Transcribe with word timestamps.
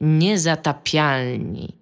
Niezatapialni. 0.00 1.76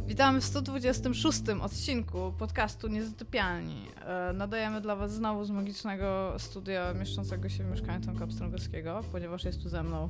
Witamy 0.00 0.40
w 0.40 0.44
126 0.44 1.40
odcinku 1.62 2.32
podcastu 2.38 2.88
Niezatopialni. 2.88 3.84
E, 4.06 4.32
nadajemy 4.32 4.80
dla 4.80 4.96
Was 4.96 5.12
znowu 5.14 5.44
z 5.44 5.50
magicznego 5.50 6.34
studia 6.38 6.94
mieszczącego 6.94 7.48
się 7.48 7.64
w 7.64 7.70
mieszkaniu 7.70 8.06
Tomka 8.06 8.26
Pstrągowskiego, 8.26 9.00
ponieważ 9.12 9.44
jest 9.44 9.62
tu 9.62 9.68
ze 9.68 9.82
mną. 9.82 10.08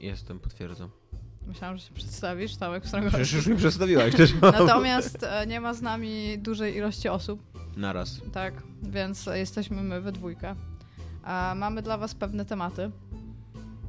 Jestem, 0.00 0.38
potwierdzam. 0.38 0.88
Myślałam, 1.46 1.76
że 1.76 1.84
się 1.86 1.94
przedstawisz, 1.94 2.56
Tomek 2.56 2.82
Przecież 2.82 3.02
Pstrągowski. 3.10 3.36
już 3.36 3.46
mi 3.46 3.56
przedstawiłaś 3.56 4.14
też. 4.16 4.34
Natomiast 4.42 5.22
e, 5.22 5.46
nie 5.46 5.60
ma 5.60 5.74
z 5.74 5.82
nami 5.82 6.38
dużej 6.38 6.76
ilości 6.76 7.08
osób, 7.08 7.42
Naraz. 7.76 8.20
tak, 8.32 8.54
więc 8.82 9.26
jesteśmy 9.26 9.82
my 9.82 10.00
we 10.00 10.12
dwójkę. 10.12 10.54
Mamy 11.56 11.82
dla 11.82 11.98
Was 11.98 12.14
pewne 12.14 12.44
tematy. 12.44 12.90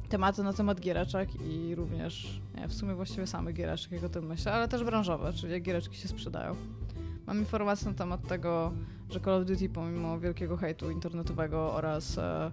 Tematy 0.08 0.42
na 0.42 0.52
temat 0.52 0.80
giereczek 0.80 1.28
i 1.40 1.74
również, 1.74 2.40
nie, 2.56 2.68
w 2.68 2.74
sumie 2.74 2.94
właściwie 2.94 3.26
samych 3.26 3.54
giereczek, 3.54 3.92
jak 3.92 4.04
o 4.04 4.08
tym 4.08 4.26
myślę, 4.26 4.52
ale 4.52 4.68
też 4.68 4.84
branżowe, 4.84 5.32
czyli 5.32 5.52
jak 5.52 5.62
giereczki 5.62 5.96
się 5.96 6.08
sprzedają. 6.08 6.56
Mam 7.26 7.38
informacje 7.38 7.88
na 7.88 7.94
temat 7.94 8.28
tego, 8.28 8.72
że 9.10 9.20
Call 9.20 9.34
of 9.34 9.46
Duty 9.46 9.68
pomimo 9.68 10.20
wielkiego 10.20 10.56
hejtu 10.56 10.90
internetowego 10.90 11.72
oraz 11.74 12.18
e, 12.18 12.50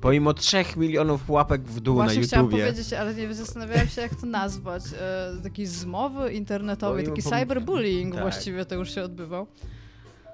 Pomimo 0.00 0.34
3 0.34 0.64
milionów 0.76 1.30
łapek 1.30 1.62
w 1.62 1.80
dół 1.80 1.94
właśnie 1.94 2.20
na 2.20 2.26
chciałam 2.26 2.46
YouTubie. 2.46 2.62
powiedzieć, 2.66 2.92
ale 2.92 3.14
nie 3.14 3.34
zastanawiałam 3.34 3.88
się 3.88 4.00
jak 4.02 4.14
to 4.14 4.26
nazwać, 4.26 4.82
e, 5.00 5.42
takiej 5.42 5.66
zmowy 5.66 6.32
internetowej, 6.32 7.04
Pomimo- 7.04 7.16
taki 7.16 7.28
pom- 7.28 7.40
cyberbullying 7.40 8.12
tak. 8.14 8.22
właściwie 8.22 8.64
to 8.64 8.74
już 8.74 8.94
się 8.94 9.02
odbywał. 9.04 9.46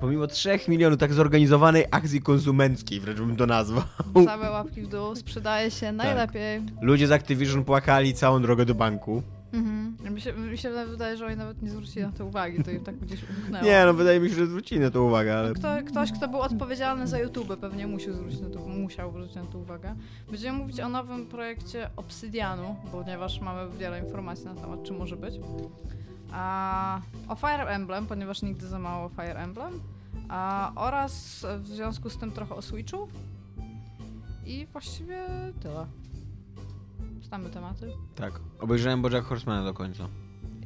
Pomimo 0.00 0.26
3 0.26 0.58
milionów 0.68 0.98
tak 0.98 1.12
zorganizowanej 1.12 1.84
akcji 1.90 2.22
konsumenckiej, 2.22 3.00
wręcz 3.00 3.18
bym 3.18 3.36
to 3.36 3.46
nazwał. 3.46 3.82
Same 4.24 4.50
łapki 4.50 4.82
w 4.82 4.88
dół, 4.88 5.16
sprzedaje 5.16 5.70
się 5.70 5.92
najlepiej. 5.92 6.62
Ludzie 6.80 7.06
z 7.06 7.12
Activision 7.12 7.64
płakali 7.64 8.14
całą 8.14 8.42
drogę 8.42 8.64
do 8.64 8.74
banku. 8.74 9.22
Mhm. 9.52 10.14
Mi, 10.14 10.20
się, 10.20 10.32
mi 10.32 10.58
się 10.58 10.70
wydaje, 10.86 11.16
że 11.16 11.26
oni 11.26 11.36
nawet 11.36 11.62
nie 11.62 11.70
zwrócili 11.70 12.02
na 12.06 12.12
to 12.12 12.26
uwagi, 12.26 12.64
to 12.64 12.70
im 12.70 12.84
tak 12.84 12.96
gdzieś 12.96 13.20
umknęło. 13.30 13.64
Nie, 13.64 13.82
no 13.86 13.94
wydaje 13.94 14.20
mi 14.20 14.28
się, 14.28 14.34
że 14.34 14.46
zwrócili 14.46 14.80
na 14.80 14.90
to 14.90 15.02
uwagę, 15.04 15.38
ale... 15.38 15.52
Kto, 15.52 15.68
ktoś, 15.86 16.12
kto 16.12 16.28
był 16.28 16.40
odpowiedzialny 16.40 17.06
za 17.06 17.18
YouTube, 17.18 17.56
pewnie 17.60 17.86
musiał 17.86 18.14
zwrócić 18.14 18.40
na 18.40 18.50
to, 18.50 18.58
musiał 18.60 19.10
zwrócić 19.10 19.34
na 19.34 19.44
to 19.44 19.58
uwagę. 19.58 19.94
Będziemy 20.30 20.58
mówić 20.58 20.80
o 20.80 20.88
nowym 20.88 21.26
projekcie 21.26 21.90
Obsydianu, 21.96 22.76
ponieważ 22.92 23.40
mamy 23.40 23.70
wiele 23.78 23.98
informacji 23.98 24.44
na 24.44 24.54
temat, 24.54 24.82
czy 24.82 24.92
może 24.92 25.16
być. 25.16 25.34
A, 26.32 27.00
o 27.28 27.34
Fire 27.36 27.66
Emblem, 27.66 28.06
ponieważ 28.06 28.42
nigdy 28.42 28.66
za 28.68 28.78
mało 28.78 29.08
Fire 29.08 29.36
Emblem. 29.40 29.80
A, 30.28 30.72
oraz 30.74 31.46
w 31.58 31.66
związku 31.66 32.10
z 32.10 32.18
tym 32.18 32.32
trochę 32.32 32.54
o 32.54 32.62
Switchu. 32.62 33.08
I 34.46 34.66
właściwie 34.72 35.26
tyle. 35.62 35.86
Znamy 37.22 37.50
tematy. 37.50 37.92
Tak. 38.14 38.32
Obejrzałem 38.60 39.02
Bojack 39.02 39.26
Horsemana 39.26 39.64
do 39.64 39.74
końca. 39.74 40.08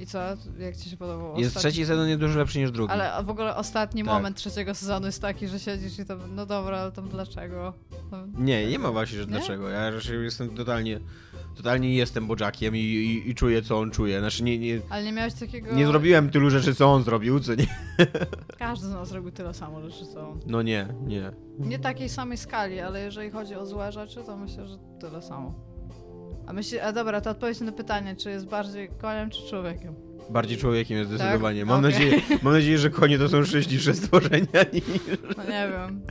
I 0.00 0.06
co? 0.06 0.18
Jak 0.58 0.76
ci 0.76 0.90
się 0.90 0.96
podobało? 0.96 1.38
Jest 1.38 1.56
Ostatni- 1.56 1.70
trzeci 1.72 1.86
sezon 1.86 2.08
jest 2.08 2.20
dużo 2.20 2.38
lepszy 2.38 2.58
niż 2.58 2.70
drugi. 2.70 2.92
Ale 2.92 3.24
w 3.24 3.30
ogóle 3.30 3.56
ostatni 3.56 4.04
Tak. 4.04 4.12
moment 4.14 4.36
trzeciego 4.36 4.74
sezonu 4.74 5.06
jest 5.06 5.22
taki, 5.22 5.48
że 5.48 5.58
siedzisz 5.60 5.98
i 5.98 6.04
to, 6.04 6.16
no 6.16 6.46
dobra, 6.46 6.78
ale 6.78 6.92
tam 6.92 7.08
dlaczego? 7.08 7.72
No, 8.10 8.18
Nie, 8.38 8.66
nie 8.66 8.78
ma 8.78 8.90
właśnie, 8.92 9.18
że 9.18 9.24
Nie? 9.24 9.30
dlaczego. 9.30 9.68
Ja 9.68 9.90
raczej 9.90 10.24
jestem 10.24 10.48
totalnie... 10.56 11.00
Totalnie 11.56 11.94
jestem 11.94 12.26
Bojackiem 12.26 12.76
i, 12.76 12.78
i, 12.78 13.30
i 13.30 13.34
czuję, 13.34 13.62
co 13.62 13.78
on 13.78 13.90
czuje. 13.90 14.18
Znaczy, 14.20 14.42
nie, 14.44 14.58
nie, 14.58 14.80
Ale 14.90 15.04
nie 15.04 15.12
miałeś 15.12 15.34
takiego... 15.34 15.74
nie 15.74 15.86
zrobiłem 15.86 16.30
tylu 16.30 16.50
rzeczy, 16.50 16.74
co 16.74 16.92
on 16.92 17.02
zrobił, 17.02 17.40
co 17.40 17.54
nie? 17.54 17.66
Każdy 18.58 18.86
z 18.86 18.90
nas 18.90 19.08
zrobił 19.08 19.30
tyle 19.30 19.54
samo 19.54 19.80
rzeczy, 19.90 20.06
co 20.06 20.28
on. 20.28 20.40
No 20.46 20.62
nie, 20.62 20.88
nie. 21.06 21.32
Nie 21.58 21.78
takiej 21.78 22.08
samej 22.08 22.38
skali, 22.38 22.80
ale 22.80 23.00
jeżeli 23.04 23.30
chodzi 23.30 23.54
o 23.54 23.66
złe 23.66 23.92
rzeczy, 23.92 24.22
to 24.26 24.36
myślę, 24.36 24.66
że 24.66 24.78
tyle 25.00 25.22
samo. 25.22 25.54
A 26.46 26.52
myśli, 26.52 26.78
a 26.80 26.92
dobra, 26.92 27.20
to 27.20 27.30
odpowiedź 27.30 27.60
na 27.60 27.72
pytanie, 27.72 28.16
czy 28.16 28.30
jest 28.30 28.46
bardziej 28.46 28.88
koniem, 28.88 29.30
czy 29.30 29.48
człowiekiem? 29.48 29.94
Bardziej 30.30 30.58
człowiekiem 30.58 30.98
jest 30.98 31.10
Tak? 31.10 31.18
zdecydowanie. 31.20 31.64
Mam, 31.64 31.78
Okej. 31.84 31.92
nadzieję, 31.92 32.22
mam 32.42 32.52
nadzieję, 32.52 32.78
że 32.78 32.90
konie 32.90 33.18
to 33.18 33.28
są 33.28 33.44
szczęśliwsze 33.44 33.94
stworzenia 34.04 34.62
niż, 34.72 34.84
No 35.36 35.44
nie 35.44 35.68
wiem. 35.72 36.02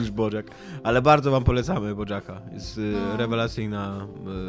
niż 0.00 0.10
Bojack. 0.10 0.50
Ale 0.82 1.02
bardzo 1.02 1.30
wam 1.30 1.44
polecamy 1.44 1.94
Bojacka. 1.94 2.40
Jest 2.52 2.78
y, 2.78 2.80
No. 3.10 3.16
rewelacyjna 3.16 4.06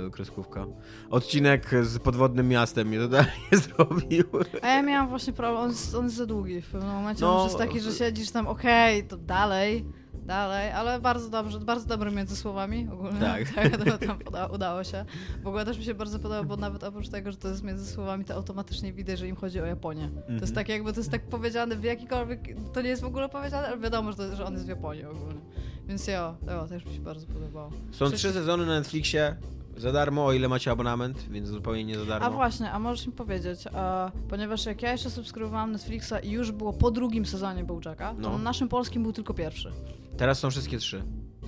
y, 0.08 0.12
kreskówka. 0.12 0.66
Odcinek 1.10 1.70
z 1.82 2.00
podwodnym 2.00 2.48
miastem 2.48 2.88
mnie 2.88 3.00
totalnie 3.00 3.32
zrobił. 3.78 4.24
A 4.62 4.68
ja 4.68 4.82
miałam 4.82 5.10
właśnie 5.10 5.34
problem, 5.34 5.62
on 5.64 5.70
jest, 5.70 5.96
on 5.96 6.04
jest 6.06 6.16
za 6.16 6.26
długi 6.26 6.62
w 6.62 6.68
pewnym 6.68 6.92
momencie. 6.92 7.22
No. 7.22 7.32
On 7.36 7.44
już 7.44 7.48
jest 7.54 7.58
taki, 7.58 7.80
że 7.80 7.92
siedzisz 7.92 8.32
tam, 8.32 8.48
okej, 8.48 9.04
to 9.04 9.18
dalej, 9.18 9.86
dalej, 10.34 10.72
ale 10.72 11.00
bardzo 11.00 11.30
dobrze, 11.30 11.60
bardzo 11.60 11.86
dobry 11.88 12.12
między 12.12 12.36
słowami 12.36 12.88
ogólnie. 12.94 13.20
Tak. 13.56 13.78
to 13.78 13.98
tam 14.08 14.20
poda, 14.20 14.46
udało 14.48 14.84
się. 14.84 15.06
W 15.44 15.48
ogóle 15.48 15.66
też 15.66 15.78
mi 15.78 15.84
się 15.84 15.94
bardzo 15.94 16.20
podoba, 16.20 16.44
bo 16.44 16.58
nawet 16.58 16.84
oprócz 16.84 17.10
tego, 17.10 17.32
że 17.32 17.38
to 17.38 17.48
jest 17.48 17.64
między 17.64 17.92
słowami, 17.92 18.26
to 18.26 18.34
automatycznie 18.36 18.94
widać, 18.94 19.20
że 19.20 19.28
im 19.28 19.36
chodzi 19.36 19.62
o 19.62 19.66
Japonię. 19.66 20.10
To 20.10 20.18
jest 20.18 20.30
Mhm. 20.44 20.54
tak 20.54 20.70
jakby, 20.70 20.94
to 20.94 21.00
jest 21.00 21.12
tak 21.12 21.22
powiedziane 21.22 21.76
w 21.76 21.84
jakikolwiek, 21.84 22.40
to 22.74 22.82
nie 22.82 22.90
jest 22.90 23.02
w 23.02 23.06
ogóle 23.06 23.30
powiedziane, 23.30 23.68
ale 23.68 23.78
wiadomo, 23.78 24.12
że, 24.12 24.18
to, 24.18 24.36
że 24.36 24.46
on 24.46 24.54
jest 24.54 24.66
w 24.66 24.70
Japonii 24.70 25.06
ogólnie. 25.06 25.42
Więc 25.88 26.08
jo, 26.08 26.36
jo, 26.48 26.68
też 26.68 26.86
mi 26.86 26.94
się 26.94 27.00
bardzo 27.00 27.28
podobało. 27.28 27.70
Są 27.70 28.06
Wszyscy- 28.06 28.18
trzy 28.18 28.32
sezony 28.34 28.66
na 28.66 28.80
Netflixie. 28.80 29.36
Za 29.78 29.92
darmo, 29.92 30.26
o 30.26 30.34
ile 30.34 30.48
macie 30.48 30.72
abonament, 30.72 31.26
więc 31.30 31.48
zupełnie 31.50 31.86
nie 31.86 32.00
za 32.00 32.06
darmo. 32.06 32.28
A 32.28 32.30
właśnie, 32.30 32.72
a 32.72 32.80
możesz 32.80 33.08
mi 33.08 33.14
powiedzieć, 33.14 33.68
e, 33.68 34.12
ponieważ 34.30 34.66
jak 34.66 34.82
ja 34.82 34.92
jeszcze 34.92 35.10
subskrybowałam 35.10 35.72
Netflixa 35.72 36.14
i 36.24 36.32
już 36.32 36.52
było 36.52 36.74
po 36.74 36.92
drugim 36.92 37.26
sezonie 37.26 37.64
Bojacka, 37.64 38.14
to 38.14 38.20
No. 38.22 38.30
na 38.32 38.38
naszym 38.38 38.68
polskim 38.68 39.04
był 39.04 39.14
tylko 39.14 39.34
pierwszy. 39.34 39.72
Teraz 40.18 40.40
są 40.40 40.50
wszystkie 40.52 40.78
trzy. 40.78 41.04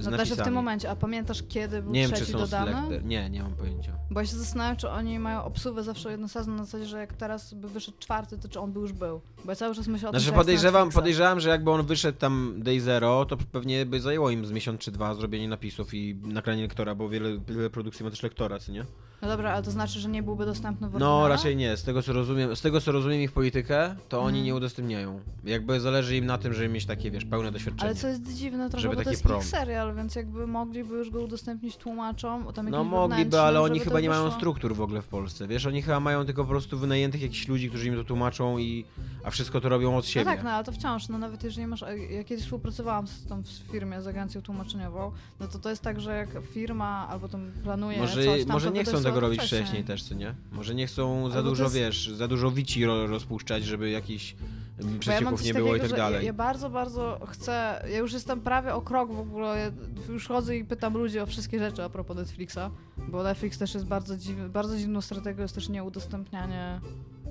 No 0.10 0.18
też 0.18 0.34
w 0.34 0.44
tym 0.44 0.54
momencie, 0.54 0.90
a 0.90 0.96
pamiętasz 0.96 1.44
kiedy 1.50 1.82
był 1.82 1.92
Nie 1.92 2.02
wiem, 2.02 2.10
czy 2.10 2.16
trzeci 2.16 2.32
są 2.32 2.38
dodany? 2.38 3.02
Nie, 3.04 3.30
nie 3.30 3.44
mam 3.44 3.54
pojęcia. 3.54 3.92
Bo 4.10 4.20
ja 4.20 4.26
się 4.26 4.36
zastanawiam, 4.36 4.78
czy 4.78 4.90
oni 4.90 5.20
mają 5.20 5.44
obsługę 5.44 5.84
zawsze 5.84 6.28
sezon 6.28 6.56
na 6.56 6.66
zasadzie, 6.66 6.86
że 6.86 7.00
jak 7.00 7.14
teraz 7.14 7.54
by 7.54 7.70
wyszedł 7.70 7.98
czwarty, 8.00 8.38
to 8.38 8.50
czy 8.50 8.60
on 8.60 8.72
by 8.72 8.80
już 8.80 8.94
był. 8.94 9.22
Bo 9.46 9.52
ja 9.52 9.56
cały 9.56 9.76
czas 9.76 9.88
myślę 9.88 10.10
o 10.10 10.12
tym, 10.12 10.22
Znaczy 10.22 10.34
z 10.34 10.38
podejrzewam, 10.38 10.90
podejrzewam, 10.90 11.40
że 11.40 11.50
jakby 11.50 11.72
on 11.72 11.86
wyszedł 11.86 12.18
tam 12.18 12.56
Day 12.58 12.80
Zero, 12.80 13.26
to 13.26 13.38
pewnie 13.38 13.86
by 13.86 14.00
zajęło 14.00 14.30
im 14.30 14.46
z 14.46 14.52
miesiąc 14.52 14.82
czy 14.82 14.92
dwa 14.92 15.16
zrobienie 15.16 15.48
napisów 15.48 15.94
i 15.94 16.16
nagranie 16.16 16.62
lektora, 16.62 16.96
bo 16.96 17.10
wiele, 17.10 17.40
wiele 17.48 17.70
produkcji 17.70 18.04
ma 18.04 18.10
też 18.10 18.24
lektora, 18.24 18.60
co 18.60 18.72
nie? 18.72 18.86
No 19.22 19.28
dobra, 19.28 19.54
ale 19.54 19.64
to 19.64 19.72
znaczy, 19.72 20.00
że 20.00 20.10
nie 20.10 20.24
byłby 20.24 20.46
dostępny 20.46 20.90
w 20.90 20.94
No 21.00 21.28
raczej 21.28 21.56
nie, 21.56 21.78
z 21.78 21.84
tego 21.84 22.02
co 22.02 22.14
rozumiem, 22.14 22.56
z 22.56 22.62
tego 22.62 22.82
co 22.82 22.92
rozumiem 22.92 23.22
ich 23.22 23.32
politykę, 23.32 23.96
to 24.10 24.20
oni 24.20 24.28
Mhm. 24.28 24.46
nie 24.46 24.56
udostępniają. 24.56 25.20
Jakby 25.44 25.80
zależy 25.80 26.18
im 26.18 26.26
na 26.26 26.38
tym, 26.38 26.54
żeby 26.54 26.70
mieć 26.70 26.86
takie, 26.86 27.12
wiesz, 27.12 27.26
pełne 27.26 27.52
doświadczenie. 27.52 27.90
Ale 27.90 27.96
co 27.96 28.08
jest 28.08 28.34
dziwne 28.36 28.70
trochę, 28.70 28.82
Żeby 28.82 28.96
bo 28.96 29.04
to 29.04 29.10
jest 29.10 29.24
prom. 29.24 29.40
ich 29.40 29.46
serial, 29.48 29.96
więc 29.96 30.16
jakby 30.16 30.48
mogliby 30.48 30.96
już 30.96 31.10
go 31.10 31.22
udostępnić 31.22 31.78
tłumaczom, 31.78 32.46
tam 32.54 32.70
No 32.70 32.84
mogliby, 32.84 33.42
ale 33.42 33.62
oni 33.62 33.80
chyba 33.80 34.00
nie 34.00 34.10
mają 34.10 34.24
wyszło. 34.24 34.38
struktur 34.38 34.76
w 34.76 34.82
ogóle 34.82 35.02
w 35.02 35.08
Polsce. 35.08 35.48
Wiesz, 35.48 35.66
oni 35.66 35.82
chyba 35.82 36.00
mają 36.00 36.26
tylko 36.26 36.44
po 36.44 36.50
prostu 36.50 36.78
wynajętych 36.80 37.22
jakichś 37.22 37.48
ludzi, 37.48 37.70
którzy 37.70 37.88
im 37.88 37.96
to 37.96 38.04
tłumaczą 38.04 38.58
i 38.58 38.86
a 39.24 39.30
wszystko 39.30 39.62
to 39.62 39.70
robią 39.70 39.98
od 39.98 40.06
siebie. 40.06 40.26
No 40.26 40.32
tak, 40.32 40.44
no 40.44 40.50
ale 40.52 40.64
to 40.64 40.72
wciąż, 40.72 41.10
no 41.10 41.18
nawet 41.18 41.44
jeżeli 41.44 41.68
masz, 41.68 41.82
ja 42.10 42.24
kiedyś 42.24 42.44
współpracowałam 42.46 43.08
z 43.08 43.26
tą 43.26 43.42
w 43.44 43.48
firmie 43.48 44.02
z 44.02 44.08
agencją 44.08 44.42
tłumaczeniową, 44.42 45.12
no 45.40 45.48
to 45.48 45.60
to 45.60 45.70
jest 45.70 45.82
tak, 45.82 46.02
że 46.02 46.18
jak 46.18 46.30
firma 46.54 47.08
albo 47.10 47.28
tam 47.30 47.52
planuje 47.64 47.98
Może, 47.98 48.24
coś 48.26 48.44
tam, 48.46 48.54
może 48.54 48.72
nie 48.72 48.84
chcą 48.84 48.98
wydaje 48.98 49.11
tego 49.14 49.16
sobie 49.16 49.28
robić 49.28 49.40
wcześniej. 49.40 49.62
wcześniej 49.62 49.84
też, 49.84 50.04
co 50.04 50.16
nie? 50.16 50.34
Może 50.52 50.76
nie 50.76 50.88
chcą 50.88 51.30
za 51.30 51.36
Albo 51.38 51.44
to 51.44 51.50
dużo, 51.50 51.64
jest- 51.64 51.76
wiesz, 51.76 52.10
za 52.16 52.28
dużo 52.28 52.52
wici 52.52 52.86
ro, 52.86 53.08
rozpuszczać, 53.08 53.64
żeby 53.66 53.90
jakichś 53.90 54.36
mm, 54.80 54.94
ja 54.94 55.00
przecieków 55.00 55.40
coś 55.40 55.48
nie 55.48 55.54
było 55.54 55.76
i 55.76 55.80
tak 55.80 55.90
dalej. 55.90 56.20
Ja, 56.20 56.26
ja 56.26 56.34
bardzo, 56.34 56.70
bardzo 56.70 57.20
chcę, 57.28 57.84
ja 57.92 57.98
już 57.98 58.14
jestem 58.14 58.42
prawie 58.42 58.74
o 58.74 58.82
krok 58.82 59.14
w 59.14 59.20
ogóle, 59.20 59.60
ja 59.60 59.72
już 60.14 60.28
chodzę 60.28 60.58
i 60.58 60.66
pytam 60.66 60.94
ludzi 60.98 61.20
o 61.20 61.26
wszystkie 61.26 61.60
rzeczy 61.60 61.84
a 61.84 61.90
propos 61.90 62.18
Netflixa, 62.18 62.60
bo 63.08 63.24
Netflix 63.24 63.58
też 63.58 63.74
jest 63.74 63.86
bardzo 63.86 64.18
dziwny, 64.18 64.50
bardzo 64.50 64.78
dziwną 64.78 65.02
strategią 65.02 65.42
jest 65.42 65.56
też 65.56 65.70
nieudostępnianie 65.70 66.82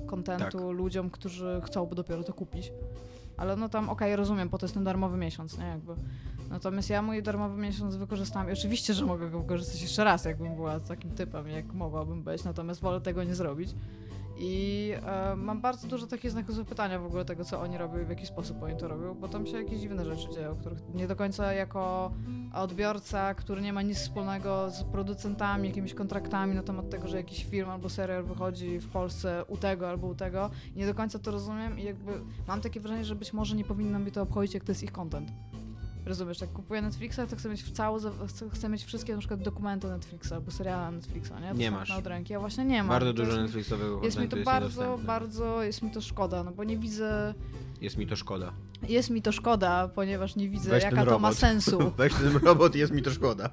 kontentu 0.07 0.57
Tak. 0.59 0.77
ludziom, 0.77 1.09
którzy 1.09 1.61
chcą 1.65 1.89
dopiero 1.89 2.23
to 2.23 2.33
kupić. 2.33 2.71
Ale 3.37 3.55
no 3.55 3.69
tam, 3.69 3.89
okej, 3.89 4.15
rozumiem, 4.15 4.49
po 4.49 4.57
to 4.57 4.65
jest 4.65 4.73
ten 4.73 4.83
darmowy 4.83 5.17
miesiąc, 5.17 5.57
nie, 5.57 5.65
jakby. 5.65 5.93
Natomiast 6.51 6.89
ja 6.89 7.01
mój 7.01 7.23
darmowy 7.23 7.61
miesiąc 7.61 7.95
wykorzystałam 7.95 8.49
i 8.49 8.51
oczywiście, 8.51 8.93
że 8.93 9.05
mogę 9.05 9.29
go 9.29 9.39
wykorzystać 9.39 9.81
jeszcze 9.81 10.03
raz, 10.03 10.25
jakbym 10.25 10.55
była 10.55 10.79
takim 10.79 11.11
typem, 11.11 11.47
jak 11.47 11.73
mogłabym 11.73 12.23
być, 12.23 12.43
natomiast 12.43 12.81
wolę 12.81 13.01
tego 13.01 13.23
nie 13.23 13.35
zrobić. 13.35 13.75
I 14.37 14.93
e, 15.05 15.35
mam 15.35 15.61
bardzo 15.61 15.87
dużo 15.87 16.07
takich 16.07 16.31
znaków 16.31 16.55
zapytania 16.55 16.99
w 16.99 17.05
ogóle 17.05 17.25
tego, 17.25 17.45
co 17.45 17.61
oni 17.61 17.77
robią 17.77 17.99
i 17.99 18.05
w 18.05 18.09
jaki 18.09 18.25
sposób 18.25 18.63
oni 18.63 18.77
to 18.77 18.87
robią, 18.87 19.13
bo 19.13 19.27
tam 19.27 19.45
się 19.45 19.57
jakieś 19.57 19.79
dziwne 19.79 20.05
rzeczy 20.05 20.29
dzieją, 20.33 20.55
których 20.55 20.79
nie 20.93 21.07
do 21.07 21.15
końca 21.15 21.53
jako 21.53 22.11
odbiorca, 22.53 23.33
który 23.33 23.61
nie 23.61 23.73
ma 23.73 23.81
nic 23.81 23.97
wspólnego 23.97 24.69
z 24.69 24.83
producentami, 24.83 25.67
jakimiś 25.67 25.93
kontraktami 25.93 26.55
na 26.55 26.63
temat 26.63 26.89
tego, 26.89 27.07
że 27.07 27.17
jakiś 27.17 27.45
film 27.45 27.69
albo 27.69 27.89
serial 27.89 28.23
wychodzi 28.23 28.79
w 28.79 28.89
Polsce 28.89 29.45
u 29.47 29.57
tego 29.57 29.89
albo 29.89 30.07
u 30.07 30.15
tego. 30.15 30.49
Nie 30.75 30.85
do 30.85 30.93
końca 30.93 31.19
to 31.19 31.31
rozumiem 31.31 31.79
i 31.79 31.83
jakby 31.83 32.11
mam 32.47 32.61
takie 32.61 32.79
wrażenie, 32.79 33.05
że 33.05 33.15
być 33.15 33.33
może 33.33 33.55
nie 33.55 33.63
powinno 33.63 33.99
mi 33.99 34.11
to 34.11 34.21
obchodzić, 34.21 34.53
jak 34.53 34.63
to 34.63 34.71
jest 34.71 34.83
ich 34.83 34.91
content. 34.91 35.31
Rozumiesz, 36.05 36.41
jak 36.41 36.53
kupuję 36.53 36.81
Netflixa, 36.81 37.19
to 37.29 37.35
chcę 37.35 37.49
mieć 37.49 37.63
w 37.63 37.71
cały, 37.71 38.01
chcę, 38.53 38.69
mieć 38.69 38.83
wszystkie 38.83 39.13
na 39.13 39.19
przykład 39.19 39.41
dokumenty 39.41 39.87
Netflixa 39.87 40.31
albo 40.31 40.51
seriale 40.51 40.91
Netflixa, 40.91 41.31
nie? 41.31 41.41
Nie 41.41 41.47
Dostępne 41.47 41.71
masz. 41.71 41.91
od 41.91 42.07
ręki. 42.07 42.33
Ja 42.33 42.39
właśnie 42.39 42.65
nie 42.65 42.77
mam. 42.77 42.89
Bardzo 42.89 43.07
To 43.07 43.13
dużo 43.13 43.31
jest, 43.31 43.41
Netflixowego 43.41 44.01
jest 44.03 44.19
mi 44.19 44.27
to 44.29 44.35
kontentu 44.35 44.45
bardzo, 44.45 44.99
bardzo, 45.05 45.63
jest 45.63 45.81
mi 45.81 45.91
to 45.91 46.01
szkoda, 46.01 46.43
no 46.43 46.51
bo 46.51 46.63
nie 46.63 46.77
widzę, 46.77 47.33
Jest 47.81 47.97
mi 47.97 48.07
to 48.07 48.15
szkoda. 48.15 48.53
jest 48.89 49.09
mi 49.09 49.21
to 49.21 49.31
szkoda, 49.31 49.87
ponieważ 49.87 50.35
nie 50.35 50.49
widzę, 50.49 50.69
Weź 50.71 50.83
jaka 50.83 51.05
to 51.05 51.19
ma 51.19 51.33
sensu. 51.33 51.79
Weź 51.97 52.13
ten 52.13 52.37
robot, 52.37 52.75
jest 52.75 52.93
mi 52.93 53.01
to 53.01 53.11
szkoda. 53.11 53.49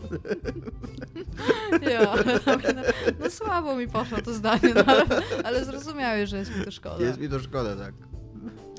Ja, 1.83 2.15
no, 2.27 2.53
no 3.21 3.31
słabo 3.31 3.77
mi 3.77 3.89
poszło 3.89 4.19
to 4.19 4.35
zdanie, 4.35 4.75
no, 4.75 4.85
ale, 4.87 5.05
ale 5.44 5.65
zrozumiałeś, 5.65 6.31
że 6.31 6.39
jest 6.39 6.56
mi 6.59 6.65
to 6.65 6.71
szkoda. 6.71 7.05
Jest 7.05 7.21
mi 7.21 7.29
to 7.29 7.41
szkoda, 7.41 7.77
tak. 7.77 7.94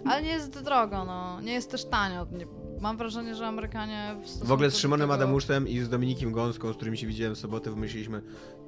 Ale 0.06 0.22
nie 0.22 0.30
jest 0.30 0.63
drogo, 0.63 1.06
no. 1.06 1.42
Nie 1.42 1.54
jest 1.54 1.72
też 1.72 1.86
tanio. 1.86 2.27
Nie, 2.31 2.45
mam 2.81 2.97
wrażenie, 2.97 3.35
że 3.35 3.47
Amerykanie 3.47 4.15
w 4.41 4.47
W 4.47 4.51
ogóle 4.51 4.71
z 4.71 4.77
Szymonem 4.77 5.09
tego... 5.09 5.13
Adamuszem 5.13 5.67
i 5.67 5.79
z 5.79 5.89
Dominikiem 5.89 6.31
Gąską, 6.31 6.73
z 6.73 6.75
którym 6.75 6.95
się 6.95 7.07
widziałem 7.07 7.35
w 7.35 7.37
sobotę, 7.37 7.69
wymyśliliśmy 7.69 8.21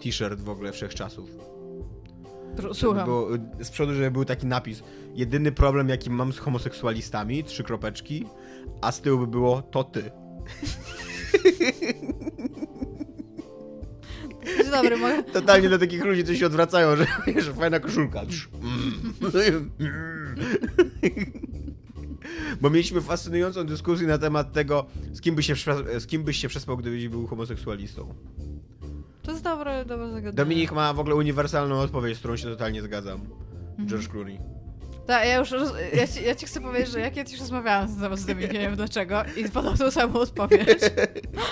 t-shirt 0.04 0.42
w 0.42 0.50
ogóle 0.50 0.72
wszechczasów. 0.72 1.30
Słucham. 2.74 3.06
Było, 3.06 3.36
y, 3.36 3.66
z 3.66 3.70
przodu, 3.70 3.94
żeby 3.94 4.12
był 4.12 4.26
taki 4.26 4.46
napis. 4.46 4.84
Jedyny 5.16 5.52
problem, 5.52 5.90
jaki 5.90 6.10
mam 6.10 6.34
z 6.34 6.38
homoseksualistami, 6.38 7.44
trzy 7.44 7.64
kropeczki, 7.64 8.26
a 8.82 8.92
z 8.92 9.02
tyłu 9.02 9.20
by 9.20 9.28
było 9.28 9.62
to 9.62 9.84
ty. 9.84 10.12
Dzień 14.58 14.72
dobry, 14.72 14.98
mogę... 14.98 15.24
Totalnie 15.34 15.70
do 15.70 15.80
takich 15.80 16.06
ludzi, 16.06 16.24
co 16.24 16.36
się 16.36 16.46
odwracają, 16.46 16.96
że, 16.96 17.08
że 17.38 17.54
fajna 17.54 17.80
koszulka. 17.80 18.22
Mm. 18.22 18.32
Bo 22.62 22.70
mieliśmy 22.70 23.02
fascynującą 23.02 23.66
dyskusję 23.66 24.08
na 24.08 24.18
temat 24.18 24.54
tego, 24.54 24.86
z 25.14 25.22
kim, 25.22 25.36
by 25.36 25.44
się, 25.44 25.56
z 26.00 26.08
kim 26.08 26.24
byś 26.24 26.38
się 26.38 26.48
przespał, 26.48 26.78
gdybyś 26.78 27.08
był 27.08 27.28
homoseksualistą. 27.28 28.14
To 29.24 29.32
jest 29.32 29.44
dobre, 29.44 29.86
dobre 29.86 30.08
zagadnienie. 30.08 30.36
Dominik 30.36 30.72
ma 30.72 30.94
w 30.94 31.00
ogóle 31.00 31.16
uniwersalną 31.16 31.80
odpowiedź, 31.80 32.16
z 32.16 32.20
którą 32.20 32.38
się 32.38 32.44
totalnie 32.44 32.82
zgadzam. 32.82 33.22
Mhm. 33.70 33.90
George 33.90 34.08
Clooney. 34.08 34.40
Tak, 35.08 35.28
ja 35.28 35.38
już... 35.38 35.52
Roz... 35.52 35.74
Ja, 35.94 36.08
ci, 36.08 36.24
ja 36.24 36.36
ci 36.36 36.46
chcę 36.46 36.62
powiedzieć, 36.62 36.92
że 36.92 37.00
jak 37.00 37.16
ja 37.16 37.26
ci 37.26 37.32
już 37.32 37.42
rozmawiałam 37.42 37.88
z 37.88 38.20
z 38.20 38.26
Dominikiem, 38.26 38.62
nie 38.62 38.68
wiem 38.68 38.76
dlaczego, 38.76 39.24
i 39.38 39.50
podał 39.50 39.78
tą 39.78 39.92
samą 39.92 40.14
odpowiedź. 40.20 40.80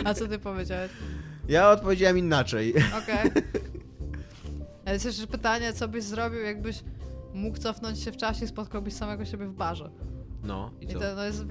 A 0.05 0.13
co 0.13 0.27
ty 0.27 0.39
powiedziałeś? 0.39 0.91
Ja 1.47 1.71
odpowiedziałem 1.71 2.17
inaczej. 2.17 2.73
Okej. 3.03 3.31
Ale 4.85 4.93
jest 4.93 5.05
jeszcze 5.05 5.27
pytanie, 5.27 5.73
co 5.73 5.87
byś 5.87 6.03
zrobił, 6.03 6.39
jakbyś 6.41 6.83
mógł 7.33 7.57
cofnąć 7.57 7.99
się 7.99 8.11
w 8.11 8.17
czasie 8.17 8.45
i 8.45 8.47
spotkałbyś 8.47 8.93
samego 8.93 9.25
siebie 9.25 9.47
w 9.47 9.53
barze. 9.53 9.91
No, 10.43 10.71
i 10.81 10.85
I 10.85 10.87
co? 10.87 10.99
to 10.99 11.15
no 11.15 11.23
jest. 11.25 11.43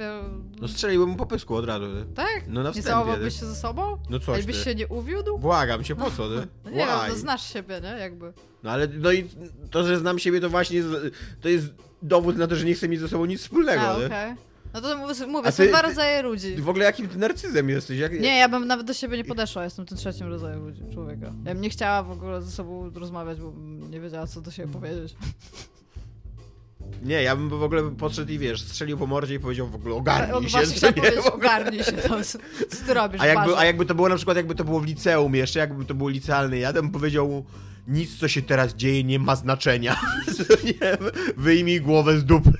No 0.60 0.68
strzeliłbym 0.68 1.08
mu 1.10 1.16
po 1.16 1.26
pysku 1.26 1.54
od 1.54 1.64
razu. 1.64 1.84
Tak? 2.14 2.44
No 2.48 2.62
na 2.62 2.68
Nie 2.68 2.72
wstępie. 2.72 2.88
całowałbyś 2.90 3.40
się 3.40 3.46
ze 3.46 3.54
sobą? 3.54 3.98
No 4.10 4.16
A 4.16 4.20
coś 4.20 4.46
byś 4.46 4.56
ty. 4.58 4.64
się 4.64 4.74
nie 4.74 4.88
uwiódł? 4.88 5.38
Błagam 5.38 5.84
cię, 5.84 5.96
po 5.96 6.10
co 6.10 6.28
ty? 6.28 6.46
No 6.64 6.70
nie 6.70 6.76
wiem, 6.76 6.88
no 7.08 7.14
znasz 7.16 7.52
siebie, 7.52 7.80
nie? 7.82 7.88
Jakby. 7.88 8.32
No 8.62 8.70
ale 8.70 8.88
no 8.88 9.12
i 9.12 9.28
to, 9.70 9.84
że 9.84 9.98
znam 9.98 10.18
siebie, 10.18 10.40
to 10.40 10.50
właśnie 10.50 10.82
z- 10.82 11.14
to 11.40 11.48
jest 11.48 11.66
dowód 12.02 12.36
na 12.36 12.46
to, 12.46 12.56
że 12.56 12.64
nie 12.64 12.74
chcę 12.74 12.88
mieć 12.88 13.00
ze 13.00 13.08
sobą 13.08 13.24
nic 13.26 13.40
wspólnego. 13.40 13.82
A, 13.82 13.98
nie? 13.98 14.06
okej. 14.06 14.34
No 14.74 14.80
to 14.80 14.96
mówię, 15.26 15.48
A 15.48 15.50
są 15.50 15.62
ty- 15.62 15.68
dwa 15.68 15.80
ty- 15.80 15.86
rodzaje 15.88 16.22
ludzi. 16.22 16.56
W 16.56 16.68
ogóle 16.68 16.84
jakim 16.84 17.08
ty 17.08 17.18
narcyzem 17.18 17.68
jesteś? 17.68 17.98
Jak... 17.98 18.20
Nie, 18.20 18.38
ja 18.38 18.48
bym 18.48 18.66
nawet 18.66 18.86
do 18.86 18.94
siebie 18.94 19.16
nie 19.16 19.24
podeszła, 19.24 19.64
jestem 19.64 19.86
tym 19.86 19.98
trzecim 19.98 20.26
rodzajem 20.28 20.64
ludzi, 20.64 20.82
człowieka. 20.92 21.26
Ja 21.44 21.54
bym 21.54 21.60
nie 21.60 21.70
chciała 21.70 22.02
w 22.02 22.10
ogóle 22.10 22.42
ze 22.42 22.50
sobą 22.50 22.90
rozmawiać, 22.94 23.40
bo 23.40 23.52
nie 23.90 24.00
wiedziała, 24.00 24.26
co 24.26 24.40
do 24.40 24.50
siebie 24.50 24.72
powiedzieć. 24.72 25.16
Nie, 27.02 27.22
ja 27.22 27.36
bym 27.36 27.48
w 27.48 27.62
ogóle 27.62 27.90
podszedł 27.90 28.32
i 28.32 28.38
wiesz, 28.38 28.62
strzelił 28.62 28.98
po 28.98 29.06
mordzie 29.06 29.34
i 29.34 29.38
powiedział 29.38 29.66
w 29.66 29.74
ogóle 29.74 29.94
ogarnij 29.94 30.48
się. 30.48 30.58
Właśnie 30.58 30.88
nie? 30.88 30.92
powiedzieć, 30.92 31.26
ogarnij 31.26 31.84
się 31.84 31.92
tam, 31.92 32.24
co, 32.24 32.38
co 32.70 32.84
ty 32.86 32.94
robisz 32.94 33.20
A 33.20 33.26
jakby, 33.26 33.56
a 33.56 33.64
jakby 33.64 33.86
to 33.86 33.94
było 33.94 34.08
na 34.08 34.16
przykład, 34.16 34.36
jakby 34.36 34.54
to 34.54 34.64
było 34.64 34.80
w 34.80 34.86
liceum 34.86 35.34
jeszcze, 35.34 35.58
jakby 35.58 35.84
to 35.84 35.94
było 35.94 36.08
licealne, 36.08 36.58
ja 36.58 36.72
bym 36.72 36.90
powiedział 36.90 37.44
nic 37.88 38.18
co 38.18 38.28
się 38.28 38.42
teraz 38.42 38.74
dzieje 38.74 39.04
nie 39.04 39.18
ma 39.18 39.36
znaczenia. 39.36 39.96
Nie? 40.64 40.98
Wyjmij 41.36 41.80
głowę 41.80 42.18
z 42.18 42.24
dupy. 42.24 42.52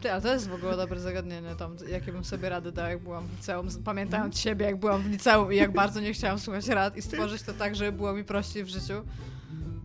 Ty, 0.00 0.12
a 0.12 0.20
to 0.20 0.32
jest 0.32 0.48
w 0.48 0.54
ogóle 0.54 0.76
dobre 0.76 1.00
zagadnienie, 1.00 1.54
tam, 1.58 1.76
jakie 1.88 2.12
bym 2.12 2.24
sobie 2.24 2.48
rady 2.48 2.72
dała, 2.72 2.88
jak 2.88 3.02
byłam 3.02 3.26
w 3.26 3.36
liceum, 3.36 3.68
pamiętając 3.84 4.38
siebie, 4.38 4.66
jak 4.66 4.76
byłam 4.76 5.02
w 5.02 5.10
liceum 5.10 5.52
i 5.52 5.56
jak 5.56 5.72
bardzo 5.72 6.00
nie 6.00 6.12
chciałam 6.12 6.38
słuchać 6.38 6.68
rad 6.68 6.96
i 6.96 7.02
stworzyć 7.02 7.42
to 7.42 7.52
tak, 7.52 7.76
żeby 7.76 7.92
było 7.92 8.12
mi 8.12 8.24
prościej 8.24 8.64
w 8.64 8.68
życiu. 8.68 8.94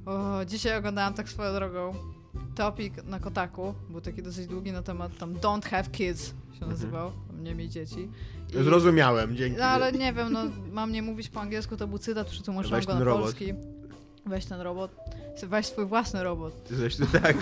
O, 0.06 0.46
dzisiaj 0.46 0.78
oglądałam 0.78 1.14
tak 1.14 1.30
swoją 1.30 1.54
drogą 1.54 1.96
topik 2.56 3.04
na 3.04 3.20
Kotaku, 3.20 3.74
był 3.90 4.02
taki 4.02 4.24
dosyć 4.24 4.48
długi 4.48 4.72
na 4.72 4.82
temat 4.82 5.18
tam 5.18 5.34
Don't 5.34 5.66
Have 5.70 5.84
Kids 5.92 6.34
się 6.60 6.66
nazywał, 6.66 7.12
tam 7.28 7.44
nie 7.44 7.56
miej 7.56 7.70
dzieci. 7.70 8.10
I- 8.60 8.64
Zrozumiałem, 8.64 9.36
dzięki. 9.36 9.58
No 9.60 9.66
ale 9.66 9.92
nie 9.92 10.14
wiem, 10.14 10.34
no 10.34 10.40
mam 10.72 10.92
nie 10.92 11.02
mówić 11.02 11.30
po 11.30 11.42
angielsku, 11.42 11.78
to 11.78 11.88
był 11.88 11.98
cytat, 11.98 12.28
przetłumaczyłam 12.28 12.80
Weź 12.80 12.86
go 12.88 12.94
na 12.94 13.04
robot. 13.04 13.22
polski. 13.22 13.54
Weź 14.26 14.46
ten 14.46 14.62
robot. 14.62 14.92
Weź 15.44 15.66
swój 15.66 15.86
własny 15.86 16.24
robot. 16.24 16.70
Tu 16.70 17.06
tak. 17.22 17.36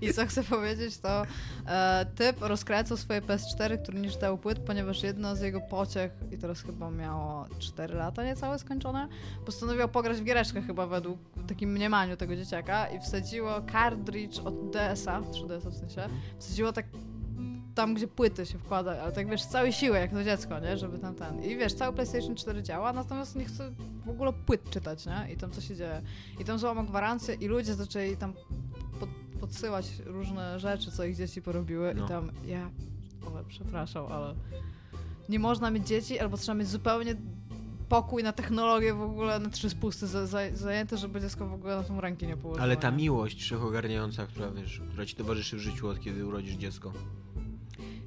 I, 0.00 0.04
I 0.06 0.14
co 0.14 0.26
chcę 0.26 0.44
powiedzieć, 0.44 0.98
to 0.98 1.22
e, 1.66 2.06
typ 2.16 2.42
rozkręcał 2.42 2.96
swoje 2.96 3.22
PS4, 3.22 3.82
który 3.82 4.00
nie 4.00 4.10
czytał 4.10 4.38
płyt, 4.38 4.58
ponieważ 4.58 5.02
jedno 5.02 5.36
z 5.36 5.40
jego 5.40 5.60
pociech, 5.60 6.12
i 6.32 6.38
teraz 6.38 6.62
chyba 6.62 6.90
miało 6.90 7.46
4 7.58 7.94
lata 7.94 8.24
niecałe 8.24 8.58
skończone, 8.58 9.08
postanowiło 9.46 9.88
pograć 9.88 10.20
w 10.20 10.24
giereczkę 10.24 10.62
chyba 10.62 10.86
według 10.86 11.18
takim 11.48 11.72
mniemaniu 11.72 12.16
tego 12.16 12.36
dzieciaka 12.36 12.88
i 12.88 13.00
wsadziło 13.00 13.50
cartridge 13.72 14.38
od 14.38 14.70
DS-a, 14.70 15.20
3DS-a 15.20 15.70
w 15.70 15.74
sensie, 15.74 16.08
wsadziło 16.38 16.72
tak 16.72 16.86
tam, 17.74 17.94
gdzie 17.94 18.08
płyty 18.08 18.46
się 18.46 18.58
wkłada, 18.58 19.02
ale 19.02 19.12
tak 19.12 19.28
wiesz, 19.28 19.42
z 19.42 19.48
całej 19.48 19.72
siły, 19.72 19.98
jak 19.98 20.10
to 20.10 20.24
dziecko, 20.24 20.58
nie? 20.58 20.76
Żeby 20.78 20.98
tam 20.98 21.14
ten. 21.14 21.44
I 21.44 21.56
wiesz, 21.56 21.74
cały 21.74 21.94
PlayStation 21.94 22.34
4 22.34 22.62
działa, 22.62 22.92
natomiast 22.92 23.36
nie 23.36 23.44
chce 23.44 23.72
w 24.06 24.08
ogóle 24.08 24.32
płyt 24.32 24.70
czytać, 24.70 25.06
nie? 25.06 25.32
I 25.32 25.36
tam 25.36 25.50
co 25.50 25.60
się 25.60 25.76
dzieje. 25.76 26.02
I 26.40 26.44
tam 26.44 26.58
złamał 26.58 26.84
gwarancję 26.84 27.34
i 27.34 27.46
ludzie 27.46 27.74
zaczęli 27.74 28.16
tam 28.16 28.32
pod, 29.00 29.08
podsyłać 29.40 29.86
różne 30.06 30.60
rzeczy, 30.60 30.90
co 30.90 31.04
ich 31.04 31.16
dzieci 31.16 31.42
porobiły 31.42 31.94
No. 31.94 32.04
i 32.04 32.08
tam 32.08 32.30
ja, 32.46 32.70
o, 33.26 33.44
przepraszam, 33.48 34.06
ale 34.12 34.34
nie 35.28 35.38
można 35.38 35.70
mieć 35.70 35.86
dzieci, 35.86 36.18
albo 36.18 36.36
trzeba 36.36 36.58
mieć 36.58 36.68
zupełnie 36.68 37.14
pokój 37.88 38.22
na 38.22 38.32
technologię 38.32 38.94
w 38.94 39.02
ogóle 39.02 39.38
na 39.38 39.50
trzy 39.50 39.70
spusty 39.70 40.06
za, 40.06 40.26
za, 40.26 40.38
zajęte, 40.54 40.96
żeby 40.96 41.20
dziecko 41.20 41.46
w 41.46 41.52
ogóle 41.52 41.76
na 41.76 41.82
tą 41.82 42.00
ręki 42.00 42.26
nie 42.26 42.36
położyło. 42.36 42.64
Ale 42.64 42.76
ta 42.76 42.90
miłość 42.90 43.42
wszechogarniająca, 43.42 44.26
która 44.26 44.50
wiesz, 44.50 44.82
która 44.90 45.06
ci 45.06 45.16
towarzyszy 45.16 45.56
w 45.56 45.60
życiu 45.60 45.88
od 45.88 46.00
kiedy 46.00 46.26
urodzisz 46.26 46.54
dziecko. 46.54 46.92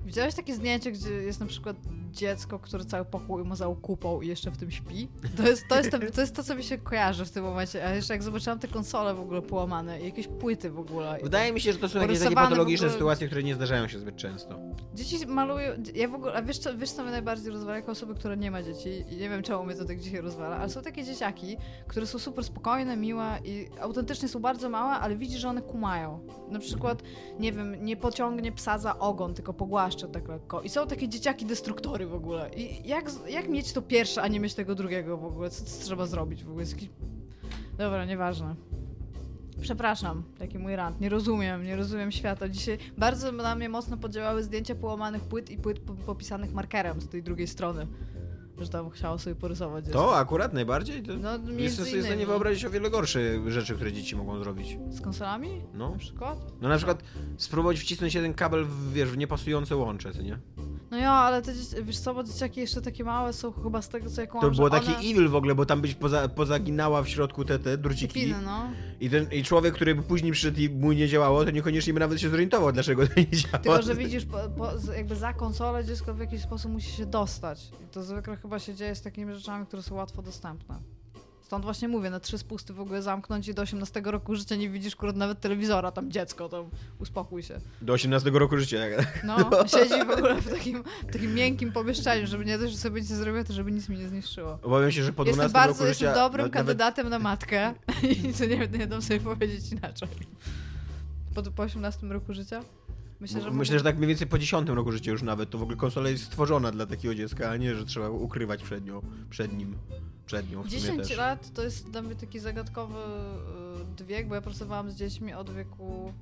Widziałeś 0.05 0.35
takie 0.35 0.55
zdjęcie, 0.55 0.91
gdzie 0.91 1.13
jest 1.13 1.39
na 1.39 1.45
przykład 1.45 1.77
dziecko, 2.13 2.59
które 2.59 2.85
cały 2.85 3.05
pokój 3.05 3.43
ma 3.43 3.55
za 3.55 3.65
kupą 3.81 4.21
i 4.21 4.27
jeszcze 4.27 4.51
w 4.51 4.57
tym 4.57 4.71
śpi? 4.71 5.07
To 5.37 5.43
jest 5.47 5.67
to, 5.67 5.77
jest 5.77 5.91
to, 5.91 5.99
to, 5.99 6.21
jest 6.21 6.35
to 6.35 6.43
co 6.43 6.55
mi 6.55 6.63
się 6.63 6.77
kojarzy 6.77 7.25
w 7.25 7.31
tym 7.31 7.43
momencie. 7.43 7.87
A 7.87 7.93
jeszcze 7.95 8.13
jak 8.13 8.23
zobaczyłam 8.23 8.59
te 8.59 8.67
konsole 8.67 9.13
w 9.13 9.19
ogóle 9.19 9.41
połamane 9.41 10.01
i 10.01 10.05
jakieś 10.05 10.27
płyty 10.27 10.71
w 10.71 10.79
ogóle. 10.79 11.17
Wydaje 11.23 11.53
mi 11.53 11.61
się, 11.61 11.73
że 11.73 11.79
to 11.79 11.89
są 11.89 11.99
jakieś 11.99 12.19
takie 12.19 12.35
patologiczne 12.35 12.87
ogóle- 12.87 12.93
sytuacje, 12.93 13.27
które 13.27 13.43
nie 13.43 13.55
zdarzają 13.55 13.87
się 13.87 13.99
zbyt 13.99 14.15
często. 14.15 14.59
Dzieci 14.93 15.27
malują. 15.27 15.71
Ja 15.95 16.07
w 16.07 16.15
ogóle. 16.15 16.33
A 16.33 16.41
wiesz 16.41 16.57
co, 16.57 16.77
wiesz, 16.77 16.91
co 16.91 17.03
mnie 17.03 17.11
najbardziej 17.11 17.51
rozwala 17.51 17.75
jako 17.75 17.91
osoby, 17.91 18.15
która 18.15 18.35
nie 18.35 18.51
ma 18.51 18.63
dzieci? 18.63 19.05
I 19.09 19.17
nie 19.17 19.29
wiem, 19.29 19.43
czemu 19.43 19.63
mnie 19.63 19.75
to 19.75 19.85
tak 19.85 19.99
dzisiaj 19.99 20.21
rozwala, 20.21 20.57
ale 20.57 20.69
są 20.69 20.81
takie 20.81 21.03
dzieciaki, 21.03 21.57
które 21.87 22.05
są 22.05 22.19
super 22.19 22.43
spokojne, 22.43 22.97
miłe 22.97 23.39
i 23.43 23.67
autentycznie 23.81 24.27
są 24.27 24.39
bardzo 24.39 24.69
małe, 24.69 24.93
ale 24.93 25.15
widzisz, 25.15 25.41
że 25.41 25.49
one 25.49 25.61
kumają. 25.61 26.27
Na 26.49 26.59
przykład, 26.59 27.03
nie 27.39 27.51
wiem, 27.51 27.85
nie 27.85 27.97
pociągnie 27.97 28.51
psa 28.51 28.77
za 28.77 28.99
ogon, 28.99 29.33
tylko 29.33 29.53
pogłaszcze 29.53 30.07
tak 30.07 30.27
lekko. 30.27 30.61
I 30.61 30.69
są 30.69 30.87
takie 30.87 31.09
dzieciaki 31.09 31.45
destruktory 31.45 32.02
w 32.05 32.13
ogóle. 32.13 32.49
I 32.55 32.87
jak, 32.87 33.11
jak 33.29 33.49
mieć 33.49 33.73
to 33.73 33.81
pierwsze, 33.81 34.21
a 34.21 34.27
nie 34.27 34.39
mieć 34.39 34.53
tego 34.53 34.75
drugiego 34.75 35.17
w 35.17 35.25
ogóle? 35.25 35.49
Co, 35.49 35.65
co 35.65 35.83
trzeba 35.85 36.05
zrobić 36.05 36.43
w 36.43 36.49
ogóle? 36.49 36.65
Jakiś... 36.65 36.89
Dobra, 37.77 38.05
nieważne. 38.05 38.55
Przepraszam, 39.61 40.23
taki 40.39 40.59
mój 40.59 40.75
rant. 40.75 41.01
Nie 41.01 41.09
rozumiem, 41.09 41.63
nie 41.63 41.75
rozumiem 41.75 42.11
świata. 42.11 42.49
Dzisiaj 42.49 42.77
bardzo 42.97 43.31
na 43.31 43.55
mnie 43.55 43.69
mocno 43.69 43.97
podziałały 43.97 44.43
zdjęcia 44.43 44.75
połamanych 44.75 45.23
płyt 45.23 45.49
i 45.49 45.57
płyt 45.57 45.79
po- 45.79 45.93
popisanych 45.93 46.53
markerem 46.53 47.01
z 47.01 47.07
tej 47.07 47.23
drugiej 47.23 47.47
strony. 47.47 47.87
Że 48.57 48.69
tam 48.69 48.89
chciało 48.89 49.17
sobie 49.19 49.35
porysować 49.35 49.85
dziecko. 49.85 49.99
To 49.99 50.17
akurat 50.17 50.53
najbardziej? 50.53 51.03
To 51.03 51.13
No, 51.17 51.31
jest 51.31 51.45
między 51.45 51.75
sobie 51.75 51.85
w 51.85 51.89
stanie 51.89 52.05
innymi. 52.07 52.25
wyobrazić 52.25 52.65
o 52.65 52.69
wiele 52.69 52.89
gorsze 52.89 53.19
rzeczy, 53.51 53.75
które 53.75 53.93
dzieci 53.93 54.15
mogą 54.15 54.39
zrobić. 54.39 54.77
Z 54.89 55.01
konsolami? 55.01 55.61
No. 55.73 55.89
Na 55.91 55.97
przykład? 55.97 56.37
No 56.61 56.69
na 56.69 56.77
przykład 56.77 57.03
spróbować 57.37 57.79
wcisnąć 57.79 58.15
jeden 58.15 58.33
kabel 58.33 58.65
w, 58.65 58.93
wiesz, 58.93 59.09
w 59.09 59.17
niepasujące 59.17 59.75
łącze, 59.75 60.11
co 60.13 60.21
nie? 60.21 60.37
No 60.93 60.99
ja, 60.99 61.11
ale 61.11 61.41
te 61.41 61.53
dzieci, 61.53 61.75
wiesz 61.83 61.99
co, 61.99 62.13
bo 62.13 62.23
dzieciaki 62.23 62.59
jeszcze 62.59 62.81
takie 62.81 63.03
małe 63.03 63.33
są 63.33 63.51
chyba 63.51 63.81
z 63.81 63.89
tego 63.89 64.09
co 64.09 64.21
ja 64.21 64.27
To 64.27 64.31
kłamam, 64.31 64.51
było 64.55 64.67
że 64.67 64.71
taki 64.71 64.87
one... 64.87 64.97
evil 64.99 65.29
w 65.29 65.35
ogóle, 65.35 65.55
bo 65.55 65.65
tam 65.65 65.81
byś 65.81 65.93
poza, 65.95 66.27
pozaginała 66.29 67.03
w 67.03 67.09
środku 67.09 67.45
te, 67.45 67.59
te 67.59 67.77
druciki. 67.77 68.13
Piny, 68.13 68.35
no. 68.45 68.69
I, 68.99 69.09
ten, 69.09 69.27
I 69.31 69.43
człowiek, 69.43 69.73
który 69.75 69.95
by 69.95 70.03
później 70.03 70.31
przyszedł 70.31 70.59
i 70.59 70.69
mu 70.69 70.91
nie 70.91 71.07
działało, 71.07 71.45
to 71.45 71.51
niekoniecznie 71.51 71.93
by 71.93 71.99
nawet 71.99 72.21
się 72.21 72.29
zorientował, 72.29 72.71
dlaczego 72.71 73.07
to 73.07 73.13
nie 73.17 73.27
działa. 73.27 73.57
Tylko, 73.59 73.81
że 73.81 73.95
widzisz, 73.95 74.25
po, 74.25 74.37
po, 74.57 74.77
z- 74.79 74.87
jakby 74.97 75.15
za 75.15 75.33
konsolę 75.33 75.85
dziecko 75.85 76.13
w 76.13 76.19
jakiś 76.19 76.41
sposób 76.41 76.71
musi 76.71 76.91
się 76.91 77.05
dostać. 77.05 77.69
I 77.83 77.87
to 77.91 78.03
zwykle 78.03 78.35
chyba 78.37 78.59
się 78.59 78.75
dzieje 78.75 78.95
z 78.95 79.01
takimi 79.01 79.33
rzeczami, 79.33 79.65
które 79.65 79.83
są 79.83 79.95
łatwo 79.95 80.21
dostępne. 80.21 80.79
Stąd 81.43 81.65
właśnie 81.65 81.87
mówię, 81.87 82.09
na 82.09 82.19
trzy 82.19 82.37
spusty 82.37 82.73
w 82.73 82.79
ogóle 82.79 83.01
zamknąć 83.01 83.47
i 83.47 83.53
do 83.53 83.61
18 83.61 84.01
roku 84.05 84.35
życia 84.35 84.55
nie 84.55 84.69
widzisz 84.69 84.95
kurde 84.95 85.19
nawet 85.19 85.39
telewizora, 85.39 85.91
tam 85.91 86.11
dziecko, 86.11 86.49
tam 86.49 86.65
uspokój 86.99 87.43
się. 87.43 87.59
Do 87.81 87.93
18 87.93 88.29
roku 88.29 88.57
życia. 88.57 88.77
No, 89.23 89.37
siedzi 89.67 90.05
w 90.05 90.09
ogóle 90.09 90.41
w 90.41 90.49
takim, 90.49 90.83
takim 91.11 91.33
miękkim 91.33 91.71
pomieszczeniu, 91.71 92.27
żeby 92.27 92.45
nie 92.45 92.57
dość, 92.57 92.73
że 92.73 92.79
sobie 92.79 93.01
nic 93.01 93.09
nie 93.09 93.15
zrobiło, 93.15 93.43
to 93.43 93.53
żeby 93.53 93.71
nic 93.71 93.89
mi 93.89 93.97
nie 93.97 94.07
zniszczyło. 94.07 94.59
Obawiam 94.63 94.91
się, 94.91 95.03
że 95.03 95.13
po 95.13 95.23
12 95.23 95.43
Jestem 95.43 95.61
bardzo, 95.61 95.73
roku 95.73 95.87
jestem 95.87 96.07
życia... 96.09 96.19
dobrym 96.19 96.41
nawet- 96.45 96.53
kandydatem 96.53 97.09
na 97.09 97.19
matkę 97.19 97.73
i 98.27 98.33
to 98.33 98.45
nie, 98.45 98.67
nie 98.79 98.87
dam 98.87 99.01
sobie 99.01 99.19
powiedzieć 99.19 99.71
inaczej. 99.71 100.07
Po, 101.35 101.41
po 101.43 101.63
18 101.63 102.07
roku 102.07 102.33
życia? 102.33 102.61
Myślę, 103.19 103.41
że 103.41 103.51
Myślę, 103.51 103.77
że 103.77 103.83
tak 103.83 103.97
mniej 103.97 104.07
więcej 104.07 104.27
po 104.27 104.39
10 104.39 104.69
roku 104.69 104.91
życia 104.91 105.11
już 105.11 105.21
nawet, 105.21 105.49
to 105.49 105.57
w 105.57 105.61
ogóle 105.63 105.77
konsola 105.77 106.09
jest 106.09 106.23
stworzona 106.23 106.71
dla 106.71 106.85
takiego 106.85 107.15
dziecka, 107.15 107.49
a 107.49 107.57
nie, 107.57 107.75
że 107.75 107.85
trzeba 107.85 108.09
ukrywać 108.09 108.63
przed 108.63 108.85
nią, 108.85 109.01
przed 109.29 109.57
nim, 109.57 109.75
przed 110.25 110.51
nią 110.51 110.61
w 110.61 110.65
sumie 110.69 110.81
10 110.81 111.07
też. 111.07 111.17
lat 111.17 111.53
to 111.53 111.63
jest 111.63 111.89
dla 111.89 112.01
mnie 112.01 112.15
taki 112.15 112.39
zagadkowy 112.39 112.99
y, 114.01 114.05
wiek, 114.05 114.27
bo 114.27 114.35
ja 114.35 114.41
pracowałam 114.41 114.91
z 114.91 114.95
dziećmi 114.95 115.33
od 115.33 115.53
wieku 115.53 116.13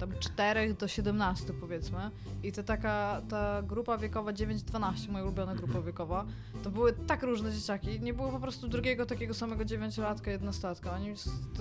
tam 0.00 0.12
4 0.20 0.74
do 0.74 0.88
17 0.88 1.52
powiedzmy 1.60 2.10
i 2.42 2.52
to 2.52 2.62
taka 2.62 3.22
ta 3.30 3.62
grupa 3.62 3.98
wiekowa 3.98 4.32
9-12, 4.32 5.08
moja 5.10 5.24
ulubiona 5.24 5.52
grupa 5.54 5.66
Mhm. 5.70 5.84
wiekowa, 5.84 6.24
to 6.62 6.70
były 6.70 6.92
tak 6.92 7.22
różne 7.22 7.52
dzieciaki, 7.52 8.00
nie 8.00 8.14
było 8.14 8.28
po 8.28 8.40
prostu 8.40 8.68
drugiego 8.68 9.06
takiego 9.06 9.34
samego 9.34 9.64
9-latka, 9.64 10.30
jednostatka. 10.30 10.92
Oni 10.92 11.14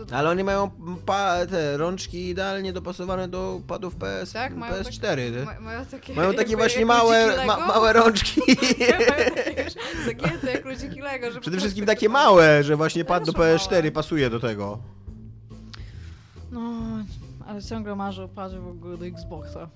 to, 0.07 0.15
Ale 0.17 0.29
oni 0.29 0.43
mają 0.43 0.71
pa, 1.05 1.45
te 1.45 1.77
rączki 1.77 2.29
idealnie 2.29 2.73
dopasowane 2.73 3.27
do 3.27 3.61
padów 3.67 3.95
PS, 3.95 4.31
Tak, 4.33 4.55
mają 4.55 4.73
PS4. 4.73 5.33
te. 5.33 5.45
ma, 5.45 5.59
mają 5.59 5.85
takie, 5.85 6.13
Mają 6.13 6.33
takie 6.33 6.57
właśnie 6.57 6.85
małe, 6.85 7.45
ma, 7.45 7.57
małe 7.67 7.93
rączki. 7.93 8.41
Mają 9.09 9.29
takie 9.35 9.63
już 9.63 9.73
zagięte 10.05 10.51
jak 10.51 10.65
ludziki 10.65 11.01
Lego, 11.01 11.31
że 11.31 11.39
Przede 11.41 11.57
wszystkim 11.57 11.85
tak 11.85 11.95
takie 11.95 12.09
małe, 12.09 12.63
że 12.63 12.75
właśnie 12.75 13.05
pad 13.05 13.25
do 13.25 13.33
Też 13.33 13.61
są 13.61 13.69
PS4 13.69 13.71
małe. 13.79 13.91
pasuje 13.91 14.29
do 14.29 14.39
tego. 14.39 14.79
No, 16.51 16.59
ale 17.49 17.63
ciągle 17.63 17.95
marzę 17.95 18.23
o 18.23 18.27
padzie 18.27 18.59
w 18.59 18.67
ogóle 18.67 18.97
do 18.97 19.05
Xboxa. 19.05 19.69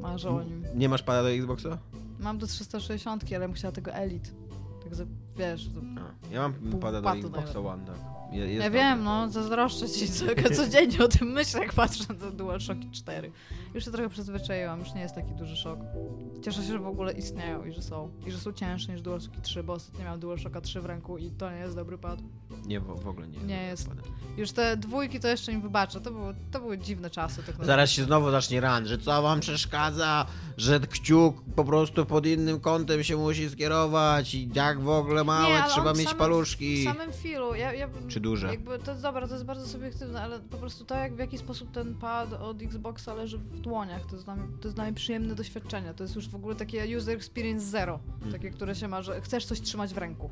Marzę 0.00 0.30
o 0.30 0.42
nim. 0.42 0.64
Nie 0.74 0.88
masz 0.88 1.02
pada 1.02 1.22
do 1.22 1.30
Xboxa? 1.30 1.78
Mam 2.20 2.38
do 2.38 2.46
360, 2.46 3.24
ale 3.30 3.40
bym 3.40 3.52
chciała 3.52 3.72
tego 3.72 3.92
Elite. 3.92 4.30
Tak, 4.84 4.94
za, 4.94 5.04
wiesz. 5.36 5.70
A, 5.98 6.34
ja 6.34 6.40
mam 6.48 6.80
pada 6.80 7.00
do 7.00 7.14
Xboxa. 7.14 7.60
One, 7.60 7.84
tak. 7.86 7.96
Je- 8.32 8.54
Ja 8.54 8.70
wiem, 8.70 9.04
no, 9.04 9.28
zazdroszczę 9.28 9.88
ci, 9.88 10.08
co, 10.12 10.24
codziennie 10.56 11.04
o 11.04 11.08
tym 11.08 11.28
myślę, 11.28 11.60
jak 11.60 11.72
patrzę 11.72 12.04
na 12.08 12.14
te 12.14 12.30
DualShocki 12.32 12.90
4. 12.90 13.30
Już 13.74 13.84
się 13.84 13.90
trochę 13.90 14.08
przyzwyczaiłam, 14.08 14.78
już 14.80 14.94
nie 14.94 15.00
jest 15.00 15.14
taki 15.14 15.32
duży 15.34 15.56
szok. 15.56 15.78
Cieszę 16.42 16.62
się, 16.62 16.68
że 16.72 16.78
w 16.78 16.86
ogóle 16.86 17.12
istnieją 17.12 17.64
i 17.64 17.72
że 17.72 17.82
są. 17.82 18.10
I 18.26 18.30
że 18.30 18.38
są 18.38 18.52
cięższe 18.52 18.92
niż 18.92 19.02
DualShocki 19.02 19.40
3, 19.40 19.62
bo 19.62 19.72
ostatnio 19.72 20.04
miałam 20.04 20.20
DualShocka 20.20 20.60
3 20.60 20.80
w 20.80 20.86
ręku 20.86 21.18
i 21.18 21.30
to 21.30 21.50
nie 21.50 21.56
jest 21.58 21.76
dobry 21.76 21.98
pad. 21.98 22.18
Nie, 22.66 22.80
w, 22.80 23.08
ogóle 23.08 23.28
nie. 23.28 23.38
Nie 23.38 23.62
jest. 23.62 23.88
Już 24.36 24.52
te 24.52 24.76
dwójki 24.76 25.20
to 25.20 25.28
jeszcze 25.28 25.52
im 25.52 25.60
wybaczę, 25.60 26.00
to 26.00 26.10
były, 26.10 26.34
to 26.50 26.60
były 26.60 26.78
dziwne 26.78 27.10
czasy. 27.10 27.42
Tak. 27.42 27.64
Zaraz 27.66 27.90
się 27.90 28.04
znowu 28.04 28.30
zacznie 28.30 28.60
ran, 28.60 28.86
że 28.86 28.98
co 28.98 29.22
wam 29.22 29.40
przeszkadza, 29.40 30.26
że 30.56 30.80
kciuk 30.80 31.36
po 31.56 31.64
prostu 31.64 32.06
pod 32.06 32.26
innym 32.26 32.60
kątem 32.60 33.02
się 33.04 33.16
musi 33.16 33.50
skierować 33.50 34.34
i 34.34 34.50
jak 34.54 34.80
w 34.80 34.88
ogóle 34.88 35.24
małe 35.24 35.48
Nie, 35.54 35.62
trzeba 35.68 35.92
mieć 35.92 36.02
samym- 36.08 36.18
paluszki. 36.18 36.80
W 36.82 36.84
samym 36.84 37.12
filu, 37.12 37.54
ja, 37.54 37.72
ja, 37.72 37.88
Czy 38.08 38.20
duże? 38.20 38.46
Jakby 38.46 38.78
to 38.78 38.90
jest 38.90 39.02
dobra, 39.02 39.28
to 39.28 39.34
jest 39.34 39.46
bardzo 39.46 39.66
subiektywne, 39.68 40.22
ale 40.22 40.40
po 40.40 40.56
prostu 40.56 40.84
to, 40.84 40.94
jak 40.94 41.14
w 41.14 41.18
jaki 41.18 41.38
sposób 41.38 41.70
ten 41.70 41.94
pad 41.94 42.32
od 42.32 42.62
Xboxa 42.62 43.14
leży 43.14 43.38
w 43.38 43.60
dłoniach, 43.60 44.06
to 44.06 44.12
jest, 44.12 44.24
dla 44.24 44.36
mnie, 44.36 44.46
to 44.60 44.68
jest 44.68 44.74
dla 44.76 44.84
mnie 44.84 44.92
przyjemne 44.94 45.34
doświadczenie. 45.34 45.94
To 45.94 46.04
jest 46.04 46.16
już 46.16 46.28
w 46.28 46.34
ogóle 46.34 46.54
takie 46.54 46.98
user 46.98 47.16
experience 47.16 47.66
zero, 47.66 48.00
Mhm. 48.14 48.32
takie, 48.32 48.50
które 48.50 48.74
się 48.74 48.88
ma, 48.88 49.02
że 49.02 49.20
chcesz 49.20 49.44
coś 49.46 49.60
trzymać 49.60 49.94
w 49.94 49.98
ręku. 49.98 50.30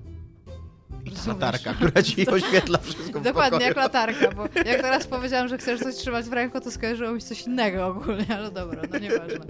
Rozumiesz? 1.06 1.26
latarka, 1.26 1.74
która 1.74 2.02
ci 2.02 2.28
oświetla 2.36 2.78
wszystko 2.78 3.20
w 3.20 3.22
Dokładnie, 3.22 3.66
jak 3.66 3.76
latarka, 3.76 4.30
bo 4.32 4.42
jak 4.64 4.82
teraz 4.82 5.06
powiedziałam, 5.06 5.48
że 5.48 5.58
chcesz 5.58 5.80
coś 5.80 5.94
trzymać 5.94 6.26
w 6.26 6.32
ręku, 6.32 6.60
to 6.60 6.70
skojarzyło 6.70 7.12
mi 7.12 7.20
się 7.20 7.26
coś 7.26 7.42
innego 7.42 7.86
ogólnie, 7.86 8.26
ale 8.36 8.50
dobra, 8.50 8.82
no 8.92 8.98
nieważne. 8.98 9.44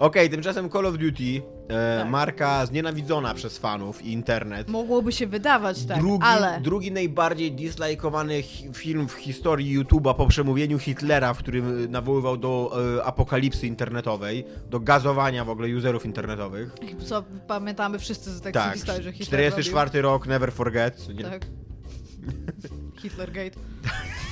Okej, 0.00 0.30
tymczasem 0.30 0.70
Call 0.70 0.86
of 0.86 0.98
Duty, 0.98 1.42
e, 1.68 1.98
Tak. 2.00 2.10
marka 2.10 2.66
znienawidzona 2.66 3.34
przez 3.34 3.58
fanów 3.58 4.02
i 4.04 4.12
internet. 4.12 4.68
Mogłoby 4.68 5.12
się 5.12 5.26
wydawać 5.26 5.84
tak, 5.84 5.98
drugi, 5.98 6.24
ale... 6.26 6.60
drugi 6.60 6.92
najbardziej 6.92 7.52
dislajkowany 7.52 8.42
hi- 8.42 8.68
film 8.74 9.08
w 9.08 9.12
historii 9.12 9.78
YouTube'a 9.78 10.14
po 10.14 10.26
przemówieniu 10.26 10.78
Hitlera, 10.78 11.34
w 11.34 11.38
którym 11.38 11.84
e, 11.84 11.88
nawoływał 11.88 12.36
do 12.36 12.72
e, 12.98 13.04
apokalipsy 13.04 13.66
internetowej, 13.66 14.44
do 14.70 14.80
gazowania 14.80 15.44
w 15.44 15.50
ogóle 15.50 15.76
userów 15.76 16.06
internetowych. 16.06 16.72
Co 17.06 17.24
pamiętamy 17.46 17.98
wszyscy 17.98 18.30
z 18.30 18.40
Tak, 18.40 18.74
historii, 18.74 19.02
że 19.02 19.12
Hitler 19.12 19.52
44 19.52 20.02
rok, 20.02 20.26
never 20.26 20.52
forget. 20.52 21.08
Nie, 21.14 21.24
Tak. 21.24 21.46
Hitlergate. 23.02 23.56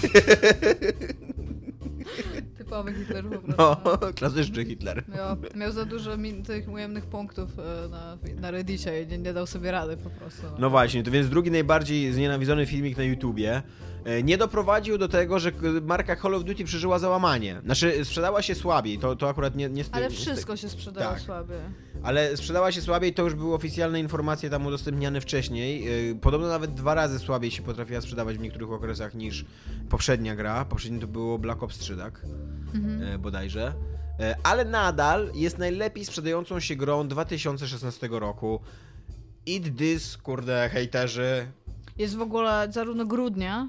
Typowy 2.69 2.95
Hitler 2.95 3.25
po 3.25 3.39
prostu. 3.39 3.55
no, 3.59 3.99
klasyczny 4.13 4.65
Hitler. 4.65 5.05
Miał, 5.09 5.37
miał 5.55 5.73
za 5.73 5.85
dużo 5.85 6.11
tych 6.47 6.69
ujemnych 6.69 7.07
punktów 7.07 7.51
e, 7.59 7.89
na, 7.89 8.19
na 8.41 8.51
Reddicie 8.51 9.03
i 9.03 9.07
nie, 9.07 9.19
nie 9.19 9.33
dał 9.33 9.47
sobie 9.47 9.71
rady 9.71 9.97
po 9.97 10.11
prostu. 10.11 10.43
No. 10.43 10.57
No 10.59 10.71
właśnie, 10.71 11.03
to 11.03 11.11
więc 11.11 11.29
drugi 11.29 11.51
najbardziej 11.51 12.13
znienawidzony 12.13 12.67
filmik 12.67 12.97
na 12.97 13.03
YouTubie 13.05 13.63
nie 14.25 14.39
doprowadził 14.39 14.99
do 14.99 15.09
tego, 15.09 15.39
że 15.39 15.53
marka 15.83 16.17
Call 16.17 16.35
of 16.35 16.45
Duty 16.45 16.65
przeżyła 16.65 16.99
załamanie. 16.99 17.61
Znaczy, 17.65 18.05
sprzedała 18.05 18.43
się 18.43 18.55
słabiej, 18.55 18.99
to, 18.99 19.17
to 19.17 19.29
akurat 19.29 19.57
nie, 19.57 19.69
nie 19.69 19.85
Ale 19.93 20.11
wszystko 20.11 20.57
się 20.57 20.69
sprzedało 20.69 21.11
tak. 21.15 21.21
słabie. 21.21 21.55
Ale 22.03 22.37
sprzedała 22.37 22.73
się 22.73 22.81
słabiej, 22.81 23.15
to 23.15 23.23
już 23.23 23.35
były 23.35 23.55
oficjalne 23.55 24.01
informacje 24.01 24.51
tam 24.51 24.67
udostępniane 24.67 25.21
wcześniej. 25.21 25.85
Yy, 26.09 26.15
Podobno 26.21 26.49
nawet 26.49 26.75
dwa 26.75 26.95
razy 26.95 27.19
słabiej 27.19 27.51
się 27.51 27.63
potrafiła 27.63 28.01
sprzedawać 28.01 28.37
w 28.37 28.41
niektórych 28.41 28.73
okresach 28.73 29.15
niż 29.15 29.45
poprzednia 29.91 30.37
gra. 30.37 30.65
Poprzednio 30.65 31.01
to 31.01 31.07
było 31.07 31.39
Black 31.39 31.63
Ops 31.63 31.79
3, 31.79 31.97
tak? 31.97 32.21
Mhm. 32.75 33.03
E, 33.03 33.19
bodajże. 33.19 33.75
E, 34.21 34.37
Ale 34.43 34.65
nadal 34.65 35.31
jest 35.35 35.59
najlepiej 35.59 36.05
sprzedającą 36.05 36.61
się 36.61 36.77
grą 36.77 37.09
2016 37.09 38.09
roku. 38.11 38.61
Eat 39.49 39.77
this, 39.77 40.17
kurde, 40.17 40.69
hejterzy. 40.73 41.47
Jest 41.99 42.17
w 42.17 42.21
ogóle 42.23 42.69
zarówno 42.71 43.07
grudnia, 43.07 43.69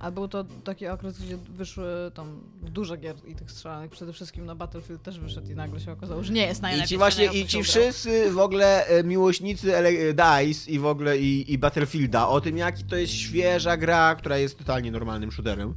a 0.00 0.10
był 0.10 0.28
to 0.28 0.44
taki 0.64 0.86
okres, 0.88 1.18
gdzie 1.18 1.36
wyszły 1.36 1.84
tam 2.14 2.40
dużo 2.62 2.96
gier 2.96 3.16
i 3.26 3.34
tych 3.34 3.50
strzelanych. 3.50 3.90
Przede 3.90 4.12
wszystkim 4.12 4.46
na 4.46 4.54
Battlefield 4.54 5.02
też 5.02 5.18
wyszedł 5.20 5.50
i 5.50 5.54
nagle 5.54 5.80
się 5.80 5.92
okazało, 5.92 6.22
że 6.22 6.32
nie 6.32 6.46
jest 6.46 6.60
I 6.60 6.62
najlepiej. 6.62 6.88
ci 6.88 6.96
właśnie, 6.98 7.24
i 7.26 7.46
ci 7.46 7.62
wszyscy 7.62 8.30
w 8.30 8.38
ogóle 8.38 8.86
e, 8.86 9.04
miłośnicy 9.04 9.72
ele- 9.76 10.14
DICE 10.14 10.70
i 10.70 10.78
w 10.78 10.86
ogóle 10.86 11.18
i, 11.18 11.52
i 11.52 11.58
Battlefielda 11.58 12.28
o 12.28 12.40
tym, 12.40 12.56
jaki 12.56 12.84
to 12.84 12.96
jest 12.96 13.12
świeża 13.12 13.76
gra, 13.76 14.14
która 14.14 14.38
jest 14.38 14.58
totalnie 14.58 14.90
normalnym 14.90 15.32
shooterem. 15.32 15.74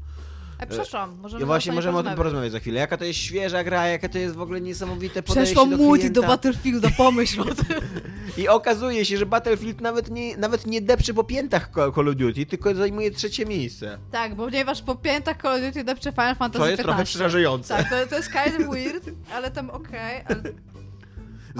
E, 0.64 0.68
przeszłam, 0.68 1.18
możemy 1.22 1.40
Ja 1.42 1.46
właśnie 1.46 1.72
możemy 1.72 1.98
o 1.98 2.04
tym 2.04 2.16
porozmawiać. 2.16 2.52
za 2.52 2.60
chwilę. 2.60 2.80
Jaka 2.80 2.98
to 2.98 3.06
jest 3.06 3.20
świeża 3.20 3.64
gra, 3.64 3.88
jaka 3.88 4.10
to 4.10 4.18
jest 4.18 4.36
w 4.36 4.42
ogóle 4.42 4.62
niesamowite 4.62 5.24
podejście 5.24 5.54
Przeszłam 5.56 5.70
do 5.70 5.78
multi 5.78 6.12
do 6.12 6.22
Battlefielda, 6.22 6.90
pomyśl 6.98 7.42
o 7.42 7.56
tym. 7.56 7.78
I 8.38 8.48
okazuje 8.48 9.06
się, 9.06 9.18
że 9.18 9.26
Battlefield 9.26 9.82
nawet 9.82 10.10
nie, 10.10 10.38
nawet 10.38 10.68
nie 10.68 10.82
depcze 10.82 11.14
po 11.14 11.24
piętach 11.24 11.70
Call 11.96 12.10
of 12.10 12.16
Duty, 12.16 12.46
tylko 12.46 12.76
zajmuje 12.76 13.12
trzecie 13.12 13.46
miejsce. 13.46 13.98
Tak, 14.12 14.36
bo 14.36 14.46
ponieważ 14.46 14.82
po 14.82 14.96
piętach 14.96 15.38
Call 15.42 15.56
of 15.56 15.62
Duty 15.62 15.84
depcze 15.84 16.12
Final 16.12 16.36
Fantasy 16.36 16.64
Co 16.64 16.70
jest 16.70 16.84
trochę 16.84 16.98
15. 16.98 17.14
przerażające. 17.18 17.78
Tak, 17.78 17.90
to, 17.90 18.08
to 18.08 18.16
jest 18.16 18.32
kind 18.32 18.68
of 18.68 18.76
weird, 18.76 19.10
ale 19.34 19.52
tam 19.52 19.70
okej, 19.70 20.24
ale... 20.30 20.73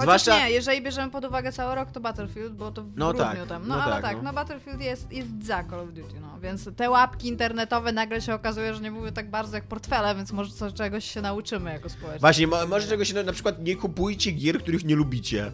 Zwłaszcza- 0.02 0.38
nie, 0.38 0.50
jeżeli 0.50 0.82
bierzemy 0.82 1.10
pod 1.12 1.24
uwagę 1.24 1.52
cały 1.52 1.74
rok, 1.74 1.90
to 1.90 2.00
Battlefield, 2.00 2.52
bo 2.54 2.70
to 2.70 2.82
w 2.82 2.96
No 2.96 3.12
grudniu 3.12 3.24
tak, 3.24 3.48
tam. 3.48 3.62
no 3.68 3.76
No, 3.76 3.82
ale 3.82 3.92
tak, 3.92 4.02
tak, 4.02 4.16
no. 4.16 4.22
no. 4.22 4.32
Battlefield 4.32 4.80
jest, 4.80 5.12
jest 5.12 5.44
za 5.46 5.64
Call 5.64 5.80
of 5.80 5.92
Duty, 5.92 6.20
no. 6.20 6.40
Więc 6.40 6.68
te 6.76 6.90
łapki 6.90 7.28
internetowe 7.28 7.92
nagle 7.92 8.20
się 8.20 8.34
okazuje, 8.34 8.74
że 8.74 8.80
nie 8.80 8.90
były 8.92 9.12
tak 9.12 9.30
bardzo 9.30 9.56
jak 9.56 9.64
portfele, 9.64 10.14
więc 10.14 10.32
może 10.32 10.50
co, 10.52 10.72
czegoś 10.72 11.04
się 11.04 11.20
nauczymy 11.22 11.72
jako 11.72 11.88
społeczeństwo. 11.88 12.20
Właśnie, 12.20 12.46
mo- 12.46 12.66
może 12.66 12.88
czegoś 12.88 13.12
na, 13.12 13.22
na 13.22 13.32
przykład 13.32 13.62
nie 13.64 13.76
kupujcie 13.76 14.30
gier, 14.32 14.58
których 14.58 14.84
nie 14.84 14.96
lubicie. 14.96 15.52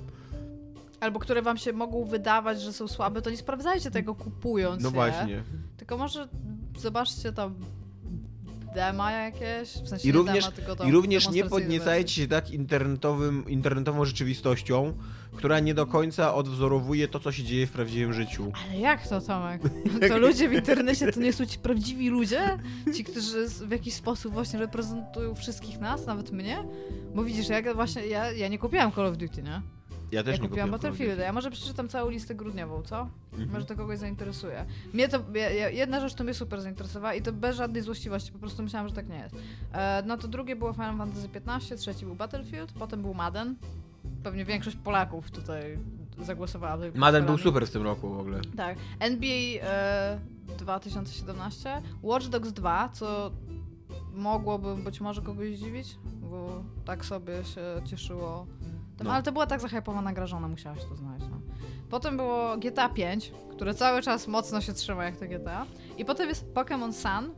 Albo 1.01 1.19
które 1.19 1.43
wam 1.43 1.57
się 1.59 1.73
mogą 1.73 2.05
wydawać, 2.05 2.61
że 2.63 2.73
są 2.73 2.89
słabe, 2.89 3.23
to 3.23 3.31
nie 3.31 3.37
sprawdzajcie 3.37 3.91
tego 3.91 4.15
kupując 4.15 4.83
No 4.83 4.89
je. 4.89 4.95
właśnie. 4.95 5.43
Tylko 5.77 5.97
może 5.97 6.29
zobaczcie 6.79 7.33
tam 7.33 7.55
dema 8.75 9.13
jakieś, 9.13 9.69
w 9.69 9.89
sensie 9.89 10.09
I 10.09 10.13
nie 10.13 10.19
również, 10.19 10.45
dema, 10.45 10.57
tylko 10.57 10.77
tam 10.77 10.89
I 10.89 10.93
również 10.93 11.31
nie 11.31 11.45
podniecajcie 11.45 12.15
się 12.23 12.29
tak 12.29 12.51
internetowym, 12.51 13.49
internetową 13.49 14.05
rzeczywistością, 14.05 14.95
która 15.37 15.61
nie 15.61 15.75
do 15.75 15.87
końca 15.87 16.35
odwzorowuje 16.35 17.09
to, 17.09 17.21
co 17.21 17.33
się 17.33 17.43
dzieje 17.43 17.67
w 17.67 17.71
prawdziwym 17.71 18.13
życiu. 18.13 18.53
Ale 18.67 18.81
jak 18.81 19.09
to, 19.09 19.21
Tomek? 19.21 19.63
To 20.09 20.19
ludzie 20.19 20.49
w 20.49 20.53
internecie 20.53 21.13
to 21.13 21.21
nie 21.21 21.33
są 21.33 21.47
ci 21.47 21.59
prawdziwi 21.59 22.09
ludzie? 22.09 22.59
Ci, 22.97 23.05
którzy 23.05 23.49
w 23.49 23.71
jakiś 23.71 23.95
sposób 23.95 24.33
właśnie 24.33 24.59
reprezentują 24.59 25.35
wszystkich 25.35 25.79
nas, 25.79 26.07
nawet 26.07 26.31
mnie? 26.31 26.65
Bo 27.15 27.25
widzisz, 27.25 27.49
ja 27.49 27.75
właśnie, 27.75 28.07
ja, 28.07 28.33
ja 28.33 28.49
nie 28.49 28.59
kupiłam 28.59 28.93
Call 28.93 29.07
of 29.07 29.17
Duty, 29.17 29.43
nie? 29.43 29.63
Ja 30.13 30.23
też 30.23 30.37
ja 30.37 30.43
nie 30.43 30.49
kupiłam 30.49 30.69
Call 30.69 30.77
of 30.77 30.83
Battlefield. 30.83 31.19
Ja 31.21 31.33
może 31.33 31.51
przeczytam 31.51 31.89
całą 31.89 32.11
listę 32.11 32.35
grudniową, 32.35 32.83
co? 32.83 33.09
Mhm. 33.33 33.51
Może 33.53 33.67
to 33.67 33.77
kogoś 33.77 33.99
zainteresuje. 33.99 34.67
Mnie 34.95 35.09
to, 35.09 35.19
jedna 35.73 36.01
rzecz 36.01 36.15
to 36.15 36.25
mnie 36.25 36.35
super 36.35 36.61
zainteresowała 36.61 37.15
i 37.15 37.23
to 37.23 37.33
bez 37.33 37.57
żadnej 37.57 37.83
złośliwości, 37.83 38.33
po 38.33 38.39
prostu 38.39 38.63
myślałam, 38.63 38.89
że 38.89 38.95
tak 38.95 39.09
nie 39.09 39.19
jest. 39.19 39.35
E, 39.73 40.03
no 40.07 40.17
to 40.17 40.29
drugie 40.29 40.57
było 40.57 40.73
Final 40.73 40.97
Fantasy 40.97 41.29
XV, 41.35 41.77
trzeci 41.77 42.07
był 42.07 42.15
Battlefield, 42.15 42.73
potem 42.73 43.03
był 43.03 43.15
Madden. 43.15 43.57
Pewnie 44.23 44.45
większość 44.45 44.77
Polaków 44.77 45.31
tutaj 45.31 45.79
zagłosowała. 46.19 46.77
tutaj 46.77 46.93
Madden 46.95 47.27
był 47.27 47.39
super 47.39 47.67
w 47.67 47.71
tym 47.71 47.83
roku 47.83 48.15
w 48.15 48.21
ogóle. 48.21 48.41
Tak. 48.57 48.77
NBA 48.99 49.63
e, 49.63 50.19
2017. 50.59 51.83
Watch 52.03 52.27
Dogs 52.27 52.53
2, 52.53 52.89
co 52.89 53.31
mogłoby 54.15 54.77
być 54.77 55.01
może 55.01 55.23
kogoś 55.23 55.57
zdziwić, 55.57 55.97
bo 56.31 56.65
tak 56.85 57.05
sobie 57.05 57.45
się 57.45 57.63
cieszyło. 57.85 58.47
Tym, 59.01 59.07
No. 59.07 59.13
Ale 59.15 59.23
to 59.23 59.33
była 59.33 59.47
tak 59.47 59.61
zahypowana 59.61 60.13
gra, 60.13 60.27
że 60.27 60.37
ona 60.37 60.49
musiałaś 60.49 60.85
to 60.89 60.97
znaleźć. 60.97 61.27
No. 61.31 61.37
Potem 61.91 62.17
było 62.17 62.57
GTA 62.59 62.89
5, 62.89 63.33
które 63.51 63.75
cały 63.75 64.03
czas 64.03 64.29
mocno 64.29 64.61
się 64.61 64.73
trzyma 64.73 65.05
jak 65.05 65.17
to 65.17 65.27
GTA. 65.27 65.67
I 65.99 66.05
potem 66.05 66.29
jest 66.29 66.53
Pokémon 66.55 66.93
Sun. 66.93 67.31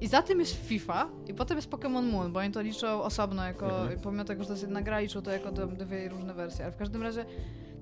I 0.00 0.06
za 0.08 0.22
tym 0.22 0.40
jest 0.40 0.66
FIFA. 0.66 1.08
I 1.28 1.34
potem 1.34 1.56
jest 1.58 1.70
Pokémon 1.70 2.12
Moon, 2.12 2.32
bo 2.32 2.40
oni 2.40 2.52
to 2.52 2.60
liczą 2.62 3.02
osobno, 3.02 3.44
jako, 3.44 3.66
Mhm. 3.80 4.00
pomimo 4.00 4.24
tego, 4.24 4.42
że 4.42 4.46
to 4.46 4.52
jest 4.52 4.62
jedna 4.62 4.82
gra, 4.82 5.00
liczą 5.00 5.22
to 5.22 5.30
jako 5.30 5.52
dwie, 5.52 6.08
różne 6.08 6.34
wersje. 6.34 6.64
Ale 6.64 6.72
w 6.72 6.76
każdym 6.76 7.02
razie 7.02 7.24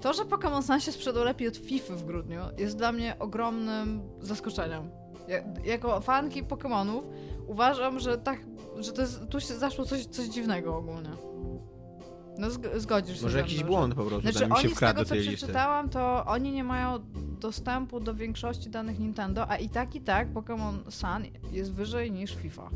to, 0.01 0.13
że 0.13 0.23
Pokémon 0.25 0.63
Sun 0.63 0.81
się 0.81 0.93
sprzedał 0.93 1.25
lepiej 1.25 1.49
od 1.49 1.57
FIFA 1.57 1.95
w 1.95 2.05
grudniu, 2.05 2.41
jest 2.59 2.77
dla 2.77 2.93
mnie 2.93 3.17
ogromnym 3.19 4.03
zaskoczeniem. 4.21 4.91
Ja, 5.29 5.39
jako 5.65 6.01
fanki 6.01 6.45
Pokémonów 6.45 7.03
uważam, 7.47 8.01
że 8.01 8.19
tak, 8.19 8.41
że 8.79 8.93
to 8.93 9.01
jest, 9.03 9.21
tu 9.29 9.41
się 9.41 9.55
zaszło 9.55 9.85
coś, 9.85 10.07
coś 10.07 10.27
dziwnego 10.27 10.77
ogólnie. 10.77 11.11
No 12.39 12.49
zg- 12.51 12.79
zgodzisz 12.81 13.17
się 13.17 13.23
Może 13.23 13.39
jakiś 13.39 13.59
mną, 13.59 13.67
błąd 13.67 13.95
po 13.95 14.05
prostu 14.05 14.21
Znaczy 14.31 14.45
im 14.45 14.51
się 14.51 14.55
oni 14.67 14.75
z 14.75 14.79
tego, 14.79 15.05
co 15.05 15.15
listy. 15.15 15.37
przeczytałam, 15.37 15.89
to 15.89 16.25
oni 16.27 16.53
nie 16.53 16.65
mają 16.65 16.99
dostępu 17.41 18.01
do 18.01 18.15
większości 18.15 18.71
danych 18.71 18.99
Nintendo, 18.99 19.49
a 19.51 19.57
i 19.57 19.69
tak, 19.69 19.95
i 19.95 20.01
tak 20.01 20.33
Pokémon 20.33 20.79
Sun 20.91 21.25
jest 21.53 21.73
wyżej 21.73 22.13
niż 22.13 22.35
FIFA. 22.35 22.71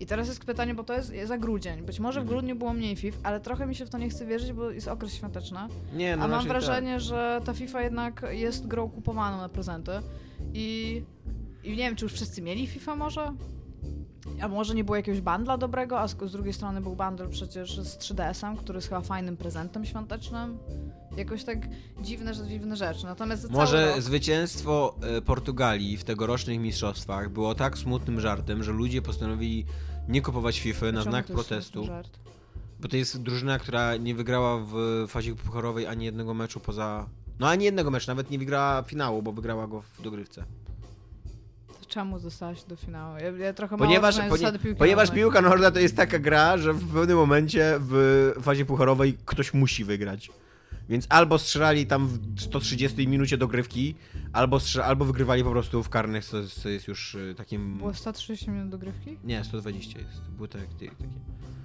I 0.00 0.06
teraz 0.06 0.28
jest 0.28 0.44
pytanie, 0.44 0.74
bo 0.74 0.84
to 0.84 0.92
jest 0.92 1.12
za 1.24 1.38
grudzień. 1.38 1.82
Być 1.82 2.00
może 2.00 2.20
w 2.20 2.22
Mhm. 2.22 2.28
grudniu 2.38 2.56
było 2.56 2.72
mniej 2.72 2.96
FIF, 2.96 3.18
ale 3.22 3.40
trochę 3.40 3.66
mi 3.66 3.74
się 3.74 3.86
w 3.86 3.90
to 3.90 3.98
nie 3.98 4.08
chce 4.08 4.26
wierzyć, 4.26 4.52
bo 4.52 4.70
jest 4.70 4.88
okres 4.88 5.14
świąteczny. 5.14 5.58
Nie, 5.94 6.16
no 6.16 6.24
A 6.24 6.28
mam 6.28 6.36
raczej 6.36 6.48
wrażenie, 6.48 7.00
że 7.00 7.40
ta 7.44 7.52
FIFA 7.54 7.82
jednak 7.82 8.26
jest 8.30 8.66
grą 8.66 8.88
kupowaną 8.90 9.36
na 9.36 9.48
prezenty. 9.48 9.92
I, 10.54 11.02
I 11.64 11.70
nie 11.70 11.76
wiem, 11.76 11.96
czy 11.96 12.04
już 12.04 12.12
wszyscy 12.12 12.42
mieli 12.42 12.66
FIFA 12.66 12.96
może? 12.96 13.32
A 14.40 14.48
może 14.48 14.74
nie 14.74 14.84
było 14.84 14.96
jakiegoś 14.96 15.20
bundla 15.20 15.58
dobrego, 15.58 16.00
a 16.00 16.08
z, 16.08 16.16
z 16.26 16.32
drugiej 16.32 16.52
strony 16.52 16.80
był 16.80 16.96
bundle 16.96 17.28
przecież 17.28 17.80
z 17.80 17.98
3DS-em, 17.98 18.56
który 18.56 18.76
jest 18.76 18.88
chyba 18.88 19.00
fajnym 19.00 19.36
prezentem 19.36 19.84
świątecznym. 19.84 20.58
Jakoś 21.16 21.44
tak 21.44 21.58
dziwne, 22.00 22.34
że 22.34 22.46
dziwne 22.46 22.76
rzeczy. 22.76 23.04
Natomiast. 23.06 23.50
Może 23.50 23.90
rok, 23.90 24.00
zwycięstwo 24.00 24.96
e, 25.02 25.22
Portugalii 25.22 25.96
w 25.96 26.04
tegorocznych 26.04 26.60
mistrzostwach 26.60 27.30
było 27.30 27.54
tak 27.54 27.78
smutnym 27.78 28.20
żartem, 28.20 28.62
że 28.62 28.72
ludzie 28.72 29.02
postanowili 29.02 29.66
nie 30.08 30.22
kupować 30.22 30.60
FIFA 30.60 30.92
na 30.92 31.02
znak 31.02 31.26
protestu. 31.26 31.88
Bo 32.80 32.88
to 32.88 32.96
jest 32.96 33.22
drużyna, 33.22 33.58
która 33.58 33.96
nie 33.96 34.14
wygrała 34.14 34.58
w 34.66 35.04
fazie 35.08 35.34
pucharowej 35.34 35.86
ani 35.86 36.04
jednego 36.04 36.34
meczu 36.34 36.60
poza... 36.60 37.06
No 37.38 37.48
ani 37.48 37.64
jednego 37.64 37.90
meczu, 37.90 38.10
nawet 38.10 38.30
nie 38.30 38.38
wygrała 38.38 38.82
finału, 38.82 39.22
bo 39.22 39.32
wygrała 39.32 39.66
go 39.66 39.82
w 39.82 40.02
dogrywce. 40.02 40.44
Czemu 41.96 42.18
zostałaś 42.18 42.64
do 42.64 42.76
finału? 42.76 43.16
Ja, 43.16 43.30
ja 43.30 43.52
trochę 43.52 43.76
Ponieważ, 43.76 44.18
mało 44.18 44.30
ponie, 44.30 44.58
piłki 44.58 44.78
ponieważ 44.78 45.08
nożnej. 45.08 45.22
piłka 45.22 45.40
nożna 45.40 45.70
to 45.70 45.78
jest 45.78 45.96
taka 45.96 46.18
gra, 46.18 46.58
że 46.58 46.72
w 46.72 46.92
pewnym 46.94 47.16
momencie 47.16 47.74
w 47.80 48.32
fazie 48.42 48.64
pucharowej 48.64 49.16
ktoś 49.24 49.54
musi 49.54 49.84
wygrać. 49.84 50.30
Więc 50.88 51.06
albo 51.08 51.38
strzelali 51.38 51.86
tam 51.86 52.06
w 52.06 52.40
130 52.40 53.08
minucie 53.08 53.36
dogrywki, 53.36 53.94
albo, 54.32 54.58
albo 54.84 55.04
wygrywali 55.04 55.44
po 55.44 55.50
prostu 55.50 55.82
w 55.82 55.88
karnych, 55.88 56.24
co 56.24 56.36
jest, 56.36 56.62
co 56.62 56.68
jest 56.68 56.88
już 56.88 57.14
y, 57.14 57.34
takim... 57.36 57.78
Było 57.78 57.94
130 57.94 58.50
minut 58.50 58.68
dogrywki? 58.68 59.18
Nie, 59.24 59.44
120 59.44 59.98
jest. 59.98 60.22
Były 60.36 60.48
tak, 60.48 60.62
takie... 60.66 60.90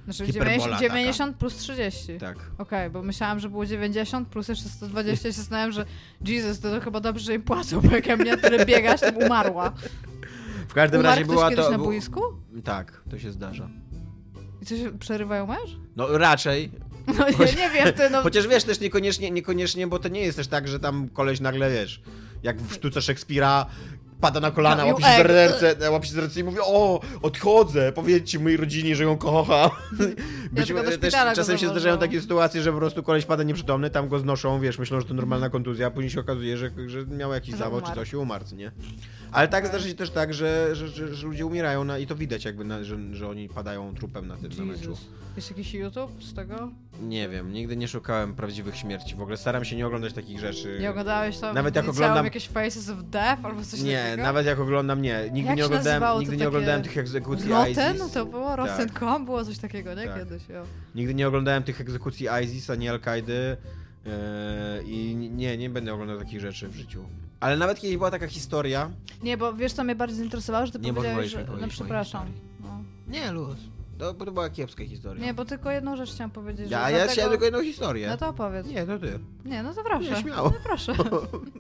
Znaczy 0.06 0.26
Hiperbola 0.26 0.58
90, 0.58 0.82
taka. 0.82 0.94
90 0.94 1.38
plus 1.38 1.56
30. 1.56 2.18
Tak. 2.18 2.38
Okej, 2.58 2.90
bo 2.90 3.02
myślałam, 3.02 3.40
że 3.40 3.50
było 3.50 3.66
90 3.66 4.28
plus 4.28 4.48
jeszcze 4.48 4.70
120 4.70 5.28
i 5.28 5.32
się 5.32 5.38
zastanawiam, 5.38 5.72
że 5.72 5.86
Jesus, 6.26 6.60
to, 6.60 6.72
to 6.72 6.82
chyba 6.82 7.00
dobrze, 7.00 7.26
że 7.26 7.34
im 7.34 7.42
płacą, 7.42 7.82
bo 7.82 7.96
jak 7.96 8.08
ja 8.08 8.18
mnie 8.18 8.38
tyle 8.38 8.66
biegać, 8.66 9.02
to 9.02 9.26
umarła. 9.26 9.74
W 10.72 10.74
każdym 10.74 11.00
Umarł 11.00 11.16
razie 11.16 11.26
była 11.26 11.52
to... 11.52 11.72
na 11.72 11.78
boisku? 11.78 12.22
Tak, 12.64 13.02
to 13.10 13.20
się 13.20 13.32
zdarza. 13.32 13.70
I 14.62 14.66
co 14.66 14.78
się, 14.78 14.98
przerywają 15.00 15.48
mecz? 15.48 15.78
No 15.96 16.18
raczej. 16.18 16.72
No 17.18 17.28
ja 17.28 17.52
nie 17.52 17.70
wiem, 17.70 17.94
ty 17.94 18.10
no... 18.10 18.22
Chociaż 18.28 18.48
wiesz, 18.48 18.64
też 18.64 18.80
niekoniecznie, 18.80 19.32
niekoniecznie, 19.32 19.88
bo 19.88 20.00
to 20.00 20.10
nie 20.10 20.22
jest 20.22 20.38
też 20.38 20.48
tak, 20.48 20.68
że 20.68 20.80
tam 20.80 21.10
koleś 21.10 21.40
nagle, 21.40 21.72
wiesz, 21.72 22.02
jak 22.44 22.62
w 22.62 22.74
sztuce 22.74 23.02
Szekspira 23.02 23.66
pada 24.22 24.40
na 24.40 24.52
kolana, 24.52 24.84
No, 24.84 24.88
łapi 24.88 25.04
się 25.04 25.18
za 25.18 25.24
ręce, 25.24 25.92
łapi 25.92 26.08
się 26.08 26.14
za 26.14 26.22
ręce 26.22 26.40
i 26.40 26.44
mówi, 26.44 26.58
o, 26.62 27.02
odchodzę, 27.22 27.92
powiedzcie 27.92 28.40
mojej 28.40 28.58
rodzinie, 28.58 28.96
że 28.96 29.04
ją 29.04 29.18
kocham. 29.18 29.70
Być, 30.52 30.74
też 31.02 31.14
czasem 31.36 31.58
się 31.58 31.68
zdarzają 31.70 31.98
takie 31.98 32.22
sytuacje, 32.22 32.62
że 32.62 32.72
po 32.72 32.78
prostu 32.78 33.04
koleś 33.04 33.26
pada 33.26 33.44
nieprzytomny, 33.44 33.90
tam 33.90 34.10
go 34.10 34.20
znoszą, 34.20 34.60
wiesz, 34.60 34.80
myślą, 34.80 35.00
że 35.00 35.06
to 35.08 35.14
normalna 35.14 35.50
kontuzja, 35.50 35.88
a 35.88 35.92
później 35.92 36.10
się 36.12 36.20
okazuje, 36.20 36.58
że, 36.58 36.72
że 36.88 37.06
miał 37.06 37.34
jakiś 37.34 37.56
zawał 37.56 37.82
czy 37.82 37.92
coś 37.96 38.14
i 38.14 38.18
umarł, 38.18 38.46
nie? 38.56 38.72
Ale 39.32 39.48
tak 39.48 39.60
Okej. 39.64 39.70
zdarza 39.70 39.88
się 39.88 39.96
też 39.96 40.10
tak, 40.10 40.34
że, 40.34 40.76
że, 40.76 40.88
że, 40.88 41.16
że 41.16 41.28
ludzie 41.28 41.46
umierają 41.46 41.84
na, 41.84 41.98
i 41.98 42.08
to 42.08 42.16
widać 42.16 42.46
jakby, 42.46 42.64
na, 42.64 42.84
że, 42.84 42.98
że 43.12 43.30
oni 43.30 43.50
padają 43.50 43.96
trupem 43.96 44.28
na 44.28 44.38
tym 44.38 44.52
na 44.58 44.66
meczu. 44.66 44.98
Jest 45.36 45.50
jakiś 45.50 45.74
YouTube 45.74 46.24
z 46.24 46.34
tego? 46.34 46.72
Nie 47.02 47.30
wiem, 47.30 47.54
nigdy 47.54 47.78
nie 47.78 47.88
szukałem 47.88 48.36
prawdziwych 48.36 48.78
śmierci. 48.78 49.16
W 49.16 49.22
ogóle 49.22 49.38
staram 49.38 49.66
się 49.66 49.76
nie 49.76 49.88
oglądać 49.88 50.14
takich 50.14 50.40
rzeczy. 50.40 50.78
Nie 50.82 50.90
oglądałeś 50.90 51.38
tam 51.40 51.56
Nawet 51.56 51.76
jak 51.76 51.90
oglądam- 51.90 52.26
jakieś 52.26 52.48
Faces 52.48 52.90
of 52.90 52.98
Death 53.04 53.46
albo 53.46 53.62
coś 53.64 53.82
Nie, 53.82 54.04
takiego? 54.04 54.24
nawet 54.24 54.46
jak 54.46 54.60
oglądam, 54.60 55.02
nie. 55.02 55.24
Nigdy 55.32 55.48
Jak 55.50 55.58
nie 55.58 55.66
oglądałem, 55.66 56.20
nigdy 56.20 56.38
nie 56.38 56.48
oglądałem 56.48 56.84
tych 56.84 56.98
egzekucji 56.98 57.50
Rotten? 57.50 57.96
ISIS. 57.96 58.12
To 58.12 58.26
było 58.26 58.56
Rotten.com? 58.56 59.26
Było 59.26 59.46
coś 59.46 59.58
takiego, 59.58 59.94
nie? 59.94 60.06
Tak. 60.06 60.18
Kiedyś, 60.20 60.50
jo. 60.50 60.64
Nigdy 60.96 61.14
nie 61.14 61.28
oglądałem 61.28 61.64
tych 61.64 61.82
egzekucji 61.82 62.28
ISIS 62.44 62.70
ani 62.70 62.90
Al-Kaidy. 62.90 63.58
Yy, 64.06 64.12
I 64.86 65.16
nie, 65.16 65.58
nie 65.58 65.70
będę 65.70 65.94
oglądał 65.94 66.18
takich 66.20 66.40
rzeczy 66.40 66.68
w 66.68 66.76
życiu. 66.76 67.04
Ale 67.40 67.58
nawet 67.58 67.80
kiedyś 67.80 67.98
była 67.98 68.12
taka 68.12 68.28
historia. 68.28 68.92
Nie, 69.24 69.38
bo 69.38 69.54
wiesz 69.54 69.74
co 69.74 69.84
mnie 69.84 69.96
bardziej 69.96 70.18
zainteresowało, 70.18 70.66
że 70.66 70.72
ty 70.72 70.80
Nie 70.80 70.94
powiedziałeś, 70.94 71.32
że... 71.32 71.46
No 71.62 71.68
przepraszam. 71.68 72.28
No. 72.60 72.84
Nie, 73.08 73.32
luz. 73.32 73.58
To, 74.02 74.14
bo 74.14 74.26
to 74.26 74.32
była 74.32 74.50
kiepska 74.50 74.84
historia. 74.86 75.26
Nie, 75.26 75.34
bo 75.34 75.46
tylko 75.46 75.72
jedną 75.72 75.96
rzecz 75.96 76.12
chciałam 76.12 76.32
powiedzieć, 76.32 76.70
że 76.70 76.76
ja, 76.76 76.82
ja 76.82 76.90
dlatego... 76.90 77.12
chciałem 77.12 77.30
tylko 77.32 77.46
jedną 77.46 77.64
historię. 77.64 78.08
No 78.08 78.18
to 78.18 78.28
opowiedz. 78.28 78.68
Nie, 78.68 78.86
to 78.86 79.00
ty. 79.00 79.20
Nie, 79.46 79.64
no 79.64 79.74
to 79.74 79.84
proszę. 79.84 80.12
Nie, 80.12 80.22
śmiało. 80.22 80.50
No 80.50 80.58
proszę. 80.64 80.94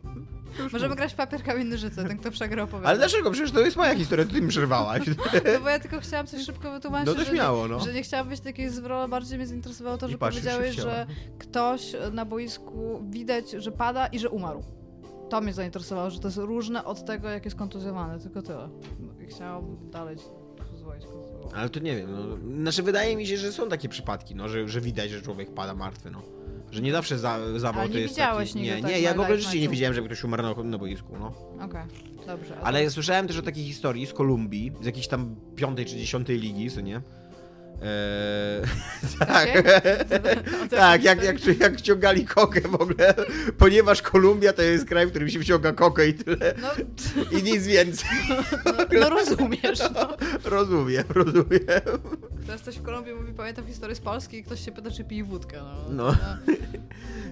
Możemy 0.73 0.95
grać 0.95 1.13
w 1.13 1.15
papier, 1.15 1.43
kamienny 1.43 1.77
życie, 1.77 1.95
ten 1.95 2.17
kto 2.17 2.31
przegrał 2.31 2.65
opowiada. 2.65 2.89
Ale 2.89 2.97
dlaczego? 2.97 3.31
Przecież 3.31 3.51
to 3.51 3.59
jest 3.59 3.77
moja 3.77 3.95
historia, 3.95 4.25
to 4.25 4.31
ty 4.31 4.41
mi 4.41 4.47
przerwałaś. 4.47 5.07
No 5.07 5.59
bo 5.63 5.69
ja 5.69 5.79
tylko 5.79 5.99
chciałam 5.99 6.27
coś 6.27 6.45
szybko 6.45 6.71
wytłumaczyć, 6.71 7.07
No 7.07 7.13
to 7.13 7.19
że, 7.19 7.25
śmiało, 7.31 7.67
nie, 7.67 7.73
no. 7.73 7.79
że 7.79 7.93
nie 7.93 8.03
chciałam 8.03 8.29
być 8.29 8.39
takiej 8.39 8.69
zwrot, 8.69 9.09
bardziej 9.09 9.37
mnie 9.37 9.47
zainteresowało 9.47 9.97
to, 9.97 10.09
że 10.09 10.17
powiedziałeś, 10.17 10.75
że 10.75 11.07
ktoś 11.39 11.95
na 12.11 12.25
boisku 12.25 13.03
widać, 13.09 13.51
że 13.51 13.71
pada 13.71 14.07
i 14.07 14.19
że 14.19 14.29
umarł. 14.29 14.63
To 15.29 15.41
mnie 15.41 15.53
zainteresowało, 15.53 16.09
że 16.09 16.19
to 16.19 16.27
jest 16.27 16.37
różne 16.37 16.85
od 16.85 17.05
tego, 17.05 17.29
jak 17.29 17.45
jest 17.45 17.57
kontuzjowany, 17.57 18.19
tylko 18.19 18.41
tyle. 18.41 18.69
Chciałam 19.29 19.89
dalej 19.89 20.17
pozwolić 20.71 21.05
kontynuować. 21.05 21.30
Ale 21.55 21.69
to 21.69 21.79
nie 21.79 21.95
wiem, 21.95 22.11
no. 22.11 22.37
Znaczy 22.61 22.83
wydaje 22.83 23.15
mi 23.15 23.27
się, 23.27 23.37
że 23.37 23.51
są 23.51 23.69
takie 23.69 23.89
przypadki, 23.89 24.35
no, 24.35 24.49
że, 24.49 24.67
że 24.67 24.81
widać, 24.81 25.09
że 25.09 25.21
człowiek 25.21 25.53
pada 25.53 25.75
martwy, 25.75 26.11
no. 26.11 26.21
Że 26.71 26.81
nie 26.81 26.91
zawsze 26.91 27.17
za, 27.19 27.59
zawał 27.59 27.87
to 27.87 27.93
nie 27.93 27.99
jest 27.99 28.13
widziałeś 28.13 28.49
taki... 28.49 28.59
nigdy 28.59 28.75
Nie, 28.75 28.81
tak 28.81 28.91
nie, 28.91 29.01
ja 29.01 29.09
na 29.09 29.17
w 29.17 29.19
ogóle 29.19 29.37
live 29.37 29.45
życie 29.45 29.59
nie 29.59 29.69
widziałem, 29.69 29.93
żeby 29.93 30.07
ktoś 30.07 30.23
umarł 30.23 30.43
na, 30.43 30.63
na 30.63 30.77
boisku, 30.77 31.13
no. 31.19 31.33
Okej, 31.65 31.81
dobrze. 32.27 32.57
Ale 32.63 32.89
słyszałem 32.89 33.27
też 33.27 33.37
o 33.37 33.41
takiej 33.41 33.63
historii 33.63 34.05
z 34.05 34.13
Kolumbii, 34.13 34.71
z 34.81 34.85
jakiejś 34.85 35.07
tam 35.07 35.35
piątej 35.55 35.85
czy 35.85 35.95
dziesiątej 35.95 36.39
ligi, 36.39 36.71
co 36.71 36.81
nie? 36.81 37.01
Eee, 37.81 38.61
tak, 39.19 39.49
tak, 40.69 41.03
jak, 41.03 41.23
jak, 41.23 41.59
jak 41.59 41.77
wciągali 41.77 42.25
kokę 42.25 42.61
w 42.61 42.75
ogóle, 42.75 43.13
ponieważ 43.57 44.01
Kolumbia 44.01 44.53
to 44.53 44.61
jest 44.61 44.85
kraj, 44.85 45.07
w 45.07 45.09
którym 45.09 45.29
się 45.29 45.39
wciąga 45.39 45.71
kokę 45.71 46.07
i 46.07 46.13
tyle, 46.13 46.53
No, 46.61 46.69
i 47.39 47.43
nic 47.43 47.67
więcej. 47.67 48.09
no, 48.65 48.99
no 48.99 49.09
rozumiesz, 49.09 49.79
no. 49.95 50.17
Rozumiem, 50.43 51.03
rozumiem. 51.09 51.59
Teraz 52.45 52.61
ktoś 52.61 52.75
w 52.77 52.81
Kolumbii 52.81 53.13
mówi, 53.13 53.33
pamiętam 53.33 53.65
historię 53.67 53.95
z 53.95 53.99
Polski 53.99 54.37
i 54.37 54.43
ktoś 54.43 54.65
się 54.65 54.71
pyta, 54.71 54.91
czy 54.91 55.03
pije 55.03 55.23
wódkę, 55.23 55.57
no. 55.61 55.75
No. 55.89 56.15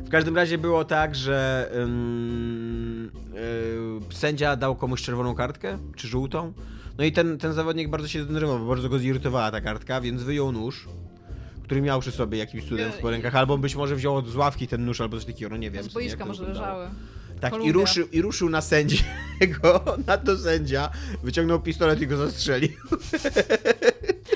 W 0.05 0.09
każdym 0.09 0.35
razie 0.35 0.57
było 0.57 0.85
tak, 0.85 1.15
że 1.15 1.69
yy, 3.33 4.13
sędzia 4.13 4.55
dał 4.55 4.75
komuś 4.75 5.01
czerwoną 5.01 5.35
kartkę, 5.35 5.77
czy 5.95 6.07
żółtą. 6.07 6.53
No 6.99 7.05
i 7.05 7.11
ten, 7.11 7.37
ten 7.37 7.53
zawodnik 7.53 7.89
bardzo 7.89 8.07
się 8.07 8.23
zdenerwował, 8.23 8.67
bardzo 8.67 8.89
go 8.89 8.99
zirytowała 8.99 9.51
ta 9.51 9.61
kartka, 9.61 10.01
więc 10.01 10.23
wyjął 10.23 10.51
nóż, 10.51 10.87
który 11.63 11.81
miał 11.81 11.99
przy 11.99 12.11
sobie 12.11 12.37
jakimś 12.37 12.63
cudem 12.63 12.91
w 13.01 13.05
rękach, 13.05 13.35
albo 13.35 13.57
być 13.57 13.75
może 13.75 13.95
wziął 13.95 14.25
z 14.25 14.35
ławki 14.35 14.67
ten 14.67 14.85
nóż, 14.85 15.01
albo 15.01 15.17
coś 15.17 15.25
takiego, 15.25 15.49
no 15.49 15.57
nie 15.57 15.71
wiem. 15.71 15.83
Z 15.83 15.93
boiska 15.93 16.25
może 16.25 16.43
leżały. 16.43 16.87
Tak, 17.41 17.53
i 17.63 17.71
ruszył, 17.71 18.07
i 18.11 18.21
ruszył 18.21 18.49
na 18.49 18.61
sędziego, 18.61 19.83
na 20.07 20.17
to 20.17 20.37
sędzia, 20.37 20.89
wyciągnął 21.23 21.59
pistolet 21.59 22.01
i 22.01 22.07
go 22.07 22.17
zastrzelił. 22.17 22.77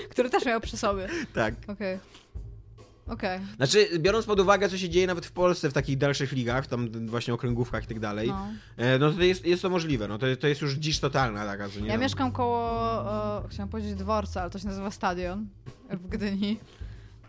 Który 0.10 0.30
też 0.30 0.46
miał 0.46 0.62
przy 0.62 0.78
sobie. 0.78 1.08
Tak. 1.34 1.54
Okej. 1.68 2.00
Okej. 3.08 3.40
Znaczy, 3.56 3.88
biorąc 4.00 4.26
pod 4.26 4.40
uwagę, 4.40 4.70
co 4.70 4.78
się 4.78 4.90
dzieje 4.90 5.08
nawet 5.08 5.26
w 5.26 5.32
Polsce, 5.32 5.70
w 5.70 5.74
takich 5.74 5.98
dalszych 5.98 6.32
ligach, 6.32 6.68
tam 6.68 7.08
właśnie 7.08 7.34
okręgówkach 7.34 7.84
i 7.84 7.88
tak 7.88 8.00
dalej, 8.00 8.28
No. 8.28 8.48
E, 8.78 9.00
No 9.00 9.12
to 9.12 9.22
jest, 9.22 9.46
jest 9.46 9.62
to 9.62 9.70
możliwe, 9.70 10.08
no 10.08 10.18
to, 10.18 10.26
to 10.40 10.48
jest 10.48 10.62
już 10.62 10.74
dziś 10.74 11.00
totalna 11.00 11.46
taka, 11.46 11.70
co 11.70 11.80
nie 11.80 11.86
Ja 11.88 11.92
tam- 11.94 12.02
mieszkam 12.02 12.32
koło, 12.32 13.42
e, 13.46 13.48
chciałam 13.50 13.70
powiedzieć 13.70 13.96
dworca, 13.96 14.42
ale 14.42 14.50
to 14.50 14.60
się 14.60 14.68
nazywa 14.68 14.92
stadion 14.92 15.48
w 15.90 16.08
Gdyni. 16.08 16.60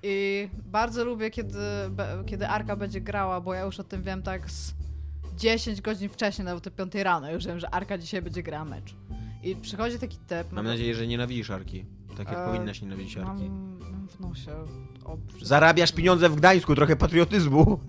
I 0.02 0.48
bardzo 0.66 1.04
lubię, 1.04 1.30
kiedy, 1.30 1.58
be, 1.90 2.22
kiedy 2.26 2.48
Arka 2.48 2.76
będzie 2.76 3.00
grała, 3.00 3.40
bo 3.40 3.54
ja 3.54 3.62
już 3.62 3.80
o 3.80 3.84
tym 3.84 4.02
wiem 4.02 4.22
tak 4.22 4.50
z 4.50 4.74
10 5.37 5.80
godzin 5.80 6.08
wcześniej, 6.08 6.44
nawet 6.44 6.66
o 6.66 6.70
5 6.70 6.94
rano, 6.94 7.30
już 7.32 7.46
wiem, 7.46 7.60
że 7.60 7.74
Arka 7.74 7.98
dzisiaj 7.98 8.22
będzie 8.22 8.42
grała 8.42 8.64
mecz. 8.64 8.94
I 9.42 9.56
przychodzi 9.56 9.98
taki 9.98 10.16
typ. 10.16 10.52
Mam 10.52 10.64
no, 10.64 10.70
nadzieję, 10.70 10.94
że 10.94 11.06
nienawidzisz 11.06 11.50
Arki. 11.50 11.84
Tak 12.16 12.28
jak 12.28 12.38
E, 12.38 12.46
powinnaś 12.46 12.82
nienawidzić 12.82 13.16
Arki. 13.16 13.42
mam, 13.42 13.78
mam 13.92 14.08
w 14.08 14.20
nosie. 14.20 14.50
Zarabiasz 15.43 15.93
pieniądze 15.93 16.29
w 16.29 16.37
Gdańsku, 16.37 16.75
trochę 16.75 16.97
patriotyzmu. 16.97 17.81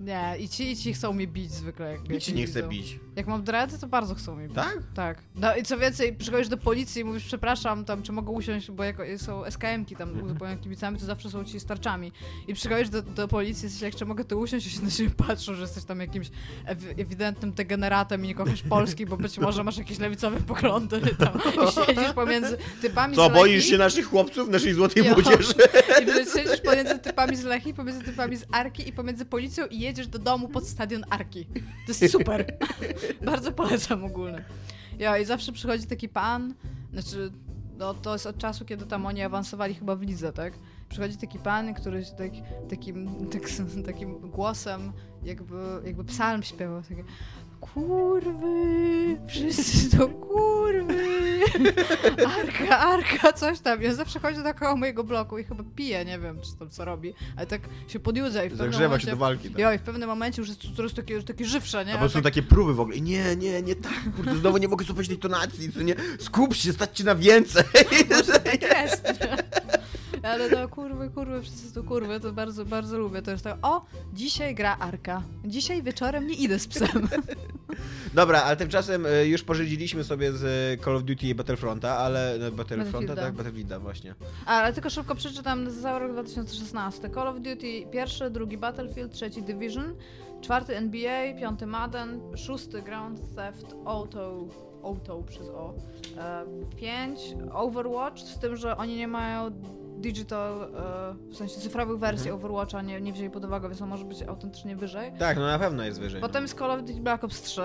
Nie, 0.00 0.34
i 0.38 0.48
ci, 0.48 0.70
i 0.70 0.76
ci 0.76 0.94
chcą 0.94 1.12
mnie 1.12 1.26
bić 1.26 1.50
zwykle. 1.52 1.92
Jak, 1.92 2.10
jak 2.10 2.22
ci 2.22 2.34
nie 2.34 2.46
chce 2.46 2.62
bić. 2.62 2.98
Jak 3.16 3.26
mam 3.26 3.42
dready, 3.44 3.78
to 3.78 3.86
bardzo 3.86 4.14
chcą 4.14 4.36
mnie 4.36 4.46
bić. 4.46 4.56
Tak? 4.56 4.78
Tak. 4.94 5.18
No 5.34 5.56
i 5.56 5.62
co 5.62 5.78
więcej, 5.78 6.12
przychodzisz 6.16 6.48
do 6.48 6.56
policji 6.56 7.00
i 7.02 7.04
mówisz, 7.04 7.24
przepraszam, 7.24 7.84
tam, 7.84 8.02
czy 8.02 8.12
mogę 8.12 8.30
usiąść, 8.32 8.70
bo 8.70 8.84
jak 8.84 8.96
są 9.16 9.44
SKM-ki 9.44 9.96
tam 9.96 10.08
Mhm. 10.08 10.26
uzupełnione 10.26 10.60
kibicami, 10.60 10.98
to 10.98 11.06
zawsze 11.06 11.30
są 11.30 11.44
ci 11.44 11.60
starczami. 11.60 12.12
I 12.48 12.54
przychodzisz 12.54 12.88
do, 12.88 13.02
do 13.02 13.28
policji, 13.28 13.64
jesteś 13.64 13.82
jak, 13.82 13.94
czy 13.94 14.04
mogę 14.04 14.24
tu 14.24 14.38
usiąść, 14.40 14.66
i 14.66 14.70
się 14.70 14.82
na 14.82 14.90
siebie 14.90 15.10
patrzą, 15.10 15.54
że 15.54 15.62
jesteś 15.62 15.84
tam 15.84 16.00
jakimś 16.00 16.30
ew- 16.66 16.94
ewidentnym 17.00 17.52
degeneratem 17.52 18.24
i 18.24 18.28
nie 18.28 18.34
kochasz 18.34 18.62
Polski, 18.62 19.06
bo 19.06 19.16
być 19.16 19.38
może 19.38 19.64
masz 19.64 19.78
jakieś 19.78 19.98
lewicowe 19.98 20.40
poglądy 20.40 21.00
tam 21.18 21.38
i 21.38 21.86
siedzisz 21.86 22.12
pomiędzy 22.12 22.58
typami 22.82 23.16
Co, 23.16 23.28
z 23.28 23.32
boisz 23.32 23.54
Lechii, 23.56 23.70
się 23.70 23.78
naszych 23.78 24.06
chłopców, 24.06 24.48
naszej 24.48 24.72
złotej 24.72 25.02
młodzieży? 25.10 25.54
i 26.02 26.06
siedzisz 26.38 26.60
pomiędzy 26.64 26.98
typami 26.98 27.36
z 27.36 27.44
Lechii, 27.44 27.74
pomiędzy 27.74 28.02
typami 28.04 28.36
z 28.36 28.44
Arki 28.52 28.88
i 28.88 28.92
pomiędzy 28.92 29.24
policją 29.24 29.66
i 29.66 29.80
jedziesz 29.90 30.08
do 30.08 30.18
domu 30.18 30.48
pod 30.48 30.68
stadion 30.68 31.04
Arki. 31.10 31.46
To 31.86 31.92
jest 31.92 32.10
super. 32.18 32.56
Bardzo 33.26 33.52
polecam 33.52 34.04
ogólnie. 34.04 34.44
Ja 34.98 35.18
i 35.18 35.24
zawsze 35.24 35.52
przychodzi 35.52 35.86
taki 35.86 36.08
pan, 36.08 36.54
znaczy, 36.92 37.32
no 37.78 37.94
to 37.94 38.12
jest 38.12 38.26
od 38.26 38.38
czasu, 38.38 38.64
kiedy 38.64 38.86
tam 38.86 39.06
oni 39.06 39.22
awansowali 39.22 39.74
chyba 39.74 39.96
w 39.96 40.02
lidze, 40.02 40.32
tak? 40.32 40.52
Przychodzi 40.88 41.16
taki 41.16 41.38
pan, 41.38 41.74
który 41.74 42.04
tak, 42.04 42.32
takim, 42.70 43.10
tak, 43.32 43.42
takim 43.86 44.30
głosem 44.30 44.92
jakby, 45.22 45.56
jakby 45.84 46.04
psalm 46.04 46.42
śpiewał, 46.42 46.82
takie 46.82 47.04
kurwy, 47.60 49.16
wszyscy 49.28 49.96
to 49.98 50.08
kurwy, 50.08 51.40
arka, 52.40 52.78
arka, 52.78 53.32
coś 53.32 53.60
tam. 53.60 53.78
On 53.88 53.94
zawsze 53.94 54.20
chodzi 54.20 54.42
dookoła 54.42 54.76
mojego 54.76 55.04
bloku 55.04 55.38
i 55.38 55.44
chyba 55.44 55.64
pije, 55.76 56.04
nie 56.04 56.18
wiem, 56.18 56.40
czy 56.40 56.56
tam 56.58 56.70
co 56.70 56.84
robi, 56.84 57.14
ale 57.36 57.46
tak 57.46 57.60
się 57.88 58.00
podjudza 58.00 58.44
i 58.44 58.48
w 58.48 58.50
pewnym 58.50 58.72
Zagrzewa 58.72 58.88
momencie... 58.88 59.06
się 59.06 59.10
do 59.10 59.16
walki. 59.16 59.50
Tak. 59.50 59.58
Jo, 59.58 59.72
i 59.72 59.78
w 59.78 59.82
pewnym 59.82 60.08
momencie 60.08 60.42
już 60.42 60.48
jest 60.48 60.60
coraz 60.76 60.94
takie, 60.94 61.14
już 61.14 61.24
takie 61.24 61.44
żywsze, 61.44 61.84
nie? 61.84 61.92
A 61.92 61.94
po 61.94 62.00
prostu 62.00 62.18
tak, 62.18 62.24
takie 62.24 62.42
próby 62.42 62.74
w 62.74 62.80
ogóle. 62.80 63.00
Nie, 63.00 63.36
nie, 63.36 63.62
nie 63.62 63.74
tak, 63.74 64.16
kurde, 64.16 64.36
znowu 64.36 64.58
nie 64.58 64.68
mogę 64.68 64.84
słuchać 64.84 65.08
tej 65.08 65.18
tonacji, 65.18 65.72
co 65.72 65.82
nie? 65.82 65.94
Skup 66.18 66.54
się, 66.54 66.72
stać 66.72 66.96
ci 66.96 67.04
na 67.04 67.14
więcej. 67.14 67.64
tak 68.44 68.62
jest, 68.62 69.04
nie? 69.04 69.36
Ale 70.22 70.50
no 70.50 70.68
kurwy, 70.68 71.10
kurwy, 71.10 71.42
wszyscy 71.42 71.74
to 71.74 71.82
kurwy, 71.82 72.20
to 72.20 72.32
bardzo, 72.32 72.64
bardzo 72.64 72.98
lubię. 72.98 73.22
To 73.22 73.30
jest 73.30 73.44
tak, 73.44 73.58
o, 73.62 73.84
dzisiaj 74.12 74.54
gra 74.54 74.76
Arka. 74.78 75.22
Dzisiaj 75.44 75.82
wieczorem 75.82 76.26
nie 76.26 76.34
idę 76.34 76.58
z 76.58 76.66
psem. 76.66 77.08
Dobra, 78.14 78.42
ale 78.42 78.56
tymczasem 78.56 79.06
y, 79.06 79.26
już 79.26 79.42
pożydziliśmy 79.42 80.04
sobie 80.04 80.32
z 80.32 80.42
y, 80.80 80.84
Call 80.84 80.96
of 80.96 81.02
Duty 81.02 81.26
i 81.26 81.34
Battlefronta, 81.34 81.98
ale... 81.98 82.36
no, 82.40 82.50
Battlefronta, 82.50 83.16
tak? 83.16 83.34
Battlefielda, 83.34 83.78
właśnie. 83.78 84.14
Ale 84.46 84.72
tylko 84.72 84.90
szybko 84.90 85.14
przeczytam 85.14 85.70
za 85.70 85.98
rok 85.98 86.12
2016. 86.12 87.10
Call 87.10 87.28
of 87.28 87.36
Duty 87.36 87.86
pierwszy, 87.90 88.30
drugi 88.30 88.58
Battlefield, 88.58 89.12
trzeci 89.12 89.42
Division, 89.42 89.94
czwarty 90.40 90.76
NBA, 90.76 91.34
piąty 91.40 91.66
Madden, 91.66 92.20
szósty 92.36 92.82
Ground 92.82 93.20
Theft 93.36 93.74
Auto, 93.86 94.48
Auto 94.84 95.22
przez 95.22 95.48
O, 95.48 95.74
e, 96.18 96.44
pięć 96.76 97.20
Overwatch, 97.52 98.20
z 98.20 98.38
tym, 98.38 98.56
że 98.56 98.76
oni 98.76 98.96
nie 98.96 99.08
mają 99.08 99.50
digital, 100.00 100.62
e, 100.62 101.30
w 101.32 101.36
sensie 101.36 101.60
cyfrowych 101.60 101.98
wersji 101.98 102.30
Mhm. 102.30 102.36
Overwatcha, 102.44 102.82
nie, 102.82 103.00
nie 103.00 103.12
wzięli 103.12 103.30
pod 103.30 103.44
uwagę, 103.44 103.68
więc 103.68 103.82
on 103.82 103.88
może 103.88 104.04
być 104.04 104.22
autentycznie 104.22 104.76
wyżej. 104.76 105.12
Tak, 105.18 105.36
no 105.36 105.46
na 105.46 105.58
pewno 105.58 105.84
jest 105.84 106.00
wyżej. 106.00 106.20
Potem 106.20 106.42
no. 106.42 106.44
jest 106.44 106.58
Call 106.58 106.70
of 106.70 106.80
Duty 106.80 107.00
Black 107.00 107.24
Ops 107.24 107.42
3, 107.42 107.62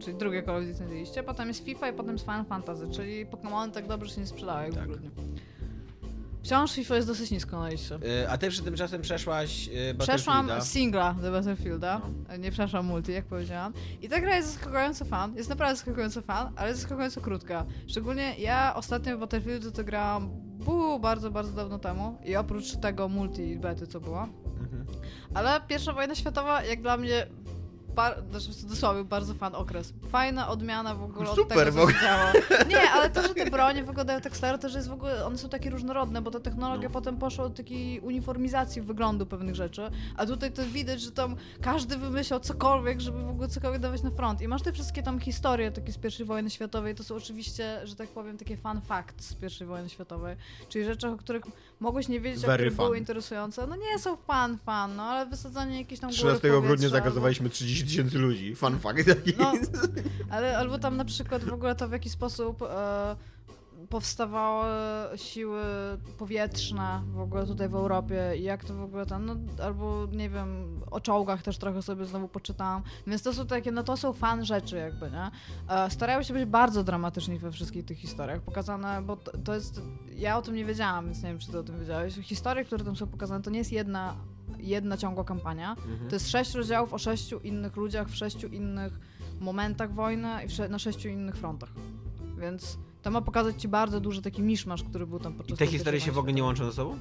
czyli 0.00 0.16
drugie 0.16 0.42
Call 0.42 0.56
of 0.56 0.64
Duty 0.66 0.84
na 0.84 0.92
liście, 0.94 1.22
potem 1.22 1.48
jest 1.48 1.64
FIFA 1.64 1.88
i 1.88 1.92
potem 1.92 2.12
jest 2.12 2.24
Final 2.24 2.44
Fantasy, 2.44 2.88
czyli 2.90 3.26
Pokémon 3.26 3.70
tak 3.70 3.86
dobrze 3.86 4.14
się 4.14 4.20
nie 4.20 4.26
sprzedały 4.26 4.62
jak 4.64 4.74
Tak. 4.74 4.84
w 4.84 4.86
grudniu. 4.86 5.10
Wciąż 6.42 6.72
FIFA 6.72 6.96
jest 6.96 7.08
dosyć 7.08 7.30
nisko 7.30 7.60
na 7.60 7.68
liście. 7.68 7.94
Y, 7.94 8.30
A 8.30 8.38
ty 8.38 8.48
przy 8.50 8.62
tym 8.62 8.74
czasem 8.76 9.02
przeszłaś 9.02 9.68
y, 9.68 9.94
Przeszłam 9.98 10.36
Battlefielda. 10.46 10.64
singla 10.64 11.14
do 11.14 11.32
Battlefielda, 11.32 12.00
nie 12.38 12.50
przeszłam 12.50 12.86
multi, 12.86 13.12
jak 13.12 13.24
powiedziałam. 13.24 13.72
I 14.02 14.08
ta 14.08 14.20
gra 14.20 14.36
jest 14.36 14.48
zaskakująco 14.52 15.04
fan, 15.04 15.36
jest 15.36 15.48
naprawdę 15.50 15.76
zaskakująco 15.76 16.22
fan, 16.22 16.52
ale 16.56 16.68
jest 16.68 16.80
zaskakująco 16.80 17.20
krótka. 17.20 17.64
Szczególnie 17.86 18.34
ja 18.38 18.74
ostatnio 18.74 19.16
w 19.16 19.20
Battlefieldu 19.20 19.72
to 19.72 19.84
grałam 19.84 20.30
bu, 20.64 21.00
bardzo, 21.00 21.30
bardzo 21.30 21.52
dawno 21.52 21.78
temu 21.78 22.18
i 22.24 22.36
oprócz 22.36 22.76
tego 22.76 23.08
multi 23.08 23.56
bety, 23.56 23.86
co 23.86 24.00
było. 24.00 24.22
Mhm. 24.60 24.84
Ale 25.34 25.60
pierwsza 25.68 25.92
wojna 25.92 26.14
światowa, 26.14 26.64
jak 26.64 26.82
dla 26.82 26.96
mnie, 26.96 27.26
bar, 27.94 28.22
znaczy 28.30 28.48
w 28.52 28.56
cudzysłowie, 28.56 29.04
bardzo 29.04 29.34
fan 29.34 29.54
okres. 29.54 29.92
Fajna 30.10 30.48
odmiana 30.48 30.94
w 30.94 31.02
ogóle 31.02 31.26
Super, 31.34 31.58
od 31.58 31.64
tego, 31.64 31.72
w 31.72 31.80
ogóle. 31.80 32.32
Nie, 32.68 32.90
ale 32.90 33.10
to, 33.10 33.22
że 33.22 33.34
te 33.34 33.50
bronie 33.50 33.84
wyglądają 33.84 34.20
tak 34.20 34.36
staro, 34.36 34.58
to, 34.58 34.68
że 34.68 34.78
jest 34.78 34.88
w 34.88 34.92
ogóle, 34.92 35.24
one 35.24 35.38
są 35.38 35.48
takie 35.48 35.70
różnorodne, 35.70 36.22
bo 36.22 36.30
ta 36.30 36.40
technologia 36.40 36.88
No. 36.88 36.92
potem 36.92 37.16
poszła 37.16 37.44
od 37.44 37.56
takiej 37.56 38.00
uniformizacji 38.00 38.82
wyglądu 38.82 39.26
pewnych 39.26 39.54
rzeczy, 39.54 39.90
a 40.16 40.26
tutaj 40.26 40.52
to 40.52 40.62
widać, 40.66 41.00
że 41.00 41.12
tam 41.12 41.36
każdy 41.60 41.96
wymyślał 41.96 42.40
cokolwiek, 42.40 43.00
żeby 43.00 43.22
w 43.22 43.28
ogóle 43.28 43.48
cokolwiek 43.48 43.80
dawać 43.80 44.02
na 44.02 44.10
front. 44.10 44.40
I 44.40 44.48
masz 44.48 44.62
te 44.62 44.72
wszystkie 44.72 45.02
tam 45.02 45.20
historie 45.20 45.70
takie 45.70 45.92
z 45.92 45.98
pierwszej 45.98 46.26
wojny 46.26 46.50
światowej, 46.50 46.94
to 46.94 47.04
są 47.04 47.14
oczywiście, 47.14 47.80
że 47.84 47.96
tak 47.96 48.08
powiem, 48.08 48.38
takie 48.38 48.56
fun 48.56 48.80
facts 48.80 49.28
z 49.28 49.34
pierwszej 49.34 49.66
wojny 49.66 49.88
światowej, 49.88 50.36
czyli 50.68 50.84
rzeczy, 50.84 51.08
o 51.08 51.16
których 51.16 51.42
mogłeś 51.80 52.08
nie 52.08 52.20
wiedzieć, 52.20 52.44
a 52.44 52.46
Very 52.46 52.70
które 52.70 52.86
były 52.86 52.98
interesujące. 52.98 53.66
No 53.66 53.76
nie 53.76 53.98
są 53.98 54.16
fan, 54.16 54.58
fan, 54.58 54.96
no 54.96 55.02
ale 55.02 55.26
wysadzanie 55.26 55.78
jakiejś 55.78 56.00
tam 56.00 56.10
góry 56.10 56.18
13 56.18 56.60
grudnia 56.60 56.88
zakazowaliśmy 56.88 57.50
30 57.50 57.81
tysięcy 57.84 58.18
ludzi. 58.18 58.54
Fun 58.54 58.78
fact 58.78 59.06
taki. 59.14 59.32
No, 59.38 59.52
ale 60.30 60.58
albo 60.58 60.78
tam 60.78 60.96
na 60.96 61.04
przykład 61.04 61.44
w 61.44 61.52
ogóle 61.52 61.74
to 61.74 61.88
w 61.88 61.92
jaki 61.92 62.10
sposób 62.10 62.62
e, 62.62 63.16
powstawały 63.88 64.68
siły 65.18 65.62
powietrzne 66.18 67.02
w 67.06 67.20
ogóle 67.20 67.46
tutaj 67.46 67.68
w 67.68 67.74
Europie 67.74 68.32
i 68.38 68.42
jak 68.42 68.64
to 68.64 68.74
w 68.74 68.82
ogóle 68.82 69.06
tam, 69.06 69.26
no 69.26 69.36
albo 69.64 70.08
nie 70.12 70.30
wiem, 70.30 70.80
o 70.90 71.00
czołgach 71.00 71.42
też 71.42 71.58
trochę 71.58 71.82
sobie 71.82 72.04
znowu 72.04 72.28
poczytałam, 72.28 72.82
więc 73.06 73.22
to 73.22 73.32
są 73.32 73.46
takie, 73.46 73.72
no 73.72 73.82
to 73.82 73.96
są 73.96 74.12
fan 74.12 74.44
rzeczy 74.44 74.76
jakby, 74.76 75.10
nie? 75.10 75.30
E, 75.68 75.90
starają 75.90 76.22
się 76.22 76.34
być 76.34 76.44
bardzo 76.44 76.84
dramatyczni 76.84 77.38
we 77.38 77.52
wszystkich 77.52 77.84
tych 77.84 77.98
historiach, 77.98 78.40
pokazane, 78.40 79.02
bo 79.02 79.16
to, 79.16 79.38
to 79.44 79.54
jest, 79.54 79.80
ja 80.16 80.38
o 80.38 80.42
tym 80.42 80.54
nie 80.54 80.64
wiedziałam, 80.64 81.04
więc 81.04 81.22
nie 81.22 81.28
wiem, 81.28 81.38
czy 81.38 81.50
ty 81.50 81.58
o 81.58 81.62
tym 81.62 81.80
wiedziałeś, 81.80 82.14
historie, 82.14 82.64
które 82.64 82.84
tam 82.84 82.96
są 82.96 83.06
pokazane, 83.06 83.42
to 83.42 83.50
nie 83.50 83.58
jest 83.58 83.72
jedna, 83.72 84.16
jedna 84.58 84.96
ciągła 84.96 85.24
kampania, 85.24 85.70
Mhm. 85.70 86.08
to 86.08 86.16
jest 86.16 86.30
sześć 86.30 86.54
rozdziałów 86.54 86.94
o 86.94 86.98
sześciu 86.98 87.38
innych 87.40 87.76
ludziach 87.76 88.08
w 88.08 88.14
sześciu 88.16 88.46
innych 88.46 89.00
momentach 89.40 89.94
wojny 89.94 90.28
i 90.68 90.70
na 90.70 90.78
sześciu 90.78 91.08
innych 91.08 91.36
frontach. 91.36 91.70
Więc 92.40 92.78
to 93.02 93.10
ma 93.10 93.20
pokazać 93.20 93.62
ci 93.62 93.68
bardzo 93.68 94.00
duży 94.00 94.22
taki 94.22 94.42
miszmasz, 94.42 94.82
który 94.82 95.06
był 95.06 95.18
tam 95.20 95.32
I 95.32 95.36
podczas 95.36 95.58
te 95.58 95.64
tej 95.64 95.72
historie 95.72 96.00
się 96.00 96.12
w 96.12 96.18
ogóle 96.18 96.32
nie 96.32 96.42
łączą 96.42 96.64
ze 96.64 96.72
sobą? 96.72 96.96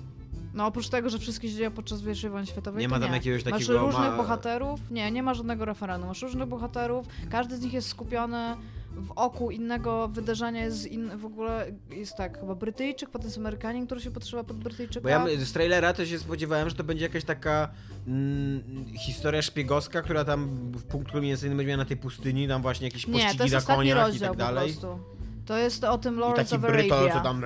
No 0.53 0.65
oprócz 0.65 0.89
tego, 0.89 1.09
że 1.09 1.19
wszystkie 1.19 1.49
się 1.49 1.55
dzieją 1.55 1.71
podczas 1.71 2.01
pierwszej 2.01 2.29
wojny 2.29 2.47
światowej, 2.47 2.81
Nie 2.81 2.87
ma 2.87 2.99
tam 2.99 3.09
nie. 3.09 3.15
jakiegoś 3.15 3.45
Masz 3.45 3.53
takiego 3.53 3.79
różnych 3.79 4.11
ma- 4.11 4.17
bohaterów, 4.17 4.91
nie, 4.91 5.11
nie 5.11 5.23
ma 5.23 5.33
żadnego 5.33 5.65
referendum. 5.65 6.07
Masz 6.07 6.21
różnych 6.21 6.47
bohaterów, 6.49 7.05
każdy 7.29 7.57
z 7.57 7.61
nich 7.61 7.73
jest 7.73 7.87
skupiony 7.87 8.55
w 8.95 9.11
oku 9.15 9.51
innego 9.51 10.07
wydarzenia, 10.07 10.65
jest 10.65 10.87
in, 10.87 11.17
w 11.17 11.25
ogóle 11.25 11.65
jest 11.89 12.15
tak, 12.17 12.39
chyba 12.39 12.55
Brytyjczyk, 12.55 13.09
potem 13.09 13.27
jest 13.27 13.37
Amerykanin, 13.37 13.85
który 13.85 14.01
się 14.01 14.11
podszywa 14.11 14.43
pod 14.43 14.57
Brytyjczyka. 14.57 15.03
Bo 15.03 15.09
ja 15.09 15.25
z 15.45 15.51
trailera 15.53 15.93
to 15.93 16.05
się 16.05 16.19
spodziewałem, 16.19 16.69
że 16.69 16.75
to 16.75 16.83
będzie 16.83 17.05
jakaś 17.05 17.23
taka 17.23 17.69
mm, 18.07 18.85
historia 18.97 19.41
szpiegowska, 19.41 20.01
która 20.01 20.25
tam 20.25 20.49
w 20.71 20.83
punkt 20.83 21.11
kulminacyjny 21.11 21.55
będzie 21.55 21.67
miała 21.67 21.83
na 21.83 21.85
tej 21.85 21.97
pustyni, 21.97 22.47
tam 22.47 22.61
właśnie 22.61 22.87
jakieś 22.87 23.07
nie, 23.07 23.13
pościgi 23.13 23.37
to 23.37 23.43
jest 23.43 23.67
na 23.67 23.75
koniach 23.75 24.15
i 24.15 24.19
tak 24.19 24.37
dalej. 24.37 24.73
po 24.73 24.79
prostu. 24.81 24.99
To 25.45 25.57
jest 25.57 25.83
o 25.83 25.97
tym 25.97 26.15
I 26.15 26.19
Lawrence 26.19 26.43
taki 26.43 26.65
of 26.65 26.71
Brytol, 26.71 26.97
Arabia. 26.97 27.13
co 27.13 27.23
tam... 27.23 27.43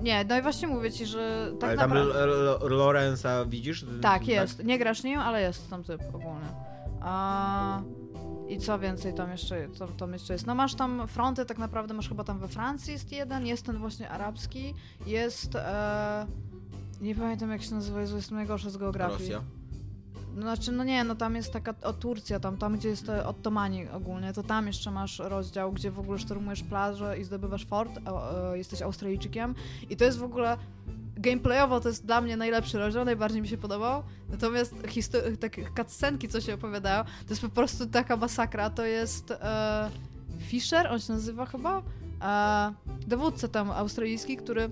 Nie, 0.00 0.24
no 0.24 0.38
i 0.38 0.42
właśnie 0.42 0.68
mówię 0.68 0.92
ci, 0.92 1.06
że 1.06 1.52
tak 1.60 1.68
ale 1.68 1.78
tam 1.78 1.90
naprawdę... 1.90 2.22
L- 2.22 2.58
L- 2.62 2.70
Lorenza 2.70 3.44
widzisz? 3.44 3.84
Tak, 4.02 4.28
jest. 4.28 4.64
Nie 4.64 4.78
grasz 4.78 5.02
nim, 5.02 5.18
ale 5.18 5.42
jest 5.42 5.70
tam 5.70 5.84
typ 5.84 6.02
ogólnie. 6.08 6.48
A... 7.00 7.82
I 8.50 8.58
co 8.58 8.78
więcej 8.78 9.14
tam 9.14 9.30
jeszcze, 9.30 9.68
co 9.72 9.88
tam 9.88 10.12
jeszcze 10.12 10.32
jest? 10.32 10.46
No 10.46 10.54
masz 10.54 10.74
tam 10.74 11.08
fronty, 11.08 11.44
tak 11.44 11.58
naprawdę 11.58 11.94
masz 11.94 12.08
chyba 12.08 12.24
tam 12.24 12.38
we 12.38 12.48
Francji 12.48 12.92
jest 12.92 13.12
jeden, 13.12 13.46
jest 13.46 13.66
ten 13.66 13.78
właśnie 13.78 14.10
arabski, 14.10 14.74
jest... 15.06 15.54
E... 15.54 16.26
Nie 17.00 17.14
pamiętam 17.14 17.50
jak 17.50 17.62
się 17.62 17.74
nazywa, 17.74 18.00
Jezu, 18.00 18.16
jestem 18.16 18.36
najgorsza 18.36 18.70
z 18.70 18.76
geografii. 18.76 19.32
Rosja. 19.32 19.42
No, 20.34 20.42
znaczy, 20.42 20.72
no 20.72 20.84
nie, 20.84 21.04
no 21.04 21.14
tam 21.14 21.36
jest 21.36 21.52
taka, 21.52 21.74
o 21.82 21.92
Turcja, 21.92 22.40
tam, 22.40 22.56
tam 22.56 22.76
gdzie 22.76 22.88
jest 22.88 23.06
te 23.06 23.26
Ottomani 23.26 23.88
ogólnie, 23.88 24.32
to 24.32 24.42
tam 24.42 24.66
jeszcze 24.66 24.90
masz 24.90 25.18
rozdział, 25.18 25.72
gdzie 25.72 25.90
w 25.90 25.98
ogóle 25.98 26.18
szturmujesz 26.18 26.62
plażę 26.62 27.18
i 27.18 27.24
zdobywasz 27.24 27.66
fort, 27.66 27.92
a, 28.04 28.32
e, 28.52 28.58
jesteś 28.58 28.82
Australijczykiem 28.82 29.54
i 29.90 29.96
to 29.96 30.04
jest 30.04 30.18
w 30.18 30.22
ogóle, 30.22 30.56
gameplayowo 31.20 31.80
to 31.80 31.88
jest 31.88 32.06
dla 32.06 32.20
mnie 32.20 32.36
najlepszy 32.36 32.78
rozdział, 32.78 33.04
najbardziej 33.04 33.42
mi 33.42 33.48
się 33.48 33.58
podobał, 33.58 34.02
natomiast 34.28 34.74
takie 35.40 35.64
cutscenki, 35.76 36.28
co 36.28 36.40
się 36.40 36.54
opowiadają, 36.54 37.04
to 37.04 37.30
jest 37.30 37.42
po 37.42 37.48
prostu 37.48 37.86
taka 37.86 38.16
masakra, 38.16 38.70
to 38.70 38.84
jest 38.84 39.30
e, 39.30 39.90
Fisher, 40.40 40.86
on 40.86 41.00
się 41.00 41.12
nazywa 41.12 41.46
chyba, 41.46 41.82
e, 42.22 42.72
dowódca 43.06 43.48
tam 43.48 43.70
australijski, 43.70 44.36
który 44.36 44.70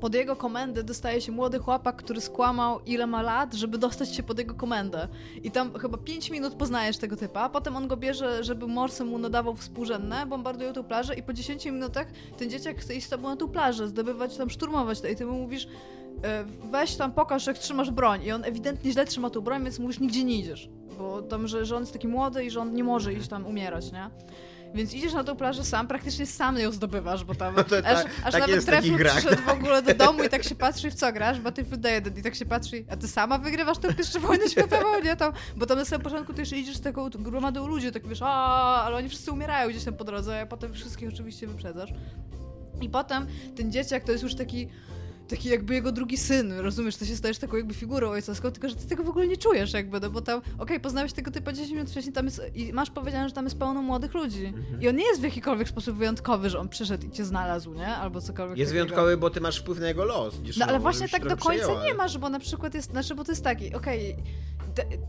pod 0.00 0.14
jego 0.14 0.36
komendę 0.36 0.82
dostaje 0.82 1.20
się 1.20 1.32
młody 1.32 1.58
chłopak, 1.58 1.96
który 1.96 2.20
skłamał 2.20 2.80
ile 2.86 3.06
ma 3.06 3.22
lat, 3.22 3.54
żeby 3.54 3.78
dostać 3.78 4.14
się 4.14 4.22
pod 4.22 4.38
jego 4.38 4.54
komendę. 4.54 5.08
I 5.42 5.50
tam 5.50 5.78
chyba 5.78 5.98
5 5.98 6.30
minut 6.30 6.54
poznajesz 6.54 6.96
tego 6.96 7.16
typa, 7.16 7.40
a 7.40 7.48
potem 7.48 7.76
on 7.76 7.88
go 7.88 7.96
bierze, 7.96 8.44
żeby 8.44 8.66
morsem 8.66 9.08
mu 9.08 9.18
nadawał 9.18 9.56
współrzędne, 9.56 10.26
bombardują 10.26 10.72
tą 10.72 10.84
plażę 10.84 11.14
i 11.14 11.22
po 11.22 11.32
10 11.32 11.64
minutach 11.64 12.06
ten 12.38 12.50
dzieciak 12.50 12.76
chce 12.76 12.94
iść 12.94 13.06
z 13.06 13.10
tobą 13.10 13.28
na 13.28 13.36
tą 13.36 13.48
plażę, 13.48 13.88
zdobywać 13.88 14.36
tam, 14.36 14.50
szturmować 14.50 15.00
to 15.00 15.08
i 15.08 15.16
ty 15.16 15.26
mu 15.26 15.32
mówisz 15.32 15.68
e, 16.24 16.44
weź 16.70 16.96
tam, 16.96 17.12
pokaż 17.12 17.46
jak 17.46 17.58
trzymasz 17.58 17.90
broń 17.90 18.22
i 18.22 18.32
on 18.32 18.44
ewidentnie 18.44 18.92
źle 18.92 19.04
trzyma 19.04 19.30
tą 19.30 19.40
broń, 19.40 19.62
więc 19.62 19.78
mówisz 19.78 20.00
nigdzie 20.00 20.24
nie 20.24 20.38
idziesz, 20.38 20.68
bo 20.98 21.22
tam, 21.22 21.48
że, 21.48 21.66
że 21.66 21.76
on 21.76 21.82
jest 21.82 21.92
taki 21.92 22.08
młody 22.08 22.44
i 22.44 22.50
że 22.50 22.60
on 22.60 22.74
nie 22.74 22.84
może 22.84 23.14
iść 23.14 23.28
tam 23.28 23.46
umierać, 23.46 23.92
nie? 23.92 24.10
Więc 24.74 24.94
idziesz 24.94 25.12
na 25.12 25.24
tą 25.24 25.36
plażę 25.36 25.64
sam, 25.64 25.88
praktycznie 25.88 26.26
sam 26.26 26.58
ją 26.58 26.72
zdobywasz, 26.72 27.24
bo 27.24 27.34
tam 27.34 27.54
No 27.56 27.64
to 27.64 27.76
aż, 27.76 27.82
tak- 27.82 28.06
aż 28.24 28.32
tak 28.32 28.40
nawet 28.40 28.64
przyszedł 29.12 29.42
w 29.42 29.48
ogóle 29.48 29.82
do 29.82 29.94
domu 29.94 30.24
i 30.24 30.28
tak 30.28 30.44
się 30.44 30.54
patrzy 30.66 30.90
w 30.90 30.94
co 30.94 31.12
grasz, 31.12 31.40
Battlefield 31.40 31.84
1 31.84 32.18
i 32.18 32.22
tak 32.22 32.34
się 32.34 32.44
patrzy, 32.46 32.84
a 32.90 32.96
ty 32.96 33.08
sama 33.08 33.38
wygrywasz 33.38 33.78
tę 33.78 33.94
pierwszą 33.94 34.20
wojnę 34.20 34.48
światową, 34.48 35.00
nie? 35.04 35.16
Tam, 35.16 35.32
bo 35.56 35.66
tam 35.66 35.78
na 35.78 35.84
samym 35.84 36.04
początku 36.04 36.32
ty 36.32 36.42
jeszcze 36.42 36.56
idziesz 36.56 36.76
z 36.76 36.80
taką 36.80 37.10
gromadą 37.10 37.66
ludzi, 37.66 37.92
tak 37.92 38.08
wiesz, 38.08 38.22
a, 38.22 38.26
ale 38.84 38.96
oni 38.96 39.08
wszyscy 39.08 39.32
umierają 39.32 39.70
gdzieś 39.70 39.84
tam 39.84 39.94
po 39.94 40.04
drodze, 40.04 40.40
a 40.40 40.46
potem 40.46 40.72
wszystkich 40.72 41.08
oczywiście 41.08 41.46
wyprzedzasz. 41.46 41.90
I 42.80 42.88
potem 42.88 43.26
ten 43.56 43.72
dzieciak 43.72 44.04
to 44.04 44.12
jest 44.12 44.24
już 44.24 44.34
taki 44.34 44.68
taki 45.28 45.48
jakby 45.48 45.74
jego 45.74 45.92
drugi 45.92 46.16
syn, 46.16 46.52
rozumiesz, 46.52 46.96
ty 46.96 47.06
się 47.06 47.16
stajesz 47.16 47.38
taką 47.38 47.56
jakby 47.56 47.74
figurą 47.74 48.10
ojcowską, 48.10 48.50
tylko 48.50 48.68
że 48.68 48.74
ty 48.76 48.86
tego 48.86 49.04
w 49.04 49.08
ogóle 49.08 49.26
nie 49.26 49.36
czujesz 49.36 49.72
jakby, 49.72 50.00
no 50.00 50.10
bo 50.10 50.20
tam, 50.20 50.40
okej, 50.58 50.80
poznałeś 50.80 51.12
tego 51.12 51.30
typa 51.30 51.52
10 51.52 51.70
minut 51.72 51.90
wcześniej, 51.90 52.12
tam 52.12 52.24
jest, 52.24 52.42
i 52.54 52.72
masz 52.72 52.90
powiedziane, 52.90 53.28
że 53.28 53.34
tam 53.34 53.44
jest 53.44 53.58
pełno 53.58 53.82
młodych 53.82 54.14
ludzi. 54.14 54.44
Mhm. 54.46 54.82
I 54.82 54.88
on 54.88 54.96
nie 54.96 55.04
jest 55.06 55.20
w 55.20 55.24
jakikolwiek 55.24 55.68
sposób 55.68 55.96
wyjątkowy, 55.96 56.50
że 56.50 56.58
on 56.58 56.68
przyszedł 56.68 57.06
i 57.06 57.10
cię 57.10 57.24
znalazł, 57.24 57.74
nie? 57.74 57.86
Albo 57.96 58.20
cokolwiek 58.20 58.58
Jest 58.58 58.70
takiego. 58.72 58.84
wyjątkowy, 58.86 59.16
bo 59.16 59.30
ty 59.30 59.40
masz 59.40 59.58
wpływ 59.60 59.80
na 59.80 59.88
jego 59.88 60.04
los. 60.04 60.36
Gdzieś, 60.40 60.56
No 60.56 60.64
ale 60.66 60.74
no, 60.74 60.80
właśnie 60.82 61.08
tak 61.08 61.22
do 61.22 61.28
końca 61.36 61.44
przejęła. 61.50 61.84
nie 61.84 61.94
masz, 61.94 62.18
bo 62.18 62.28
na 62.28 62.38
przykład 62.40 62.74
jest, 62.74 62.90
znaczy, 62.90 63.14
bo 63.14 63.24
to 63.24 63.32
jest 63.32 63.44
taki, 63.44 63.74
okej, 63.74 64.14
de- 64.16 64.22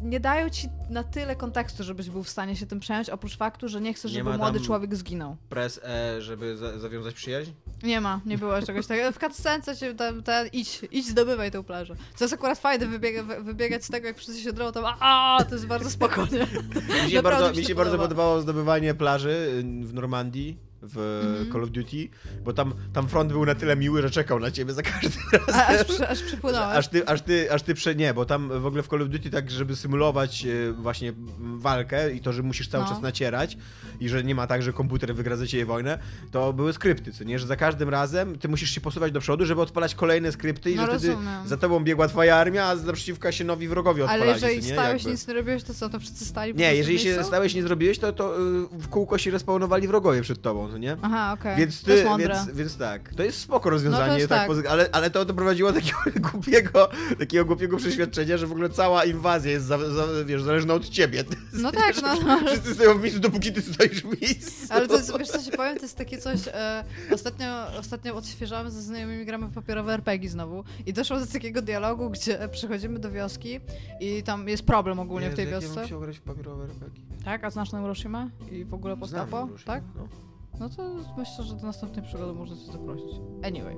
nie 0.01 0.19
dają 0.19 0.49
ci 0.49 0.69
na 0.89 1.03
tyle 1.03 1.35
kontekstu, 1.35 1.83
żebyś 1.83 2.09
był 2.09 2.23
w 2.23 2.29
stanie 2.29 2.55
się 2.55 2.65
tym 2.65 2.79
przejąć, 2.79 3.09
oprócz 3.09 3.37
faktu, 3.37 3.67
że 3.69 3.81
nie 3.81 3.93
chcesz, 3.93 4.11
Nie 4.11 4.17
żeby 4.17 4.29
ma 4.29 4.37
młody 4.37 4.59
człowiek 4.59 4.95
zginął. 4.95 5.35
Press 5.49 5.79
E, 5.83 6.21
żeby 6.21 6.57
za 6.57 6.79
zawiązać 6.79 7.13
przyjaźń? 7.15 7.51
Nie 7.83 8.01
ma, 8.01 8.21
nie 8.25 8.37
było 8.37 8.61
czegoś 8.61 8.87
takiego. 8.87 9.11
W 9.11 9.17
cutscence 9.19 9.75
się 9.75 9.95
tam, 9.95 10.23
tam 10.23 10.47
idź, 10.53 10.81
idź 10.91 11.07
zdobywaj 11.07 11.51
tą 11.51 11.63
plażę. 11.63 11.95
Co 12.15 12.23
jest 12.25 12.33
akurat 12.33 12.59
fajne, 12.59 12.85
wybiega, 12.87 13.23
wy- 13.23 13.43
wybiegać 13.43 13.85
z 13.85 13.89
tego, 13.89 14.07
jak 14.07 14.17
wszyscy 14.17 14.41
się 14.41 14.53
drą, 14.53 14.71
tam 14.71 14.83
a, 14.99 15.37
to 15.49 15.55
jest 15.55 15.67
bardzo 15.67 15.89
spokojnie. 15.89 16.47
Mi 17.05 17.11
się, 17.11 17.21
bardzo, 17.21 17.49
mi 17.49 17.55
się 17.55 17.61
podoba. 17.61 17.75
bardzo 17.83 17.97
podobało 17.97 18.41
zdobywanie 18.41 18.93
plaży 18.93 19.29
y, 19.29 19.85
w 19.87 19.93
Normandii 19.93 20.57
w 20.93 21.23
Mhm. 21.27 21.51
Call 21.51 21.63
of 21.63 21.69
Duty, 21.69 22.09
bo 22.43 22.53
tam, 22.53 22.73
tam 22.93 23.07
front 23.07 23.31
był 23.31 23.45
na 23.45 23.55
tyle 23.55 23.75
miły, 23.75 24.01
że 24.01 24.09
czekał 24.09 24.39
na 24.39 24.51
ciebie 24.51 24.73
za 24.73 24.81
każdym 24.81 25.11
A, 25.33 25.37
razem. 25.57 25.75
aż, 25.81 25.83
przy, 25.87 26.07
aż 26.09 26.21
przypłynąłeś. 26.23 26.77
Aż 26.77 26.87
ty, 26.87 27.07
aż 27.07 27.21
ty, 27.21 27.51
aż 27.51 27.61
ty 27.63 27.73
prze... 27.73 27.95
Nie, 27.95 28.13
bo 28.13 28.25
tam 28.25 28.61
w 28.61 28.65
ogóle 28.65 28.83
w 28.83 28.87
Call 28.87 29.01
of 29.01 29.09
Duty 29.09 29.29
tak, 29.29 29.51
żeby 29.51 29.75
symulować 29.75 30.45
e, 30.45 30.71
właśnie 30.73 31.13
walkę 31.39 32.13
i 32.13 32.19
to, 32.21 32.33
że 32.33 32.43
musisz 32.43 32.67
cały 32.69 32.83
No. 32.83 32.89
czas 32.89 33.01
nacierać 33.01 33.57
i 33.99 34.09
że 34.09 34.23
nie 34.23 34.35
ma 34.35 34.47
tak, 34.47 34.63
że 34.63 34.73
komputer 34.73 35.15
wygra 35.15 35.35
za 35.35 35.47
ciebie 35.47 35.65
wojnę, 35.65 35.99
to 36.31 36.53
były 36.53 36.73
skrypty, 36.73 37.11
co 37.11 37.23
nie? 37.23 37.39
Że 37.39 37.47
za 37.47 37.55
każdym 37.55 37.89
razem 37.89 38.37
ty 38.39 38.47
musisz 38.47 38.69
się 38.71 38.81
posuwać 38.81 39.11
do 39.11 39.19
przodu, 39.19 39.45
żeby 39.45 39.61
odpalać 39.61 39.95
kolejne 39.95 40.31
skrypty 40.31 40.71
i 40.71 40.75
No, 40.75 40.81
że 40.85 40.87
wtedy 40.99 41.07
rozumiem. 41.13 41.47
za 41.47 41.57
tobą 41.57 41.79
biegła 41.83 42.07
twoja 42.07 42.35
armia, 42.35 42.65
a 42.65 42.75
naprzeciwka 42.75 43.31
się 43.31 43.43
nowi 43.43 43.67
wrogowie 43.67 44.03
Ale 44.03 44.13
odpalali, 44.13 44.41
jeżeli 44.41 44.61
co 44.61 44.67
nie? 44.67 44.73
stałeś 44.73 44.93
Jakby. 45.03 45.11
nic 45.11 45.27
nie 45.27 45.33
robiłeś, 45.33 45.63
to 45.63 45.73
co, 45.73 45.89
to 45.89 45.99
wszyscy 45.99 46.25
stali 46.25 46.53
Nie, 46.55 46.75
jeżeli 46.75 46.99
się 46.99 47.23
stałeś 47.23 47.55
nie 47.55 47.63
zrobiłeś, 47.63 47.99
to, 47.99 48.13
to 48.13 48.37
y, 48.41 48.41
w 48.71 48.87
kółko 48.89 49.17
się 49.17 49.31
respawnowali 49.31 49.87
wrogowie 49.87 50.21
przed 50.21 50.41
tobą, 50.41 50.76
no 50.77 50.81
nie? 50.81 50.97
Aha, 51.01 51.33
okej. 51.39 51.57
Więc, 51.57 51.81
To 51.81 51.91
jest 51.91 52.07
ty, 52.17 52.27
więc, 52.27 52.51
więc 52.51 52.77
tak, 52.77 53.13
to 53.13 53.23
jest 53.23 53.39
spoko 53.39 53.69
rozwiązanie, 53.69 54.11
No 54.11 54.17
jest 54.17 54.29
tak, 54.29 54.47
tak. 54.47 54.65
ale, 54.65 54.89
ale 54.91 55.09
to 55.09 55.25
doprowadziło 55.25 55.71
do 55.71 55.79
takiego 55.79 55.97
głupiego, 56.31 56.89
takiego 57.19 57.45
głupiego 57.45 57.77
przeświadczenia, 57.77 58.37
że 58.37 58.47
w 58.47 58.51
ogóle 58.51 58.69
cała 58.69 59.05
inwazja 59.05 59.51
jest 59.51 59.65
za, 59.65 59.77
za, 59.91 60.07
wiesz, 60.25 60.43
zależna 60.43 60.73
od 60.73 60.89
ciebie. 60.89 61.23
No 61.53 61.71
tak, 61.71 62.01
no, 62.01 62.15
no. 62.27 62.47
Wszyscy 62.47 62.73
stoją 62.73 62.97
w 62.97 63.01
miejscu, 63.01 63.19
dopóki 63.19 63.53
ty 63.53 63.61
stoisz 63.61 64.01
w 64.03 64.21
miejscu. 64.21 64.73
Ale 64.73 64.87
to 64.87 64.97
jest, 64.97 65.17
wiesz 65.17 65.27
co 65.27 65.43
ci 65.43 65.51
powiem, 65.51 65.75
to 65.75 65.81
jest 65.81 65.97
takie 65.97 66.17
coś, 66.17 66.39
e, 66.47 66.83
ostatnio, 67.13 67.67
ostatnio 67.79 68.15
odświeżamy 68.15 68.71
ze 68.71 68.81
znajomymi, 68.81 69.25
gramy 69.25 69.47
w 69.47 69.53
papierowe 69.53 69.93
RPG 69.93 70.29
znowu 70.29 70.63
i 70.85 70.93
doszło 70.93 71.19
do 71.19 71.25
takiego 71.25 71.61
dialogu, 71.61 72.09
gdzie 72.09 72.49
przychodzimy 72.51 72.99
do 72.99 73.11
wioski 73.11 73.59
i 73.99 74.23
tam 74.23 74.47
jest 74.47 74.63
problem 74.63 74.99
ogólnie 74.99 75.29
w 75.29 75.35
tej 75.35 75.47
wiosce. 75.47 75.87
Ja 75.91 75.97
grać 75.99 76.17
w 76.17 76.21
papierowe 76.21 76.63
RPG. 76.63 77.01
Tak, 77.25 77.43
a 77.43 77.49
znasz 77.49 77.71
Neuroshima 77.71 78.29
i 78.51 78.65
w 78.65 78.73
ogóle 78.73 78.97
postapo? 78.97 79.49
Tak? 79.65 79.83
No. 79.95 80.26
No 80.59 80.69
to 80.69 80.95
myślę, 81.17 81.43
że 81.43 81.55
do 81.55 81.65
następnej 81.65 82.05
przygody 82.05 82.33
można 82.33 82.55
cię 82.55 82.71
zaprosić. 82.71 83.15
Anyway. 83.43 83.77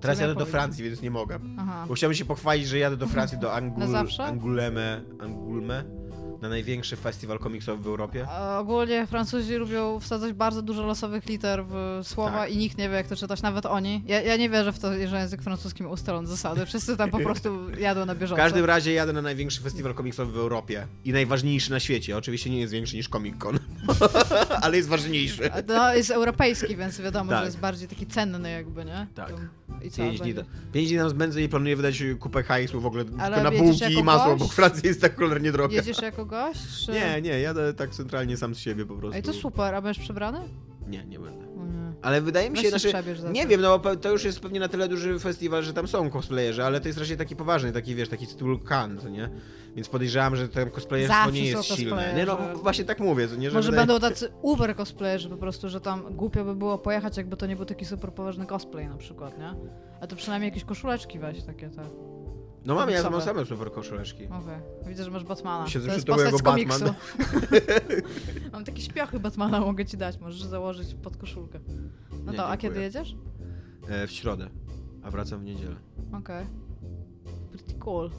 Teraz 0.00 0.20
jadę 0.20 0.34
do? 0.34 0.46
Francji, 0.46 0.84
więc 0.84 1.02
nie 1.02 1.10
mogę. 1.10 1.38
Aha. 1.58 1.84
Bo 1.88 1.94
chciałbym 1.94 2.14
się 2.16 2.24
pochwalić, 2.24 2.68
że 2.68 2.78
jadę 2.78 2.96
do 2.96 3.06
Francji, 3.14 3.38
do 3.38 3.52
Angul, 3.52 3.78
Na 3.78 3.86
zawsze? 3.86 4.24
Anguleme, 4.24 5.00
Angulme, 5.20 5.84
na 6.40 6.48
największy 6.48 6.96
festiwal 6.96 7.38
komiksowy 7.38 7.82
w 7.82 7.86
Europie. 7.86 8.26
A 8.30 8.58
ogólnie 8.58 9.06
Francuzi 9.06 9.54
lubią 9.54 10.00
wsadzać 10.00 10.32
bardzo 10.32 10.62
dużo 10.62 10.82
losowych 10.86 11.26
liter 11.26 11.64
w 11.64 12.00
słowa 12.02 12.38
Tak. 12.38 12.50
i 12.52 12.56
nikt 12.56 12.78
nie 12.78 12.88
wie, 12.88 12.94
jak 12.96 13.06
to 13.06 13.16
czytać, 13.16 13.42
nawet 13.42 13.66
oni. 13.66 14.02
Ja, 14.06 14.20
ja 14.22 14.36
nie 14.36 14.50
wierzę 14.50 14.72
w 14.72 14.78
to, 14.78 14.92
że 15.08 15.18
język 15.18 15.42
francuski 15.42 15.82
ma 15.82 15.88
ustalone 15.88 16.28
zasady. 16.28 16.66
Wszyscy 16.66 16.96
tam 16.96 17.10
po 17.10 17.18
prostu 17.18 17.70
jadą 17.80 18.06
na 18.06 18.14
W 18.14 18.18
bieżąco. 18.18 18.42
każdym 18.42 18.64
razie 18.64 18.92
jadę 18.92 19.12
na 19.12 19.22
największy 19.22 19.60
festiwal 19.60 19.94
komiksowy 19.94 20.32
w 20.32 20.36
Europie 20.38 20.86
i 21.04 21.12
najważniejszy 21.12 21.70
na 21.70 21.80
świecie. 21.80 22.16
Oczywiście 22.16 22.50
nie 22.50 22.60
jest 22.60 22.72
większy 22.72 22.96
niż 22.96 23.08
Comic 23.08 23.36
Con, 23.38 23.58
ale 24.62 24.76
jest 24.76 24.88
ważniejszy. 24.88 25.50
No, 25.68 25.94
jest 25.94 26.10
europejski, 26.10 26.76
więc 26.76 27.00
wiadomo, 27.00 27.30
Tak. 27.30 27.38
że 27.40 27.44
jest 27.44 27.58
bardziej 27.58 27.88
taki 27.88 28.06
cenny 28.06 28.50
jakby, 28.50 28.84
nie? 28.84 29.06
Tak. 29.14 29.30
To- 29.30 29.38
I 29.82 29.90
co? 29.90 30.02
Pięć 30.02 30.20
dni, 30.20 30.34
będzie? 30.34 30.50
pięć 30.72 30.88
dni 30.88 30.96
nam 30.96 31.10
zbędzę 31.10 31.42
i 31.42 31.48
planuję 31.48 31.76
wydać 31.76 32.02
kupę 32.20 32.42
hajsu 32.42 32.80
w 32.80 32.86
ogóle 32.86 33.04
Ale 33.18 33.42
na 33.42 33.50
bułki 33.50 33.94
i 33.98 34.02
masło, 34.02 34.30
gość? 34.36 34.42
bo 34.42 34.48
Francja 34.48 34.88
jest 34.88 35.00
tak 35.00 35.16
cholernie 35.18 35.52
droga. 35.52 35.74
Jedziesz 35.74 36.02
jako 36.02 36.26
gość? 36.26 36.60
Czy... 36.86 36.92
Nie, 36.92 37.22
nie, 37.22 37.40
jadę 37.40 37.74
tak 37.74 37.90
centralnie 37.90 38.36
sam 38.36 38.54
z 38.54 38.58
siebie 38.58 38.86
po 38.86 38.94
prostu. 38.96 39.16
Ej, 39.16 39.22
to 39.22 39.32
super, 39.32 39.74
a 39.74 39.82
będziesz 39.82 40.04
przebrany? 40.04 40.40
Nie, 40.88 41.04
nie 41.04 41.18
będę. 41.18 41.47
Ale 42.02 42.20
wydaje 42.20 42.50
mi 42.50 42.56
się, 42.56 42.62
się 42.62 42.68
znaczy, 42.68 42.92
nie 43.32 43.42
to. 43.42 43.48
wiem, 43.48 43.60
no 43.60 43.78
bo 43.78 43.96
to 43.96 44.10
już 44.10 44.24
jest 44.24 44.40
pewnie 44.40 44.60
na 44.60 44.68
tyle 44.68 44.88
duży 44.88 45.18
festiwal, 45.18 45.62
że 45.62 45.72
tam 45.72 45.88
są 45.88 46.10
cosplayerzy, 46.10 46.64
ale 46.64 46.80
to 46.80 46.88
jest 46.88 46.98
raczej 46.98 47.16
taki 47.16 47.36
poważny, 47.36 47.72
taki 47.72 47.94
wiesz, 47.94 48.08
taki 48.08 48.26
Cannes, 48.68 49.02
co 49.02 49.08
nie? 49.08 49.30
Więc 49.76 49.88
podejrzewam, 49.88 50.36
że 50.36 50.48
tam 50.48 50.70
cosplayerstwo 50.70 51.30
nie 51.30 51.44
jest 51.44 51.64
silne. 51.64 52.14
Nie, 52.16 52.26
no 52.26 52.38
właśnie 52.62 52.84
tak 52.84 53.00
mówię, 53.00 53.28
nie? 53.38 53.50
Że 53.50 53.56
Może 53.56 53.70
wydaje... 53.70 53.86
będą 53.86 54.08
tacy 54.08 54.32
uber 54.42 54.76
cosplayerzy 54.76 55.28
po 55.28 55.36
prostu, 55.36 55.68
że 55.68 55.80
tam 55.80 56.16
głupio 56.16 56.44
by 56.44 56.54
było 56.54 56.78
pojechać, 56.78 57.16
jakby 57.16 57.36
to 57.36 57.46
nie 57.46 57.56
był 57.56 57.64
taki 57.64 57.84
super 57.84 58.12
poważny 58.12 58.46
cosplay 58.46 58.88
na 58.88 58.96
przykład, 58.96 59.38
nie? 59.38 59.54
A 60.00 60.06
to 60.06 60.16
przynajmniej 60.16 60.48
jakieś 60.48 60.64
koszuleczki 60.64 61.18
weź 61.18 61.42
takie 61.42 61.70
te. 61.70 61.82
No 62.64 62.74
mam, 62.74 62.90
ja 62.90 63.10
mam 63.10 63.20
same 63.20 63.44
super 63.44 63.72
koszuleczki. 63.72 64.26
Okej. 64.26 64.58
Widzę, 64.86 65.04
że 65.04 65.10
masz 65.10 65.24
Batmana. 65.24 65.66
Siedzę 65.66 65.86
to 65.88 65.94
jest 65.94 66.06
postać 66.06 66.26
jako 66.26 66.38
z 66.38 66.42
Batman. 66.42 66.66
komiksu. 66.68 66.94
Mam 68.52 68.64
takie 68.64 68.82
śpiochy 68.82 69.20
Batmana, 69.20 69.60
mogę 69.60 69.86
ci 69.86 69.96
dać, 69.96 70.20
możesz 70.20 70.42
założyć 70.42 70.94
pod 70.94 71.16
koszulkę. 71.16 71.60
No 72.24 72.32
Nie, 72.32 72.38
to, 72.38 72.48
a 72.48 72.56
dziękuję. 72.56 72.58
kiedy 72.58 72.80
jedziesz? 72.80 73.16
E, 73.88 74.06
w 74.06 74.10
środę, 74.10 74.50
a 75.02 75.10
wracam 75.10 75.40
w 75.40 75.44
niedzielę. 75.44 75.76
Okej. 76.18 76.46
Pretty 77.50 77.74
cool. 77.74 78.10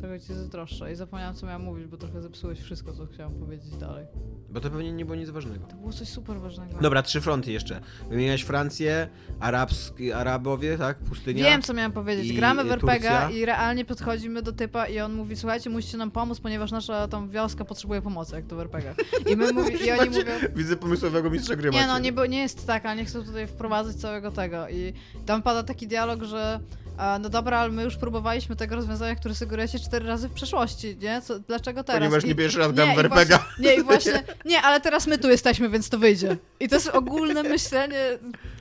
Tego 0.00 0.18
ci 0.18 0.34
zazdroszczę 0.34 0.92
i 0.92 0.96
zapomniałam 0.96 1.34
co 1.34 1.46
miałam 1.46 1.62
mówić, 1.62 1.86
bo 1.86 1.96
trochę 1.96 2.22
zepsułeś 2.22 2.60
wszystko, 2.60 2.92
co 2.92 3.06
chciałam 3.06 3.34
powiedzieć 3.34 3.76
dalej. 3.76 4.06
Bo 4.50 4.60
to 4.60 4.70
pewnie 4.70 4.92
nie 4.92 5.04
było 5.04 5.16
nic 5.16 5.30
ważnego. 5.30 5.66
To 5.66 5.76
było 5.76 5.92
coś 5.92 6.08
super 6.08 6.40
ważnego. 6.40 6.80
Dobra, 6.80 7.02
trzy 7.02 7.20
fronty 7.20 7.52
jeszcze. 7.52 7.80
Wymieniałeś 8.10 8.42
Francję, 8.42 9.08
arabski, 9.40 10.12
Arabowie, 10.12 10.78
tak? 10.78 10.98
Pustynia. 10.98 11.44
Wiem, 11.44 11.62
co 11.62 11.74
miałam 11.74 11.92
powiedzieć. 11.92 12.26
I 12.26 12.34
Gramy 12.34 12.64
w 12.64 12.68
Turcja. 12.68 12.94
RPGa 12.94 13.30
i 13.30 13.44
realnie 13.44 13.84
podchodzimy 13.84 14.42
do 14.42 14.52
typa 14.52 14.86
i 14.86 15.00
on 15.00 15.12
mówi, 15.12 15.36
słuchajcie, 15.36 15.70
musicie 15.70 15.98
nam 15.98 16.10
pomóc, 16.10 16.40
ponieważ 16.40 16.70
nasza 16.70 17.08
tam 17.08 17.28
wioska 17.28 17.64
potrzebuje 17.64 18.02
pomocy, 18.02 18.36
jak 18.36 18.46
to 18.46 18.56
w 18.56 18.60
RPGach. 18.60 18.96
I 19.32 19.36
my 19.36 19.52
mówi, 19.52 19.86
i 19.86 19.90
oni 19.90 20.10
mówią... 20.10 20.32
Widzę 20.56 20.76
pomysłowego 20.76 21.30
mistrza 21.30 21.56
gry 21.56 21.70
Nie 21.70 21.86
no, 21.86 21.98
nie, 21.98 22.12
bo- 22.12 22.26
nie 22.26 22.38
jest 22.38 22.66
tak, 22.66 22.86
ale 22.86 22.96
nie 22.96 23.04
chcę 23.04 23.24
tutaj 23.24 23.46
wprowadzać 23.46 23.96
całego 23.96 24.30
tego. 24.30 24.68
I 24.68 24.92
tam 25.26 25.42
pada 25.42 25.62
taki 25.62 25.86
dialog, 25.86 26.22
że 26.22 26.60
a, 26.89 26.89
no 27.20 27.28
dobra, 27.28 27.58
ale 27.58 27.72
my 27.72 27.82
już 27.82 27.96
próbowaliśmy 27.96 28.56
tego 28.56 28.76
rozwiązania, 28.76 29.14
które 29.14 29.34
sugerujecie 29.34 29.78
cztery 29.78 30.06
razy 30.06 30.28
w 30.28 30.32
przeszłości, 30.32 30.96
nie? 30.96 31.22
Co, 31.22 31.38
dlaczego 31.38 31.84
teraz? 31.84 31.98
Ponieważ 32.00 32.24
nie 32.24 32.30
I- 32.30 32.34
raz 32.58 32.76
nie, 32.76 32.94
i 32.94 32.98
RPGa. 32.98 33.38
właśnie- 33.38 33.38
Nie, 33.58 33.74
i 33.74 33.82
właśnie, 33.82 34.22
nie, 34.44 34.62
ale 34.62 34.80
teraz 34.80 35.06
my 35.06 35.18
tu 35.18 35.30
jesteśmy, 35.30 35.68
więc 35.68 35.88
to 35.88 35.98
wyjdzie. 35.98 36.36
I 36.60 36.68
to 36.68 36.74
jest 36.74 36.88
ogólne 36.88 37.42
myślenie, 37.42 38.04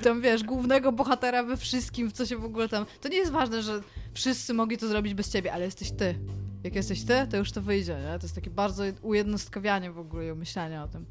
tam 0.04 0.21
wiesz, 0.21 0.43
głównego 0.43 0.91
bohatera 0.91 1.43
we 1.43 1.58
wszystkim, 1.58 2.10
w 2.10 2.13
co 2.13 2.25
się 2.25 2.38
w 2.38 2.45
ogóle 2.45 2.69
tam... 2.69 2.86
To 3.02 3.10
nie 3.10 3.17
jest 3.17 3.32
ważne, 3.32 3.63
że 3.63 3.82
wszyscy 4.13 4.54
mogli 4.54 4.78
to 4.78 4.88
zrobić 4.88 5.13
bez 5.13 5.32
ciebie, 5.32 5.54
ale 5.54 5.65
jesteś 5.65 5.91
ty. 5.91 6.15
Jak 6.63 6.75
jesteś 6.75 7.04
ty, 7.04 7.28
to 7.32 7.38
już 7.38 7.52
to 7.52 7.62
wyjdzie, 7.62 7.93
nie? 8.12 8.19
To 8.19 8.25
jest 8.25 8.36
takie 8.36 8.49
bardzo 8.49 8.84
ujednostkowianie 9.02 9.91
w 9.91 9.99
ogóle 9.99 10.28
i 10.28 10.34
myślenie 10.34 10.82
o 10.82 10.88
tym. 10.88 11.06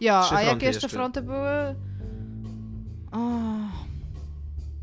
Jo, 0.00 0.22
Trzy 0.26 0.34
a 0.34 0.42
jakie 0.42 0.66
jeszcze, 0.66 0.76
jeszcze. 0.86 0.88
fronty 0.88 1.22
były? 1.22 1.74
O, 3.12 3.18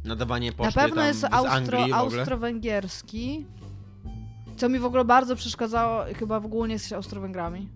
Nadawanie 0.04 0.50
na 0.50 0.58
poczty 0.58 0.74
pewno 0.74 0.96
tam 0.96 1.06
jest 1.06 1.24
austro, 1.32 1.80
austro-węgierski. 1.94 3.46
Co 4.58 4.70
mi 4.70 4.80
w 4.80 4.86
ogóle 4.86 5.06
bardzo 5.06 5.36
przeszkadzało, 5.36 6.04
chyba 6.16 6.40
w 6.40 6.46
ogóle 6.46 6.68
nie 6.68 6.74
jesteś 6.74 6.94
Austro-Węgrami. 6.94 7.68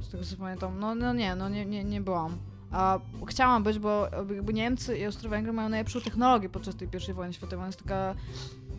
Z 0.00 0.08
tego 0.08 0.24
co 0.24 0.36
pamiętam. 0.36 0.78
No, 0.80 0.94
no 0.94 1.12
nie, 1.12 1.36
no 1.36 1.48
nie, 1.48 1.66
nie, 1.66 1.84
nie 1.84 2.00
byłam. 2.00 2.36
A 2.70 2.98
chciałam 3.26 3.62
być, 3.62 3.78
bo 3.78 4.08
jakby 4.34 4.52
Niemcy 4.52 4.98
i 4.98 5.04
Austro-Węgry 5.04 5.52
mają 5.52 5.68
najlepszą 5.68 6.00
technologię 6.00 6.48
podczas 6.48 6.76
tej 6.76 6.88
pierwszej 6.88 7.14
wojny 7.14 7.32
światowej. 7.32 7.58
Ona 7.58 7.66
jest 7.66 7.82
taka 7.82 8.14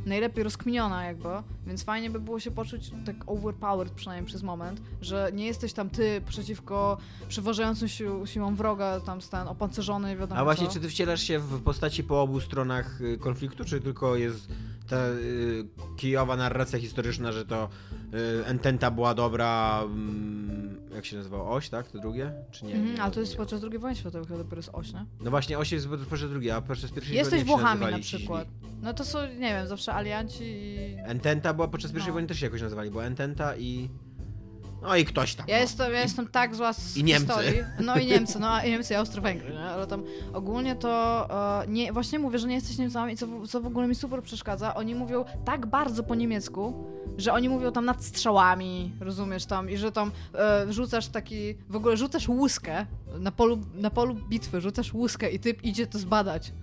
najlepiej 0.06 0.44
rozkminiona 0.44 1.06
jakby, 1.06 1.30
więc 1.68 1.84
fajnie 1.84 2.10
by 2.10 2.20
było 2.20 2.40
się 2.40 2.52
poczuć 2.52 2.92
tak 3.06 3.16
overpowered 3.28 3.94
przynajmniej 3.94 4.28
przez 4.28 4.44
moment, 4.44 4.82
że 5.02 5.32
nie 5.34 5.46
jesteś 5.46 5.74
tam 5.74 5.90
ty 5.90 6.22
przeciwko 6.28 6.98
przeważającym 7.28 7.88
sił, 7.88 8.28
siłom 8.28 8.56
wroga, 8.56 9.00
tam 9.00 9.22
stan 9.22 9.48
opancerzony, 9.48 10.18
wiadomo 10.18 10.42
A 10.42 10.44
właśnie, 10.44 10.68
co. 10.68 10.74
czy 10.74 10.80
ty 10.80 10.90
wcielasz 10.90 11.22
się 11.22 11.40
w 11.40 11.62
postaci 11.62 12.04
po 12.04 12.22
obu 12.22 12.42
stronach 12.42 13.02
y, 13.02 13.18
konfliktu, 13.18 13.66
czy 13.66 13.82
tylko 13.82 14.16
jest 14.16 14.48
ta 14.90 15.08
y, 15.08 15.66
kijowa 15.98 16.36
narracja 16.38 16.80
historyczna, 16.80 17.32
że 17.32 17.46
to 17.46 17.70
y, 18.42 18.46
Ententa 18.46 18.92
była 18.92 19.14
dobra, 19.14 19.82
mm, 19.86 20.78
jak 20.96 21.06
się 21.06 21.18
nazywało, 21.18 21.52
oś, 21.52 21.70
tak? 21.70 21.88
To 21.92 22.00
drugie? 22.00 22.32
Czy 22.52 22.66
nie? 22.66 22.74
Mhm, 22.74 22.96
nie, 22.96 23.02
ale 23.04 23.12
to 23.12 23.20
jest 23.20 23.32
nie. 23.32 23.38
podczas 23.38 23.64
II 23.64 23.80
wojny 23.80 23.96
światowej, 23.96 24.28
chyba 24.28 24.38
dopiero 24.38 24.58
jest 24.58 24.70
oś, 24.74 24.94
nie? 24.94 25.06
No 25.22 25.32
właśnie, 25.32 25.58
oś 25.58 25.72
jest 25.72 25.88
podczas 26.10 26.30
drugiej, 26.30 26.52
a 26.52 26.62
podczas 26.62 26.92
pierwszej 26.92 27.16
Jesteś 27.16 27.44
Włochami 27.44 27.86
na 27.92 28.00
przykład. 28.00 28.48
No 28.82 28.94
to 28.94 29.06
są, 29.06 29.20
nie 29.28 29.50
wiem, 29.50 29.68
zawsze 29.68 29.94
alianci 29.94 30.44
i... 30.44 30.96
Ententa 31.04 31.54
była 31.54 31.68
podczas 31.68 31.92
pierwszej 31.92 32.10
No. 32.10 32.14
wojny 32.14 32.28
też 32.28 32.40
się 32.40 32.46
jakoś 32.46 32.62
nazywali, 32.62 32.92
bo 32.92 33.06
Ententa 33.06 33.56
i... 33.56 33.90
No 34.84 34.96
i 34.96 35.06
ktoś 35.06 35.36
tam. 35.36 35.46
Ja 35.50 35.56
no. 35.56 35.62
jestem, 35.62 35.94
ja 35.94 36.02
jestem 36.02 36.28
tak 36.28 36.56
zła 36.56 36.74
z 36.74 36.98
I 36.98 37.04
Niemcy. 37.04 37.28
historii. 37.28 37.60
No 37.80 37.96
i 37.98 38.06
Niemcy, 38.06 38.40
no 38.40 38.64
i 38.64 38.70
Niemcy 38.70 38.94
i 38.94 38.98
Austro-Węgry, 38.98 39.54
nie? 39.54 39.60
Ale 39.60 39.88
tam 39.88 40.04
ogólnie 40.34 40.76
to 40.76 41.28
e, 41.64 41.68
nie, 41.68 41.94
właśnie 41.94 42.20
mówię, 42.20 42.40
że 42.40 42.48
nie 42.48 42.56
jesteś 42.56 42.78
Niemcami 42.78 43.18
co, 43.18 43.28
w- 43.28 43.48
co 43.48 43.62
w 43.62 43.66
ogóle 43.66 43.88
mi 43.88 43.96
super 43.96 44.24
przeszkadza, 44.24 44.76
oni 44.76 44.96
mówią 44.96 45.26
tak 45.46 45.66
bardzo 45.66 46.04
po 46.04 46.16
niemiecku, 46.16 46.74
że 47.18 47.34
oni 47.34 47.50
mówią 47.50 47.72
tam 47.72 47.86
nad 47.86 48.04
strzałami, 48.04 48.94
rozumiesz 49.00 49.46
tam, 49.46 49.70
i 49.70 49.78
że 49.78 49.92
tam 49.92 50.12
e, 50.36 50.74
rzucasz 50.74 51.08
taki, 51.08 51.56
w 51.70 51.76
ogóle 51.76 51.98
rzucasz 51.98 52.28
łuskę 52.30 52.86
na 53.20 53.32
polu, 53.32 53.60
na 53.74 53.90
polu 53.90 54.16
bitwy, 54.16 54.62
rzucasz 54.62 54.94
łuskę 54.94 55.30
i 55.30 55.40
typ 55.40 55.64
idzie 55.64 55.88
to 55.88 56.00
zbadać. 56.00 56.54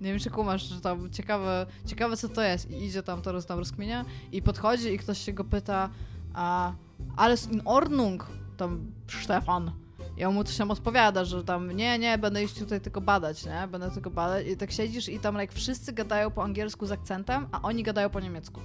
Nie 0.00 0.10
wiem, 0.10 0.20
czy 0.20 0.30
kumasz, 0.30 0.62
że 0.62 0.80
tam 0.80 1.10
ciekawe, 1.10 1.66
ciekawe 1.86 2.16
co 2.16 2.28
to 2.28 2.42
jest. 2.42 2.70
I 2.70 2.84
idzie 2.84 3.02
tam 3.02 3.22
to 3.22 3.32
roz, 3.32 3.46
tam 3.46 3.58
rozkminia 3.58 4.04
i 4.32 4.42
podchodzi 4.42 4.88
i 4.88 4.98
ktoś 4.98 5.18
się 5.18 5.32
go 5.32 5.44
pyta, 5.44 5.90
a 6.34 6.72
alles 7.16 7.48
in 7.50 7.62
Ordnung, 7.64 8.26
tam 8.56 8.92
Stefan. 9.22 9.72
I 10.16 10.24
on 10.24 10.34
mu 10.34 10.44
coś 10.44 10.56
tam 10.56 10.70
odpowiada, 10.70 11.24
że 11.24 11.44
tam 11.44 11.70
nie, 11.70 11.98
nie, 11.98 12.18
będę 12.18 12.44
iść 12.44 12.58
tutaj 12.58 12.80
tylko 12.80 13.00
badać, 13.00 13.46
nie? 13.46 13.68
Będę 13.70 13.90
tylko 13.90 14.10
badać. 14.10 14.46
I 14.46 14.56
tak 14.56 14.72
siedzisz 14.72 15.08
i 15.08 15.18
tam 15.18 15.36
jak 15.36 15.52
wszyscy 15.52 15.92
gadają 15.92 16.30
po 16.30 16.44
angielsku 16.44 16.86
z 16.86 16.92
akcentem, 16.92 17.46
a 17.52 17.62
oni 17.62 17.82
gadają 17.82 18.10
po 18.10 18.20
niemiecku. 18.20 18.60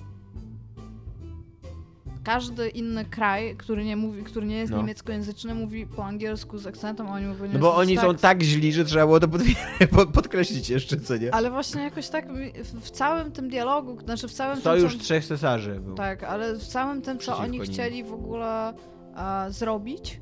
Każdy 2.28 2.70
inny 2.70 3.06
kraj, 3.06 3.56
który 3.58 3.86
nie 3.86 3.96
mówi, 3.96 4.24
który 4.24 4.48
nie 4.48 4.58
jest 4.58 4.72
No. 4.72 4.78
niemieckojęzyczny, 4.78 5.56
mówi 5.56 5.86
po 5.88 6.06
angielsku 6.06 6.58
z 6.58 6.68
akcentem, 6.68 7.08
a 7.08 7.12
oni 7.12 7.26
mówią 7.26 7.48
No 7.54 7.60
bo 7.60 7.76
oni 7.76 7.96
tak, 7.96 8.06
są 8.06 8.16
tak 8.16 8.44
źli, 8.44 8.74
że 8.74 8.86
trzeba 8.86 9.06
było 9.06 9.20
to 9.20 9.28
pod, 9.28 9.42
pod, 9.96 10.10
podkreślić 10.10 10.70
jeszcze, 10.70 11.00
co 11.00 11.18
nie? 11.18 11.34
Ale 11.34 11.52
właśnie 11.52 11.82
jakoś 11.82 12.10
tak 12.10 12.28
w, 12.64 12.92
całym 12.92 13.32
tym 13.32 13.50
dialogu, 13.50 14.00
znaczy 14.00 14.28
w 14.28 14.34
całym 14.34 14.62
Sojusz 14.62 14.92
tym, 14.92 15.00
co... 15.00 15.06
trzech 15.06 15.26
cesarzy 15.26 15.80
był. 15.80 15.96
Tak, 15.96 16.24
ale 16.24 16.56
w 16.56 16.68
całym 16.68 17.02
tym, 17.02 17.20
co 17.20 17.38
oni 17.38 17.60
chcieli 17.60 18.04
w 18.04 18.14
ogóle 18.14 18.74
e, 19.16 19.52
zrobić 19.52 20.22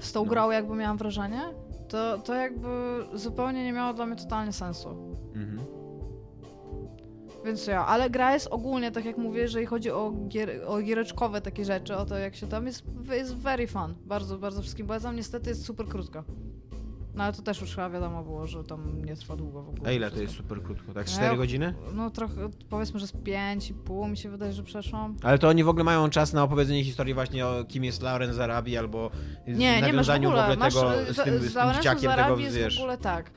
z 0.00 0.12
tą 0.12 0.24
No. 0.24 0.30
grą, 0.30 0.50
jakby 0.50 0.74
miałam 0.76 0.96
wrażenie, 0.96 1.40
to, 1.88 2.18
to 2.18 2.34
jakby 2.34 2.68
zupełnie 3.14 3.64
nie 3.64 3.72
miało 3.72 3.94
dla 3.94 4.06
mnie 4.06 4.16
totalnie 4.16 4.52
sensu. 4.52 4.88
Mhm. 5.34 5.59
Więc 7.44 7.66
ja, 7.66 7.86
ale 7.86 8.10
gra 8.10 8.32
jest 8.34 8.46
ogólnie, 8.50 8.90
tak 8.92 9.04
jak 9.04 9.18
mówię, 9.18 9.40
jeżeli 9.40 9.66
chodzi 9.66 9.90
o, 9.90 10.12
gier, 10.28 10.50
o 10.66 10.82
giereczkowe 10.82 11.40
takie 11.40 11.64
rzeczy, 11.64 11.96
o 11.96 12.04
to 12.06 12.18
jak 12.18 12.36
się 12.36 12.46
tam 12.46 12.66
jest, 12.66 12.82
jest 13.10 13.36
very 13.36 13.66
fun. 13.66 13.94
Bardzo, 14.06 14.38
bardzo 14.38 14.62
wszystkim 14.62 14.86
polecam. 14.86 15.16
Niestety 15.16 15.50
jest 15.50 15.64
super 15.64 15.86
krótko. 15.88 16.24
No 17.14 17.24
ale 17.24 17.32
to 17.32 17.42
też 17.42 17.60
już 17.60 17.70
chyba 17.70 17.90
wiadomo 17.90 18.22
było, 18.22 18.46
że 18.46 18.64
tam 18.64 19.04
nie 19.04 19.16
trwa 19.16 19.36
długo 19.36 19.62
w 19.62 19.68
ogóle. 19.68 19.88
A 19.88 19.92
ile 19.92 20.06
to 20.06 20.16
wszystko. 20.16 20.22
jest 20.22 20.36
super 20.36 20.62
krótko? 20.62 20.92
Tak 20.94 21.06
No 21.06 21.12
4 21.12 21.26
ja- 21.26 21.36
godziny? 21.36 21.74
No 21.94 22.10
trochę, 22.10 22.34
powiedzmy, 22.68 23.00
że 23.00 23.06
z 23.06 23.12
5,5 23.12 24.10
mi 24.10 24.16
się 24.16 24.30
wydaje, 24.30 24.52
że 24.52 24.62
przeszłam. 24.62 25.16
Ale 25.22 25.38
to 25.38 25.48
oni 25.48 25.64
w 25.64 25.68
ogóle 25.68 25.84
mają 25.84 26.10
czas 26.10 26.32
na 26.32 26.42
opowiedzenie 26.42 26.84
historii 26.84 27.14
właśnie 27.14 27.46
o 27.46 27.64
kim 27.64 27.84
jest 27.84 28.02
Lauren 28.02 28.32
z 28.32 28.40
Arabii 28.40 28.76
albo 28.78 29.10
Nie, 29.46 29.54
nie 29.54 29.70
masz 29.72 29.80
w 29.80 29.82
nawiązaniu 29.92 30.28
ogóle. 30.28 30.56
Masz, 30.56 30.74
tego 30.74 30.94
e, 30.94 31.14
z 31.14 31.16
tym, 31.16 31.38
z 31.38 31.42
z 31.42 31.52
tym 31.52 31.62
Lawrence'em 31.62 31.76
dzieciakiem 31.76 32.12
z 32.12 32.16
tego, 32.16 32.36
wiesz. 32.36 32.76
w 32.76 32.80
ogóle 32.80 32.98
tak. 32.98 33.30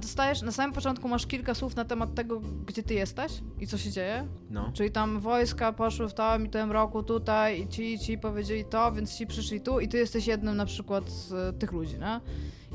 Dostajesz, 0.00 0.42
na 0.42 0.52
samym 0.52 0.72
początku 0.74 1.08
masz 1.08 1.26
kilka 1.26 1.54
słów 1.54 1.76
na 1.76 1.84
temat 1.84 2.14
tego, 2.14 2.40
gdzie 2.66 2.82
ty 2.82 2.94
jesteś 2.94 3.32
i 3.60 3.66
co 3.66 3.78
się 3.78 3.90
dzieje. 3.90 4.26
No. 4.50 4.70
Czyli 4.74 4.90
tam 4.90 5.20
wojska 5.20 5.72
poszły 5.72 6.08
w 6.08 6.14
tym 6.14 6.46
i 6.46 6.50
tym 6.50 6.72
roku 6.72 7.02
tutaj 7.02 7.60
i 7.60 7.68
ci 7.68 7.94
i 7.94 7.98
ci 7.98 8.18
powiedzieli 8.18 8.64
to, 8.64 8.92
więc 8.92 9.16
ci 9.16 9.26
przyszli 9.26 9.60
tu 9.60 9.80
i 9.80 9.88
ty 9.88 9.98
jesteś 9.98 10.26
jednym 10.26 10.56
na 10.56 10.66
przykład 10.66 11.10
z 11.10 11.32
e, 11.32 11.52
tych 11.52 11.72
ludzi, 11.72 11.94
nie? 11.98 12.20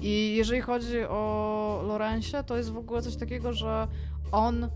I 0.02 0.36
jeżeli 0.36 0.62
chodzi 0.62 1.04
o 1.04 1.84
Lorencie, 1.88 2.44
to 2.44 2.58
jest 2.58 2.72
w 2.72 2.78
ogóle 2.78 3.02
coś 3.02 3.16
takiego, 3.16 3.54
że 3.54 3.88
on, 4.32 4.70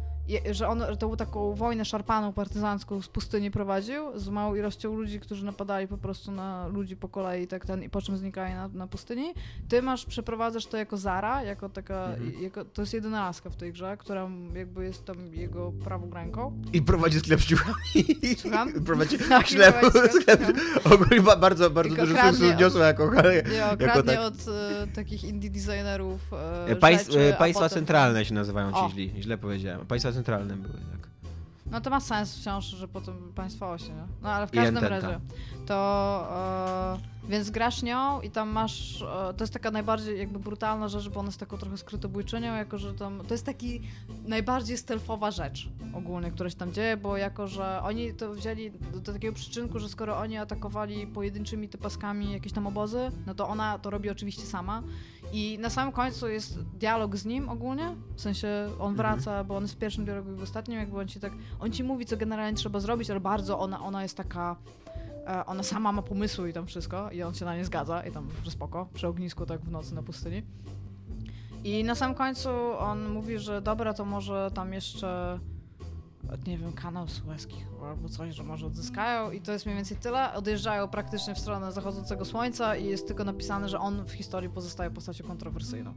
że 0.51 0.67
on 0.67 0.83
tą 0.99 1.17
taką 1.17 1.53
wojnę 1.55 1.85
szarpaną 1.85 2.33
partyzancką 2.33 3.01
z 3.01 3.07
pustyni 3.07 3.51
prowadził, 3.51 4.19
z 4.19 4.29
małą 4.29 4.55
ilością 4.55 4.95
ludzi, 4.95 5.19
którzy 5.19 5.45
napadali 5.45 5.87
po 5.87 5.97
prostu 5.97 6.31
na 6.31 6.67
ludzi 6.67 6.95
po 6.95 7.09
kolei 7.09 7.47
tak 7.47 7.65
ten, 7.65 7.83
i 7.83 7.89
po 7.89 8.01
czym 8.01 8.17
znikali 8.17 8.53
na, 8.53 8.67
na 8.67 8.87
pustyni. 8.87 9.33
Ty 9.69 9.81
masz, 9.81 10.05
przeprowadzasz 10.05 10.65
to 10.65 10.77
jako 10.77 10.97
Zara, 10.97 11.43
jako 11.43 11.69
taka, 11.69 12.05
Mhm. 12.05 12.43
jako, 12.43 12.65
to 12.65 12.81
jest 12.81 12.93
jedyna 12.93 13.21
laska 13.25 13.49
w 13.49 13.55
tej 13.55 13.73
grze, 13.73 13.97
która 13.99 14.29
jakby 14.55 14.83
jest 14.83 15.05
tam 15.05 15.33
jego 15.33 15.71
prawą 15.83 16.09
ręką. 16.13 16.61
I 16.73 16.81
prowadzi 16.81 17.19
sklep 17.19 17.41
z 17.41 17.45
ciuchami. 17.45 17.75
Słucham? 18.37 18.73
prowadzi 18.85 19.17
Tak, 19.29 19.47
sklep, 19.47 19.75
Ogólnie 20.93 21.21
ba- 21.21 21.35
bardzo, 21.35 21.69
bardzo 21.69 21.89
Tylko 21.89 22.01
duży 22.05 22.13
kradnie 22.13 22.31
sukces 22.33 22.49
od- 22.51 22.57
wniosła 22.57 22.85
jako, 22.85 23.11
Nie, 23.21 23.57
jako 23.85 24.03
tak. 24.03 24.19
od 24.19 24.33
e, 24.47 24.87
takich 24.95 25.23
indie 25.23 25.49
designerów 25.49 26.19
e, 26.67 26.75
państwa 27.37 27.69
centralne 27.69 28.25
się 28.25 28.33
nazywają 28.33 28.71
ci 28.73 28.93
źli. 28.93 29.13
Źle 29.19 29.37
powiedziałem. 29.37 29.85
Państwa 29.85 30.11
centralne 30.19 30.55
były, 30.55 30.73
tak. 30.73 31.09
No 31.71 31.81
to 31.81 31.89
ma 31.89 31.99
sens 31.99 32.37
wciąż, 32.37 32.65
że 32.65 32.87
potem 32.87 33.15
państwa 33.35 33.71
osie, 33.71 33.89
nie? 33.89 34.07
No 34.21 34.29
ale 34.29 34.47
w 34.47 34.51
każdym 34.51 34.83
razie. 34.83 35.19
To... 35.65 36.27
E, 37.25 37.29
więc 37.29 37.49
grasz 37.49 37.83
nią 37.83 38.21
i 38.21 38.29
tam 38.29 38.49
masz... 38.49 39.01
E, 39.01 39.33
to 39.33 39.43
jest 39.43 39.53
taka 39.53 39.71
najbardziej 39.71 40.19
jakby 40.19 40.39
brutalna 40.39 40.87
rzecz, 40.87 41.09
bo 41.09 41.19
ona 41.19 41.27
jest 41.27 41.39
taką 41.39 41.57
trochę 41.57 41.77
skrytobójczynią, 41.77 42.55
jako 42.55 42.77
że 42.77 42.93
tam... 42.93 43.21
To 43.27 43.33
jest 43.33 43.45
taki 43.45 43.81
najbardziej 44.27 44.77
stealthowa 44.77 45.31
rzecz 45.31 45.69
ogólnie, 45.93 46.31
która 46.31 46.49
się 46.49 46.55
tam 46.55 46.73
dzieje, 46.73 46.97
bo 46.97 47.17
jako, 47.17 47.47
że 47.47 47.81
oni 47.83 48.13
to 48.13 48.33
wzięli 48.33 48.71
do, 48.71 48.99
do 48.99 49.13
takiego 49.13 49.33
przyczynku, 49.33 49.79
że 49.79 49.89
skoro 49.89 50.17
oni 50.17 50.37
atakowali 50.37 51.07
pojedynczymi 51.07 51.69
typaskami 51.69 52.33
jakieś 52.33 52.53
tam 52.53 52.67
obozy, 52.67 53.11
no 53.27 53.35
to 53.35 53.47
ona 53.47 53.79
to 53.79 53.89
robi 53.89 54.09
oczywiście 54.09 54.45
sama. 54.45 54.83
I 55.33 55.57
na 55.59 55.69
samym 55.69 55.91
końcu 55.93 56.27
jest 56.27 56.59
dialog 56.63 57.15
z 57.15 57.25
nim 57.25 57.49
ogólnie, 57.49 57.95
w 58.15 58.21
sensie 58.21 58.69
on 58.79 58.95
wraca, 58.95 59.43
bo 59.43 59.55
on 59.57 59.63
jest 59.63 59.73
w 59.73 59.77
pierwszym 59.77 60.05
dialogu 60.05 60.31
i 60.33 60.35
w 60.35 60.43
ostatnim, 60.43 60.79
jakby 60.79 60.99
on 60.99 61.07
ci 61.07 61.19
tak, 61.19 61.33
on 61.59 61.71
ci 61.71 61.83
mówi, 61.83 62.05
co 62.05 62.17
generalnie 62.17 62.57
trzeba 62.57 62.79
zrobić, 62.79 63.09
ale 63.09 63.19
bardzo 63.19 63.59
ona, 63.59 63.81
ona 63.81 64.03
jest 64.03 64.17
taka, 64.17 64.55
e, 65.27 65.45
ona 65.45 65.63
sama 65.63 65.91
ma 65.91 66.01
pomysły 66.01 66.49
i 66.49 66.53
tam 66.53 66.67
wszystko 66.67 67.11
i 67.11 67.23
on 67.23 67.33
się 67.33 67.45
na 67.45 67.55
nie 67.55 67.65
zgadza 67.65 68.05
i 68.05 68.11
tam, 68.11 68.27
że 68.43 68.51
spoko, 68.51 68.87
przy 68.93 69.07
ognisku 69.07 69.45
tak 69.45 69.61
w 69.61 69.71
nocy 69.71 69.95
na 69.95 70.03
pustyni. 70.03 70.43
I 71.63 71.83
na 71.83 71.95
samym 71.95 72.15
końcu 72.15 72.49
on 72.79 73.09
mówi, 73.09 73.39
że 73.39 73.61
dobra, 73.61 73.93
to 73.93 74.05
może 74.05 74.51
tam 74.53 74.73
jeszcze 74.73 75.39
nie 76.47 76.57
wiem, 76.57 76.73
kanał 76.73 77.07
Suezki 77.07 77.55
albo 77.89 78.09
coś, 78.09 78.35
że 78.35 78.43
może 78.43 78.65
odzyskają 78.65 79.31
i 79.31 79.41
to 79.41 79.51
jest 79.51 79.65
mniej 79.65 79.75
więcej 79.75 79.97
tyle. 79.97 80.33
Odjeżdżają 80.33 80.87
praktycznie 80.87 81.35
w 81.35 81.39
stronę 81.39 81.71
zachodzącego 81.71 82.25
słońca 82.25 82.75
i 82.75 82.85
jest 82.85 83.07
tylko 83.07 83.23
napisane, 83.23 83.69
że 83.69 83.79
on 83.79 84.05
w 84.05 84.11
historii 84.11 84.49
pozostaje 84.49 84.91
postacią 84.91 85.27
kontrowersyjną. 85.27 85.93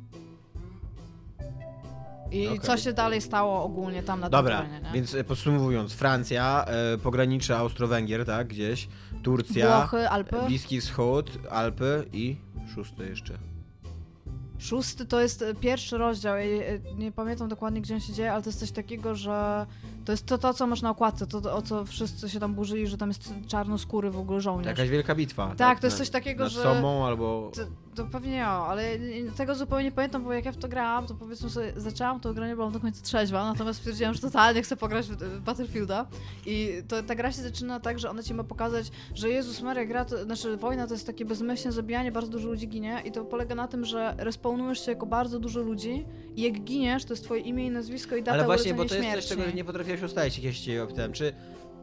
I 2.30 2.46
Okej. 2.46 2.60
co 2.60 2.76
się 2.76 2.92
dalej 2.92 3.20
stało 3.20 3.64
ogólnie 3.64 4.02
tam 4.02 4.20
na 4.20 4.30
Dobra, 4.30 4.58
tym 4.58 4.66
terenie, 4.66 4.86
nie? 4.88 4.94
więc 4.94 5.14
e, 5.14 5.24
podsumowując, 5.24 5.92
Francja, 5.92 6.64
e, 6.64 6.98
pogranicze 6.98 7.56
Austro-Węgier, 7.58 8.24
tak, 8.24 8.48
gdzieś, 8.48 8.88
Turcja, 9.22 9.78
Włochy, 9.78 10.08
Alpy. 10.08 10.36
Bliski 10.46 10.80
Wschód, 10.80 11.38
Alpy 11.50 12.08
i 12.12 12.36
szóste 12.74 13.04
jeszcze. 13.04 13.38
Szósty 14.58 15.06
to 15.06 15.20
jest 15.20 15.42
e, 15.42 15.54
pierwszy 15.54 15.98
rozdział. 15.98 16.36
E, 16.36 16.44
nie 16.98 17.12
pamiętam 17.12 17.48
dokładnie, 17.48 17.80
gdzie 17.80 17.94
on 17.94 18.00
się 18.00 18.12
dzieje, 18.12 18.32
ale 18.32 18.42
to 18.42 18.48
jest 18.48 18.60
coś 18.60 18.70
takiego, 18.72 19.14
że 19.14 19.66
to 20.04 20.12
jest 20.12 20.26
to, 20.26 20.38
to 20.38 20.54
co 20.54 20.66
masz 20.66 20.82
na 20.82 20.90
okładce, 20.90 21.26
to, 21.26 21.40
to 21.40 21.56
o 21.56 21.62
co 21.62 21.84
wszyscy 21.84 22.28
się 22.30 22.40
tam 22.40 22.54
burzyli, 22.54 22.86
że 22.86 22.96
tam 22.98 23.08
jest 23.08 23.34
czarnoskóry 23.48 24.10
w 24.10 24.18
ogóle 24.18 24.40
żołnierz. 24.40 24.66
Jakaś 24.66 24.88
wielka 24.88 25.14
bitwa. 25.14 25.54
Tak, 25.56 25.80
to 25.80 25.86
jest 25.86 25.96
na- 25.96 26.04
coś 26.04 26.10
takiego, 26.10 26.44
nad 26.44 26.52
że- 26.52 26.62
Somą 26.62 27.06
albo... 27.06 27.50
To, 27.54 27.62
to 27.94 28.04
pewnie 28.10 28.36
ja, 28.36 28.48
ale 28.48 28.82
tego 29.36 29.54
zupełnie 29.54 29.84
nie 29.84 29.92
pamiętam, 29.92 30.24
bo 30.24 30.32
jak 30.32 30.44
ja 30.44 30.52
w 30.52 30.56
to 30.56 30.68
grałam, 30.68 31.06
to 31.06 31.14
powiedzmy 31.14 31.50
sobie, 31.50 31.72
zaczęłam 31.76 32.20
to 32.20 32.34
granie, 32.34 32.54
byłam 32.54 32.72
do 32.72 32.80
końca 32.80 33.02
trzeźwa, 33.02 33.44
natomiast 33.44 33.78
stwierdziłam, 33.78 34.14
że 34.14 34.20
totalnie 34.20 34.62
chcę 34.62 34.76
pograć 34.76 35.06
w 35.06 35.40
Battlefielda 35.40 36.06
i 36.46 36.82
to, 36.88 37.02
ta 37.02 37.14
gra 37.14 37.32
się 37.32 37.42
zaczyna 37.42 37.80
tak, 37.80 37.98
że 37.98 38.10
ona 38.10 38.22
ci 38.22 38.34
ma 38.34 38.44
pokazać, 38.44 38.90
że 39.14 39.28
Jezus 39.30 39.60
Maria, 39.62 39.84
gra 39.84 40.04
to, 40.04 40.24
znaczy 40.24 40.56
wojna 40.56 40.86
to 40.86 40.94
jest 40.94 41.06
takie 41.06 41.24
bezmyślne 41.24 41.72
zabijanie, 41.72 42.12
bardzo 42.12 42.30
dużo 42.30 42.48
ludzi 42.48 42.68
ginie 42.68 43.02
i 43.04 43.12
to 43.12 43.24
polega 43.24 43.54
na 43.54 43.68
tym, 43.68 43.84
że 43.84 44.14
respawnujesz 44.18 44.84
się 44.84 44.90
jako 44.92 45.06
bardzo 45.06 45.38
dużo 45.38 45.60
ludzi 45.60 46.04
i 46.36 46.42
jak 46.42 46.60
giniesz, 46.64 47.04
to 47.04 47.12
jest 47.12 47.24
twoje 47.24 47.40
imię 47.40 47.66
i 47.66 47.70
nazwisko 47.70 48.16
i 48.16 48.22
data 48.22 48.32
Ale 48.34 48.44
właśnie, 48.44 48.74
bo 48.74 48.84
to 48.84 48.94
jest 48.94 48.96
coś, 48.96 49.06
śmierci. 49.06 49.28
czego 49.28 49.56
nie 49.56 49.64
potrafiłaś 49.92 50.10
ustalić, 50.10 50.36
jak 50.36 50.44
ja 50.44 50.52
się 50.52 50.62
ciebie 50.62 50.82
opytałem. 50.82 51.12
Czy, 51.12 51.32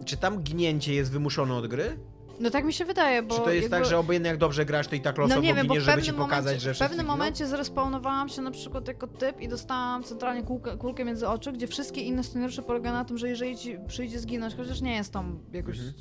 czy 0.05 0.17
tam 0.17 0.43
gnięcie 0.43 0.93
jest 0.93 1.11
wymuszone 1.11 1.53
od 1.53 1.67
gry? 1.67 1.97
No 2.39 2.49
tak 2.49 2.65
mi 2.65 2.73
się 2.73 2.85
wydaje, 2.85 3.23
bo 3.23 3.35
Czy 3.35 3.41
to 3.41 3.49
jest 3.49 3.61
jakby... 3.63 3.77
tak, 3.77 3.85
że 3.85 3.97
obojętnie 3.97 4.29
jak 4.29 4.37
dobrze 4.37 4.65
grasz, 4.65 4.87
to 4.87 4.95
i 4.95 5.01
tak 5.01 5.17
losowo 5.17 5.35
No 5.35 5.47
nie 5.47 5.53
wiem, 5.53 5.67
giniesz, 5.67 5.83
żeby 5.83 6.01
ci 6.01 6.13
pokazać, 6.13 6.43
momencie, 6.45 6.59
że 6.59 6.73
w 6.73 6.89
pewnym 6.89 7.05
momencie 7.05 7.47
zrespawnowałam 7.47 8.29
się 8.29 8.41
na 8.41 8.51
przykład 8.51 8.87
jako 8.87 9.07
typ 9.07 9.41
i 9.41 9.47
dostałam 9.47 10.03
centralnie 10.03 10.43
kulkę, 10.43 10.77
kulkę 10.77 11.05
między 11.05 11.27
oczy, 11.27 11.51
gdzie 11.51 11.67
wszystkie 11.67 12.01
inne 12.01 12.23
scenariusze 12.23 12.61
polegają 12.61 12.95
na 12.95 13.05
tym, 13.05 13.17
że 13.17 13.29
jeżeli 13.29 13.57
ci 13.57 13.77
przyjdzie 13.87 14.19
zginąć, 14.19 14.55
chociaż 14.55 14.81
nie 14.81 14.95
jest 14.95 15.13
tam 15.13 15.39
jakoś 15.53 15.77
Mhm. 15.77 15.93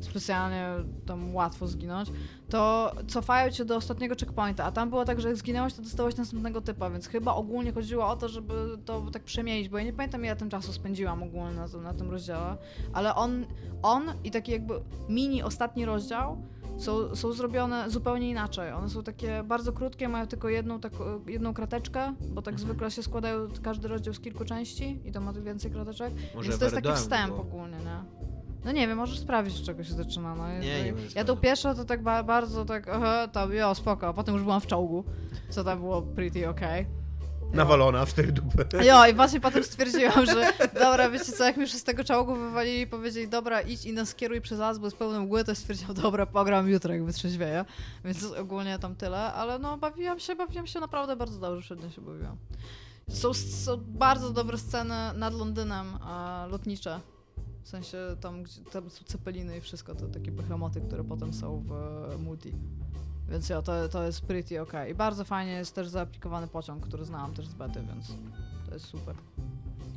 Specjalnie 0.00 0.66
tam 1.06 1.34
łatwo 1.34 1.66
zginąć, 1.66 2.10
to 2.48 2.92
cofają 3.08 3.50
cię 3.50 3.64
do 3.64 3.76
ostatniego 3.76 4.14
checkpointa, 4.20 4.64
a 4.64 4.72
tam 4.72 4.90
było 4.90 5.04
tak, 5.04 5.20
że 5.20 5.28
jak 5.28 5.36
zginęłaś, 5.36 5.74
to 5.74 5.82
dostałeś 5.82 6.16
następnego 6.16 6.60
typa, 6.60 6.90
więc 6.90 7.06
chyba 7.06 7.34
ogólnie 7.34 7.72
chodziło 7.72 8.08
o 8.08 8.16
to, 8.16 8.28
żeby 8.28 8.52
to 8.84 9.02
tak 9.12 9.22
przemienić, 9.24 9.68
bo 9.68 9.78
ja 9.78 9.84
nie 9.84 9.92
pamiętam 9.92 10.24
ile 10.24 10.36
tym 10.36 10.50
czasu 10.50 10.72
spędziłam 10.72 11.22
ogólnie 11.22 11.54
na, 11.56 11.68
tym- 11.68 11.82
na 11.82 11.94
tym 11.94 12.10
rozdziale, 12.10 12.56
ale 12.92 13.14
on, 13.14 13.46
on 13.82 14.02
i 14.24 14.30
taki 14.30 14.52
jakby 14.52 14.74
mini 15.08 15.42
ostatni 15.42 15.84
rozdział 15.84 16.42
są, 16.78 17.16
są 17.16 17.32
zrobione 17.32 17.90
zupełnie 17.90 18.30
inaczej. 18.30 18.72
One 18.72 18.88
są 18.88 19.02
takie 19.02 19.42
bardzo 19.42 19.72
krótkie, 19.72 20.08
mają 20.08 20.26
tylko 20.26 20.48
jedną, 20.48 20.80
taką, 20.80 21.04
jedną 21.26 21.54
krateczkę, 21.54 22.14
bo 22.30 22.42
tak 22.42 22.54
Mhm. 22.54 22.68
zwykle 22.68 22.90
się 22.90 23.02
składają 23.02 23.48
każdy 23.62 23.88
rozdział 23.88 24.14
z 24.14 24.20
kilku 24.20 24.44
części 24.44 25.00
i 25.04 25.12
to 25.12 25.20
ma 25.20 25.32
więcej 25.32 25.70
krateczek. 25.70 26.14
Może 26.34 26.48
Więc 26.48 26.58
to 26.60 26.64
jest 26.64 26.76
taki 26.76 26.92
wstęp 26.92 27.32
ogólnie, 27.40 27.76
nie? 27.78 28.28
No 28.64 28.72
nie 28.72 28.88
wiem, 28.88 28.98
możesz 28.98 29.18
sprawdzić, 29.18 29.56
z 29.56 29.62
czego 29.62 29.84
się 29.84 29.92
zaczyna. 29.92 30.34
No. 30.34 30.48
Nie, 30.48 30.84
nie 30.84 30.92
będę 30.92 31.02
ja 31.02 31.08
tą 31.08 31.10
sprawdzał. 31.10 31.36
pierwszą 31.36 31.74
to 31.74 31.84
tak 31.84 32.02
ba 32.02 32.22
bardzo 32.22 32.64
tak, 32.64 32.88
aha, 32.88 33.28
to 33.28 33.52
jo, 33.52 33.74
spoko, 33.74 34.08
a 34.08 34.12
potem 34.12 34.34
już 34.34 34.44
byłam 34.44 34.60
w 34.60 34.66
czołgu, 34.66 35.04
co 35.50 35.64
tam 35.64 35.78
było 35.78 36.02
pretty 36.02 36.48
okej. 36.48 36.86
Nawalona 37.52 38.04
w 38.04 38.08
cztery 38.08 38.32
dupy. 38.32 38.66
Jo, 38.84 39.06
i 39.06 39.14
właśnie 39.14 39.40
potem 39.40 39.64
stwierdziłam, 39.64 40.26
że 40.26 40.52
dobra, 40.74 41.10
wiecie 41.10 41.32
co, 41.32 41.44
jak 41.44 41.56
mi 41.56 41.66
z 41.68 41.84
tego 41.84 42.04
czołgu 42.04 42.34
wywalili 42.34 42.80
i 42.80 42.86
powiedzieli, 42.86 43.28
dobra, 43.28 43.60
idź 43.60 43.86
i 43.86 43.92
nas 43.92 44.14
kieruj 44.14 44.40
przez 44.40 44.58
las, 44.58 44.78
bo 44.78 44.86
jest 44.86 44.96
pełny 44.96 45.20
mgły, 45.20 45.44
to 45.44 45.54
stwierdziłam, 45.54 45.94
dobra, 45.94 46.26
pogram 46.26 46.68
jutro, 46.68 46.94
jak 46.94 47.04
wytrzeźwieję. 47.04 47.64
Więc 48.04 48.24
ogólnie 48.24 48.78
tam 48.78 48.96
tyle, 48.96 49.32
ale 49.32 49.58
no 49.58 49.78
bawiłam 49.78 50.20
się, 50.20 50.36
bawiłam 50.36 50.66
się 50.66 50.80
naprawdę 50.80 51.16
bardzo 51.16 51.40
dobrze, 51.40 51.62
świetnie 51.62 51.90
się 51.90 52.00
bawiłam. 52.00 52.36
Są, 53.08 53.34
są 53.34 53.76
bardzo 53.76 54.30
dobre 54.30 54.58
sceny 54.58 54.94
nad 55.14 55.34
Londynem, 55.34 55.98
lotnicze. 56.50 57.00
W 57.68 57.70
sensie 57.70 57.98
tam, 58.20 58.42
gdzie 58.42 58.60
tam 58.60 58.90
są 58.90 59.04
cepeliny 59.04 59.58
i 59.58 59.60
wszystko, 59.60 59.94
to 59.94 60.06
takie 60.06 60.32
behemoty, 60.32 60.80
które 60.80 61.04
potem 61.04 61.32
są 61.32 61.62
w 61.66 61.72
e, 61.72 62.18
multi. 62.18 62.52
Więc 63.28 63.48
ja, 63.48 63.62
to, 63.62 63.88
to 63.88 64.04
jest 64.04 64.20
pretty 64.20 64.60
ok. 64.60 64.72
I 64.90 64.94
bardzo 64.94 65.24
fajnie 65.24 65.52
jest 65.52 65.74
też 65.74 65.88
zaaplikowany 65.88 66.46
pociąg, 66.46 66.86
który 66.86 67.04
znałam 67.04 67.34
też 67.34 67.46
z 67.46 67.54
bety, 67.54 67.82
więc 67.92 68.12
to 68.66 68.74
jest 68.74 68.86
super. 68.86 69.14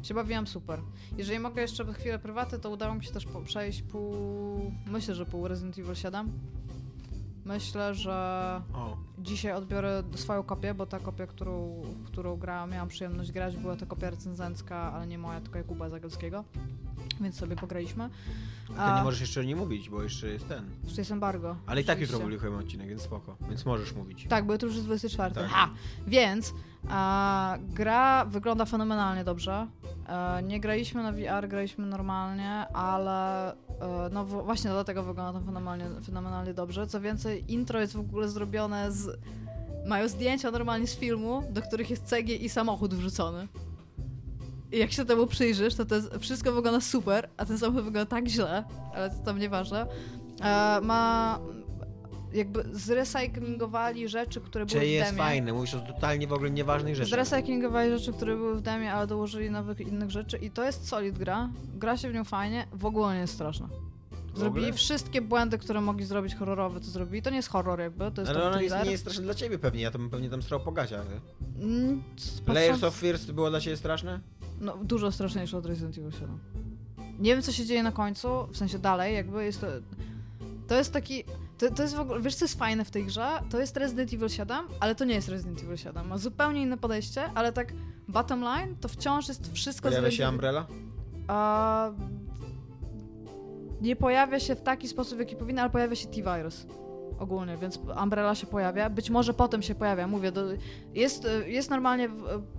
Się 0.04 0.14
bawiłam 0.14 0.48
super. 0.48 0.82
Jeżeli 1.18 1.40
mogę 1.40 1.62
jeszcze 1.62 1.94
chwilę 1.94 2.20
prywaty, 2.20 2.60
to 2.60 2.70
udało 2.70 2.96
mi 2.96 3.04
się 3.04 3.12
też 3.12 3.28
przejść 3.46 3.82
pół... 3.82 4.72
Myślę, 4.88 5.16
że 5.16 5.26
pół 5.26 5.48
Resident 5.48 5.80
Evil 5.80 5.96
7. 5.96 6.32
Myślę, 7.46 7.96
że 7.96 8.62
O, 8.74 8.98
dzisiaj 9.20 9.54
odbiorę 9.54 10.04
swoją 10.16 10.44
kopię, 10.44 10.74
bo 10.74 10.86
ta 10.86 11.00
kopia, 11.00 11.28
którą, 11.28 11.82
którą 12.06 12.38
grałam, 12.38 12.72
miałam 12.72 12.88
przyjemność 12.88 13.32
grać, 13.32 13.58
była 13.58 13.76
to 13.76 13.86
kopia 13.86 14.10
recenzencka, 14.10 14.94
ale 14.94 15.08
nie 15.08 15.18
moja, 15.18 15.42
tylko 15.42 15.58
Jakuba 15.58 15.90
Zagelskiego. 15.90 16.44
Więc 17.22 17.36
sobie 17.36 17.56
pograliśmy. 17.56 18.10
to 18.68 18.96
nie 18.96 19.04
możesz 19.04 19.22
jeszcze 19.22 19.46
nie 19.46 19.56
mówić, 19.56 19.90
bo 19.90 20.04
jeszcze 20.04 20.28
jest 20.28 20.48
ten. 20.48 20.66
Jeszcze 20.84 21.02
jest 21.02 21.12
embargo. 21.12 21.56
Ale 21.66 21.82
i 21.82 21.84
tak 21.86 21.98
oczywiście. 21.98 22.20
publikujemy 22.20 22.58
odcinek, 22.58 22.90
więc 22.90 23.02
spoko. 23.02 23.38
Więc 23.50 23.66
możesz 23.66 23.94
mówić. 23.94 24.26
Tak, 24.30 24.46
bo 24.46 24.54
jutro 24.54 24.68
już 24.68 24.76
jest 24.76 24.88
24. 24.88 25.36
Tak. 25.36 25.48
Ha! 25.48 25.70
Więc 26.08 26.54
a, 26.90 27.58
gra 27.62 28.26
wygląda 28.26 28.66
fenomenalnie 28.66 29.24
dobrze. 29.24 29.68
E, 30.08 30.44
nie 30.44 30.60
graliśmy 30.60 31.04
na 31.04 31.12
VR, 31.12 31.48
graliśmy 31.48 31.86
normalnie, 31.86 32.68
ale 32.68 33.52
e, 33.54 33.56
no 34.12 34.26
właśnie 34.26 34.72
dlatego 34.72 35.04
wygląda 35.04 35.40
to 35.40 35.46
fenomenalnie, 35.46 36.02
fenomenalnie 36.06 36.54
dobrze. 36.54 36.88
Co 36.88 37.02
więcej, 37.02 37.54
intro 37.54 37.80
jest 37.80 37.94
w 37.94 38.00
ogóle 38.00 38.30
zrobione 38.30 38.92
z... 38.92 39.20
Mają 39.86 40.08
zdjęcia 40.08 40.52
normalnie 40.52 40.88
z 40.88 40.96
filmu, 40.96 41.44
do 41.50 41.62
których 41.62 41.90
jest 41.90 42.04
CG 42.04 42.36
i 42.36 42.50
samochód 42.50 42.94
wrzucony. 42.94 43.48
Jak 44.72 44.92
się 44.92 45.06
temu 45.06 45.28
przyjrzysz, 45.28 45.76
to, 45.76 45.86
to 45.86 45.96
jest, 45.96 46.10
wszystko 46.20 46.52
wygląda 46.52 46.82
super, 46.82 47.30
a 47.38 47.46
ten 47.46 47.58
samochód 47.58 47.84
wygląda 47.84 48.10
tak 48.10 48.28
źle, 48.28 48.64
ale 48.96 49.10
to 49.10 49.16
tam 49.26 49.40
nieważne. 49.40 49.88
E, 50.42 50.82
ma 50.82 51.40
jakby 52.34 52.66
zrecyklingowali 52.72 54.10
rzeczy, 54.10 54.42
które 54.42 54.66
były 54.66 54.80
Czy 54.82 54.88
w 54.88 54.90
jest 54.90 55.10
demie. 55.10 55.18
fajne, 55.24 55.54
mówisz 55.54 55.74
o 55.74 55.80
totalnie 55.80 56.28
w 56.28 56.34
ogóle 56.34 56.52
nieważnej 56.52 56.96
rzeczy. 56.96 57.10
Zrecyklingowali 57.10 57.92
rzeczy, 57.92 58.14
które 58.14 58.36
były 58.36 58.56
w 58.56 58.62
demie, 58.62 58.94
ale 58.94 59.08
dołożyli 59.08 59.50
nowych 59.50 59.80
innych 59.80 60.12
rzeczy 60.12 60.38
i 60.38 60.52
to 60.52 60.64
jest 60.64 60.88
solid 60.88 61.18
gra. 61.18 61.50
Gra 61.76 61.98
się 61.98 62.10
w 62.10 62.14
nią 62.14 62.24
fajnie, 62.24 62.68
w 62.74 62.86
ogóle 62.86 63.14
nie 63.14 63.20
jest 63.20 63.34
straszna. 63.34 63.70
Zrobili 64.36 64.74
wszystkie 64.74 65.22
błędy, 65.22 65.58
które 65.58 65.82
mogli 65.82 66.06
zrobić 66.06 66.36
horrorowe, 66.36 66.80
to 66.80 66.86
zrobili. 66.86 67.22
To 67.22 67.30
nie 67.30 67.36
jest 67.36 67.50
horror 67.50 67.80
jakby, 67.80 68.12
to 68.12 68.22
jest 68.22 68.34
Ale 68.34 68.44
ona 68.44 68.62
jest, 68.62 68.76
nie 68.86 68.92
jest 68.92 69.04
straszna 69.04 69.24
dla 69.24 69.34
ciebie 69.34 69.60
pewnie, 69.60 69.82
ja 69.82 69.92
to 69.92 70.00
bym 70.00 70.10
pewnie 70.10 70.30
tam 70.30 70.42
strał 70.42 70.60
po 70.60 70.72
gaciach. 70.72 71.06
Mm, 71.60 72.04
Layers 72.48 72.84
of 72.84 72.96
Fears 72.96 73.26
było 73.26 73.50
dla 73.50 73.60
ciebie 73.62 73.78
straszne? 73.78 74.20
No, 74.62 74.78
dużo 74.78 75.12
straszniejsze 75.12 75.58
od 75.58 75.66
Resident 75.66 75.98
Evil 75.98 76.12
7. 76.12 76.40
Nie 77.20 77.34
wiem, 77.34 77.42
co 77.42 77.52
się 77.52 77.66
dzieje 77.66 77.84
na 77.84 77.92
końcu, 77.92 78.28
w 78.52 78.58
sensie 78.58 78.80
dalej, 78.80 79.16
jakby 79.16 79.46
jest 79.46 79.62
to... 79.62 79.68
To 80.68 80.76
jest 80.76 80.94
taki... 80.94 81.24
To, 81.58 81.72
to 81.72 81.84
jest 81.84 81.96
w 81.96 82.00
ogóle... 82.00 82.22
Wiesz, 82.22 82.36
co 82.36 82.46
jest 82.46 82.60
fajne 82.60 82.86
w 82.86 82.92
tej 82.92 83.06
grze? 83.06 83.28
To 83.50 83.60
jest 83.60 83.78
Resident 83.78 84.14
Evil 84.14 84.30
7, 84.30 84.58
ale 84.80 84.96
to 84.96 85.06
nie 85.06 85.14
jest 85.14 85.30
Resident 85.30 85.64
Evil 85.64 85.78
7. 85.78 86.08
Ma 86.08 86.18
zupełnie 86.18 86.62
inne 86.62 86.78
podejście, 86.78 87.24
ale 87.36 87.54
tak 87.54 87.74
bottom 88.08 88.42
line, 88.42 88.76
to 88.82 88.88
wciąż 88.88 89.28
jest 89.28 89.54
wszystko 89.54 89.90
z 89.90 89.92
Pojawia 89.92 90.06
Resident 90.06 90.30
się 90.30 90.30
Umbrella? 90.30 90.68
A, 91.28 91.92
nie 93.82 93.96
pojawia 93.96 94.40
się 94.40 94.56
w 94.56 94.62
taki 94.62 94.88
sposób, 94.88 95.18
w 95.18 95.20
jaki 95.20 95.36
powinna, 95.36 95.62
ale 95.62 95.72
pojawia 95.72 95.96
się 95.96 96.08
T-Virus. 96.08 96.66
Ogólnie, 97.22 97.58
więc 97.58 97.80
Umbrella 98.04 98.36
się 98.36 98.48
pojawia. 98.48 98.90
Być 98.90 99.10
może 99.10 99.34
potem 99.34 99.62
się 99.62 99.76
pojawia, 99.76 100.08
mówię. 100.08 100.32
Do, 100.32 100.42
jest, 100.94 101.28
jest 101.46 101.70
normalnie 101.70 102.10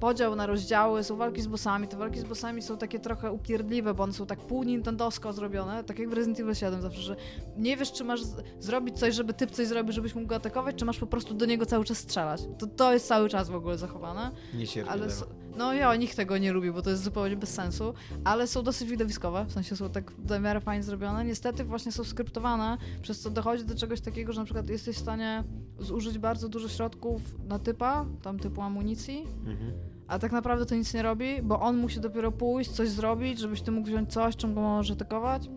podział 0.01 0.37
na 0.37 0.47
rozdziały, 0.47 1.05
są 1.05 1.17
walki 1.17 1.43
z 1.43 1.47
bossami. 1.47 1.89
Te 1.89 1.97
walki 1.97 2.21
z 2.21 2.25
bossami 2.25 2.63
są 2.63 2.79
takie 2.79 2.99
trochę 2.99 3.33
upierdliwe, 3.33 3.95
bo 3.95 4.03
one 4.03 4.13
są 4.13 4.27
tak 4.27 4.39
pół 4.39 4.63
nintendowsko 4.63 5.33
zrobione, 5.33 5.85
tak 5.85 5.99
jak 5.99 6.09
w 6.09 6.13
Resident 6.13 6.41
Evil 6.41 6.55
7 6.55 6.83
zawsze, 6.83 7.01
że 7.03 7.17
nie 7.57 7.77
wiesz, 7.77 7.93
czy 7.93 8.05
masz 8.05 8.21
zrobić 8.61 8.99
coś, 8.99 9.15
żeby 9.15 9.35
typ 9.35 9.51
coś 9.51 9.67
zrobił, 9.67 9.93
żebyś 9.93 10.15
mógł 10.15 10.27
go 10.27 10.35
atakować, 10.35 10.77
czy 10.77 10.85
masz 10.85 10.99
po 10.99 11.07
prostu 11.07 11.35
do 11.35 11.47
niego 11.47 11.67
cały 11.67 11.85
czas 11.85 11.99
strzelać. 11.99 12.43
To, 12.59 12.67
to 12.67 12.93
jest 12.93 13.07
cały 13.07 13.29
czas 13.29 13.49
w 13.49 13.55
ogóle 13.55 13.79
zachowane. 13.79 14.31
Nie 14.55 14.67
Ale 14.89 15.09
no 15.57 15.73
ja, 15.75 15.97
nikt 15.97 16.17
tego 16.17 16.39
nie 16.39 16.53
lubi, 16.53 16.73
bo 16.73 16.83
to 16.83 16.91
jest 16.91 17.03
zupełnie 17.03 17.37
bez 17.37 17.55
sensu, 17.55 17.95
ale 18.25 18.47
są 18.47 18.63
dosyć 18.63 18.89
widowiskowe, 18.89 19.45
w 19.49 19.53
sensie 19.53 19.77
są 19.77 19.91
tak 19.91 20.13
w 20.13 20.41
miarę 20.41 20.61
fajnie 20.61 20.83
zrobione. 20.83 21.25
Niestety 21.25 21.65
właśnie 21.65 21.93
są 21.93 22.05
skryptowane, 22.05 22.79
przez 23.03 23.21
co 23.21 23.31
dochodzi 23.31 23.65
do 23.65 23.75
czegoś 23.75 24.01
takiego, 24.01 24.33
że 24.33 24.41
na 24.41 24.45
przykład 24.45 24.69
jesteś 24.69 24.97
w 24.97 25.01
stanie 25.01 25.45
zużyć 25.79 26.19
bardzo 26.19 26.49
dużo 26.49 26.69
środków 26.69 27.21
na 27.49 27.59
typa, 27.59 28.05
tam 28.23 28.39
typu 28.39 28.63
amunicji, 28.63 29.27
Mhm. 29.47 29.73
a 30.09 30.19
tak 30.19 30.33
naprawdę 30.33 30.67
to 30.67 30.75
nic 30.75 30.95
nie 30.95 31.03
robi, 31.03 31.43
bo 31.43 31.61
on 31.61 31.77
musi 31.77 32.01
dopiero 32.01 32.33
pójść, 32.33 32.71
coś 32.71 32.89
zrobić, 32.89 33.39
żebyś 33.39 33.63
ty 33.63 33.71
mógł 33.71 33.87
wziąć 33.89 34.13
coś, 34.13 34.37
czym 34.37 34.55
go 34.55 34.61
możesz 34.61 34.91
atakować. 34.91 35.49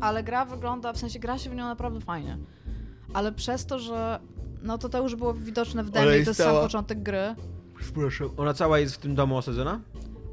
Ale 0.00 0.22
gra 0.22 0.44
wygląda, 0.44 0.92
w 0.92 0.98
sensie 0.98 1.18
gra 1.18 1.38
się 1.38 1.50
w 1.50 1.54
nią 1.54 1.64
naprawdę 1.64 2.00
fajnie. 2.00 2.38
Ale 3.14 3.32
przez 3.32 3.66
to, 3.66 3.78
że 3.78 4.20
no 4.62 4.78
to 4.78 4.88
to 4.88 5.02
już 5.02 5.16
było 5.16 5.34
widoczne 5.34 5.84
w 5.84 5.90
demie, 5.90 6.06
to 6.24 6.30
jest 6.30 6.36
sam 6.36 6.54
początek 6.62 7.02
gry. 7.02 7.34
Przepraszam. 7.80 8.30
Ona 8.36 8.54
cała 8.54 8.78
jest 8.78 8.94
w 8.94 8.98
tym 8.98 9.14
domu 9.14 9.36
osadzona? 9.36 9.80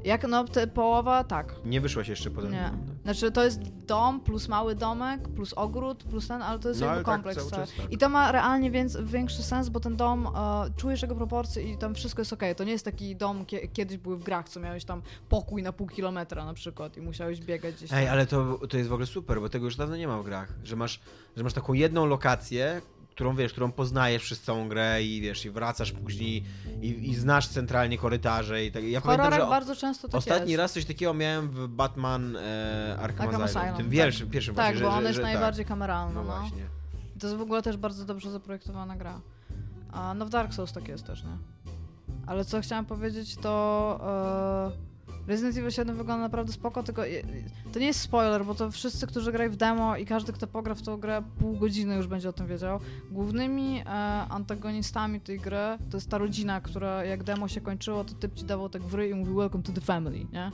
Jak 0.04 0.28
no, 0.28 0.44
te, 0.44 0.66
połowa, 0.66 1.24
tak. 1.24 1.54
Nie 1.64 1.80
wyszłaś 1.80 2.08
jeszcze 2.08 2.30
poza 2.30 2.48
Nie. 2.48 2.70
Znaczy 3.02 3.30
to 3.30 3.44
jest 3.44 3.60
dom 3.62 4.20
plus 4.20 4.48
mały 4.48 4.74
domek, 4.74 5.28
plus 5.28 5.52
ogród, 5.52 6.04
plus 6.04 6.28
ten, 6.28 6.42
ale 6.42 6.58
to 6.58 6.68
jest 6.68 6.80
No, 6.80 6.86
jakby 6.86 7.04
tak 7.04 7.14
kompleks. 7.14 7.38
cały 7.38 7.50
cały. 7.50 7.62
czas 7.66 7.74
tak. 7.76 7.92
I 7.92 7.98
to 7.98 8.08
ma 8.08 8.32
realnie 8.32 8.70
więc, 8.70 8.98
większy 9.04 9.42
sens, 9.42 9.68
bo 9.68 9.80
ten 9.80 9.96
dom, 9.96 10.26
e, 10.26 10.30
czujesz 10.76 11.02
jego 11.02 11.14
proporcje 11.14 11.72
i 11.72 11.78
tam 11.78 11.94
wszystko 11.94 12.20
jest 12.20 12.32
okej. 12.32 12.54
To 12.54 12.64
nie 12.64 12.72
jest 12.72 12.84
taki 12.84 13.16
dom, 13.16 13.44
kie, 13.46 13.68
kiedyś 13.68 13.96
były 13.98 14.16
w 14.16 14.22
grach, 14.22 14.48
co 14.48 14.60
miałeś 14.60 14.84
tam 14.84 15.02
pokój 15.28 15.62
na 15.62 15.72
pół 15.72 15.86
kilometra 15.86 16.44
na 16.44 16.54
przykład 16.54 16.96
i 16.96 17.00
musiałeś 17.00 17.40
biegać 17.40 17.74
gdzieś 17.74 17.92
Ej, 17.92 18.04
tam. 18.04 18.12
ale 18.12 18.26
to, 18.26 18.58
to 18.68 18.76
jest 18.76 18.90
w 18.90 18.92
ogóle 18.92 19.06
super, 19.06 19.40
bo 19.40 19.48
tego 19.48 19.64
już 19.64 19.76
dawno 19.76 19.96
nie 19.96 20.08
ma 20.08 20.18
w 20.18 20.24
grach. 20.24 20.52
Że 20.64 20.76
masz, 20.76 21.00
że 21.36 21.42
masz 21.44 21.52
taką 21.52 21.72
jedną 21.72 22.06
lokację, 22.06 22.82
którą 23.16 23.36
wiesz, 23.36 23.52
którą 23.52 23.72
poznajesz 23.72 24.22
przez 24.22 24.40
całą 24.40 24.68
grę 24.68 25.02
i 25.02 25.20
wiesz, 25.20 25.44
i 25.44 25.50
wracasz 25.50 25.92
później 25.92 26.44
i, 26.82 27.10
i 27.10 27.14
znasz 27.14 27.48
centralnie 27.48 27.98
korytarze 27.98 28.64
i 28.64 28.72
tak. 28.72 28.84
Ja 28.84 29.00
pamiętam, 29.00 29.32
że 29.32 29.46
bardzo 29.46 29.76
często 29.76 30.08
tak 30.08 30.18
ostatni 30.18 30.50
jest. 30.50 30.58
raz 30.58 30.72
coś 30.72 30.84
takiego 30.84 31.14
miałem 31.14 31.48
w 31.48 31.68
Batman 31.68 32.36
e, 32.36 32.96
Arkham, 33.00 33.26
Arkham 33.26 33.42
Asylum. 33.42 33.62
Asylum, 33.62 33.76
Tym 33.76 33.86
tak. 33.86 33.92
pierwszym, 33.92 34.30
pierwszym 34.30 34.54
Tak, 34.54 34.64
właśnie, 34.74 34.84
bo 34.84 34.90
że, 34.90 34.96
on 34.96 35.02
że, 35.02 35.08
jest 35.08 35.16
że, 35.16 35.22
najbardziej 35.22 35.64
Tak. 35.64 35.68
kameralny, 35.68 36.14
No 36.14 36.22
no. 36.24 36.26
właśnie. 36.38 36.62
To 37.20 37.26
jest 37.26 37.38
w 37.38 37.42
ogóle 37.42 37.62
też 37.62 37.76
bardzo 37.76 38.04
dobrze 38.04 38.30
zaprojektowana 38.30 38.96
gra. 38.96 39.20
A, 39.92 40.14
no 40.14 40.26
w 40.26 40.30
Dark 40.30 40.54
Souls 40.54 40.72
tak 40.72 40.88
jest 40.88 41.06
też, 41.06 41.24
nie? 41.24 41.36
Ale 42.26 42.44
co 42.44 42.60
chciałam 42.60 42.86
powiedzieć, 42.86 43.36
to 43.36 44.72
e, 44.72 44.95
Resident 45.26 45.56
Evil 45.56 45.70
7 45.70 45.96
wygląda 45.96 46.22
naprawdę 46.22 46.52
spoko, 46.52 46.82
tylko 46.82 47.02
to 47.72 47.78
nie 47.78 47.86
jest 47.86 48.00
spoiler, 48.00 48.44
bo 48.44 48.54
to 48.54 48.70
wszyscy, 48.70 49.06
którzy 49.06 49.32
grają 49.32 49.50
w 49.50 49.56
demo 49.56 49.96
i 49.96 50.06
każdy, 50.06 50.32
kto 50.32 50.46
pogra 50.46 50.74
w 50.74 50.82
tą 50.82 50.96
grę 50.96 51.22
pół 51.38 51.56
godziny 51.56 51.96
już 51.96 52.06
będzie 52.06 52.28
o 52.28 52.32
tym 52.32 52.46
wiedział. 52.46 52.80
Głównymi 53.10 53.78
e, 53.80 53.84
antagonistami 54.28 55.20
tej 55.20 55.40
gry 55.40 55.78
to 55.90 55.96
jest 55.96 56.10
ta 56.10 56.18
rodzina, 56.18 56.60
która 56.60 57.04
jak 57.04 57.24
demo 57.24 57.48
się 57.48 57.60
kończyło, 57.60 58.04
to 58.04 58.14
typ 58.14 58.34
ci 58.34 58.44
dawał 58.44 58.68
tak 58.68 58.82
w 58.82 59.02
i 59.02 59.14
mówił 59.14 59.36
welcome 59.36 59.64
to 59.64 59.72
the 59.72 59.80
family, 59.80 60.26
nie? 60.32 60.50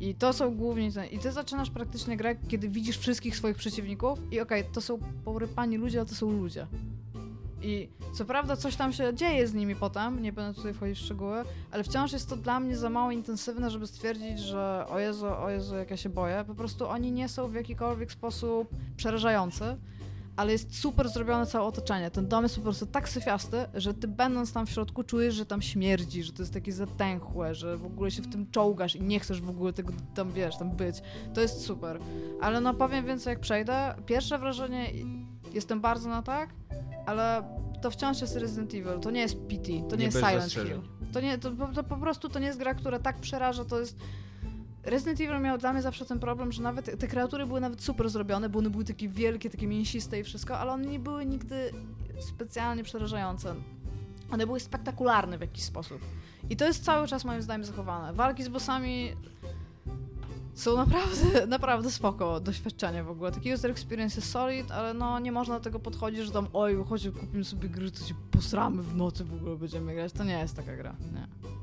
I 0.00 0.14
to 0.14 0.32
są 0.32 0.54
głównie 0.54 0.92
ten. 0.92 1.06
I 1.06 1.18
ty 1.18 1.32
zaczynasz 1.32 1.70
praktycznie 1.70 2.16
grę, 2.16 2.36
kiedy 2.48 2.68
widzisz 2.68 2.98
wszystkich 2.98 3.36
swoich 3.36 3.56
przeciwników 3.56 4.18
i 4.30 4.40
okej, 4.40 4.64
to 4.72 4.80
są 4.80 4.98
porypani 5.24 5.76
ludzie, 5.76 5.98
ale 5.98 6.08
to 6.08 6.14
są 6.14 6.32
ludzie. 6.32 6.66
I 7.62 7.88
co 8.12 8.24
prawda 8.24 8.56
coś 8.56 8.76
tam 8.76 8.92
się 8.92 9.14
dzieje 9.14 9.48
z 9.48 9.54
nimi 9.54 9.76
potem, 9.76 10.22
nie 10.22 10.32
będę 10.32 10.54
tutaj 10.54 10.74
wchodzić 10.74 10.98
w 10.98 11.04
szczegóły, 11.04 11.44
ale 11.70 11.84
wciąż 11.84 12.12
jest 12.12 12.28
to 12.28 12.36
dla 12.36 12.60
mnie 12.60 12.76
za 12.76 12.90
mało 12.90 13.10
intensywne, 13.10 13.70
żeby 13.70 13.86
stwierdzić, 13.86 14.38
że 14.38 14.86
o 14.88 14.98
Jezu, 14.98 15.26
o 15.26 15.50
Jezu, 15.50 15.76
jak 15.76 15.90
ja 15.90 15.96
się 15.96 16.08
boję. 16.08 16.44
Po 16.46 16.54
prostu 16.54 16.88
oni 16.88 17.12
nie 17.12 17.28
są 17.28 17.48
w 17.48 17.54
jakikolwiek 17.54 18.12
sposób 18.12 18.68
przerażający, 18.96 19.76
ale 20.36 20.52
jest 20.52 20.78
super 20.78 21.08
zrobione 21.08 21.46
całe 21.46 21.66
otoczenie. 21.66 22.10
Ten 22.10 22.28
dom 22.28 22.42
jest 22.42 22.56
po 22.56 22.62
prostu 22.62 22.86
tak 22.86 23.08
syfiasty, 23.08 23.56
że 23.74 23.94
ty 23.94 24.08
będąc 24.08 24.52
tam 24.52 24.66
w 24.66 24.70
środku 24.70 25.04
czujesz, 25.04 25.34
że 25.34 25.46
tam 25.46 25.62
śmierdzi, 25.62 26.22
że 26.22 26.32
to 26.32 26.42
jest 26.42 26.54
takie 26.54 26.72
zatęchłe, 26.72 27.54
że 27.54 27.76
w 27.76 27.86
ogóle 27.86 28.10
się 28.10 28.22
w 28.22 28.32
tym 28.32 28.50
czołgasz 28.50 28.96
i 28.96 29.02
nie 29.02 29.20
chcesz 29.20 29.40
w 29.40 29.50
ogóle 29.50 29.72
tego 29.72 29.92
tam, 30.14 30.32
wiesz, 30.32 30.56
tam 30.56 30.70
być. 30.70 31.02
To 31.34 31.40
jest 31.40 31.62
super. 31.62 31.98
Ale 32.40 32.60
no 32.60 32.74
powiem 32.74 33.06
więcej 33.06 33.30
jak 33.30 33.40
przejdę. 33.40 33.94
Pierwsze 34.06 34.38
wrażenie, 34.38 34.90
jestem 35.54 35.80
bardzo 35.80 36.08
na 36.08 36.22
tak, 36.22 36.50
ale 37.08 37.42
to 37.82 37.90
wciąż 37.90 38.20
jest 38.20 38.36
Resident 38.36 38.74
Evil, 38.74 39.00
to 39.00 39.10
nie 39.10 39.20
jest 39.20 39.36
PT, 39.36 39.64
to 39.90 39.96
nie, 39.96 39.98
Nie 39.98 40.04
jest 40.04 40.18
Silent. 40.18 40.52
Hill. 40.52 40.80
To, 41.12 41.20
nie, 41.20 41.38
to, 41.38 41.50
po- 41.52 41.66
to 41.66 41.84
po 41.84 41.96
prostu 41.96 42.28
to 42.28 42.38
nie 42.38 42.46
jest 42.46 42.58
gra, 42.58 42.74
która 42.74 42.98
tak 42.98 43.20
przeraża, 43.20 43.64
to 43.64 43.80
jest... 43.80 43.98
Resident 44.82 45.20
Evil 45.20 45.40
miał 45.40 45.58
dla 45.58 45.72
mnie 45.72 45.82
zawsze 45.82 46.04
ten 46.04 46.18
problem, 46.18 46.52
że 46.52 46.62
nawet 46.62 46.98
te 47.00 47.06
kreatury 47.06 47.46
były 47.46 47.60
nawet 47.60 47.82
super 47.82 48.10
zrobione, 48.10 48.48
bo 48.48 48.58
one 48.58 48.70
były 48.70 48.84
takie 48.84 49.08
wielkie, 49.08 49.50
takie 49.50 49.66
mięsiste 49.66 50.20
i 50.20 50.24
wszystko, 50.24 50.58
ale 50.58 50.72
one 50.72 50.86
nie 50.86 50.98
były 50.98 51.26
nigdy 51.26 51.70
specjalnie 52.20 52.84
przerażające. 52.84 53.54
One 54.30 54.46
były 54.46 54.60
spektakularne 54.60 55.38
w 55.38 55.40
jakiś 55.40 55.64
sposób. 55.64 55.98
I 56.50 56.56
to 56.56 56.64
jest 56.64 56.84
cały 56.84 57.08
czas 57.08 57.24
moim 57.24 57.42
zdaniem 57.42 57.64
zachowane. 57.64 58.12
Walki 58.12 58.42
z 58.44 58.48
bossami 58.48 59.12
są 60.58 60.76
naprawdę, 60.76 61.46
naprawdę 61.56 61.90
spoko 61.90 62.40
doświadczenie 62.40 63.02
w 63.02 63.10
ogóle. 63.10 63.32
Taki 63.32 63.54
user 63.54 63.70
experience 63.70 64.16
jest 64.16 64.30
solid, 64.30 64.70
ale 64.70 64.94
no 64.94 65.18
nie 65.18 65.32
można 65.32 65.54
do 65.54 65.64
tego 65.64 65.80
podchodzić, 65.80 66.20
że 66.26 66.32
tam 66.32 66.48
oj, 66.52 66.84
chodź, 66.88 67.08
kupimy 67.20 67.44
sobie 67.44 67.68
gry, 67.68 67.90
to 67.90 68.04
się 68.04 68.14
posramy 68.30 68.82
w 68.82 68.96
nocy 68.96 69.24
w 69.24 69.34
ogóle 69.34 69.56
będziemy 69.56 69.94
grać. 69.94 70.12
To 70.12 70.24
nie 70.24 70.38
jest 70.38 70.56
taka 70.56 70.76
gra, 70.76 70.96
nie. 71.12 71.57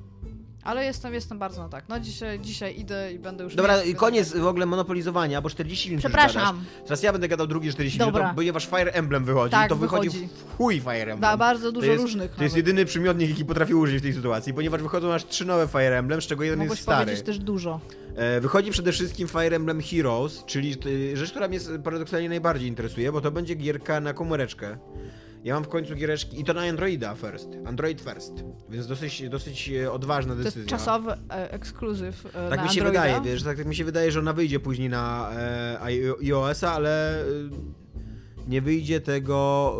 Ale 0.65 0.85
jestem, 0.85 1.13
jestem 1.13 1.39
bardzo 1.39 1.63
na 1.63 1.69
tak. 1.69 1.83
No 1.89 1.99
dzisiaj, 1.99 2.39
dzisiaj 2.39 2.79
idę 2.79 3.13
i 3.13 3.19
będę 3.19 3.43
już... 3.43 3.55
Dobra, 3.55 3.83
i 3.83 3.95
koniec 3.95 4.33
w 4.33 4.47
ogóle 4.47 4.65
monopolizowania, 4.65 5.41
bo 5.41 5.49
40 5.49 5.89
minut 5.89 6.01
Przepraszam. 6.01 6.63
Teraz 6.83 7.03
ja 7.03 7.11
będę 7.11 7.27
gadał 7.27 7.47
drugie 7.47 7.71
40 7.71 7.99
Dobra. 7.99 8.21
minut, 8.21 8.35
ponieważ 8.35 8.65
Fire 8.67 8.91
Emblem 8.93 9.25
wychodzi. 9.25 9.51
Tak, 9.51 9.69
to 9.69 9.75
wychodzi, 9.75 10.09
wychodzi. 10.09 10.27
w 10.53 10.57
chuj 10.57 10.79
Fire 10.81 10.93
Emblem. 11.01 11.19
Da, 11.19 11.37
bardzo 11.37 11.71
dużo 11.71 11.85
to 11.87 11.91
jest, 11.91 12.03
różnych 12.03 12.31
To 12.31 12.43
jest 12.43 12.55
nawet. 12.55 12.67
jedyny 12.67 12.85
przymiotnik, 12.85 13.29
jaki 13.29 13.45
potrafię 13.45 13.75
użyć 13.75 13.99
w 13.99 14.01
tej 14.01 14.13
sytuacji, 14.13 14.53
ponieważ 14.53 14.81
wychodzą 14.81 15.13
aż 15.13 15.25
trzy 15.25 15.45
nowe 15.45 15.67
Fire 15.67 15.97
Emblem, 15.97 16.21
z 16.21 16.25
czego 16.27 16.43
jeden 16.43 16.59
Mogłeś 16.59 16.77
jest 16.79 16.83
stary. 16.83 17.05
powiedzieć 17.05 17.25
też 17.25 17.39
dużo. 17.39 17.79
E, 18.15 18.41
Wychodzi 18.41 18.71
przede 18.71 18.91
wszystkim 18.91 19.27
Fire 19.27 19.55
Emblem 19.55 19.81
Heroes, 19.81 20.43
czyli 20.45 20.75
y, 20.85 21.17
rzecz, 21.17 21.29
która 21.31 21.47
mnie 21.47 21.59
paradoksalnie 21.83 22.29
najbardziej 22.29 22.67
interesuje, 22.69 23.11
bo 23.11 23.21
to 23.21 23.31
będzie 23.31 23.55
gierka 23.55 23.99
na 23.99 24.13
komóreczkę. 24.13 24.77
Ja 25.45 25.53
mam 25.53 25.63
w 25.63 25.67
końcu 25.67 25.95
giereczki 25.95 26.41
i 26.41 26.43
to 26.43 26.53
na 26.53 26.61
Androida 26.61 27.15
first, 27.15 27.49
Android 27.65 28.01
first, 28.01 28.33
więc 28.69 28.87
dosyć, 28.87 29.29
dosyć 29.29 29.69
e, 29.69 29.91
odważna 29.91 30.33
To 30.33 30.37
decyzja. 30.37 30.59
jest 30.59 30.69
czasowy 30.69 31.11
e, 31.29 31.51
ekskluzyw 31.51 32.25
e, 32.25 32.49
Tak 32.49 32.63
mi 32.63 32.69
się 32.69 32.81
Androida. 32.81 33.03
wydaje, 33.05 33.21
wiesz, 33.33 33.43
tak 33.43 33.65
mi 33.65 33.75
się 33.75 33.83
wydaje, 33.85 34.11
że 34.11 34.19
ona 34.19 34.33
wyjdzie 34.33 34.59
później 34.59 34.89
na 34.89 35.31
e, 35.33 35.79
iOS-a, 36.21 36.71
ale 36.73 37.21
e, 37.21 37.25
nie 38.47 38.61
wyjdzie 38.61 39.01
tego 39.01 39.71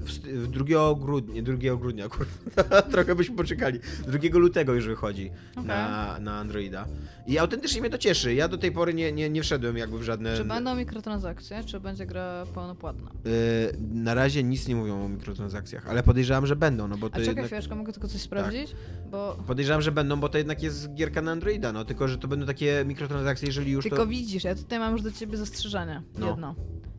e, 0.00 0.04
w, 0.04 0.12
st- 0.12 0.26
w 0.26 0.48
2 0.48 0.64
grudnia, 0.94 1.42
2 1.42 1.76
grudnia, 1.76 2.08
kurwa, 2.08 2.82
trochę 2.92 3.14
byśmy 3.14 3.36
poczekali. 3.36 3.80
2 4.08 4.38
lutego 4.38 4.74
już 4.74 4.86
wychodzi 4.86 5.30
Okej. 5.52 5.64
na, 5.64 6.16
na 6.20 6.38
Androida. 6.38 6.86
I 7.26 7.38
autentycznie 7.38 7.80
mnie 7.80 7.90
to 7.90 7.98
cieszy. 7.98 8.34
Ja 8.34 8.48
do 8.48 8.58
tej 8.58 8.72
pory 8.72 8.94
nie, 8.94 9.12
nie, 9.12 9.30
nie 9.30 9.42
wszedłem 9.42 9.76
jakby 9.76 9.98
w 9.98 10.02
żadne... 10.02 10.36
Czy 10.36 10.44
będą 10.44 10.74
mikrotransakcje, 10.74 11.64
czy 11.64 11.80
będzie 11.80 12.06
gra 12.06 12.46
pełnopłatna? 12.54 13.10
E, 13.10 13.94
na 13.94 14.14
razie 14.14 14.42
nic 14.42 14.68
nie 14.68 14.76
mówią 14.76 15.04
o 15.04 15.08
mikrotransakcjach, 15.08 15.88
ale 15.88 16.02
podejrzewam, 16.02 16.46
że 16.46 16.56
będą, 16.56 16.88
no 16.88 16.96
bo 16.96 17.10
to 17.10 17.16
A 17.16 17.20
czekaj 17.24 17.44
jednak... 17.52 17.78
mogę 17.78 17.92
tylko 17.92 18.08
coś 18.08 18.20
sprawdzić? 18.20 18.76
Bo 19.10 19.36
Podejrzewam, 19.46 19.82
że 19.82 19.92
będą, 19.92 20.20
bo 20.20 20.28
to 20.28 20.38
jednak 20.38 20.62
jest 20.62 20.94
gierka 20.94 21.22
na 21.22 21.32
Androida, 21.32 21.72
no 21.72 21.84
tylko, 21.84 22.08
że 22.08 22.18
to 22.18 22.28
będą 22.28 22.46
takie 22.46 22.84
mikrotransakcje, 22.86 23.46
jeżeli 23.46 23.72
już 23.72 23.82
tylko 23.82 23.96
to... 23.96 24.06
widzisz, 24.06 24.44
ja 24.44 24.54
tutaj 24.54 24.78
mam 24.78 24.92
już 24.92 25.02
do 25.02 25.12
ciebie 25.12 25.36
zastrzeżenie. 25.36 26.02
No. 26.18 26.28
Jedno. 26.30 26.54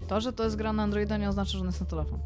To, 0.08 0.22
że 0.22 0.34
to 0.34 0.44
jest 0.44 0.56
gra 0.56 0.74
na 0.74 0.84
Androida 0.84 1.18
nie 1.18 1.30
oznacza, 1.30 1.52
że 1.52 1.60
ona 1.60 1.68
jest 1.68 1.82
na 1.82 1.88
telefon. 1.88 2.20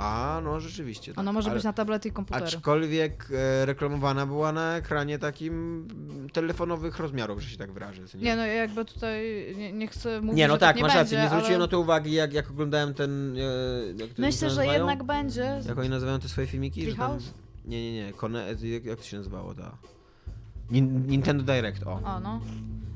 A, 0.00 0.40
no 0.44 0.60
rzeczywiście. 0.60 1.12
Ona 1.12 1.24
tak. 1.24 1.34
może 1.34 1.50
Ale- 1.50 1.56
być 1.56 1.64
na 1.64 1.72
tablety 1.72 2.08
i 2.08 2.12
komputery. 2.12 2.46
Aczkolwiek 2.46 3.28
e, 3.32 3.66
reklamowana 3.66 4.26
była 4.26 4.52
na 4.52 4.76
ekranie 4.76 5.18
takim 5.18 5.88
telefonowych 6.32 6.98
rozmiarów, 6.98 7.42
że 7.42 7.50
się 7.50 7.56
tak 7.56 7.72
wyrażę. 7.72 8.06
co 8.06 8.18
Nie 8.18 8.36
no, 8.36 8.46
ja 8.46 8.52
jakby 8.52 8.84
tutaj 8.84 9.46
nie, 9.58 9.72
nie 9.72 9.88
chcę 9.88 10.20
mówić, 10.20 10.36
nie, 10.36 10.48
no 10.48 10.54
że 10.54 10.60
tak, 10.60 10.76
nie 10.76 10.82
masz 10.82 10.94
rację. 10.94 11.18
Nie 11.18 11.26
zwróciłem 11.26 11.54
ale 11.54 11.64
na 11.64 11.68
to 11.68 11.80
uwagi, 11.80 12.12
jak, 12.12 12.32
jak 12.32 12.50
oglądałem 12.50 12.94
ten. 12.94 13.36
E, 13.36 13.40
jak 13.96 14.10
to 14.10 14.22
Myślę, 14.22 14.50
że 14.50 14.66
jednak 14.66 15.04
będzie. 15.04 15.60
Jak 15.68 15.78
oni 15.78 15.88
nazywają 15.88 16.18
te 16.18 16.28
swoje 16.28 16.46
filmiki? 16.46 16.90
Że 16.90 16.96
tam... 16.96 17.18
Nie, 17.64 17.92
nie, 17.92 17.92
nie. 17.92 18.12
Kone... 18.12 18.46
Jak, 18.62 18.84
jak 18.84 18.98
to 18.98 19.04
się 19.04 19.16
nazywało? 19.16 19.54
Ta... 19.54 19.76
Nin- 20.70 21.06
Nintendo 21.06 21.42
Direct, 21.42 21.86
o. 21.86 21.92
O, 21.92 22.20
no. 22.20 22.40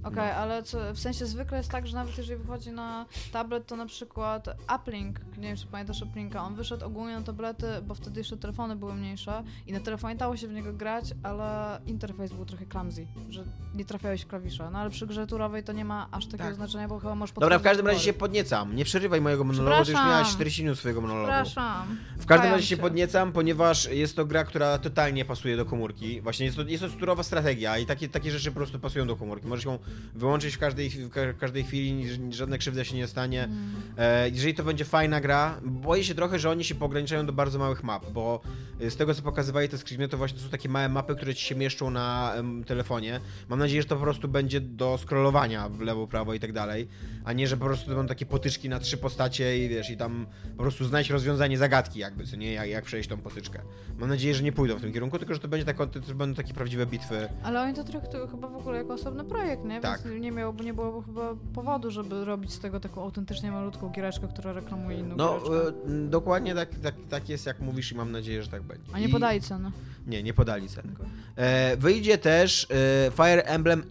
Okej, 0.05 0.29
No. 0.29 0.35
ale 0.35 0.63
co, 0.63 0.95
w 0.95 0.99
sensie 0.99 1.27
zwykle 1.27 1.59
jest 1.59 1.71
tak, 1.71 1.87
że 1.87 1.95
nawet 1.97 2.19
jeżeli 2.19 2.37
wychodzi 2.41 2.71
na 2.73 3.07
tablet, 3.33 3.67
to 3.67 3.77
na 3.77 3.87
przykład 3.87 4.49
Uplink, 4.77 5.21
nie 5.39 5.49
wiem 5.49 5.57
czy 5.57 5.67
pamiętasz 5.67 6.03
Uplinka, 6.03 6.43
on 6.43 6.55
wyszedł 6.55 6.87
ogólnie 6.87 7.15
na 7.19 7.23
tablety, 7.23 7.67
bo 7.87 7.95
wtedy 7.95 8.21
jeszcze 8.21 8.37
telefony 8.37 8.77
były 8.77 8.95
mniejsze 8.95 9.43
i 9.67 9.73
na 9.73 9.81
telefonie 9.81 10.15
dało 10.15 10.37
się 10.37 10.49
w 10.49 10.53
niego 10.53 10.73
grać, 10.73 11.05
ale 11.23 11.81
interfejs 11.87 12.33
był 12.33 12.45
trochę 12.45 12.67
clumsy, 12.67 13.07
że 13.31 13.45
nie 13.75 13.85
trafiałeś 13.85 14.23
w 14.23 14.27
klawisze. 14.27 14.71
No 14.71 14.79
ale 14.79 14.91
przy 14.91 15.07
grze 15.07 15.27
turowej 15.27 15.65
to 15.65 15.73
nie 15.73 15.85
ma 15.85 16.09
aż 16.11 16.25
takiego 16.27 16.45
Tak. 16.45 16.55
znaczenia, 16.55 16.89
bo 16.89 16.99
chyba 16.99 17.15
możesz 17.15 17.35
Dobra, 17.37 17.59
w 17.59 17.63
każdym 17.63 17.87
razie 17.87 18.01
się 18.01 18.13
podniecam. 18.13 18.77
Nie 18.77 18.85
przerywaj 18.85 19.21
mojego 19.21 19.45
monologu, 19.45 19.85
to 19.85 19.91
już 19.91 20.01
miałaś 20.01 20.29
40 20.29 20.63
minut 20.63 20.79
swojego 20.79 21.01
monologu. 21.01 21.27
Przepraszam. 21.27 21.97
W 22.19 22.27
każdym 22.27 22.51
razie 22.51 22.67
się 22.67 22.77
podniecam, 22.77 23.33
ponieważ 23.33 23.89
jest 23.91 24.17
to 24.17 24.25
gra, 24.25 24.45
która 24.45 24.79
totalnie 24.79 25.25
pasuje 25.25 25.57
do 25.57 25.65
komórki. 25.65 26.21
Właśnie 26.21 26.47
jest 26.47 26.57
to, 26.57 26.63
jest 26.63 26.83
to 26.83 26.89
turowa 26.91 27.23
strategia 27.23 27.79
i 27.79 27.87
takie, 27.87 28.09
takie 28.09 28.31
rzeczy 28.31 28.51
po 28.51 28.57
prostu 28.57 28.79
pasują 28.79 29.07
do 29.07 29.17
komórki. 29.17 29.47
Możesz 29.47 29.65
ją 29.65 29.79
wyłączyć 30.14 30.57
w 30.57 30.59
każdej, 30.59 30.90
w 30.90 31.11
ka- 31.11 31.32
każdej 31.32 31.64
chwili, 31.64 32.07
żadna 32.32 32.59
krzywda 32.59 32.84
się 32.84 32.97
nie 32.97 33.07
stanie. 33.07 33.45
Mm. 33.45 33.70
E, 33.99 34.28
jeżeli 34.28 34.55
to 34.55 34.64
będzie 34.64 34.84
fajna 34.84 35.20
gra, 35.20 35.61
boję 35.64 36.05
się 36.05 36.14
trochę, 36.14 36.38
że 36.38 36.51
oni 36.51 36.64
się 36.64 36.74
pograniczają 36.74 37.26
do 37.26 37.32
bardzo 37.32 37.59
małych 37.59 37.82
map, 37.84 38.11
bo 38.11 38.40
e, 38.80 38.90
z 38.90 38.97
tego 38.97 39.14
co 39.14 39.22
pokazywali 39.22 39.68
te 39.68 39.78
screeny, 39.78 40.09
to 40.09 40.16
właśnie 40.18 40.38
to 40.38 40.45
są 40.45 40.51
takie 40.51 40.68
małe 40.68 40.88
mapy, 40.88 41.14
które 41.16 41.34
ci 41.34 41.45
się 41.45 41.55
mieszczą 41.55 41.90
na 41.90 42.34
telefonie. 42.66 43.20
Mam 43.49 43.59
nadzieję, 43.59 43.82
że 43.82 43.88
to 43.88 43.97
po 43.97 44.03
prostu 44.03 44.28
będzie 44.28 44.61
do 44.61 44.99
scrollowania 44.99 45.68
w 45.68 45.80
lewo, 45.80 46.07
prawo 46.07 46.34
i 46.34 46.40
tak 46.40 46.53
dalej, 46.53 46.88
a 47.24 47.32
nie, 47.32 47.49
że 47.49 47.57
po 47.57 47.64
prostu 47.64 47.86
to 47.86 47.95
będą 47.97 48.09
takie 48.09 48.26
potyczki 48.26 48.68
na 48.68 48.78
trzy 48.78 48.97
postacie 48.97 49.64
i 49.64 49.68
wiesz, 49.68 49.90
i 49.90 49.97
tam 49.97 50.26
po 50.57 50.62
prostu 50.62 50.84
znajdź 50.84 51.11
rozwiązanie 51.11 51.59
zagadki 51.59 51.99
jakby, 51.99 52.26
co 52.26 52.36
nie, 52.36 52.53
jak, 52.53 52.68
jak 52.68 52.84
przejść 52.84 53.09
tą 53.09 53.18
potyczkę. 53.18 53.61
Mam 53.99 54.09
nadzieję, 54.09 54.34
że 54.34 54.42
nie 54.42 54.53
pójdą 54.53 54.76
w 54.78 54.80
tym 54.80 54.92
kierunku, 54.92 55.18
tylko 55.18 55.34
że 55.34 55.40
to 55.40 55.49
będzie 55.49 55.66
tak, 55.66 55.76
to 55.76 56.14
będą 56.14 56.34
takie 56.34 56.55
prawdziwe 56.55 56.86
bitwy. 56.86 57.28
Ale 57.42 57.62
oni 57.62 57.74
to 57.74 57.84
traktują 57.84 58.26
chyba 58.26 58.49
w 58.49 58.57
ogóle 58.57 58.78
jako 58.78 58.95
osobny 58.95 59.24
projekt, 59.24 59.64
nie? 59.64 59.80
Tak. 59.85 60.03
Więc 60.03 60.22
nie 60.22 60.32
miałoby, 60.32 60.64
nie 60.64 60.74
byłoby 60.74 61.07
chyba 61.07 61.35
powodu, 61.55 61.91
żeby 61.91 62.24
robić 62.24 62.53
z 62.53 62.59
tego 62.59 62.80
taką 62.80 63.03
autentycznie 63.03 63.51
malutką 63.53 63.89
giereczkę, 63.91 64.28
która 64.28 64.53
reklamuje 64.53 64.99
inną 64.99 65.16
No, 65.16 65.37
e, 65.37 65.72
dokładnie 66.09 66.55
tak, 66.55 66.68
tak, 66.82 66.95
tak 67.11 67.28
jest, 67.28 67.47
jak 67.47 67.61
mówisz 67.61 67.93
i 67.93 67.95
mam 67.95 68.12
nadzieję, 68.12 68.43
że 68.43 68.49
tak 68.49 68.62
będzie. 68.62 68.85
A 68.93 68.99
nie 68.99 69.07
I- 69.07 69.12
podali 69.12 69.41
ceny. 69.41 69.70
Nie, 70.07 70.22
nie 70.22 70.35
podali 70.35 70.68
ceny. 70.68 70.93
E, 71.37 71.76
wyjdzie 71.76 72.18
też 72.18 72.66
e, 72.70 73.11
Fire 73.11 73.43
Emblem 73.45 73.82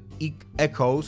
Echoes 0.58 1.08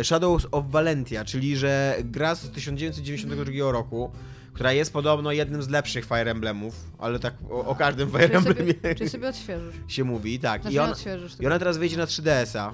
e, 0.00 0.04
Shadows 0.04 0.46
of 0.50 0.64
Valentia, 0.70 1.24
czyli 1.24 1.56
że 1.56 1.96
gra 2.04 2.34
z 2.34 2.50
1992 2.50 3.72
roku, 3.72 4.10
która 4.56 4.72
jest 4.72 4.92
podobno 4.92 5.32
jednym 5.32 5.62
z 5.62 5.68
lepszych 5.68 6.04
Fire 6.04 6.30
Emblemów, 6.30 6.74
ale 6.98 7.18
tak 7.18 7.34
o, 7.50 7.64
o 7.66 7.74
każdym 7.74 8.10
Fire 8.10 8.28
Czyli 8.28 8.36
Emblemie 8.36 8.72
sobie, 8.72 8.94
czyli 8.94 9.10
sobie 9.10 9.28
odświeżysz. 9.28 9.74
się 9.88 10.04
mówi, 10.04 10.38
tak. 10.38 10.62
Znaczy 10.62 10.76
I 10.76 10.78
ona, 10.78 10.94
i 11.40 11.46
ona 11.46 11.58
teraz 11.58 11.78
wyjdzie 11.78 11.96
na 11.96 12.04
3DS-a, 12.04 12.72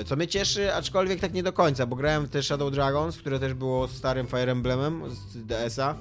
e, 0.00 0.04
co 0.04 0.16
mnie 0.16 0.28
cieszy, 0.28 0.74
aczkolwiek 0.74 1.20
tak 1.20 1.32
nie 1.32 1.42
do 1.42 1.52
końca, 1.52 1.86
bo 1.86 1.96
grałem 1.96 2.26
w 2.26 2.28
te 2.28 2.42
Shadow 2.42 2.72
Dragons, 2.72 3.16
które 3.16 3.38
też 3.38 3.54
było 3.54 3.88
starym 3.88 4.26
Fire 4.26 4.52
Emblemem 4.52 5.02
z 5.10 5.46
DS-a. 5.46 5.96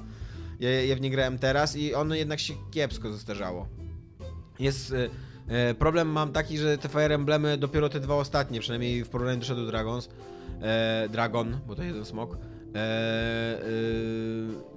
Ja, 0.59 0.85
ja 0.85 0.95
w 0.95 1.01
nie 1.01 1.09
grałem 1.11 1.39
teraz 1.39 1.75
i 1.75 1.93
ono 1.93 2.15
jednak 2.15 2.39
się 2.39 2.53
kiepsko 2.71 3.13
zestarzało. 3.13 3.67
Jest... 4.59 4.93
e, 5.47 5.73
Problem 5.73 6.07
mam 6.07 6.31
taki, 6.33 6.57
że 6.57 6.77
te 6.77 6.89
Fire 6.89 7.15
Emblemy, 7.15 7.57
dopiero 7.57 7.89
te 7.89 7.99
dwa 7.99 8.15
ostatnie, 8.15 8.59
przynajmniej 8.59 9.03
w 9.03 9.09
porównaniu 9.09 9.39
do 9.39 9.45
Shadow 9.45 9.67
Dragons, 9.67 10.09
e, 10.61 11.09
Dragon, 11.09 11.59
bo 11.67 11.75
to 11.75 11.83
jeden 11.83 12.05
smok, 12.05 12.37
e, 12.75 12.79
e, 12.79 13.63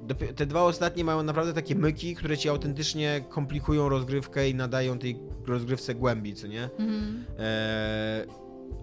dopie- 0.06 0.34
te 0.34 0.46
dwa 0.46 0.62
ostatnie 0.62 1.04
mają 1.04 1.22
naprawdę 1.22 1.52
takie 1.52 1.74
myki, 1.74 2.14
które 2.14 2.38
ci 2.38 2.48
autentycznie 2.48 3.24
komplikują 3.28 3.88
rozgrywkę 3.88 4.48
i 4.48 4.54
nadają 4.54 4.98
tej 4.98 5.16
rozgrywce 5.46 5.94
głębi, 5.94 6.34
co 6.34 6.46
nie? 6.46 6.64
Mhm. 6.78 7.24
E, 7.38 8.24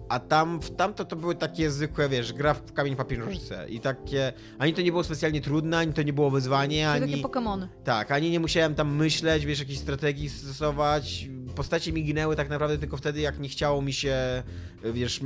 a 0.08 0.20
tam, 0.20 0.60
tamto 0.76 1.04
to 1.04 1.16
były 1.16 1.34
takie 1.34 1.70
zwykłe, 1.70 2.08
wiesz, 2.08 2.32
gra 2.32 2.54
w 2.54 2.72
kamień, 2.72 2.96
papier, 2.96 3.18
nożyce. 3.18 3.66
I 3.68 3.80
takie, 3.80 4.32
ani 4.58 4.74
to 4.74 4.82
nie 4.82 4.90
było 4.90 5.04
specjalnie 5.04 5.40
trudne, 5.40 5.78
ani 5.78 5.92
to 5.92 6.02
nie 6.02 6.12
było 6.12 6.30
wyzwanie, 6.30 6.90
ani... 6.90 7.10
takie 7.10 7.22
Pokemony. 7.22 7.68
Tak, 7.84 8.12
ani 8.12 8.30
nie 8.30 8.40
musiałem 8.40 8.74
tam 8.74 8.96
myśleć, 8.96 9.46
wiesz, 9.46 9.58
jakiejś 9.58 9.78
strategii 9.78 10.28
stosować. 10.28 11.28
postacie 11.54 11.92
mi 11.92 12.04
ginęły 12.04 12.36
tak 12.36 12.48
naprawdę 12.48 12.78
tylko 12.78 12.96
wtedy, 12.96 13.20
jak 13.20 13.38
nie 13.38 13.48
chciało 13.48 13.82
mi 13.82 13.92
się, 13.92 14.42
wiesz, 14.92 15.20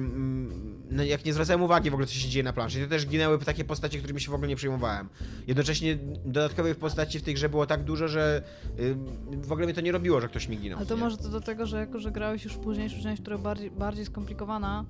no 0.91 1.03
jak 1.03 1.25
nie 1.25 1.33
zwracałem 1.33 1.63
uwagi 1.63 1.91
w 1.91 1.95
ogóle, 1.95 2.07
co 2.07 2.15
się 2.15 2.29
dzieje 2.29 2.43
na 2.43 2.53
planszy. 2.53 2.81
I 2.81 2.83
to 2.83 2.89
też 2.89 3.07
ginęły 3.07 3.39
takie 3.39 3.65
postacie, 3.65 3.99
którymi 3.99 4.21
się 4.21 4.31
w 4.31 4.35
ogóle 4.35 4.49
nie 4.49 4.57
przejmowałem. 4.57 5.09
Jednocześnie 5.47 5.99
dodatkowych 6.25 6.77
postaci 6.77 7.19
w 7.19 7.23
tej 7.23 7.35
grze 7.35 7.49
było 7.49 7.67
tak 7.67 7.85
dużo, 7.85 8.09
że 8.09 8.43
y, 8.79 8.97
w 9.31 9.53
ogóle 9.53 9.67
mnie 9.67 9.75
to 9.75 9.81
nie 9.81 9.93
robiło, 9.93 10.21
że 10.21 10.29
ktoś 10.29 10.49
mi 10.49 10.57
ginął. 10.59 10.79
Ale 10.79 10.87
to 10.87 10.95
nie? 10.95 11.01
może 11.01 11.17
to 11.17 11.29
do 11.29 11.41
tego, 11.41 11.67
że 11.67 11.79
jako, 11.79 11.99
że 12.01 12.13
grałeś 12.13 12.45
już 12.45 12.55
późniejszą 12.55 13.03
część, 13.03 13.23
która 13.23 13.39
bardziej, 13.39 13.71
bardziej 13.71 14.05
skomplikowana, 14.67 14.85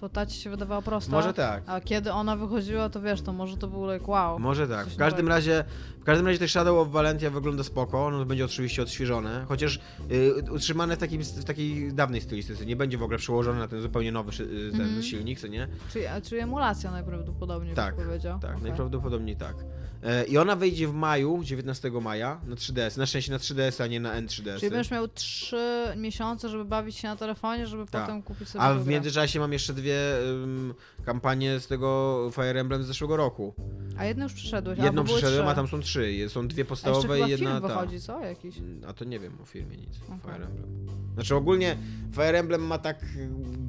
to 0.00 0.08
ta 0.08 0.26
ci 0.26 0.40
się 0.40 0.50
wydawała 0.50 0.82
prosta. 0.82 1.12
Może 1.12 1.34
tak. 1.34 1.62
A 1.66 1.80
kiedy 1.80 2.12
ona 2.12 2.36
wychodziła, 2.36 2.88
to 2.88 3.00
wiesz, 3.00 3.22
to 3.22 3.32
może 3.32 3.56
to 3.56 3.68
było 3.68 3.92
like 3.92 4.06
wow. 4.10 4.38
Może 4.38 4.68
tak. 4.68 4.86
W 4.86 4.96
każdym 4.96 5.26
nowego. 5.26 5.36
razie, 5.36 5.64
każdym 6.10 6.26
razie 6.26 6.38
też 6.38 6.50
Shadow 6.50 6.78
of 6.78 6.92
Valentia 6.92 7.30
wygląda 7.30 7.62
spoko, 7.64 8.10
to 8.10 8.24
będzie 8.24 8.44
oczywiście 8.44 8.82
odświeżone, 8.82 9.44
chociaż 9.48 9.80
y, 10.10 10.52
utrzymane 10.52 10.96
w, 10.96 10.98
takim, 10.98 11.22
w 11.22 11.44
takiej 11.44 11.92
dawnej 11.92 12.20
stylistyce, 12.20 12.66
nie 12.66 12.76
będzie 12.76 12.98
w 12.98 13.02
ogóle 13.02 13.18
przełożone 13.18 13.58
na 13.58 13.68
ten 13.68 13.80
zupełnie 13.80 14.12
nowy 14.12 14.30
y, 14.44 14.70
ten 14.72 14.80
Mhm. 14.80 15.02
silnik, 15.02 15.40
co 15.40 15.46
nie? 15.46 15.68
Czyli, 15.92 16.06
a, 16.06 16.20
czyli 16.20 16.40
emulacja 16.40 16.90
najprawdopodobniej 16.90 17.74
Tak, 17.74 17.96
byś 17.96 18.04
powiedział. 18.06 18.38
Tak, 18.40 18.50
Okej. 18.50 18.62
najprawdopodobniej 18.62 19.36
tak. 19.36 19.54
E, 20.02 20.24
I 20.24 20.38
ona 20.38 20.56
wyjdzie 20.56 20.88
w 20.88 20.94
maju, 20.94 21.40
19 21.44 21.90
maja, 22.00 22.40
na 22.46 22.56
3DS, 22.56 22.98
na 22.98 23.06
szczęście 23.06 23.32
na 23.32 23.38
3DS, 23.38 23.82
a 23.82 23.86
nie 23.86 24.00
na 24.00 24.20
N3DS. 24.22 24.58
Czyli 24.58 24.70
będziesz 24.70 24.90
miał 24.90 25.08
trzy 25.08 25.86
miesiące, 25.96 26.48
żeby 26.48 26.64
bawić 26.64 26.96
się 26.96 27.08
na 27.08 27.16
telefonie, 27.16 27.66
żeby 27.66 27.86
Tak. 27.86 28.02
potem 28.02 28.22
kupić 28.22 28.48
sobie 28.48 28.64
A 28.64 28.74
w 28.74 28.86
międzyczasie 28.86 29.40
mam 29.40 29.52
jeszcze 29.52 29.74
dwie 29.74 29.96
ym, 30.44 30.74
kampanie 31.04 31.60
z 31.60 31.66
tego 31.66 32.30
Fire 32.32 32.60
Emblem 32.60 32.82
z 32.82 32.86
zeszłego 32.86 33.16
roku. 33.16 33.54
A 33.98 34.04
jedną 34.04 34.24
już 34.24 34.32
przeszedłeś, 34.32 34.78
Jedną 34.78 35.04
przeszedłem, 35.04 35.48
a 35.48 35.54
tam 35.54 35.68
są 35.68 35.80
trzy. 35.80 35.99
Są 36.28 36.48
dwie 36.48 36.64
podstawowe 36.64 37.18
i 37.18 37.30
jedna 37.30 37.50
film 37.50 37.62
ta. 37.62 37.68
wychodzi, 37.68 38.00
co? 38.00 38.20
Jakiś? 38.24 38.54
A 38.88 38.92
to 38.92 39.04
nie 39.04 39.18
wiem 39.18 39.32
o 39.42 39.44
filmie 39.44 39.76
nic. 39.76 40.00
Okej. 40.02 40.18
Fire 40.22 40.46
Emblem. 40.46 40.86
Znaczy 41.14 41.36
ogólnie 41.36 41.76
Fire 42.12 42.38
Emblem 42.38 42.66
ma 42.66 42.78
tak 42.78 43.04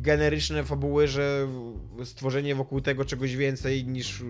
generyczne 0.01 0.63
fabuły, 0.63 1.07
że 1.07 1.47
stworzenie 2.03 2.55
wokół 2.55 2.81
tego 2.81 3.05
czegoś 3.05 3.35
więcej 3.35 3.85
niż. 3.85 4.23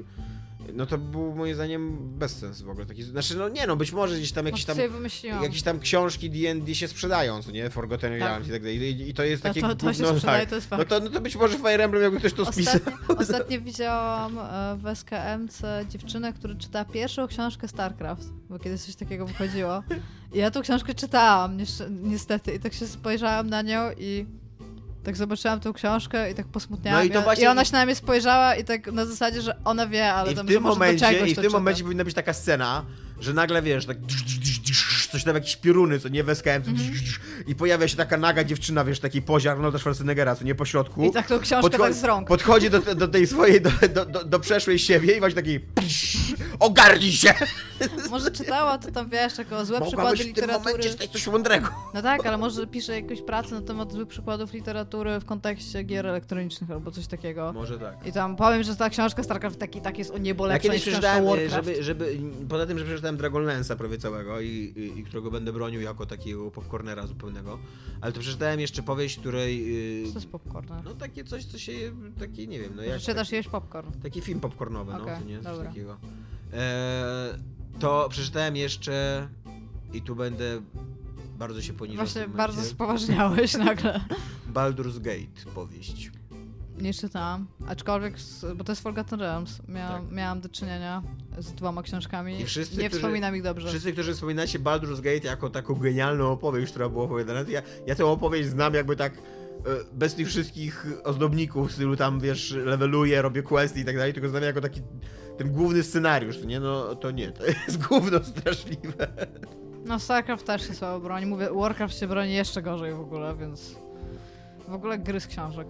No 0.74 0.86
to 0.86 0.98
był 0.98 1.36
moim 1.36 1.56
zdaniem 1.56 1.98
bezsens 2.20 2.62
w 2.62 2.70
ogóle. 2.70 2.86
Taki, 2.86 3.04
znaczy, 3.04 3.38
no 3.38 3.50
nie 3.50 3.68
no, 3.68 3.76
być 3.76 3.92
może 3.92 4.18
gdzieś 4.18 4.32
tam 4.32 4.46
jakieś 4.46 4.68
Może 4.68 4.88
tam. 4.90 5.44
Jakieś 5.44 5.62
tam 5.62 5.80
książki 5.80 6.30
D&D 6.30 6.76
się 6.76 6.88
sprzedają, 6.88 7.44
co 7.44 7.52
nie? 7.52 7.70
Forgotten 7.70 8.12
Tak. 8.12 8.20
Realms 8.20 8.48
i 8.48 8.52
tak 8.52 8.62
dalej. 8.62 8.78
I, 8.78 9.10
I 9.10 9.14
to 9.14 9.24
jest 9.24 9.44
To- 9.44 9.50
takie 9.50 9.62
to- 9.62 9.76
to 9.76 9.94
się 9.94 10.06
sprzedaje, 10.06 10.40
tak. 10.40 10.50
to 10.50 10.56
jest 10.56 10.72
no, 10.72 10.78
fakt. 10.78 10.90
to, 10.90 11.00
no 11.00 11.10
to 11.10 11.22
być 11.22 11.36
może 11.36 11.58
Fire 11.58 11.84
Emblem 11.84 12.04
jakby 12.04 12.20
ktoś 12.20 12.34
to 12.34 12.46
spisał. 12.54 12.76
Ostatnio, 12.76 13.18
ostatnio 13.18 13.62
widziałam 13.62 14.40
e, 14.40 14.78
w 14.78 14.88
SKMC 14.98 15.62
dziewczynę, 15.90 16.34
która 16.34 16.56
czytała 16.56 16.86
pierwszą 16.86 17.28
książkę 17.28 17.68
StarCraft, 17.68 18.30
bo 18.50 18.60
kiedyś 18.60 18.82
coś 18.82 18.96
takiego 18.96 19.26
wychodziło. 19.26 19.84
I 20.34 20.38
ja 20.38 20.52
tą 20.52 20.62
książkę 20.62 20.94
czytałam, 20.96 21.58
niestety, 21.90 22.54
i 22.54 22.60
tak 22.60 22.74
się 22.74 22.88
spojrzałam 22.88 23.50
na 23.50 23.62
nią 23.62 23.82
i 23.98 24.26
tak 25.04 25.16
zobaczyłam 25.18 25.60
tą 25.60 25.74
książkę 25.74 26.32
i 26.32 26.36
tak 26.36 26.48
posmutniałam. 26.48 27.00
No 27.00 27.06
i 27.06 27.12
to 27.12 27.22
właśnie- 27.22 27.44
I 27.44 27.48
ona 27.48 27.66
się 27.66 27.74
na 27.74 27.86
mnie 27.86 27.96
spojrzała 27.96 28.56
i 28.56 28.64
tak 28.64 28.92
na 28.92 29.06
zasadzie, 29.06 29.42
że 29.42 29.58
ona 29.64 29.88
wie, 29.88 30.14
ale 30.14 30.32
I 30.32 30.34
w 30.34 30.38
tam, 30.38 30.48
tym 30.48 30.64
momencie, 30.64 31.28
i 31.28 31.32
w 31.34 31.36
to 31.36 31.42
tym 31.42 31.52
momencie 31.52 31.84
powinna 31.84 32.04
być 32.04 32.14
taka 32.14 32.34
scena, 32.34 32.86
że 33.22 33.34
nagle 33.34 33.62
wiesz, 33.62 33.86
tak 33.86 33.98
coś 35.12 35.24
tam 35.24 35.36
jakieś 35.36 35.56
pioruny, 35.56 36.00
co 36.00 36.10
nie 36.10 36.24
w 36.24 36.30
SKM, 36.30 36.50
Mhm. 36.68 36.78
i 37.48 37.56
pojawia 37.56 37.88
się 37.88 37.96
taka 37.98 38.18
naga 38.18 38.44
dziewczyna, 38.44 38.86
wiesz, 38.86 39.00
taki 39.00 39.22
poziar 39.22 39.54
Arnolda 39.56 39.80
Schwarzeneggera, 39.80 40.36
co 40.36 40.44
nie 40.44 40.56
po 40.56 40.66
środku. 40.66 41.04
I 41.06 41.12
tak 41.12 41.28
tą 41.28 41.40
książkę 41.40 41.70
Podcho- 41.70 41.80
tak 41.84 41.94
z 41.94 42.04
rąk. 42.04 42.28
Podchodzi 42.28 42.70
do, 42.70 42.80
do 42.96 43.08
tej 43.08 43.28
swojej, 43.28 43.62
do, 43.62 43.72
do, 43.94 44.06
do, 44.06 44.24
do 44.26 44.40
przeszłej 44.40 44.80
siebie 44.80 45.18
i 45.18 45.20
właśnie 45.20 45.36
taki 45.36 45.60
ogarnij 46.60 47.12
się! 47.12 47.34
Może 48.10 48.32
czytała 48.32 48.78
to 48.78 48.92
tam, 48.92 49.10
wiesz, 49.10 49.38
jako 49.38 49.66
złe 49.66 49.82
przykłady 49.82 49.96
Mogłabyś 49.96 50.20
w 50.20 50.24
tym 50.24 50.28
literatury. 50.30 50.60
momencie 50.74 50.90
czytać 50.90 51.10
coś 51.12 51.28
mądrego. 51.28 51.68
No 51.94 52.02
tak, 52.02 52.26
ale 52.26 52.38
może 52.38 52.68
pisze 52.68 53.02
jakąś 53.02 53.22
pracę 53.22 53.56
na 53.56 53.62
temat 53.62 53.92
złych 53.94 54.08
przykładów 54.08 54.54
literatury 54.54 55.20
w 55.20 55.26
kontekście 55.26 55.84
gier 55.84 56.08
elektronicznych 56.08 56.72
albo 56.72 56.92
coś 56.92 57.08
takiego. 57.08 57.54
Może 57.54 57.80
tak. 57.80 58.08
I 58.08 58.12
tam 58.12 58.36
powiem, 58.36 58.64
że 58.64 58.76
ta 58.76 58.90
książka 58.90 59.24
StarCraft 59.24 59.60
taki, 59.60 59.82
tak 59.82 59.98
jest 59.98 60.12
o 60.12 60.18
niebo 60.18 60.48
Ja 60.48 60.54
lepsza 60.54 60.70
kiedyś 60.70 60.86
niż 60.86 60.94
książka 60.96 61.10
przeczytałem, 61.12 61.40
e, 61.46 61.50
żeby, 61.50 61.84
żeby, 61.84 62.18
poza 62.50 62.66
tym, 62.66 62.80
że 62.80 62.86
przeczytałem 62.86 63.11
Dragonlance'a 63.18 63.76
prawie 63.76 63.98
całego 63.98 64.42
i, 64.42 64.48
i, 64.48 65.00
i 65.00 65.04
którego 65.04 65.32
będę 65.32 65.54
bronił 65.54 65.82
jako 65.82 66.06
takiego 66.06 66.52
popcornera 66.52 67.08
zupełnego, 67.08 67.60
ale 68.02 68.12
to 68.12 68.20
przeczytałem 68.20 68.60
jeszcze 68.60 68.84
powieść, 68.84 69.20
której... 69.20 69.64
Co 70.04 70.10
y, 70.10 70.14
to 70.14 70.20
jest 70.20 70.32
popcorn? 70.32 70.68
No 70.86 70.94
takie 70.94 71.24
coś, 71.24 71.46
co 71.46 71.58
się, 71.60 71.74
takie 72.20 72.48
nie 72.48 72.60
wiem, 72.60 72.74
no 72.76 72.84
jak... 72.84 73.02
Czytasz 73.02 73.28
taki, 73.28 73.36
jeść 73.36 73.50
popcorn. 73.50 73.92
taki 74.04 74.22
film 74.22 74.40
popcornowy, 74.40 74.94
no, 74.94 75.02
Okej, 75.02 75.20
to 75.20 75.26
nie, 75.26 75.36
coś 75.36 75.46
dobra. 75.46 75.70
takiego. 75.70 75.98
E, 76.54 77.38
to 77.80 78.08
przeczytałem 78.10 78.56
jeszcze 78.56 79.28
i 79.94 80.02
tu 80.02 80.16
będę 80.16 80.62
bardzo 81.38 81.62
się 81.62 81.74
poniżał 81.74 82.06
Właśnie 82.06 82.28
bardzo 82.28 82.62
spoważniałeś 82.64 83.54
nagle. 83.58 84.02
Baldur's 84.54 85.00
Gate 85.00 85.52
powieść. 85.56 86.12
Nie 86.82 86.94
czytałam, 86.94 87.48
aczkolwiek, 87.68 88.20
z, 88.20 88.58
bo 88.58 88.64
to 88.64 88.72
jest 88.72 88.82
Forgotten 88.84 89.20
Realms, 89.20 89.62
miałam, 89.68 90.04
Tak. 90.06 90.12
miałam 90.12 90.42
do 90.42 90.50
czynienia 90.50 91.04
z 91.38 91.54
dwoma 91.54 91.84
książkami. 91.84 92.42
I 92.42 92.46
wszyscy, 92.46 92.78
nie 92.78 92.88
którzy- 92.90 93.02
wspominam 93.02 93.36
ich 93.36 93.44
dobrze. 93.44 93.68
Wszyscy, 93.68 93.94
którzy 93.94 94.14
wspominacie 94.14 94.60
Baldur's 94.60 95.02
Gate 95.02 95.28
jako 95.28 95.50
taką 95.50 95.76
genialną 95.76 96.32
opowieść, 96.32 96.72
która 96.72 96.90
była 96.90 97.04
opowiadana, 97.04 97.40
ja, 97.50 97.62
ja 97.88 97.96
tę 97.96 98.06
opowieść 98.06 98.50
znam 98.50 98.74
jakby 98.74 98.96
tak 98.96 99.14
e, 99.14 99.20
bez 99.94 100.16
tych 100.16 100.28
wszystkich 100.28 100.86
ozdobników, 101.04 101.70
w 101.70 101.74
stylu 101.74 101.96
tam, 101.96 102.20
wiesz, 102.20 102.52
leveluję, 102.52 103.22
robię 103.22 103.44
questy 103.44 103.80
i 103.80 103.86
tak 103.86 103.96
dalej, 103.98 104.14
tylko 104.14 104.30
znam 104.30 104.44
jako 104.44 104.62
taki 104.62 104.82
ten 105.38 105.52
główny 105.52 105.84
scenariusz, 105.84 106.44
nie? 106.46 106.60
No 106.60 106.96
to 106.96 107.12
nie, 107.12 107.32
to 107.32 107.46
jest 107.46 107.78
gówno 107.88 108.24
straszliwe. 108.24 109.08
No 109.86 110.00
StarCraft 110.00 110.46
też 110.46 110.68
się 110.68 110.74
słabo 110.74 111.00
broni. 111.00 111.26
Mówię, 111.26 111.50
Warcraft 111.56 112.00
się 112.00 112.08
broni 112.08 112.34
jeszcze 112.34 112.62
gorzej 112.62 112.94
w 112.94 113.00
ogóle, 113.00 113.36
więc... 113.36 113.76
W 114.68 114.74
ogóle 114.74 115.00
gry 115.00 115.20
z 115.20 115.28
książek. 115.28 115.68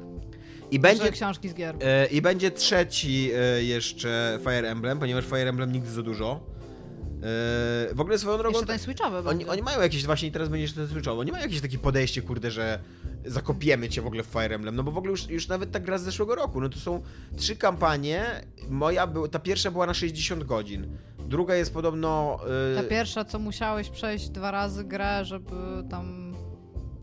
I 0.72 0.80
Będzie... 0.80 1.12
książki 1.12 1.50
z 1.50 1.54
gier. 1.54 1.76
e, 1.82 2.06
I 2.06 2.22
będzie 2.22 2.52
trzeci 2.52 3.32
e, 3.36 3.64
jeszcze 3.64 4.40
Fire 4.44 4.70
Emblem, 4.70 5.00
ponieważ 5.00 5.26
Fire 5.26 5.50
Emblem 5.50 5.72
nigdy 5.72 5.92
za 5.92 6.02
dużo. 6.02 6.32
E, 6.34 7.94
w 7.94 7.98
ogóle 8.00 8.18
swoją 8.18 8.38
drogą... 8.38 8.58
Jeszcze 8.58 8.68
ten 8.68 8.80
switchowy 8.80 9.30
Oni, 9.30 9.46
oni 9.46 9.62
mają 9.62 9.82
jakieś, 9.82 10.06
właśnie 10.06 10.32
teraz 10.32 10.50
będzie 10.50 10.62
jeszcze 10.62 10.80
ten 10.80 10.88
switchowo, 10.88 11.22
oni 11.22 11.32
mają 11.32 11.44
jakieś 11.44 11.62
takie 11.62 11.78
podejście, 11.78 12.22
kurde, 12.22 12.52
że 12.52 12.80
zakopiemy 13.26 13.90
cię 13.90 14.02
w 14.02 14.08
ogóle 14.08 14.24
w 14.24 14.26
Fire 14.28 14.56
Emblem, 14.56 14.76
no 14.76 14.84
bo 14.84 14.92
w 14.92 14.98
ogóle 14.98 15.12
już, 15.12 15.30
już 15.30 15.48
nawet 15.48 15.72
ta 15.72 15.80
gra 15.80 15.98
z 15.98 16.04
zeszłego 16.04 16.36
roku, 16.36 16.62
no 16.62 16.70
to 16.70 16.80
są 16.80 17.02
trzy 17.38 17.56
kampanie, 17.56 18.26
moja 18.70 19.08
była, 19.08 19.28
ta 19.28 19.40
pierwsza 19.40 19.72
była 19.72 19.86
na 19.86 19.94
60 19.94 20.44
godzin, 20.44 20.98
druga 21.20 21.56
jest 21.56 21.74
podobno... 21.74 22.40
y, 22.74 22.76
Ta 22.76 22.84
pierwsza, 22.84 23.26
co 23.26 23.40
musiałeś 23.40 23.90
przejść 23.90 24.30
dwa 24.30 24.52
razy 24.52 24.84
grę, 24.84 25.26
żeby 25.26 25.56
tam... 25.90 26.36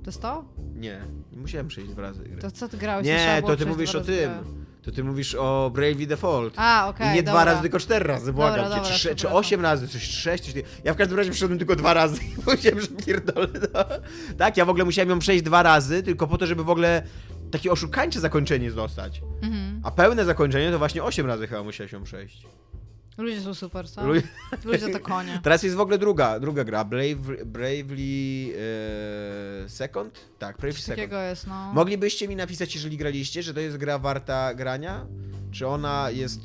To 0.04 0.10
jest 0.10 0.22
to? 0.22 0.44
Nie 0.74 1.00
musiałem 1.38 1.68
przejść 1.68 1.90
dwa 1.90 2.02
razy. 2.02 2.24
To 2.40 2.50
co 2.50 2.68
ty 2.68 2.76
grałeś? 2.76 3.06
Nie, 3.06 3.42
to 3.46 3.56
ty 3.56 3.66
mówisz 3.66 3.94
o 3.94 4.00
tym, 4.00 4.30
to 4.82 4.92
ty 4.92 5.04
mówisz 5.04 5.34
o 5.34 5.70
Bravely 5.74 6.06
Default. 6.06 6.54
A, 6.56 6.88
okej, 6.88 7.06
I 7.08 7.14
nie 7.14 7.22
dobra. 7.22 7.32
dwa 7.32 7.44
razy, 7.44 7.62
tylko 7.62 7.78
cztery 7.78 8.04
razy, 8.04 8.32
błagam 8.32 8.64
Dobra, 8.64 8.70
cię. 8.76 8.82
dobra, 8.82 8.98
czy, 8.98 9.16
czy 9.16 9.28
osiem 9.28 9.60
razy, 9.60 9.88
coś 9.88 10.02
sześć, 10.02 10.44
coś. 10.44 10.62
Ja 10.84 10.94
w 10.94 10.96
każdym 10.96 11.16
razie 11.18 11.30
przyszedłem 11.30 11.58
tylko 11.58 11.76
dwa 11.76 11.94
razy 11.94 12.20
i 12.22 12.42
powiedziałem, 12.44 12.80
że 12.80 12.86
pierdolę. 12.86 13.48
No. 13.74 13.84
Tak, 14.38 14.56
ja 14.56 14.64
w 14.64 14.68
ogóle 14.68 14.84
musiałem 14.84 15.08
ją 15.10 15.18
przejść 15.18 15.44
dwa 15.44 15.62
razy, 15.62 16.02
tylko 16.02 16.26
po 16.26 16.38
to, 16.38 16.46
żeby 16.46 16.64
w 16.64 16.70
ogóle 16.70 17.02
takie 17.50 17.72
oszukańcze 17.72 18.20
zakończenie 18.20 18.70
dostać. 18.70 19.22
Mhm. 19.42 19.80
A 19.84 19.90
pełne 19.90 20.24
zakończenie 20.24 20.70
to 20.70 20.78
właśnie 20.78 21.04
osiem 21.04 21.26
razy 21.26 21.46
chyba 21.46 21.62
musiałeś 21.62 21.92
ją 21.92 22.04
przejść. 22.04 22.46
Ludzie 23.18 23.40
są 23.40 23.54
super, 23.54 23.90
co? 23.90 24.06
Lu- 24.06 24.22
Ludzie 24.64 24.88
to 24.88 25.00
konie. 25.00 25.40
Teraz 25.42 25.62
jest 25.62 25.76
w 25.76 25.80
ogóle 25.80 25.98
druga, 25.98 26.40
druga 26.40 26.64
gra, 26.64 26.84
Brave, 26.84 27.44
Bravely 27.46 28.54
e, 29.64 29.68
Second? 29.68 30.20
Tak, 30.38 30.56
Bravely 30.56 30.80
Second. 30.82 31.12
jest, 31.12 31.46
no. 31.46 31.72
Moglibyście 31.74 32.28
mi 32.28 32.36
napisać, 32.36 32.74
jeżeli 32.74 32.96
graliście, 32.96 33.42
że 33.42 33.54
to 33.54 33.60
jest 33.60 33.76
gra 33.76 33.98
warta 33.98 34.54
grania? 34.54 35.06
Czy 35.52 35.66
ona 35.66 36.10
jest 36.10 36.40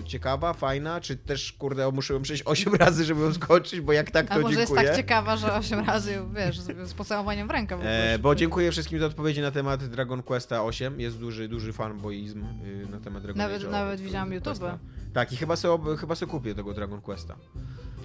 e, 0.00 0.04
ciekawa, 0.04 0.52
fajna, 0.52 1.00
czy 1.00 1.16
też, 1.16 1.52
kurde, 1.52 1.90
muszę 1.92 2.14
ją 2.14 2.22
przejść 2.22 2.42
8 2.46 2.74
razy, 2.74 3.04
żeby 3.04 3.20
ją 3.20 3.34
skończyć, 3.34 3.80
bo 3.80 3.92
jak 3.92 4.10
tak, 4.10 4.28
to 4.28 4.34
A 4.34 4.38
może 4.38 4.60
jest 4.60 4.70
dziękuję. 4.72 4.88
tak 4.88 4.96
ciekawa, 4.96 5.36
że 5.36 5.54
osiem 5.54 5.86
razy, 5.86 6.18
wiesz, 6.34 6.60
z, 6.60 6.88
z 6.88 6.94
pocałowaniem 6.94 7.48
w 7.48 7.50
rękę. 7.50 7.76
E, 7.82 8.18
bo 8.18 8.34
dziękuję 8.34 8.70
wszystkim 8.70 8.98
za 8.98 9.06
odpowiedzi 9.06 9.40
na 9.40 9.50
temat 9.50 9.84
Dragon 9.84 10.22
Questa 10.22 10.62
8. 10.64 11.00
Jest 11.00 11.18
duży, 11.18 11.48
duży 11.48 11.72
fanboizm 11.72 12.44
y, 12.64 12.86
na 12.90 13.00
temat 13.00 13.22
Dragon 13.22 13.38
Nawet- 13.38 13.62
Age'a, 13.62 13.70
nawet 13.70 13.94
od- 14.00 14.06
widziałam 14.06 14.40
Questa. 14.40 14.78
Tak, 15.12 15.32
i 15.32 15.36
chyba 15.36 15.56
sobie, 15.56 15.96
chyba 15.96 16.14
sobie 16.14 16.32
kupię 16.32 16.54
tego 16.54 16.74
Dragon 16.74 17.00
Questa. 17.00 17.36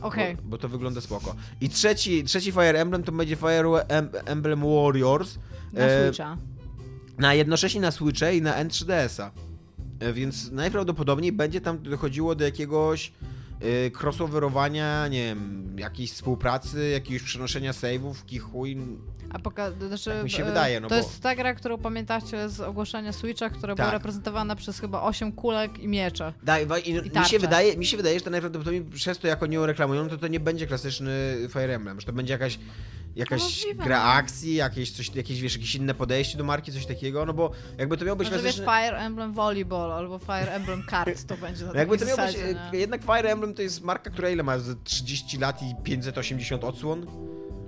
Okej. 0.01 0.36
Bo, 0.36 0.41
bo 0.43 0.58
to 0.58 0.70
wygląda 0.70 1.01
spoko. 1.01 1.36
I 1.62 1.70
trzeci, 1.70 2.24
trzeci 2.24 2.51
Fire 2.51 2.80
Emblem 2.80 3.03
to 3.03 3.12
będzie 3.12 3.36
Fire 3.36 3.70
Em- 3.88 4.10
Emblem 4.26 4.62
Warriors. 4.62 5.39
Na 5.74 5.82
e, 5.82 6.08
Switcha. 6.08 6.38
Na 7.18 7.34
jednocześnie 7.34 7.82
na 7.82 7.91
Switche 7.91 8.36
i 8.38 8.41
na 8.41 8.64
N3DS-a. 8.66 9.32
E, 9.99 10.14
Więc 10.14 10.51
najprawdopodobniej 10.51 11.32
będzie 11.32 11.62
tam 11.62 11.84
dochodziło 11.84 12.36
do 12.36 12.43
jakiegoś 12.45 13.12
y, 13.64 13.91
crossoverowania, 14.01 15.08
nie 15.08 15.24
wiem, 15.26 15.76
jakiejś 15.80 16.12
współpracy, 16.12 16.89
jakiegoś 16.89 17.24
przenoszenia 17.24 17.72
save'ów, 17.72 18.14
kichuj. 18.26 18.78
A 19.30 19.39
poka- 19.39 19.88
znaczy, 19.88 20.10
tak 20.12 20.24
mi 20.24 20.30
się 20.30 20.43
e, 20.43 20.45
wydaje, 20.45 20.80
no 20.80 20.88
to 20.88 20.95
bo- 20.95 21.01
jest 21.01 21.22
ta 21.22 21.36
gra, 21.36 21.53
którą 21.55 21.78
pamiętacie 21.78 22.49
z 22.49 22.60
ogłoszenia 22.62 23.14
Switcha, 23.14 23.49
która 23.49 23.76
była 23.76 23.86
Tak. 23.88 23.93
reprezentowana 23.93 24.55
przez 24.55 24.80
chyba 24.80 25.01
8 25.01 25.32
kulek 25.32 25.80
i 25.80 25.88
miecze. 25.88 26.34
Daj, 26.43 26.66
wa- 26.66 26.78
i, 26.80 26.93
mi, 26.93 27.26
się 27.26 27.39
wydaje, 27.39 27.78
mi 27.78 27.86
się 27.86 27.97
wydaje, 27.97 28.20
że 28.20 28.26
to 28.26 28.32
najprawdopodobniej 28.32 28.84
przez 28.84 29.18
to, 29.20 29.28
jak 29.28 29.43
oni 29.43 29.55
ją 29.55 29.66
reklamują, 29.66 30.10
to 30.10 30.18
to 30.18 30.28
nie 30.28 30.39
będzie 30.39 30.68
klasyczny 30.68 31.38
Fire 31.49 31.76
Emblem, 31.76 31.99
że 31.99 32.05
to 32.05 32.14
będzie 32.14 32.34
jakaś, 32.34 32.60
Jakaś 33.18 33.41
Możliwe, 33.41 33.84
gra 33.84 34.03
no. 34.03 34.11
akcji, 34.11 34.55
jakieś, 34.55 34.91
coś, 34.91 35.15
jakieś, 35.15 35.41
wiesz, 35.41 35.53
jakieś 35.53 35.76
inne 35.76 35.93
podejście 35.93 36.38
do 36.38 36.43
marki, 36.43 36.72
coś 36.72 36.86
takiego, 36.86 37.26
no 37.26 37.34
bo 37.34 37.51
jakby 37.78 37.97
to 37.97 38.05
miało 38.05 38.15
być 38.15 38.28
Może 38.32 38.43
wiesz, 38.43 38.55
klasyczne... 38.55 38.74
Fire 38.89 38.97
Emblem 38.97 39.34
Volleyball 39.34 39.91
albo 39.91 40.20
Fire 40.20 40.51
Emblem 40.53 40.84
Kart 40.84 41.26
to 41.28 41.38
będzie 41.38 41.65
na 41.65 41.74
No 41.74 41.80
jakby 41.80 41.97
to 41.97 42.05
miało 42.05 42.18
być, 42.18 42.26
zasadzie, 42.36 42.49
e, 42.49 42.72
nie? 42.74 42.80
jednak 42.80 43.01
Fire 43.01 43.30
Emblem 43.32 43.53
to 43.53 43.61
jest 43.61 43.82
marka, 43.82 44.09
która 44.09 44.30
ile 44.30 44.43
ma? 44.43 44.59
Z 44.59 44.84
30 44.84 45.38
lat 45.38 45.61
i 45.61 45.76
580 45.84 46.63
odsłon? 46.63 47.05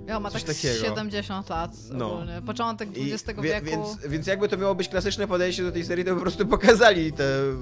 Ja, 0.06 0.20
ma 0.20 0.30
coś 0.30 0.44
tak 0.44 0.56
takiego. 0.56 0.84
70 0.84 1.48
lat 1.48 1.70
No. 1.90 2.12
ogólnie. 2.12 2.42
Początek 2.46 2.88
XX 2.96 3.40
wie- 3.42 3.60
wieku. 3.60 3.66
Więc, 3.66 4.06
więc 4.06 4.26
jakby 4.26 4.48
to 4.48 4.56
miało 4.56 4.74
być 4.74 4.88
klasyczne 4.88 5.26
podejście 5.28 5.62
do 5.62 5.72
tej 5.72 5.84
serii, 5.84 6.04
to 6.04 6.14
po 6.14 6.20
prostu 6.20 6.46
pokazali 6.46 7.12
te 7.12 7.24
e, 7.24 7.52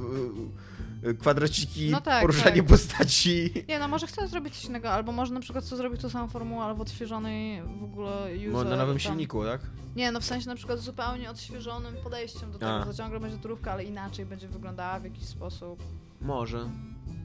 kwadraciki, 1.14 1.90
No 1.90 2.00
tak, 2.00 2.20
poruszanie 2.20 2.56
tak. 2.62 2.66
postaci. 2.66 3.50
Nie 3.68 3.78
no, 3.78 3.88
może 3.88 4.06
chcę 4.06 4.28
zrobić 4.28 4.54
coś 4.54 4.64
innego, 4.64 4.90
albo 4.90 5.12
może 5.12 5.34
na 5.34 5.40
przykład 5.40 5.64
chcę 5.64 5.76
zrobić 5.76 6.00
tą 6.02 6.08
samą 6.10 6.28
formułę, 6.28 6.64
ale 6.64 6.74
w 6.74 6.80
odświeżonej 6.80 7.62
w 7.80 7.84
ogóle 7.84 8.28
user, 8.38 8.52
Mo- 8.52 8.64
Na 8.64 8.76
nowym 8.76 8.94
tam- 8.94 9.00
silniku, 9.00 9.44
tak? 9.44 9.60
Nie, 9.96 10.12
no 10.12 10.20
w 10.20 10.24
sensie 10.24 10.48
na 10.48 10.54
przykład 10.54 10.78
zupełnie 10.78 11.30
odświeżonym 11.30 11.94
podejściem 12.04 12.52
do 12.52 12.58
tego. 12.58 12.72
A. 12.80 12.84
To 12.84 12.94
ciągle 12.94 13.20
będzie 13.20 13.38
turówka, 13.38 13.72
ale 13.72 13.84
inaczej 13.84 14.26
będzie 14.26 14.48
wyglądała 14.48 15.00
w 15.00 15.04
jakiś 15.04 15.24
sposób. 15.24 15.82
Może. 16.20 16.70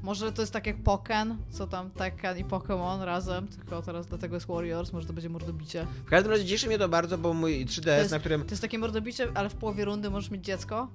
Może 0.04 0.32
to 0.32 0.42
jest 0.42 0.54
tak 0.54 0.68
jak 0.68 0.78
Pokken, 0.84 1.38
co 1.50 1.68
tam 1.68 1.92
Tekken 1.92 2.38
i 2.38 2.46
Pokémon 2.46 3.02
razem, 3.04 3.48
tylko 3.48 3.82
teraz 3.82 4.08
dlatego 4.08 4.36
jest 4.36 4.48
Warriors, 4.48 4.94
może 4.94 5.08
to 5.08 5.14
będzie 5.14 5.30
mordobicie. 5.30 5.88
W 6.06 6.10
każdym 6.10 6.32
razie 6.32 6.46
cieszy 6.46 6.68
mnie 6.68 6.78
to 6.80 6.90
bardzo, 6.90 7.18
bo 7.18 7.34
mój 7.34 7.66
3DS, 7.66 7.98
jest- 7.98 8.12
na 8.12 8.20
którym 8.20 8.44
To 8.44 8.50
jest 8.50 8.62
takie 8.62 8.78
mordobicie, 8.80 9.28
ale 9.34 9.50
w 9.50 9.56
połowie 9.56 9.86
rundy 9.86 10.10
możesz 10.10 10.32
mieć 10.32 10.46
dziecko 10.46 10.88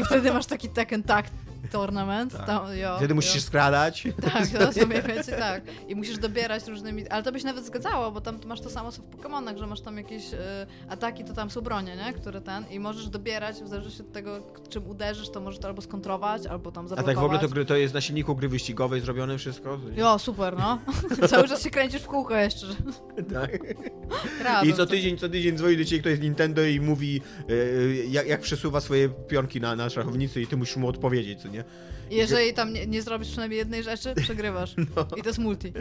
i 0.00 0.04
wtedy 0.04 0.32
masz 0.32 0.46
taki 0.46 0.68
Tekken 0.68 1.02
Tag 1.02 1.26
Tournament. 1.70 2.32
Tak. 2.36 2.46
Tam, 2.46 2.76
jo, 2.76 2.94
wtedy 2.96 3.14
musisz 3.14 3.32
się 3.32 3.40
skradać. 3.40 4.08
Tak, 4.32 4.48
to 4.48 4.72
są 4.72 4.86
mniej 4.86 5.02
więcej 5.02 5.38
tak. 5.38 5.62
I 5.88 5.94
musisz 5.96 6.18
dobierać 6.18 6.66
różnymi. 6.66 7.08
Ale 7.08 7.22
to 7.22 7.32
by 7.32 7.40
się 7.40 7.46
nawet 7.46 7.66
zgadzało, 7.66 8.10
bo 8.12 8.20
tam 8.20 8.38
masz 8.46 8.60
to 8.60 8.70
samo 8.70 8.92
co 8.92 9.02
w 9.02 9.06
Pokémonach, 9.10 9.56
że 9.58 9.66
masz 9.66 9.80
tam 9.80 9.96
jakieś 9.96 10.34
e, 10.34 10.66
ataki, 10.88 11.24
to 11.24 11.34
tam 11.34 11.50
są 11.50 11.60
bronie, 11.60 11.96
nie? 11.96 12.12
Które 12.12 12.40
ten. 12.40 12.64
I 12.70 12.80
możesz 12.80 13.08
dobierać, 13.08 13.56
w 13.56 13.68
zależności 13.68 14.00
od 14.02 14.12
tego, 14.12 14.38
czym 14.68 14.86
uderzysz, 14.88 15.30
to 15.30 15.40
możesz 15.40 15.60
to 15.60 15.68
albo 15.68 15.82
skontrować, 15.82 16.46
albo 16.46 16.72
tam 16.72 16.84
A 16.84 16.88
zablokować. 16.88 17.14
tak 17.16 17.22
w 17.22 17.48
ogóle 17.48 17.64
to, 17.64 17.68
to 17.68 17.76
jest 17.76 17.94
na 17.94 18.00
silniku 18.00 18.29
gry 18.34 18.48
wyścigowej 18.48 19.00
zrobione 19.00 19.38
wszystko? 19.38 19.80
Jo, 19.96 20.18
super, 20.18 20.56
no. 20.58 20.78
Cały 21.28 21.48
czas 21.48 21.62
się 21.62 21.70
kręcisz 21.70 22.02
w 22.02 22.06
kółko 22.06 22.36
jeszcze. 22.36 22.66
Tak. 23.32 24.64
I 24.64 24.72
co 24.74 24.86
tydzień, 24.86 25.18
co 25.18 25.28
tydzień 25.28 25.56
dzwoni 25.56 25.76
do 25.76 25.84
ciebie 25.84 26.00
ktoś 26.00 26.18
z 26.18 26.20
Nintendo 26.20 26.64
i 26.64 26.80
mówi, 26.80 27.20
e, 27.48 27.54
jak, 28.04 28.26
jak 28.26 28.40
przesuwa 28.40 28.80
swoje 28.80 29.08
pionki 29.08 29.60
na, 29.60 29.76
na 29.76 29.90
szachownicy 29.90 30.42
i 30.42 30.46
ty 30.46 30.56
musisz 30.56 30.76
mu 30.76 30.88
odpowiedzieć, 30.88 31.42
co 31.42 31.48
nie? 31.48 31.64
Jeżeli 32.10 32.54
tam 32.54 32.72
nie, 32.72 32.86
nie 32.86 33.02
zrobisz 33.02 33.28
przynajmniej 33.28 33.58
jednej 33.58 33.82
rzeczy, 33.82 34.14
przegrywasz. 34.22 34.74
No. 34.76 35.06
I 35.16 35.22
to 35.22 35.28
jest 35.28 35.38
multi. 35.38 35.72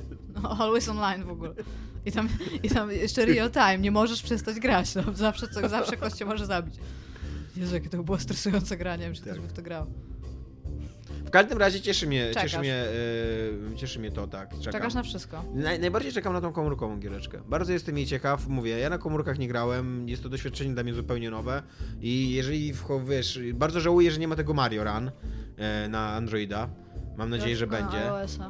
No, 0.44 0.50
always 0.60 0.90
online 0.90 1.24
w 1.24 1.30
ogóle. 1.30 1.54
I 2.06 2.12
tam, 2.12 2.30
I 2.64 2.70
tam 2.70 2.92
jeszcze 2.92 3.26
real 3.26 3.52
time, 3.52 3.78
nie 3.78 3.92
możesz 3.92 4.22
przestać 4.22 4.60
grać. 4.60 4.96
No, 4.96 5.04
zawsze, 5.14 5.48
co, 5.48 5.70
zawsze 5.70 5.98
ktoś 5.98 6.14
cię 6.14 6.26
może 6.26 6.46
zabić. 6.46 6.76
Jezu, 7.58 7.74
jakie 7.76 7.90
to 7.90 8.04
było 8.04 8.20
stresujące 8.20 8.78
granie, 8.78 9.16
że 9.16 9.22
ktoś 9.22 9.34
Tak. 9.34 9.42
by 9.42 9.48
w 9.48 9.54
to 9.54 9.62
grał. 9.62 9.86
W 11.30 11.32
każdym 11.32 11.58
razie 11.58 11.82
cieszy 11.82 12.08
mnie, 12.08 12.28
Czekasz. 12.28 12.44
cieszy 12.44 12.60
mnie, 12.60 12.76
e, 13.74 13.76
cieszy 13.76 14.00
mnie 14.00 14.12
to, 14.12 14.28
tak. 14.28 14.50
Czekam. 14.50 14.74
Czekasz 14.74 14.94
na 14.94 15.04
wszystko. 15.04 15.44
Naj, 15.54 15.80
najbardziej 15.80 16.12
czekam 16.12 16.34
na 16.34 16.42
tą 16.42 16.54
komórkową 16.54 17.00
giereczkę. 17.00 17.42
Bardzo 17.48 17.74
jestem 17.74 17.98
jej 17.98 18.06
ciekaw. 18.08 18.48
Mówię, 18.48 18.80
ja 18.80 18.90
na 18.90 18.98
komórkach 18.98 19.40
nie 19.40 19.48
grałem, 19.48 20.10
jest 20.10 20.24
to 20.24 20.30
doświadczenie 20.30 20.74
dla 20.74 20.84
mnie 20.84 20.94
zupełnie 20.94 21.30
nowe. 21.32 21.64
I 22.02 22.32
jeżeli, 22.32 22.74
wiesz, 23.06 23.40
bardzo 23.54 23.80
żałuję, 23.80 24.12
że 24.12 24.20
nie 24.20 24.28
ma 24.28 24.36
tego 24.36 24.54
Mario 24.54 24.84
Run 24.84 25.12
e, 25.58 25.88
na 25.88 26.14
Androida. 26.14 26.70
Mam 27.18 27.30
nadzieję, 27.30 27.56
że 27.56 27.68
będzie. 27.68 27.98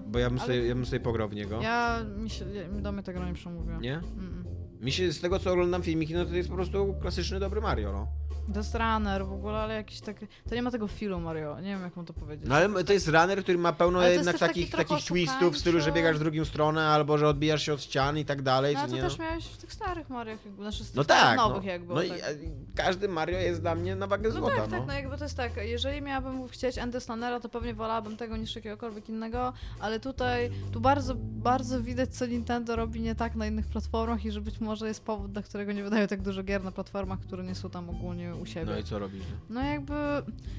Bo 0.08 0.20
ja 0.20 0.30
bym, 0.30 0.40
Ale- 0.40 0.48
sobie, 0.48 0.68
ja 0.68 0.76
bym 0.76 0.86
sobie 0.86 1.00
pograł 1.00 1.30
w 1.30 1.36
niego. 1.36 1.62
Ja, 1.62 2.06
mi 2.18 2.30
się, 2.30 2.46
do 2.82 2.92
mnie 2.92 3.04
tego 3.04 3.26
nie 3.26 3.34
przemówiła. 3.34 3.80
Nie? 3.80 3.94
Mm. 3.94 4.46
Mi 4.82 4.92
się 4.92 5.12
z 5.12 5.22
tego 5.22 5.40
co 5.40 5.52
oglądam 5.52 5.84
filmiki, 5.84 6.14
no 6.14 6.26
to 6.26 6.36
jest 6.36 6.50
po 6.50 6.56
prostu 6.56 6.96
klasyczny 7.02 7.40
dobry 7.40 7.62
Mario, 7.62 7.92
no. 7.92 8.19
Death 8.50 8.76
Runner 8.76 9.26
w 9.26 9.34
ogóle, 9.34 9.58
ale 9.60 9.74
jakiś 9.74 10.02
taki... 10.02 10.28
To 10.50 10.56
nie 10.56 10.62
ma 10.62 10.72
tego 10.72 10.88
filu 10.88 11.20
Mario, 11.20 11.60
nie 11.60 11.70
wiem 11.70 11.82
jak 11.82 11.96
mam 11.96 12.06
to 12.06 12.14
powiedzieć. 12.14 12.50
No 12.50 12.56
ale 12.56 12.84
to 12.84 12.94
jest 12.94 13.08
runner, 13.08 13.44
który 13.44 13.58
ma 13.58 13.74
pełno 13.74 14.04
jednak 14.08 14.34
też 14.38 14.40
taki 14.40 14.68
takich, 14.68 14.88
takich 14.90 15.06
twistów 15.08 15.54
w 15.56 15.58
stylu, 15.58 15.82
że 15.82 15.92
biegasz 15.92 16.16
w 16.16 16.20
drugą 16.20 16.46
stronę, 16.46 16.88
albo 16.88 17.18
że 17.18 17.28
odbijasz 17.28 17.64
się 17.64 17.74
od 17.74 17.82
ścian 17.84 18.18
i 18.18 18.26
tak 18.26 18.42
dalej, 18.42 18.76
No 18.76 18.82
co 18.82 18.88
to 18.88 18.96
nie? 18.96 19.02
też 19.02 19.18
no? 19.18 19.24
miałeś 19.24 19.46
w 19.46 19.58
tych 19.58 19.74
starych 19.74 20.10
Mariach, 20.10 20.46
jakby, 20.46 20.62
znaczy 20.64 20.84
z 20.84 20.88
tych 20.88 20.96
No 20.96 21.04
tak, 21.04 21.38
nowych 21.38 21.64
no, 21.64 21.70
jakby. 21.72 21.94
no 21.94 22.02
tak. 22.02 22.10
i 22.42 22.76
każdy 22.76 23.08
Mario 23.08 23.40
jest 23.40 23.62
dla 23.62 23.76
mnie 23.76 23.96
na 23.96 24.08
wagę 24.08 24.30
No 24.30 24.36
złota, 24.36 24.56
tak, 24.56 24.72
no. 24.72 24.78
tak, 24.78 24.88
no 24.88 24.94
jakby 24.94 25.18
to 25.18 25.24
jest 25.24 25.38
tak, 25.38 25.52
jeżeli 25.58 26.02
miałabym 26.02 26.48
chcieć 26.48 26.78
Endless 26.78 27.10
Runnera, 27.10 27.40
to 27.40 27.50
pewnie 27.50 27.74
wolałabym 27.74 28.18
tego 28.18 28.38
niż 28.38 28.56
jakiegokolwiek 28.56 29.10
innego, 29.10 29.54
ale 29.80 30.00
tutaj, 30.00 30.52
tu 30.72 30.82
bardzo, 30.82 31.16
bardzo 31.18 31.82
widać, 31.82 32.16
co 32.16 32.26
Nintendo 32.26 32.76
robi 32.76 33.02
nie 33.02 33.16
tak 33.16 33.36
na 33.36 33.48
innych 33.48 33.68
platformach 33.68 34.26
i 34.26 34.32
że 34.32 34.42
być 34.42 34.60
może 34.60 34.88
jest 34.88 35.04
powód, 35.04 35.32
dla 35.32 35.42
którego 35.42 35.72
nie 35.72 35.84
wydają 35.84 36.08
tak 36.08 36.22
dużo 36.22 36.44
gier 36.44 36.64
na 36.64 36.72
platformach, 36.72 37.20
które 37.20 37.44
nie 37.44 37.56
są 37.56 37.70
tam 37.70 37.90
ogólnie 37.90 38.36
u 38.42 38.46
siebie. 38.46 38.72
No 38.72 38.78
i 38.78 38.84
co 38.84 39.00
robisz? 39.00 39.24
No 39.50 39.62
jakby 39.62 39.94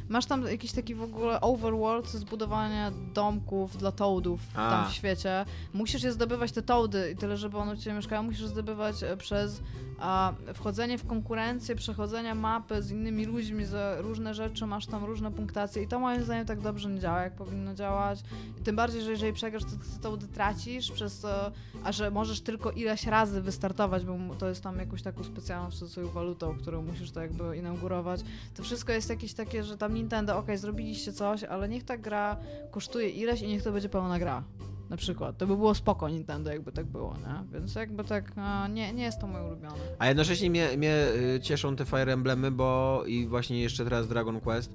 masz 0.08 0.26
tam 0.26 0.46
jakiś 0.46 0.72
taki 0.72 0.94
w 0.94 1.02
ogóle 1.02 1.40
overworld 1.40 2.08
zbudowania 2.08 2.90
domków 3.14 3.76
dla 3.76 3.92
toadów 3.92 4.40
A. 4.54 4.70
tam 4.70 4.90
w 4.90 4.94
świecie. 4.94 5.44
Musisz 5.72 6.02
je 6.02 6.12
zdobywać 6.12 6.52
te 6.52 6.62
toady 6.62 7.10
i 7.14 7.16
tyle, 7.16 7.36
żeby 7.36 7.58
one 7.58 7.72
u 7.72 7.76
ciebie 7.76 7.96
mieszkały, 7.96 8.26
musisz 8.26 8.46
zdobywać 8.46 9.02
e, 9.02 9.16
przez 9.16 9.62
a, 10.00 10.32
wchodzenie 10.54 10.98
w 10.98 11.06
konkurencję, 11.06 11.76
przechodzenia 11.76 12.34
mapy 12.34 12.82
z 12.82 12.90
innymi 12.90 13.26
ludźmi 13.26 13.64
za 13.64 14.00
różne 14.00 14.34
rzeczy, 14.34 14.66
masz 14.66 14.86
tam 14.86 15.04
różne 15.04 15.30
punktacje 15.30 15.82
i 15.82 15.88
to 15.88 15.98
moim 15.98 16.24
zdaniem 16.24 16.46
tak 16.46 16.60
dobrze 16.60 16.90
nie 16.90 17.00
działa, 17.00 17.22
jak 17.22 17.32
powinno 17.32 17.74
działać. 17.74 18.22
Tym 18.64 18.76
bardziej, 18.76 19.02
że 19.02 19.10
jeżeli 19.10 19.32
przegrasz, 19.32 19.64
to 19.64 19.70
te 19.70 20.02
toady 20.02 20.28
tracisz, 20.28 20.90
przez 20.90 21.20
to, 21.20 21.52
a 21.84 21.92
że 21.92 22.10
możesz 22.10 22.40
tylko 22.40 22.70
ileś 22.70 23.06
razy 23.06 23.40
wystartować, 23.40 24.04
bo 24.04 24.34
to 24.38 24.48
jest 24.48 24.62
tam 24.62 24.78
jakąś 24.78 25.02
taką 25.02 25.24
specjalną 25.24 25.70
cudzysłowie 25.70 26.08
walutą, 26.08 26.58
którą 26.58 26.82
musisz 26.82 27.10
to 27.10 27.20
jakby 27.20 27.56
inaugurować. 27.56 28.20
To 28.54 28.62
wszystko 28.62 28.92
jest 28.92 29.10
jakieś 29.10 29.34
takie, 29.34 29.64
że 29.64 29.78
tam 29.78 29.94
Nintendo, 29.94 30.38
okej, 30.38 30.58
zrobiliście 30.58 31.12
coś, 31.12 31.44
ale 31.44 31.68
niech 31.68 31.84
ta 31.84 31.98
gra 31.98 32.36
kosztuje 32.70 33.08
ileś 33.08 33.42
i 33.42 33.48
niech 33.48 33.62
to 33.62 33.72
będzie 33.72 33.88
pełna 33.88 34.18
gra. 34.18 34.42
Na 34.90 34.96
przykład. 34.96 35.38
To 35.38 35.46
by 35.46 35.56
było 35.56 35.74
spoko 35.74 36.08
Nintendo, 36.08 36.50
jakby 36.52 36.72
tak 36.72 36.86
było, 36.86 37.14
nie? 37.14 37.58
Więc 37.58 37.74
jakby 37.74 38.04
tak, 38.04 38.32
a, 38.36 38.68
nie, 38.68 38.92
nie 38.92 39.02
jest 39.02 39.20
to 39.20 39.26
moje 39.26 39.44
ulubione. 39.44 39.74
A 39.98 40.06
jednocześnie 40.08 40.50
mnie, 40.50 40.68
mnie 40.76 41.06
y, 41.36 41.40
cieszą 41.40 41.76
te 41.76 41.84
Fire 41.84 42.12
Emblemy, 42.12 42.50
bo 42.50 43.02
i 43.06 43.26
właśnie 43.26 43.60
jeszcze 43.62 43.84
teraz 43.84 44.08
Dragon 44.08 44.40
Quest, 44.40 44.72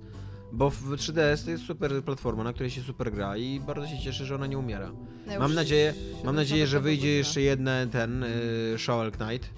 bo 0.52 0.70
w 0.70 0.84
3DS 0.92 1.46
to 1.46 1.52
jest 1.52 1.64
super 1.64 2.04
platforma, 2.04 2.44
na 2.44 2.54
której 2.54 2.70
się 2.72 2.82
super 2.82 3.12
gra 3.12 3.38
i 3.38 3.60
bardzo 3.60 3.88
się 3.88 4.00
cieszę, 4.00 4.26
że 4.26 4.36
ona 4.36 4.48
nie 4.48 4.58
umiera. 4.58 4.92
Ja 5.28 5.40
Mam 5.40 5.54
nadzieję, 5.54 5.94
mam 6.26 6.36
nadzieję, 6.36 6.68
że 6.68 6.80
wyjdzie 6.80 7.10
jeszcze 7.10 7.42
jeden 7.42 7.90
ten 7.90 8.24
y, 8.24 8.28
Shovel 8.78 9.12
Knight, 9.12 9.50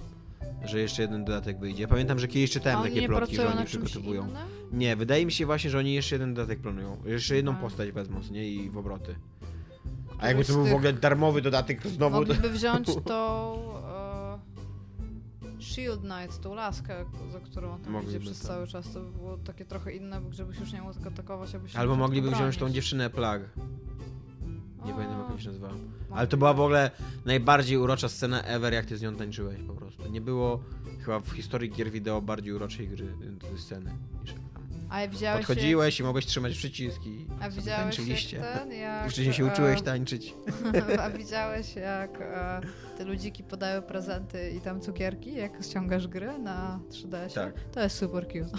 że 0.64 0.80
jeszcze 0.80 1.02
jeden 1.02 1.24
dodatek 1.24 1.58
wyjdzie. 1.58 1.88
Pamiętam, 1.88 2.18
że 2.18 2.28
kiedyś 2.28 2.50
A 2.50 2.52
czytałem 2.54 2.82
takie 2.82 3.08
plotki, 3.08 3.36
że 3.36 3.54
oni 3.54 3.64
przygotowują. 3.64 4.22
innym? 4.22 4.36
Nie, 4.72 4.96
wydaje 4.96 5.26
mi 5.26 5.32
się 5.32 5.46
właśnie, 5.46 5.70
że 5.70 5.78
oni 5.78 5.94
jeszcze 5.94 6.14
jeden 6.14 6.34
dodatek 6.34 6.60
planują. 6.60 6.96
Jeszcze 7.06 7.36
jedną 7.36 7.52
Aha. 7.52 7.60
postać 7.60 7.92
wezmą, 7.92 8.20
nie? 8.30 8.48
I 8.48 8.70
w 8.70 8.78
obroty. 8.78 9.14
A 10.18 10.28
jakby 10.28 10.44
to 10.44 10.52
był 10.52 10.62
w 10.62 10.64
tych- 10.66 10.74
ogóle 10.74 10.92
darmowy 10.92 11.42
dodatek 11.42 11.86
znowu. 11.86 12.16
Mogliby 12.16 12.50
wziąć 12.50 12.86
tą 13.04 13.54
e, 13.84 14.38
Shield 15.60 16.00
Knight, 16.00 16.40
tą 16.40 16.54
laskę, 16.54 17.04
za 17.32 17.40
którą 17.40 17.78
tam 17.78 17.92
Mogliby, 17.92 18.16
idzie 18.16 18.20
przez 18.20 18.38
tak. 18.40 18.48
cały 18.48 18.66
czas. 18.66 18.92
To 18.92 19.00
by 19.00 19.10
było 19.10 19.36
takie 19.38 19.64
trochę 19.64 19.92
inne, 19.92 20.20
bo 20.20 20.32
żebyś 20.32 20.58
już 20.58 20.72
nie 20.72 20.82
mógł 20.82 21.08
atakować, 21.08 21.54
abyś 21.54 21.76
Albo 21.76 21.96
mogliby 21.96 22.30
wziąć 22.30 22.56
tą 22.56 22.70
dziewczynę 22.70 23.10
Plag. 23.10 23.42
Nie 24.84 24.92
A, 24.92 24.96
pamiętam 24.96 25.24
jak 25.30 25.40
się 25.40 25.46
nazywała. 25.46 25.74
Ale 26.10 26.26
to 26.26 26.36
była 26.36 26.54
w 26.54 26.60
ogóle 26.60 26.90
najbardziej 27.24 27.76
urocza 27.78 28.08
scena 28.08 28.42
ever, 28.42 28.72
jak 28.72 28.86
ty 28.86 28.96
z 28.96 29.02
nią 29.02 29.16
tańczyłeś 29.16 29.62
po 29.66 29.72
prostu. 29.74 30.08
Nie 30.10 30.20
było 30.20 30.62
chyba 31.00 31.20
w 31.20 31.30
historii 31.30 31.70
gier 31.70 31.90
wideo 31.90 32.22
bardziej 32.22 32.52
uroczej 32.52 32.88
gry, 32.88 33.04
y, 33.54 33.58
sceny 33.58 33.92
niż 34.22 34.34
tam. 34.88 34.98
A 34.98 35.08
widziałeś 35.08 35.46
Podchodziłeś 35.46 36.00
i 36.00 36.02
mogłeś 36.02 36.26
trzymać 36.26 36.54
przyciski. 36.56 37.26
A 37.40 37.50
widziałeś 37.50 37.66
jak 37.66 37.96
tańczyliście. 37.96 38.40
ten, 38.40 38.72
jak... 38.72 39.06
I 39.06 39.10
wcześniej 39.10 39.34
się 39.34 39.46
uczyłeś 39.46 39.80
e, 39.80 39.82
tańczyć. 39.82 40.34
A 41.02 41.10
widziałeś 41.10 41.76
jak 41.76 42.20
e, 42.20 42.60
te 42.98 43.04
ludziki 43.04 43.44
podają 43.44 43.82
prezenty 43.82 44.50
i 44.50 44.60
tam 44.60 44.80
cukierki, 44.80 45.34
jak 45.34 45.52
ściągasz 45.62 46.08
gry 46.08 46.38
na 46.38 46.80
3DS? 46.90 47.34
Tak. 47.34 47.54
To 47.72 47.80
jest 47.80 47.96
super 47.96 48.26
cute. 48.26 48.58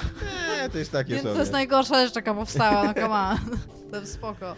Nie, 0.62 0.70
to 0.70 0.78
jest 0.78 0.92
takie 0.92 1.10
Więc 1.10 1.24
sobie. 1.24 1.34
to 1.34 1.40
jest 1.40 1.52
najgorsza 1.52 2.06
rzecz, 2.06 2.16
jaka 2.16 2.34
powstała, 2.34 2.84
no 2.84 2.94
come 2.94 3.10
on. 3.10 3.38
To 3.92 4.00
jest 4.00 4.14
spoko. 4.14 4.52
E, 4.52 4.56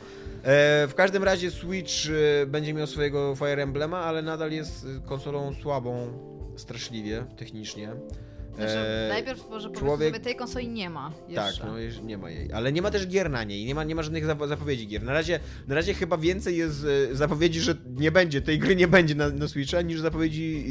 w 0.87 0.93
każdym 0.95 1.23
razie 1.23 1.51
Switch 1.51 1.93
będzie 2.47 2.73
miał 2.73 2.87
swojego 2.87 3.35
Fire 3.35 3.63
Emblema, 3.63 3.99
ale 3.99 4.21
nadal 4.21 4.51
jest 4.51 4.85
konsolą 5.05 5.53
słabą 5.53 6.07
straszliwie 6.57 7.25
technicznie. 7.37 7.95
Znaczy, 8.55 8.73
E, 8.77 9.09
najpierw 9.09 9.49
może 9.49 9.69
człowiek- 9.71 10.07
sobie, 10.09 10.19
tej 10.19 10.35
konsoli 10.35 10.67
nie 10.67 10.89
ma 10.89 11.11
Tak, 11.35 11.45
jeszcze. 11.47 11.65
no 11.65 11.73
jeż- 11.77 12.03
nie 12.03 12.17
ma 12.17 12.29
jej. 12.29 12.53
Ale 12.53 12.71
nie 12.71 12.81
ma 12.81 12.91
też 12.91 13.07
gier 13.07 13.29
na 13.29 13.43
niej, 13.43 13.65
nie 13.65 13.75
ma, 13.75 13.83
nie 13.83 13.95
ma 13.95 14.03
żadnych 14.03 14.25
zapo- 14.25 14.47
zapowiedzi 14.47 14.87
gier. 14.87 15.03
Na 15.03 15.13
razie, 15.13 15.39
na 15.67 15.75
razie 15.75 15.93
chyba 15.93 16.17
więcej 16.17 16.57
jest 16.57 16.85
e, 17.11 17.15
zapowiedzi, 17.15 17.59
że 17.59 17.75
nie 17.97 18.11
będzie, 18.11 18.41
tej 18.41 18.59
gry 18.59 18.75
nie 18.75 18.87
będzie 18.87 19.15
na, 19.15 19.29
na 19.29 19.47
Switcha, 19.47 19.81
niż 19.81 19.99
zapowiedzi 20.01 20.65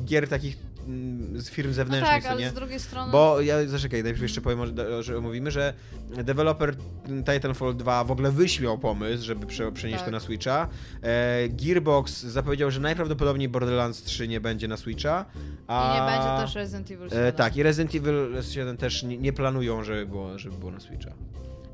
e, 0.00 0.04
gier 0.04 0.28
takich 0.28 0.56
mm, 0.86 1.40
z 1.40 1.50
firm 1.50 1.68
no 1.68 1.74
zewnętrznych, 1.74 2.12
tak, 2.14 2.22
co 2.22 2.28
ale 2.30 2.40
nie? 2.40 2.50
z 2.50 2.54
drugiej 2.54 2.80
strony... 2.80 3.12
Bo 3.12 3.40
ja 3.40 3.66
zaczekaj, 3.66 4.02
najpierw 4.02 4.22
jeszcze 4.22 4.40
powiem, 4.40 4.60
że 5.00 5.18
omówimy, 5.18 5.50
że 5.50 5.74
deweloper 6.24 6.74
Titanfall 7.32 7.76
2 7.76 8.04
w 8.04 8.10
ogóle 8.10 8.30
wyśmiał 8.32 8.78
pomysł, 8.78 9.24
żeby 9.24 9.46
prze, 9.46 9.72
przenieść 9.72 9.98
Tak. 9.98 10.06
to 10.06 10.10
na 10.12 10.20
Switcha. 10.20 10.68
Gearbox 11.48 12.22
zapowiedział, 12.22 12.70
że 12.70 12.80
najprawdopodobniej 12.80 13.48
Borderlands 13.48 14.02
3 14.02 14.28
nie 14.28 14.40
będzie 14.40 14.68
na 14.68 14.76
Switcha. 14.76 15.24
A... 15.66 15.90
I 15.96 16.00
nie 16.00 16.06
będzie 16.18 16.42
też 16.46 16.54
Resident 16.54 16.90
Evil 16.90 17.03
7. 17.10 17.24
E, 17.24 17.32
tak, 17.32 17.56
i 17.56 17.62
Resident 17.62 17.94
Evil 17.94 18.42
7 18.42 18.76
też 18.76 19.02
nie, 19.02 19.18
nie 19.18 19.32
planują, 19.32 19.84
żeby 19.84 20.06
było, 20.06 20.38
żeby 20.38 20.56
było 20.58 20.70
na 20.72 20.80
Switcha. 20.80 21.10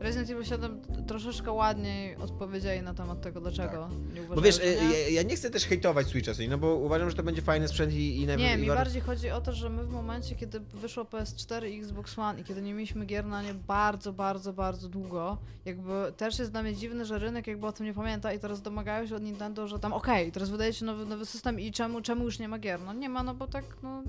Resident 0.01 0.31
Evil 0.31 0.45
7 0.45 0.81
troszeczkę 1.07 1.53
ładniej 1.53 2.17
odpowiedzieli 2.17 2.83
na 2.83 2.95
temat 2.95 3.21
tego, 3.21 3.41
dlaczego 3.41 3.89
nie 4.15 4.21
Tak. 4.21 4.27
Bo 4.29 4.33
uważają, 4.33 4.43
wiesz, 4.43 4.55
że 4.57 4.63
e, 4.63 4.89
nie. 4.89 5.01
ja, 5.01 5.09
ja 5.09 5.23
nie 5.23 5.37
chcę 5.37 5.51
też 5.51 5.67
hejtować 5.67 6.07
Switcha, 6.07 6.33
nie? 6.41 6.49
no 6.49 6.59
bo 6.59 6.75
uważam, 6.75 7.11
że 7.11 7.17
to 7.17 7.23
będzie 7.23 7.43
fajny 7.43 7.69
sprzęt 7.69 7.93
i, 7.93 8.17
i 8.23 8.27
najpierw- 8.27 8.51
Nie, 8.51 8.59
mi 8.59 8.67
bardziej 8.69 9.03
chodzi 9.03 9.31
o 9.31 9.41
to, 9.41 9.53
że 9.53 9.71
my 9.71 9.85
w 9.85 9.91
momencie, 9.91 10.35
kiedy 10.35 10.61
wyszło 10.61 11.05
PS4 11.05 11.69
i 11.71 11.79
Xbox 11.79 12.19
One 12.19 12.41
i 12.41 12.45
kiedy 12.45 12.63
nie 12.63 12.75
mieliśmy 12.75 13.07
gier 13.07 13.27
na 13.27 13.43
nie 13.43 13.55
bardzo, 13.55 14.13
bardzo, 14.13 14.53
bardzo 14.53 14.89
długo, 14.89 15.39
jakby 15.65 15.93
też 16.17 16.39
jest 16.39 16.51
dla 16.51 16.63
mnie 16.63 16.75
dziwne, 16.75 17.05
że 17.05 17.19
rynek 17.19 17.47
jakby 17.47 17.67
o 17.67 17.73
tym 17.73 17.87
nie 17.87 17.95
pamięta 17.95 18.33
i 18.33 18.39
teraz 18.39 18.63
domagają 18.63 19.07
się 19.07 19.17
od 19.17 19.23
Nintendo, 19.23 19.69
że 19.69 19.79
tam 19.79 19.93
okej, 19.93 20.33
teraz 20.33 20.51
wydajecie 20.51 20.85
nowy, 20.85 21.07
nowy 21.07 21.27
system 21.27 21.61
i 21.61 21.73
czemu, 21.73 22.01
czemu 22.01 22.25
już 22.25 22.39
nie 22.39 22.49
ma 22.49 22.59
gier? 22.59 22.81
No 22.81 22.93
nie 22.93 23.09
ma, 23.09 23.23
no 23.23 23.35
bo 23.35 23.47
tak, 23.47 23.65
no 23.83 24.03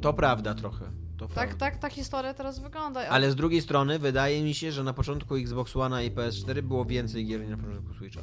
To 0.00 0.12
prawda 0.12 0.54
trochę. 0.54 0.84
To 1.16 1.26
tak, 1.26 1.34
prawda. 1.34 1.56
tak 1.56 1.78
ta 1.78 1.90
historia 1.90 2.34
teraz 2.34 2.58
wygląda. 2.58 3.08
Ale 3.08 3.30
z 3.30 3.36
drugiej 3.36 3.62
strony 3.62 3.98
wydaje 3.98 4.42
mi 4.42 4.54
się, 4.54 4.72
że 4.72 4.84
na 4.84 4.92
początku 4.92 5.34
Xbox 5.34 5.76
One 5.76 6.06
i 6.06 6.10
PS4 6.10 6.62
było 6.62 6.84
więcej 6.84 7.26
gier 7.26 7.40
niż 7.40 7.50
na 7.50 7.56
początku 7.56 7.94
Switcha. 7.94 8.20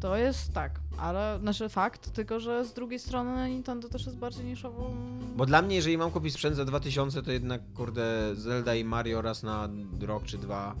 To 0.00 0.16
jest 0.16 0.52
tak, 0.52 0.80
ale 0.98 1.38
znaczy 1.40 1.68
fakt, 1.68 2.10
tylko 2.10 2.40
że 2.40 2.64
z 2.64 2.72
drugiej 2.72 2.98
strony 2.98 3.50
Nintendo 3.50 3.88
też 3.88 4.06
jest 4.06 4.18
bardziej 4.18 4.44
niszową. 4.44 4.94
Bo 5.36 5.46
dla 5.46 5.62
mnie, 5.62 5.76
jeżeli 5.76 5.98
mam 5.98 6.10
kupić 6.10 6.34
sprzęt 6.34 6.56
za 6.56 6.64
2000, 6.64 7.22
to 7.22 7.32
jednak 7.32 7.60
kurde 7.74 8.30
Zelda 8.34 8.74
i 8.74 8.84
Mario 8.84 9.22
raz 9.22 9.42
na 9.42 9.68
rok 10.00 10.24
czy 10.24 10.38
dwa 10.38 10.74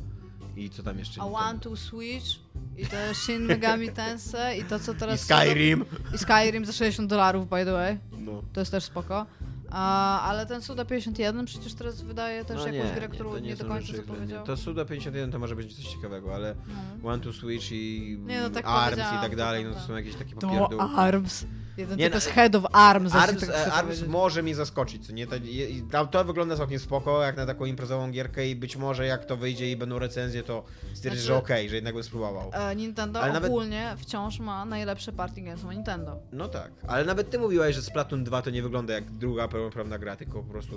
i 0.56 0.70
co 0.70 0.82
tam 0.82 0.98
jeszcze? 0.98 1.20
A 1.20 1.24
Nintendo. 1.24 1.48
One 1.48 1.58
to 1.58 1.76
Switch 1.76 2.43
i 2.76 2.86
to 2.86 2.96
Shin 3.14 3.42
Megami 3.42 3.88
Tensei 3.88 4.60
i 4.60 4.64
to 4.64 4.78
co 4.78 4.92
I 4.92 4.96
teraz... 4.96 5.20
Skyrim. 5.20 5.84
I 6.14 6.18
Skyrim 6.18 6.64
za 6.64 6.72
60 6.72 7.10
dolarów, 7.10 7.48
by 7.48 7.64
the 7.64 7.72
way. 7.72 7.98
No. 8.18 8.42
To 8.52 8.60
jest 8.60 8.72
też 8.72 8.84
spoko. 8.84 9.26
A, 9.70 10.20
ale 10.22 10.46
ten 10.46 10.62
Suda 10.62 10.84
51 10.84 11.44
przecież 11.46 11.74
teraz 11.74 12.02
wydaje 12.02 12.44
też 12.44 12.56
no 12.56 12.66
jakąś 12.66 12.88
nie, 12.90 12.94
grę, 12.94 13.08
którą 13.08 13.30
to 13.30 13.38
nie, 13.38 13.48
nie 13.48 13.56
do 13.56 13.64
końca 13.64 13.96
zapowiedział. 13.96 14.46
To 14.46 14.56
Suda 14.56 14.84
51 14.84 15.32
to 15.32 15.38
może 15.38 15.56
być 15.56 15.76
coś 15.76 15.84
ciekawego, 15.86 16.34
ale 16.34 16.54
No. 17.02 17.08
One 17.10 17.22
to 17.22 17.32
Switch 17.32 17.72
i 17.72 18.16
Nie, 18.26 18.40
no 18.40 18.50
tak 18.50 18.64
ARMS 18.66 18.98
i 18.98 19.20
tak 19.20 19.30
to 19.30 19.36
dalej, 19.36 19.64
no 19.64 19.74
to 19.74 19.80
są 19.80 19.96
jakieś 19.96 20.14
takie 20.14 20.34
To 20.34 20.40
popierdół. 20.40 20.80
ARMS. 20.96 21.46
Jeden 21.76 21.98
Nie, 21.98 22.04
to 22.10 22.10
no, 22.10 22.16
jest 22.16 22.26
Head 22.28 22.54
of 22.54 22.64
ARMS. 22.72 23.14
ARMS, 23.14 23.40
tak 23.40 23.50
e, 23.50 23.72
ARMS 23.72 24.06
może 24.06 24.42
mnie 24.42 24.54
zaskoczyć, 24.54 25.06
co 25.06 25.12
nie? 25.12 25.26
To, 25.26 25.36
i- 25.36 25.82
tam 25.90 26.08
to 26.08 26.24
wygląda 26.24 26.56
całkiem 26.56 26.78
spoko, 26.78 27.22
jak 27.22 27.36
na 27.36 27.46
taką 27.46 27.64
imprezową 27.64 28.10
gierkę 28.10 28.48
i 28.48 28.56
być 28.56 28.76
może 28.76 29.06
jak 29.06 29.24
to 29.24 29.36
wyjdzie 29.36 29.70
i 29.70 29.76
będą 29.76 29.98
recenzje, 29.98 30.42
to 30.42 30.64
stwierdzisz, 30.94 31.00
Znaczy- 31.22 31.26
że 31.26 31.36
okej, 31.36 31.68
że 31.68 31.74
jednak 31.74 31.94
bym 31.94 32.04
spróbował. 32.04 32.43
E, 32.52 32.76
Nintendo 32.76 33.20
Ale 33.20 33.32
nawet- 33.32 33.50
ogólnie 33.50 33.94
wciąż 33.98 34.40
ma 34.40 34.64
najlepsze 34.64 35.12
party 35.12 35.40
games 35.40 35.64
Nintendo. 35.64 36.18
No 36.32 36.48
tak, 36.48 36.72
ale 36.88 37.04
nawet 37.04 37.30
ty 37.30 37.38
mówiłaś, 37.38 37.74
że 37.74 37.82
Splatoon 37.82 38.24
2 38.24 38.42
to 38.42 38.50
nie 38.50 38.62
wygląda 38.62 38.94
jak 38.94 39.10
druga 39.10 39.48
pełnoprawna 39.48 39.98
gra, 39.98 40.16
tylko 40.16 40.42
po 40.42 40.50
prostu 40.50 40.76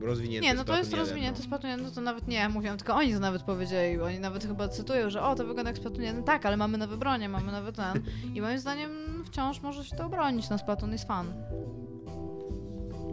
rozwinięty 0.00 0.48
Nie, 0.48 0.54
no 0.54 0.64
to 0.64 0.76
jest 0.78 0.90
1, 0.90 1.00
rozwinięte 1.06 1.38
no. 1.40 1.44
Splatoon 1.44 1.70
1, 1.70 1.86
no 1.86 1.92
to 1.92 2.00
nawet 2.00 2.28
nie 2.28 2.48
mówiłam, 2.48 2.76
tylko 2.78 2.94
oni 2.94 3.12
to 3.14 3.20
nawet 3.20 3.42
powiedzieli. 3.42 4.00
Oni 4.00 4.20
nawet 4.20 4.44
chyba 4.44 4.68
cytują, 4.68 5.10
że 5.10 5.22
o, 5.22 5.34
to 5.34 5.46
wygląda 5.46 5.70
jak 5.70 5.76
Splatoon 5.78 6.02
1. 6.02 6.24
Tak, 6.24 6.46
ale 6.46 6.56
mamy 6.56 6.78
nowe 6.78 6.96
bronie, 6.96 7.28
mamy 7.28 7.52
nowy 7.52 7.72
ten. 7.72 8.02
I 8.34 8.40
moim 8.40 8.58
zdaniem 8.58 8.90
wciąż 9.26 9.60
może 9.60 9.84
się 9.84 9.96
to 9.96 10.06
obronić. 10.06 10.50
No 10.50 10.58
Splatoon 10.58 10.92
jest 10.92 11.06
fan. 11.08 11.32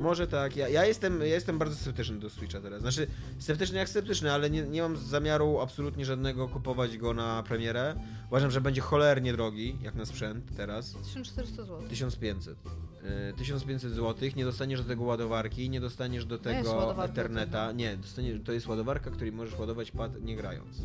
Może 0.02 0.28
tak, 0.28 0.58
ja, 0.58 0.70
ja, 0.70 0.86
jestem, 0.86 1.20
ja 1.20 1.26
jestem 1.26 1.60
bardzo 1.60 1.76
sceptyczny 1.76 2.20
do 2.20 2.30
Switcha 2.30 2.62
teraz. 2.62 2.82
Znaczy, 2.82 3.08
sceptyczny 3.40 3.78
jak 3.78 3.90
sceptyczny, 3.90 4.32
ale 4.32 4.50
nie, 4.50 4.62
nie 4.62 4.82
mam 4.82 4.98
zamiaru 4.98 5.60
absolutnie 5.60 6.06
żadnego 6.06 6.48
kupować 6.48 6.98
go 6.98 7.14
na 7.14 7.44
premierę. 7.44 7.96
Uważam, 8.28 8.52
że 8.52 8.62
będzie 8.62 8.82
cholernie 8.82 9.34
drogi, 9.34 9.78
jak 9.82 9.96
na 9.96 10.06
sprzęt 10.06 10.56
teraz. 10.58 10.94
1400 11.04 11.64
zł. 11.64 11.88
1500. 11.90 12.58
Y, 13.30 13.34
1500 13.38 13.92
zł, 13.92 14.30
nie 14.36 14.46
dostaniesz 14.46 14.82
do 14.82 14.88
tego 14.88 15.04
ładowarki, 15.04 15.70
nie 15.70 15.82
dostaniesz 15.82 16.26
do 16.26 16.38
tego 16.38 17.04
Etherneta. 17.04 17.72
Nie, 17.72 17.98
dostaniesz, 17.98 18.40
to 18.46 18.52
jest 18.52 18.68
ładowarka, 18.68 19.12
której 19.12 19.32
możesz 19.32 19.60
ładować 19.60 19.92
pad 19.92 20.22
nie 20.22 20.36
grając. 20.36 20.78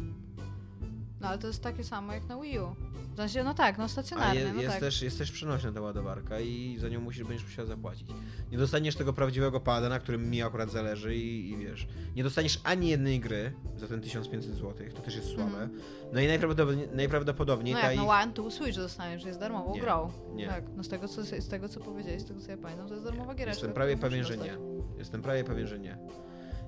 No 1.21 1.29
ale 1.29 1.39
to 1.39 1.47
jest 1.47 1.63
takie 1.63 1.85
samo 1.85 2.13
jak 2.13 2.29
na 2.29 2.41
Wii 2.41 2.59
U. 2.59 2.75
W 3.13 3.17
sensie, 3.17 3.45
no 3.45 3.55
tak, 3.55 3.79
no 3.79 3.85
A 3.85 3.89
stacjonarnie, 3.89 4.41
je, 4.41 4.53
no 4.53 4.61
jest, 4.61 4.73
tak. 4.73 4.81
też, 4.81 5.03
jest 5.03 5.19
też 5.19 5.33
przenośna 5.33 5.73
ta 5.73 5.81
ładowarka 5.81 6.41
i 6.41 6.77
za 6.81 6.89
nią 6.89 7.01
musisz, 7.01 7.25
będziesz 7.25 7.47
musiał 7.47 7.67
zapłacić. 7.67 8.09
Nie 8.53 8.59
dostaniesz 8.59 8.97
tego 8.97 9.13
prawdziwego 9.13 9.61
pada, 9.61 9.89
na 9.89 9.99
którym 9.99 10.31
mi 10.31 10.43
akurat 10.43 10.71
zależy 10.71 11.15
i, 11.17 11.51
i 11.51 11.57
wiesz, 11.57 11.89
nie 12.17 12.23
dostaniesz 12.23 12.61
ani 12.65 12.89
jednej 12.89 13.21
gry 13.21 13.53
za 13.77 13.87
ten 13.89 14.01
1500 14.01 14.55
zł, 14.55 14.75
to 14.95 15.03
też 15.03 15.17
jest 15.17 15.29
słabe. 15.29 15.45
Mhm. 15.45 15.71
No 16.13 16.21
i 16.21 16.27
najprawdopodobniej, 16.27 16.89
najprawdopodobniej 16.95 17.75
No 17.75 17.81
ta 17.81 17.87
jak 17.87 17.95
ich... 17.95 18.09
na 18.09 18.23
One 18.23 18.33
to 18.33 18.51
Switch 18.51 18.77
dostaniesz, 18.79 19.23
że 19.23 19.29
jest 19.29 19.41
darmową 19.41 19.75
Nie, 19.75 19.81
grą. 19.81 20.13
nie. 20.35 20.47
Tak, 20.49 20.65
no 20.77 20.85
z 20.85 20.89
tego, 20.89 21.09
co, 21.09 21.25
z 21.25 21.49
tego 21.49 21.69
co 21.69 21.81
powiedziałeś, 21.81 22.23
z 22.23 22.25
tego 22.25 22.41
co 22.41 22.51
ja 22.51 22.57
pamiętam, 22.57 22.89
to 22.89 22.95
jest 22.95 23.07
darmowa 23.07 23.35
giereczka. 23.35 23.51
Jestem 23.59 23.73
prawie 23.73 23.97
pewien, 23.97 24.25
że 24.25 24.37
nie. 24.37 24.59
Jestem 24.99 25.23
prawie 25.23 25.45
pewien, 25.45 25.67
że 25.67 25.79
nie. 25.79 25.99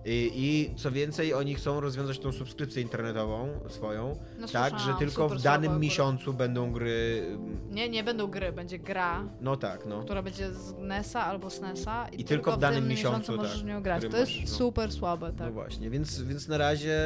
I, 0.04 0.30
I 0.34 0.74
co 0.76 0.90
więcej, 0.90 1.34
oni 1.34 1.54
chcą 1.54 1.80
rozwiązać 1.80 2.18
tą 2.18 2.32
subskrypcję 2.32 2.82
internetową 2.82 3.48
swoją, 3.68 4.18
No, 4.38 4.46
tak, 4.48 4.78
że 4.80 4.94
tylko 4.94 5.28
w 5.28 5.42
danym 5.42 5.80
miesiącu 5.80 6.34
będą 6.34 6.72
gry. 6.72 7.22
mm, 7.26 7.74
Nie, 7.74 7.88
nie 7.88 8.04
będą 8.04 8.26
gry, 8.26 8.52
będzie 8.52 8.78
gra, 8.78 9.24
No 9.40 9.56
tak, 9.56 9.86
no. 9.86 10.02
która 10.02 10.22
będzie 10.22 10.52
z 10.52 10.74
NES-a 10.78 11.24
albo 11.24 11.50
SNES-a 11.50 12.08
i, 12.08 12.20
I 12.20 12.24
tylko 12.24 12.52
w 12.52 12.58
danym 12.58 12.88
miesiącu, 12.88 13.36
możesz 13.36 13.52
tak, 13.52 13.60
w 13.60 13.64
nią 13.64 13.82
grać. 13.82 14.00
To 14.10 14.16
jest 14.16 14.32
możesz, 14.32 14.50
no. 14.50 14.56
super 14.58 14.92
słabe, 14.92 15.32
tak. 15.32 15.46
No 15.46 15.52
właśnie, 15.52 15.90
więc, 15.90 16.22
więc 16.22 16.48
na 16.48 16.58
razie, 16.58 16.98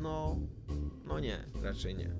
no. 0.00 0.36
No 1.04 1.20
nie, 1.20 1.38
raczej 1.62 1.94
nie. 1.96 2.10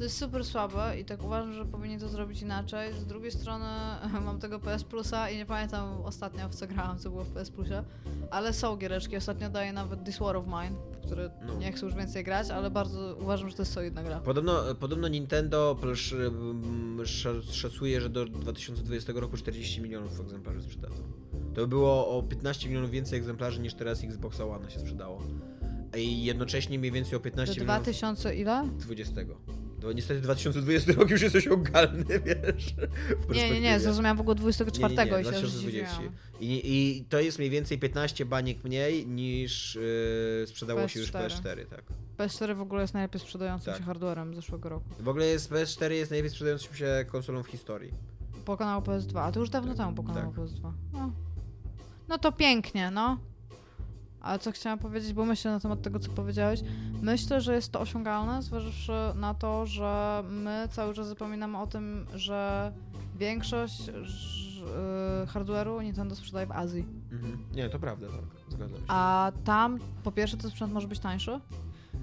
To 0.00 0.04
jest 0.04 0.18
super 0.18 0.44
słabe 0.44 1.00
i 1.00 1.04
tak 1.04 1.24
uważam, 1.24 1.52
że 1.52 1.66
powinni 1.66 1.98
to 1.98 2.08
zrobić 2.08 2.42
inaczej. 2.42 2.92
Z 2.94 3.04
drugiej 3.06 3.30
strony 3.30 3.64
mam 4.26 4.38
tego 4.38 4.58
PS 4.60 4.84
Plusa 4.84 5.30
i 5.30 5.36
nie 5.36 5.46
pamiętam 5.46 6.02
ostatnio 6.04 6.48
w 6.48 6.54
co 6.54 6.66
grałam, 6.66 6.98
co 6.98 7.10
było 7.10 7.24
w 7.24 7.30
PS 7.30 7.50
Plusie, 7.50 7.84
ale 8.30 8.52
są 8.52 8.76
giereczki. 8.76 9.16
Ostatnio 9.16 9.50
daje 9.50 9.72
nawet 9.72 10.04
This 10.04 10.18
War 10.18 10.36
of 10.36 10.46
Mine, 10.46 10.76
w 11.02 11.06
które 11.06 11.30
No. 11.46 11.54
nie 11.54 11.72
chcę 11.72 11.86
już 11.86 11.94
więcej 11.94 12.24
grać, 12.24 12.50
ale 12.50 12.70
bardzo 12.70 13.16
uważam, 13.20 13.50
że 13.50 13.56
to 13.56 13.62
jest 13.62 13.72
solidna 13.72 14.02
gra. 14.02 14.20
Podobno, 14.20 14.74
podobno 14.80 15.08
Nintendo 15.08 15.76
sz, 15.82 16.12
mm, 16.12 17.00
sz- 17.00 17.54
szacuje, 17.54 18.00
że 18.00 18.08
do 18.08 18.24
2020 18.26 19.12
roku 19.20 19.36
40 19.36 19.80
milionów 19.80 20.20
egzemplarzy 20.20 20.62
sprzedadzą. 20.62 21.02
To 21.54 21.66
było 21.66 22.18
o 22.18 22.22
15 22.22 22.68
milionów 22.68 22.90
więcej 22.90 23.18
egzemplarzy 23.18 23.60
niż 23.60 23.74
teraz 23.74 24.04
Xbox 24.04 24.40
One 24.40 24.70
się 24.70 24.80
sprzedało. 24.80 25.22
I 25.96 26.24
jednocześnie 26.24 26.78
mniej 26.78 26.92
więcej 26.92 27.14
o 27.14 27.18
Do 27.18 27.24
15 27.24 27.60
milionów 27.60 27.82
2000 27.82 28.34
ile? 28.36 28.68
20. 28.78 29.20
To 29.80 29.92
niestety 29.92 30.20
2020 30.20 30.92
rok 30.92 31.10
już 31.10 31.22
jest 31.22 31.36
osiągalny, 31.36 32.04
wiesz. 32.26 32.74
Nie, 33.34 33.50
nie, 33.50 33.60
nie, 33.60 33.80
zrozumiałem 33.80 34.16
w 34.16 34.20
ogóle 34.20 34.34
24 34.34 34.94
Nie, 34.94 35.04
nie, 35.04 35.10
nie, 35.10 35.20
i 35.20 35.24
się 35.24 35.30
już 35.30 35.52
2020. 35.52 35.94
zdziwiłam. 35.94 36.14
I, 36.40 36.60
I 36.64 37.04
to 37.04 37.20
jest 37.20 37.38
mniej 37.38 37.50
więcej 37.50 37.78
15 37.78 38.24
baniek 38.24 38.64
mniej 38.64 39.06
niż 39.06 39.74
yy, 39.74 40.46
sprzedało 40.46 40.88
się 40.88 41.00
już 41.00 41.12
PS4. 41.12 41.28
PS4, 41.28 41.66
tak. 41.66 41.84
PS4 42.18 42.56
w 42.56 42.60
ogóle 42.60 42.82
jest 42.82 42.94
najlepiej 42.94 43.20
sprzedającym 43.20 43.72
Tak. 43.72 43.80
się 43.80 43.86
hardwarem 43.86 44.34
zeszłego 44.34 44.68
roku. 44.68 44.84
W 45.00 45.08
ogóle 45.08 45.26
jest 45.26 45.50
PS4 45.50 45.90
jest 45.90 46.10
najlepiej 46.10 46.30
sprzedającą 46.30 46.74
się 46.74 47.04
konsolą 47.08 47.42
w 47.42 47.46
historii. 47.46 47.94
Pokonało 48.44 48.82
PS2, 48.82 49.20
a 49.20 49.32
to 49.32 49.40
już 49.40 49.50
dawno 49.50 49.74
Tak, 49.74 49.78
temu 49.86 49.96
pokonało 49.96 50.32
tak. 50.32 50.44
PS2. 50.44 50.72
No. 50.92 51.12
no 52.08 52.18
to 52.18 52.32
pięknie, 52.32 52.90
no. 52.90 53.18
Ale 54.20 54.38
co 54.38 54.52
chciałam 54.52 54.78
powiedzieć, 54.78 55.12
bo 55.12 55.24
myślę 55.24 55.50
na 55.50 55.60
temat 55.60 55.82
tego, 55.82 55.98
co 55.98 56.10
powiedziałeś. 56.10 56.60
Myślę, 57.02 57.40
że 57.40 57.54
jest 57.54 57.72
to 57.72 57.80
osiągalne, 57.80 58.42
zważywszy 58.42 58.92
na 59.14 59.34
to, 59.34 59.66
że 59.66 60.22
my 60.30 60.68
cały 60.70 60.94
czas 60.94 61.08
zapominamy 61.08 61.58
o 61.58 61.66
tym, 61.66 62.06
że 62.14 62.72
większość 63.18 63.88
y, 63.88 63.92
hardware'u 65.26 65.82
Nintendo 65.82 66.14
sprzedaje 66.14 66.46
w 66.46 66.52
Azji. 66.52 66.86
Mhm. 67.12 67.44
Nie, 67.52 67.68
to 67.68 67.78
prawda, 67.78 68.06
tak. 68.06 68.52
Zgadzam 68.52 68.78
się. 68.78 68.84
A 68.88 69.32
tam 69.44 69.78
po 70.04 70.12
pierwsze 70.12 70.36
ten 70.36 70.50
sprzęt 70.50 70.72
może 70.72 70.88
być 70.88 70.98
tańszy, 70.98 71.40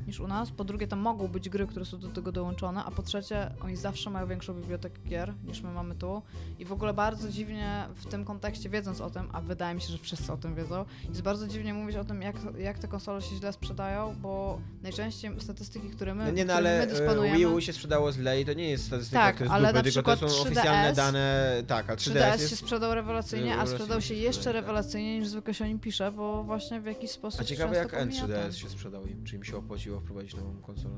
niż 0.07 0.19
u 0.19 0.27
nas. 0.27 0.51
Po 0.51 0.63
drugie, 0.63 0.87
tam 0.87 0.99
mogą 0.99 1.27
być 1.27 1.49
gry, 1.49 1.67
które 1.67 1.85
są 1.85 1.99
do 1.99 2.07
tego 2.07 2.31
dołączone, 2.31 2.83
a 2.83 2.91
po 2.91 3.03
trzecie, 3.03 3.51
oni 3.61 3.75
zawsze 3.75 4.09
mają 4.09 4.27
większą 4.27 4.53
bibliotekę 4.53 4.99
gier 5.07 5.33
niż 5.43 5.61
my 5.61 5.71
mamy 5.71 5.95
tu. 5.95 6.21
I 6.59 6.65
w 6.65 6.71
ogóle 6.71 6.93
bardzo 6.93 7.29
dziwnie 7.29 7.87
w 7.95 8.05
tym 8.05 8.25
kontekście, 8.25 8.69
wiedząc 8.69 9.01
o 9.01 9.09
tym, 9.09 9.29
a 9.33 9.41
wydaje 9.41 9.75
mi 9.75 9.81
się, 9.81 9.87
że 9.87 9.97
wszyscy 9.97 10.33
o 10.33 10.37
tym 10.37 10.55
wiedzą, 10.55 10.85
jest 11.09 11.21
bardzo 11.21 11.47
dziwnie 11.47 11.73
mówić 11.73 11.95
o 11.95 12.03
tym, 12.03 12.21
jak, 12.21 12.35
jak 12.59 12.79
te 12.79 12.87
konsole 12.87 13.21
się 13.21 13.35
źle 13.35 13.53
sprzedają, 13.53 14.15
bo 14.21 14.59
najczęściej 14.83 15.31
statystyki, 15.41 15.89
które 15.89 16.15
my, 16.15 16.25
No 16.25 16.31
nie, 16.31 16.45
no 16.45 16.53
ale 16.53 16.77
my 16.77 16.83
e, 16.83 16.87
dysponujemy... 16.87 17.37
Wii 17.37 17.45
U 17.45 17.61
się 17.61 17.73
sprzedało 17.73 18.11
źle 18.11 18.41
i 18.41 18.45
to 18.45 18.53
nie 18.53 18.69
jest 18.69 18.85
statystyka, 18.85 19.21
Tak, 19.21 19.37
to 19.37 19.43
jest 19.43 19.53
ale 19.53 19.73
na 19.73 19.83
tylko 19.83 20.17
to 20.17 20.29
są 20.29 20.43
3DS 20.43 20.47
oficjalne 20.47 20.93
dane, 20.93 21.63
tak, 21.67 21.89
a 21.89 21.95
3DS, 21.95 22.11
3DS 22.11 22.31
jest... 22.31 22.49
się 22.49 22.55
sprzedał 22.55 22.95
rewelacyjnie, 22.95 23.57
a 23.57 23.65
sprzedał 23.67 24.01
się 24.01 24.07
się 24.07 24.13
jeszcze 24.13 24.43
tak. 24.43 24.53
rewelacyjniej 24.53 25.19
niż 25.19 25.27
zwykle 25.27 25.53
się 25.53 25.65
o 25.65 25.67
nim 25.67 25.79
pisze, 25.79 26.11
bo 26.11 26.43
właśnie 26.43 26.81
w 26.81 26.85
jakiś 26.85 27.11
sposób 27.11 27.41
A 27.41 27.43
ciekawe 27.43 27.75
jak 27.75 27.91
pomija 27.91 28.23
N3DS 28.23 28.27
ten. 28.27 28.53
się 28.53 28.69
sprzedał 28.69 29.05
im, 29.05 29.23
czy 29.23 29.35
im 29.35 29.43
się 29.43 29.57
opłaciło 29.57 29.96
wprowadzić 29.99 30.35
nową 30.35 30.61
konsolę. 30.61 30.95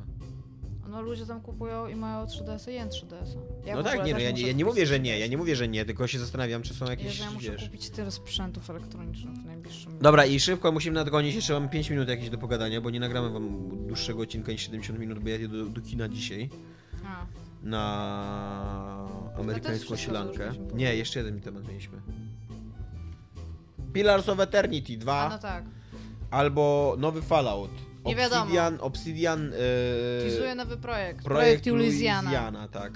No 0.89 1.02
ludzie 1.02 1.26
tam 1.26 1.41
kupują 1.41 1.88
i 1.88 1.95
mają 1.95 2.26
3DS 2.26 2.72
i 2.72 2.89
3DS. 2.89 3.38
Ja 3.66 3.76
no 3.76 3.84
tak, 3.84 4.06
nie, 4.06 4.14
no, 4.14 4.20
ja, 4.20 4.32
nie, 4.32 4.41
ja 4.41 4.54
nie 4.54 4.66
mówię, 4.66 4.86
że 4.86 5.00
nie, 5.00 5.14
3DS. 5.14 5.20
ja 5.20 5.28
nie 5.28 5.38
mówię, 5.38 5.56
że 5.56 5.68
nie, 5.68 5.86
tylko 5.86 6.08
się 6.08 6.20
zastanawiam, 6.20 6.62
czy 6.62 6.74
są 6.74 6.86
jakieś, 6.86 7.06
Jezu, 7.06 7.24
ja 7.24 7.32
muszę 7.32 7.52
wiesz... 7.52 7.64
kupić 7.64 7.89
tyle 7.89 8.12
sprzętów 8.12 8.70
elektronicznych 8.70 9.36
w 9.36 9.45
najbliższym 9.45 10.00
Dobra, 10.00 10.26
i 10.26 10.39
szybko 10.39 10.72
musimy 10.72 10.95
nadgonić, 10.95 11.36
jeszcze 11.36 11.54
mamy 11.54 11.70
5 11.70 11.89
minut 11.89 12.10
jakieś 12.10 12.30
do 12.30 12.38
pogadania, 12.38 12.82
bo 12.82 12.89
nie 12.89 13.00
nagramy 13.00 13.30
wam 13.30 13.70
dłuższego 13.88 14.22
odcinka 14.22 14.52
niż 14.52 14.62
70 14.62 15.00
minut, 15.00 15.20
bo 15.20 15.30
ja 15.30 15.36
jedę 15.36 15.58
do, 15.58 15.66
do 15.66 15.82
kina 15.82 16.10
dzisiaj 16.10 16.50
A, 17.06 17.26
na 17.64 19.10
amerykańską 19.38 19.86
wszystko 19.86 19.97
sielankę. 19.97 20.52
Nie, 20.74 20.95
jeszcze 20.95 21.20
jeden 21.20 21.41
temat 21.41 21.68
mieliśmy. 21.68 22.02
Pillars 23.93 24.30
of 24.30 24.39
Eternity 24.39 24.97
2 24.97 25.14
a 25.14 25.30
no 25.30 25.39
tak. 25.39 25.64
albo 26.32 26.95
nowy 27.00 27.22
Fallout. 27.22 27.72
Nie 28.06 28.16
wiadomo. 28.16 28.41
Obsidian, 28.41 28.78
Obsidian 28.82 29.52
yy, 30.47 30.56
nowy 30.56 30.78
projekt. 30.78 31.24
projekt 31.26 31.66
Louisiana. 31.66 32.22
Louisiana, 32.22 32.68
tak. 32.68 32.93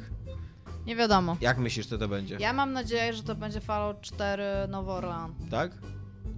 Nie 0.86 0.96
wiadomo. 0.96 1.38
Jak 1.42 1.58
myślisz, 1.58 1.88
co 1.88 1.98
to 1.98 2.08
będzie? 2.08 2.38
Ja 2.40 2.54
mam 2.54 2.74
nadzieję, 2.74 3.14
że 3.14 3.24
to 3.24 3.36
będzie 3.36 3.62
Fallout 3.62 4.02
4 4.02 4.44
Nowy 4.68 4.92
Orlean. 4.92 5.34
Tak? 5.52 5.72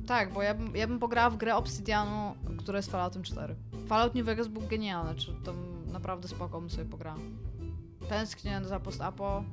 Tak, 0.08 0.34
bo 0.34 0.42
ja 0.42 0.54
bym, 0.54 0.76
ja 0.76 0.88
bym 0.88 1.00
pograła 1.00 1.30
w 1.30 1.38
grę 1.38 1.56
Obsidianu, 1.56 2.36
która 2.60 2.78
jest 2.78 2.92
Falloutem 2.92 3.24
4. 3.24 3.56
Fallout 3.88 4.16
New 4.16 4.26
Vegas 4.26 4.48
był 4.48 4.62
genialny, 4.62 5.16
czy 5.16 5.34
to 5.44 5.54
naprawdę 5.92 6.28
spoko 6.28 6.62
bym 6.62 6.70
sobie 6.70 6.86
pograła. 6.86 7.18
Tęsknię 8.10 8.62
za 8.64 8.80
post-apo, 8.80 9.44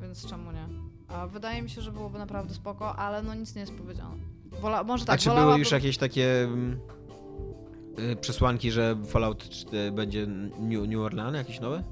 więc 0.00 0.26
czemu 0.26 0.52
nie? 0.52 0.68
A 1.08 1.26
wydaje 1.26 1.62
mi 1.62 1.70
się, 1.70 1.80
że 1.80 1.92
byłoby 1.92 2.18
naprawdę 2.18 2.54
spoko, 2.54 2.96
ale 2.96 3.22
no 3.22 3.34
nic 3.34 3.54
nie 3.54 3.60
jest 3.60 3.74
powiedziane. 3.74 4.16
Wola, 4.60 4.84
może 4.84 5.04
tak, 5.04 5.14
A 5.14 5.18
czy 5.18 5.30
były 5.30 5.58
już 5.58 5.70
jakieś 5.70 5.98
takie 5.98 6.42
mm, 6.42 6.80
przesłanki, 8.20 8.70
że 8.70 8.96
Fallout 9.06 9.48
4 9.48 9.92
będzie 9.92 10.26
New, 10.60 10.88
New 10.88 11.00
Orleans 11.00 11.36
jakieś 11.36 11.60
nowe? 11.60 11.82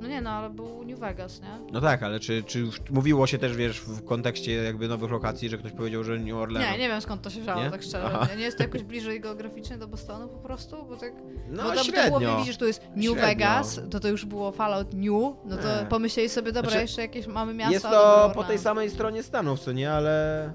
No 0.00 0.08
nie, 0.08 0.20
no 0.20 0.30
ale 0.30 0.50
był 0.50 0.84
New 0.84 0.98
Vegas, 0.98 1.40
nie? 1.42 1.72
No 1.72 1.80
tak, 1.80 2.02
ale 2.02 2.20
czy, 2.20 2.42
czy 2.42 2.58
już 2.58 2.80
mówiło 2.90 3.26
się 3.26 3.38
też, 3.38 3.56
wiesz, 3.56 3.80
w 3.80 4.04
kontekście 4.04 4.52
jakby 4.52 4.88
nowych 4.88 5.10
lokacji, 5.10 5.48
że 5.48 5.58
ktoś 5.58 5.72
powiedział, 5.72 6.04
że 6.04 6.18
New 6.18 6.34
Orleans? 6.34 6.72
Nie, 6.72 6.78
nie 6.78 6.88
wiem 6.88 7.00
skąd 7.00 7.22
to 7.22 7.30
się 7.30 7.40
wzięło, 7.40 7.62
Nie? 7.62 7.70
tak 7.70 7.82
szczerze. 7.82 8.04
Aha. 8.04 8.28
Nie 8.36 8.44
jest 8.44 8.56
to 8.56 8.62
jakoś 8.62 8.82
bliżej 8.82 9.20
geograficznie 9.20 9.78
do 9.78 9.88
Bostonu 9.88 10.28
po 10.28 10.38
prostu, 10.38 10.84
bo 10.88 10.96
tak... 10.96 11.12
No, 11.50 11.62
bo 11.62 11.70
to, 11.70 11.84
średnio. 11.84 12.10
to 12.10 12.20
było, 12.20 12.38
widzisz, 12.38 12.56
tu 12.56 12.66
jest 12.66 12.82
New 12.82 13.04
Średnio. 13.04 13.14
Vegas, 13.26 13.80
to 13.90 14.00
to 14.00 14.08
już 14.08 14.24
było 14.24 14.52
Fallout 14.52 14.94
New, 14.94 15.34
no 15.44 15.56
to 15.56 15.80
Nie. 15.80 15.86
pomyśleli 15.88 16.28
sobie, 16.28 16.52
dobra, 16.52 16.70
Znaczy, 16.70 16.82
jeszcze 16.82 17.02
jakieś 17.02 17.26
mamy 17.26 17.54
miasto, 17.54 17.72
Jest 17.72 17.84
to 17.84 18.32
po 18.34 18.44
tej 18.44 18.58
samej 18.58 18.90
stronie 18.90 19.22
Stanów, 19.22 19.60
co 19.60 19.72
nie, 19.72 19.92
ale... 19.92 20.52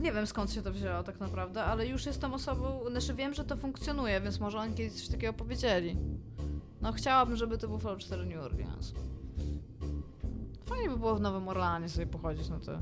Nie 0.00 0.12
wiem 0.12 0.26
skąd 0.26 0.52
się 0.52 0.62
to 0.62 0.72
wzięło 0.72 1.02
tak 1.02 1.20
naprawdę, 1.20 1.64
ale 1.64 1.86
już 1.86 2.06
jestem 2.06 2.34
osobą, 2.34 2.80
znaczy 2.90 3.14
wiem, 3.14 3.34
że 3.34 3.44
to 3.44 3.56
funkcjonuje, 3.56 4.20
więc 4.20 4.40
może 4.40 4.58
oni 4.58 4.74
kiedyś 4.74 4.92
coś 4.92 5.08
takiego 5.08 5.32
powiedzieli. 5.32 5.96
No 6.80 6.92
chciałabym, 6.92 7.36
żeby 7.36 7.58
to 7.58 7.68
był 7.68 7.78
Fallout 7.78 8.00
4 8.00 8.26
New 8.26 8.38
Orleans. 8.44 8.94
Fajnie 10.66 10.88
by 10.88 10.96
było 10.96 11.14
w 11.14 11.20
Nowym 11.20 11.48
Orleanie 11.48 11.88
sobie 11.88 12.06
pochodzić, 12.06 12.48
no 12.48 12.60
to... 12.60 12.72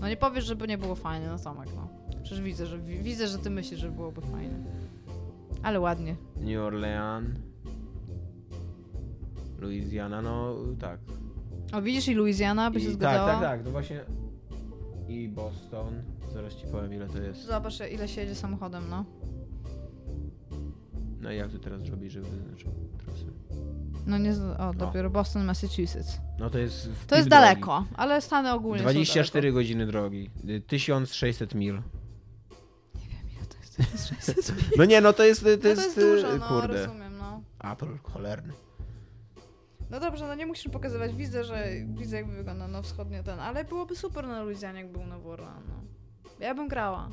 No 0.00 0.08
nie 0.08 0.16
powiesz, 0.16 0.44
żeby 0.44 0.68
nie 0.68 0.78
było 0.78 0.94
fajnie, 0.94 1.26
no 1.26 1.38
Tomek, 1.38 1.68
no. 1.76 1.88
Przecież 2.22 2.40
widzę, 2.40 2.66
że, 2.66 2.78
wi- 2.78 2.98
widzę, 3.02 3.28
że 3.28 3.38
ty 3.38 3.50
myślisz, 3.50 3.80
że 3.80 3.90
byłoby 3.90 4.20
fajnie. 4.20 4.64
Ale 5.62 5.80
ładnie. 5.80 6.16
New 6.40 6.60
Orleans... 6.60 7.38
Louisiana, 9.58 10.22
no 10.22 10.56
tak. 10.80 11.00
O, 11.72 11.82
widzisz 11.82 12.08
i 12.08 12.14
Louisiana 12.14 12.70
by 12.70 12.80
się 12.80 12.88
I, 12.88 12.92
zgadzała? 12.92 13.30
tak, 13.32 13.40
tak, 13.40 13.50
tak, 13.50 13.64
no 13.64 13.70
właśnie... 13.70 14.04
I 15.08 15.28
Boston, 15.28 16.02
zaraz 16.32 16.54
ci 16.54 16.66
powiem 16.66 16.94
ile 16.94 17.06
to 17.08 17.18
jest. 17.18 17.44
Zobacz, 17.44 17.74
ile 17.92 18.08
się 18.08 18.20
jedzie 18.20 18.34
samochodem, 18.34 18.84
no. 18.90 19.04
No 21.20 21.32
i 21.32 21.36
jak 21.36 21.50
to 21.52 21.58
teraz 21.58 21.82
zrobić, 21.82 22.12
żeby 22.12 22.26
wyznaczył 22.30 22.72
trasę? 23.04 23.24
No 24.06 24.18
nie, 24.18 24.34
z- 24.34 24.60
o, 24.60 24.74
dopiero 24.74 25.10
Boston, 25.10 25.44
Massachusetts. 25.44 26.20
No 26.38 26.50
to 26.50 26.58
jest... 26.58 26.88
w 26.90 27.06
To 27.06 27.14
jest 27.16 27.26
typ 27.26 27.30
daleko, 27.30 27.84
ale 27.96 28.20
Stany 28.20 28.52
ogólnie 28.52 28.82
Drogi. 28.82 28.94
są 28.98 29.12
24 29.12 29.42
daleko. 29.42 29.54
godziny 29.58 29.86
drogi. 29.86 30.30
Y, 30.48 30.60
1600 30.60 31.54
mil. 31.54 31.74
Nie 31.74 31.80
wiem, 33.00 33.30
ile 33.36 33.46
to 33.46 33.56
jest. 33.58 33.76
To 33.76 33.82
jest 33.82 34.08
600 34.26 34.76
No 34.78 34.84
nie, 34.84 35.00
no 35.00 35.12
to 35.12 35.24
jest, 35.24 35.40
to 35.40 35.46
No 35.46 35.50
jest, 35.52 35.62
to 35.64 35.68
jest 35.84 35.98
y, 35.98 36.00
dużo, 36.00 36.36
no, 36.38 36.48
kurde. 36.48 36.86
rozumiem, 36.86 37.18
no. 37.18 37.42
Apple 37.72 37.98
cholerny. 38.02 38.52
No 39.90 40.00
dobrze, 40.00 40.26
no 40.26 40.34
nie 40.34 40.46
musisz 40.46 40.68
pokazywać, 40.72 41.14
widzę, 41.14 41.44
że 41.44 41.68
widzę 41.86 42.16
jakby 42.16 42.36
wygląda 42.36 42.68
na 42.68 42.82
wschodnio 42.82 43.22
ten, 43.22 43.40
ale 43.40 43.64
byłoby 43.64 43.96
super 43.96 44.26
na 44.28 44.42
Luizjanie, 44.42 44.80
jak 44.80 44.92
był 44.92 45.06
Nowy 45.06 45.28
Orlean, 45.28 45.62
no. 45.68 45.74
Ja 46.40 46.54
bym 46.54 46.68
grała. 46.68 47.08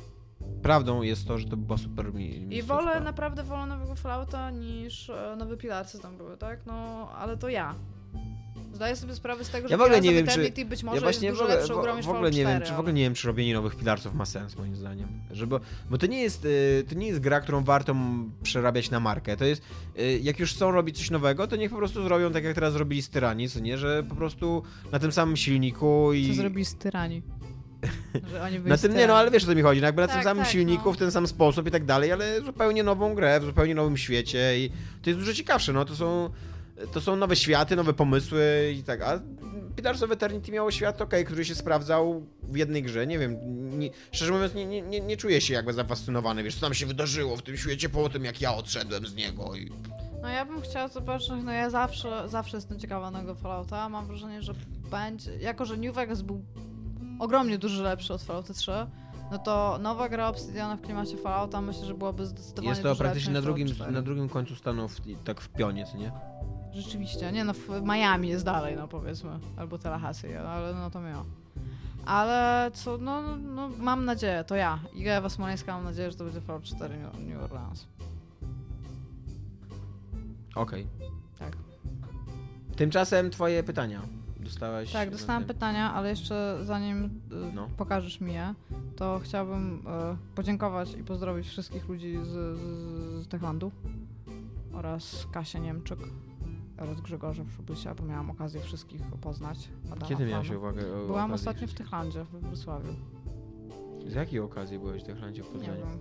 Prawdą 0.62 1.02
jest 1.02 1.28
to, 1.28 1.38
że 1.38 1.48
to 1.48 1.56
była 1.56 1.78
super 1.78 2.14
mi 2.14 2.56
I 2.56 2.62
wolę, 2.62 3.00
naprawdę 3.00 3.42
wolę 3.42 3.66
nowego 3.66 3.94
Fallouta 3.94 4.50
niż 4.50 5.10
e, 5.10 5.36
nowe 5.38 5.56
Pilarcy 5.56 5.98
tam 5.98 6.16
były, 6.16 6.36
tak? 6.36 6.66
No, 6.66 7.08
ale 7.10 7.36
to 7.36 7.48
ja. 7.48 7.74
Zdaję 8.72 8.96
sobie 8.96 9.14
sprawę 9.14 9.44
z 9.44 9.50
tego, 9.50 9.68
że 9.68 9.72
Ja 9.72 9.78
w 9.78 9.80
ogóle 9.80 10.00
nie 10.00 10.12
wiem, 10.14 10.26
czy- 10.26 10.64
być 10.64 10.82
może 10.82 10.96
ja 10.96 11.02
właśnie 11.02 11.28
jest 11.28 11.38
w 11.38 11.42
dużo 11.42 11.60
ogóle, 11.72 12.02
w, 12.02 12.06
w 12.06 12.08
ogóle 12.08 12.30
nie 12.30 12.42
4, 12.42 12.58
wiem, 12.58 12.68
czy 12.68 12.74
w 12.74 12.78
ogóle 12.78 12.92
nie 12.92 13.02
wiem, 13.02 13.14
czy 13.14 13.26
robienie 13.26 13.54
nowych 13.54 13.76
pilarców 13.76 14.14
ma 14.14 14.24
sens 14.24 14.56
moim 14.56 14.76
zdaniem. 14.76 15.08
Że 15.30 15.46
bo, 15.46 15.60
bo 15.90 15.98
to 15.98 16.06
nie 16.06 16.22
jest 16.22 16.44
y, 16.44 16.84
to 16.88 16.94
nie 16.94 17.06
jest 17.06 17.20
gra, 17.20 17.40
którą 17.40 17.64
warto 17.64 17.96
przerabiać 18.42 18.90
na 18.90 19.00
markę. 19.00 19.36
To 19.36 19.44
jest 19.44 19.62
y, 19.98 20.20
jak 20.22 20.38
już 20.38 20.54
chcą 20.54 20.70
robić 20.70 20.98
coś 20.98 21.10
nowego, 21.10 21.46
to 21.46 21.56
niech 21.56 21.70
po 21.70 21.76
prostu 21.76 22.02
zrobią 22.02 22.32
tak 22.32 22.44
jak 22.44 22.54
teraz 22.54 22.72
zrobili 22.72 23.02
z 23.02 23.08
Tyranii, 23.10 23.48
co 23.48 23.60
nie, 23.60 23.78
że 23.78 24.02
po 24.08 24.14
prostu 24.14 24.62
na 24.92 24.98
tym 24.98 25.12
samym 25.12 25.36
silniku 25.36 26.12
i 26.12 26.28
Co 26.28 26.34
zrobili 26.34 26.64
z 26.64 26.74
tyrani? 26.76 27.22
Że 28.30 28.42
oni 28.42 28.58
na 28.58 28.78
tym 28.78 28.96
nie, 28.96 29.06
no 29.06 29.16
ale 29.16 29.30
wiesz 29.30 29.44
o 29.44 29.46
co 29.46 29.54
mi 29.54 29.62
chodzi, 29.62 29.80
no 29.80 29.86
jakby 29.86 30.02
na 30.02 30.08
Tak, 30.08 30.16
tym 30.16 30.24
samym 30.24 30.44
tak, 30.44 30.52
silniku, 30.52 30.82
no. 30.88 30.92
w 30.92 30.96
ten 30.96 31.10
sam 31.10 31.26
sposób 31.26 31.66
i 31.66 31.70
tak 31.70 31.84
dalej, 31.84 32.12
ale 32.12 32.40
zupełnie 32.40 32.82
nową 32.82 33.14
grę, 33.14 33.40
w 33.40 33.44
zupełnie 33.44 33.74
nowym 33.74 33.96
świecie 33.96 34.58
i 34.58 34.70
to 35.02 35.10
jest 35.10 35.20
dużo 35.20 35.34
ciekawsze, 35.34 35.72
no 35.72 35.84
to 35.84 35.96
są 35.96 36.30
to 36.92 37.00
są 37.00 37.16
nowe 37.16 37.36
światy, 37.36 37.76
nowe 37.76 37.92
pomysły 37.92 38.74
i 38.78 38.82
tak, 38.82 39.02
a 39.02 39.20
Pillars 39.76 40.02
of 40.02 40.10
Eternity 40.10 40.52
miało 40.52 40.70
świat, 40.70 41.02
okej, 41.02 41.24
który 41.24 41.44
się 41.44 41.54
sprawdzał 41.54 42.26
w 42.42 42.56
jednej 42.56 42.82
grze, 42.82 43.06
nie 43.06 43.18
wiem, 43.18 43.38
nie, 43.78 43.90
szczerze 44.12 44.32
mówiąc 44.32 44.54
nie, 44.54 44.66
nie, 44.66 44.82
nie, 44.82 45.00
nie 45.00 45.16
czuję 45.16 45.40
się 45.40 45.54
jakby 45.54 45.72
zafascynowany, 45.72 46.42
wiesz, 46.42 46.54
co 46.54 46.60
tam 46.60 46.74
się 46.74 46.86
wydarzyło 46.86 47.36
w 47.36 47.42
tym 47.42 47.56
świecie 47.56 47.88
po 47.88 48.08
tym, 48.08 48.24
jak 48.24 48.40
ja 48.40 48.54
odszedłem 48.54 49.06
z 49.06 49.14
niego 49.14 49.54
i... 49.54 49.70
No 50.22 50.28
ja 50.28 50.44
bym 50.44 50.60
chciała 50.60 50.88
zobaczyć, 50.88 51.28
no 51.44 51.52
ja 51.52 51.70
zawsze, 51.70 52.28
zawsze 52.28 52.56
jestem 52.56 52.78
ciekawa 52.78 53.10
nowego 53.10 53.34
Fallouta, 53.34 53.88
mam 53.88 54.06
wrażenie, 54.06 54.42
że 54.42 54.54
będzie, 54.90 55.36
jako 55.36 55.64
że 55.64 55.76
New 55.76 55.94
Vegas 55.94 56.22
był 56.22 56.44
ogromnie 57.18 57.58
dużo 57.58 57.82
lepszy 57.82 58.14
od 58.14 58.22
Fallouta 58.22 58.54
3, 58.54 58.72
no 59.30 59.38
to 59.38 59.78
nowa 59.80 60.08
gra 60.08 60.28
Obsidiana 60.28 60.76
w 60.76 60.80
klimacie 60.80 61.16
Fallouta 61.16 61.60
myślę, 61.60 61.86
że 61.86 61.94
byłaby 61.94 62.26
zdecydowanie 62.26 62.68
Jest 62.68 62.82
to 62.82 62.96
praktycznie 62.96 63.32
na 63.32 63.42
drugim, 63.42 63.66
Fallout 63.66 63.76
4. 63.76 63.92
na 63.92 64.02
drugim 64.02 64.28
końcu 64.28 64.56
Stanów, 64.56 64.96
tak 65.24 65.40
w 65.40 65.48
pionie, 65.48 65.86
co 65.86 65.98
nie? 65.98 66.12
Rzeczywiście, 66.72 67.32
nie 67.32 67.44
no, 67.44 67.52
w 67.52 67.68
Miami 67.82 68.28
jest 68.28 68.44
dalej, 68.44 68.76
no 68.76 68.88
powiedzmy, 68.88 69.30
albo 69.56 69.78
Tallahassee, 69.78 70.34
ale 70.34 70.74
no 70.74 70.90
to 70.90 71.00
miało. 71.00 71.24
Ale 72.06 72.70
co, 72.74 72.98
no, 72.98 73.22
no, 73.22 73.36
no 73.36 73.70
mam 73.78 74.04
nadzieję, 74.04 74.44
to 74.44 74.54
ja, 74.54 74.78
Iga 74.94 75.12
Ewa 75.12 75.28
Smoleńska, 75.28 75.72
mam 75.74 75.84
nadzieję, 75.84 76.10
że 76.10 76.16
to 76.16 76.24
będzie 76.24 76.40
Fallout 76.40 76.64
4 76.64 76.98
New, 77.18 77.42
Orleans. 77.42 77.86
Okej. 80.54 80.86
Tak. 81.38 81.56
Tymczasem 82.76 83.30
twoje 83.30 83.62
pytania. 83.62 84.02
Dostałaś... 84.44 84.92
Tak, 84.92 85.10
dostałam 85.10 85.44
pytania, 85.44 85.94
ale 85.94 86.08
jeszcze 86.10 86.58
zanim 86.62 87.04
y, 87.04 87.10
No. 87.54 87.68
pokażesz 87.76 88.20
mi 88.20 88.32
je, 88.34 88.54
to 88.96 89.20
chciałabym 89.22 89.74
y, 89.78 90.34
podziękować 90.34 90.94
i 90.94 91.04
pozdrowić 91.04 91.46
wszystkich 91.48 91.88
ludzi 91.88 92.16
z, 92.22 92.28
z, 92.58 93.24
z 93.24 93.28
Techlandu 93.28 93.70
oraz 94.72 95.26
Kasię 95.32 95.60
Niemczyk 95.60 95.98
oraz 96.78 97.00
Grzegorza 97.00 97.44
Przybysia, 97.44 97.94
bo 97.94 98.04
miałam 98.04 98.30
okazję 98.30 98.60
wszystkich 98.60 99.02
poznać. 99.20 99.68
Adama 99.86 100.06
Kiedy 100.06 100.26
miałeś 100.26 100.46
Fana. 100.48 100.58
uwagę? 100.60 100.82
o- 101.02 101.06
Byłam 101.06 101.32
ostatnio 101.32 101.68
w? 101.68 101.74
Techlandzie, 101.74 102.24
we 102.32 102.38
Wrocławiu. 102.38 102.92
Z 104.06 104.14
jakiej 104.14 104.40
okazji 104.40 104.78
byłeś 104.78 105.02
w 105.02 105.06
Techlandzie 105.06 105.42
w 105.42 105.46
Nie 105.46 105.52
Poznaniu? 105.58 105.80
wiem. 105.80 105.98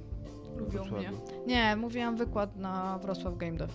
We 0.67 0.77
Lubią 0.77 0.97
mnie. 0.97 1.11
Nie, 1.47 1.75
mówiłam 1.75 2.15
wykład 2.17 2.55
na 2.55 2.99
Wrocław 2.99 3.37
Game 3.37 3.57
Dev. 3.57 3.73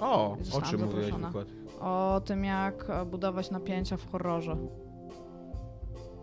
O, 0.00 0.36
o 0.52 0.62
czym 0.62 0.80
mówiłeś 0.80 1.04
zaproszona. 1.04 1.26
wykład? 1.26 1.48
O 1.84 2.20
tym, 2.24 2.44
jak 2.44 2.86
budować 3.06 3.50
napięcia 3.50 3.96
w 3.96 4.10
horrorze. 4.10 4.56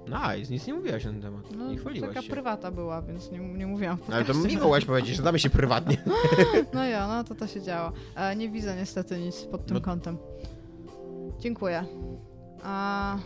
Nice, 0.08 0.54
nic 0.54 0.68
nie 0.68 0.74
mówiłaś 0.74 1.06
na 1.06 1.12
ten 1.12 1.22
temat. 1.22 1.44
No, 1.58 1.72
nie 1.72 1.78
chwaliłaś 1.78 2.10
taka 2.10 2.22
się. 2.22 2.30
prywata 2.30 2.72
była, 2.72 3.02
więc 3.02 3.32
nie, 3.32 3.40
nie 3.40 3.68
mówiłam 3.68 3.98
w 3.98 4.10
Ale 4.10 4.26
to 4.26 4.34
mi 4.34 4.58
mogłaś 4.58 4.86
powiedzieć, 4.86 5.16
że 5.16 5.22
znamy 5.22 5.40
się 5.40 5.50
prywatnie. 5.50 5.98
No 6.74 6.86
ja, 6.86 7.08
no 7.08 7.24
to 7.24 7.36
to 7.36 7.48
się 7.48 7.62
działo. 7.62 7.92
E, 8.16 8.36
nie 8.36 8.50
widzę 8.50 8.76
niestety 8.76 9.20
nic 9.20 9.42
pod 9.44 9.66
tym 9.66 9.78
No. 9.78 9.82
kątem. 9.82 10.18
Dziękuję. 11.40 11.86
A... 12.64 13.18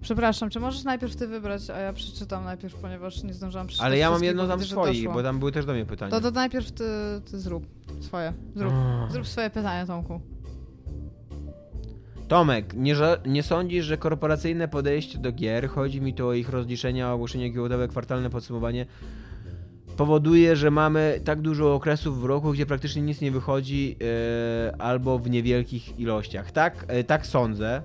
Przepraszam, 0.00 0.50
czy 0.50 0.60
możesz 0.60 0.84
najpierw 0.84 1.16
ty 1.16 1.26
wybrać, 1.26 1.70
a 1.70 1.78
ja 1.78 1.92
przeczytam 1.92 2.44
najpierw, 2.44 2.74
ponieważ 2.74 3.22
nie 3.22 3.34
zdążyłam 3.34 3.66
przeczytać 3.66 3.86
Ale 3.86 3.98
ja 3.98 4.10
mam 4.10 4.24
jedno 4.24 4.48
tam 4.48 4.64
swoich, 4.64 5.12
bo 5.12 5.22
tam 5.22 5.38
były 5.38 5.52
też 5.52 5.66
do 5.66 5.72
mnie 5.72 5.86
pytania. 5.86 6.10
To, 6.10 6.20
to 6.20 6.30
najpierw 6.30 6.72
ty, 6.72 6.84
ty 7.30 7.38
zrób 7.38 7.66
swoje. 8.00 8.32
Zrób, 8.54 8.72
zrób 9.10 9.28
swoje 9.28 9.50
pytanie, 9.50 9.86
Tomku. 9.86 10.20
Tomek, 12.28 12.74
nie, 12.74 12.94
nie 13.26 13.42
sądzisz, 13.42 13.84
że 13.84 13.96
korporacyjne 13.96 14.68
podejście 14.68 15.18
do 15.18 15.32
gier, 15.32 15.68
chodzi 15.68 16.00
mi 16.00 16.14
tu 16.14 16.28
o 16.28 16.34
ich 16.34 16.48
rozliczenia, 16.48 17.12
ogłoszenie 17.12 17.50
giełdowe, 17.50 17.88
kwartalne 17.88 18.30
podsumowanie, 18.30 18.86
powoduje, 19.96 20.56
że 20.56 20.70
mamy 20.70 21.20
tak 21.24 21.40
dużo 21.40 21.74
okresów 21.74 22.20
w 22.20 22.24
roku, 22.24 22.52
gdzie 22.52 22.66
praktycznie 22.66 23.02
nic 23.02 23.20
nie 23.20 23.30
wychodzi 23.30 23.96
e, 24.00 24.80
albo 24.80 25.18
w 25.18 25.30
niewielkich 25.30 25.98
ilościach. 25.98 26.52
Tak, 26.52 26.84
e, 26.88 27.04
tak 27.04 27.26
sądzę, 27.26 27.82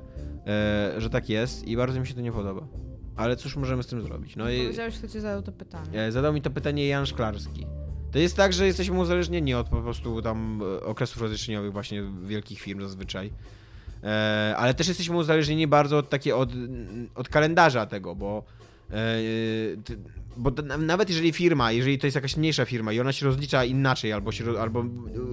że 0.97 1.09
tak 1.09 1.29
jest 1.29 1.67
i 1.67 1.77
bardzo 1.77 1.99
mi 1.99 2.07
się 2.07 2.13
to 2.13 2.21
nie 2.21 2.31
podoba. 2.31 2.67
Ale 3.15 3.35
cóż 3.35 3.55
możemy 3.55 3.83
z 3.83 3.87
tym 3.87 4.01
zrobić? 4.01 4.35
No 4.35 4.49
i 4.49 4.61
Powiedziałeś, 4.61 4.97
kto 4.97 5.07
ci 5.07 5.19
zadał 5.19 5.41
to 5.41 5.51
pytanie. 5.51 6.01
e, 6.01 6.11
zadał 6.11 6.33
mi 6.33 6.41
to 6.41 6.49
pytanie 6.49 6.87
Jan 6.87 7.05
Szklarski. 7.05 7.67
To 8.11 8.19
jest 8.19 8.35
tak, 8.37 8.53
że 8.53 8.65
jesteśmy 8.65 8.99
uzależnieni 8.99 9.53
od 9.53 9.69
po 9.69 9.81
prostu 9.81 10.21
tam 10.21 10.61
e, 10.81 10.85
okresów 10.85 11.21
rozliczeniowych 11.21 11.71
właśnie 11.73 12.03
wielkich 12.23 12.59
firm 12.59 12.81
zazwyczaj. 12.81 13.31
E, 14.03 14.53
ale 14.57 14.73
też 14.73 14.87
jesteśmy 14.87 15.17
uzależnieni 15.17 15.67
bardzo 15.67 15.97
od 15.97 16.09
takie 16.09 16.35
od, 16.35 16.49
od 17.15 17.29
kalendarza 17.29 17.85
tego, 17.85 18.15
bo 18.15 18.43
e, 18.91 18.95
bo 20.37 20.51
nawet 20.79 21.09
jeżeli 21.09 21.31
firma, 21.33 21.71
jeżeli 21.71 21.97
to 21.99 22.07
jest 22.07 22.15
jakaś 22.15 22.37
mniejsza 22.37 22.65
firma 22.65 22.93
i 22.93 22.99
ona 22.99 23.11
się 23.13 23.25
rozlicza 23.25 23.65
inaczej, 23.65 24.13
albo, 24.13 24.31
się, 24.31 24.59
albo 24.59 24.85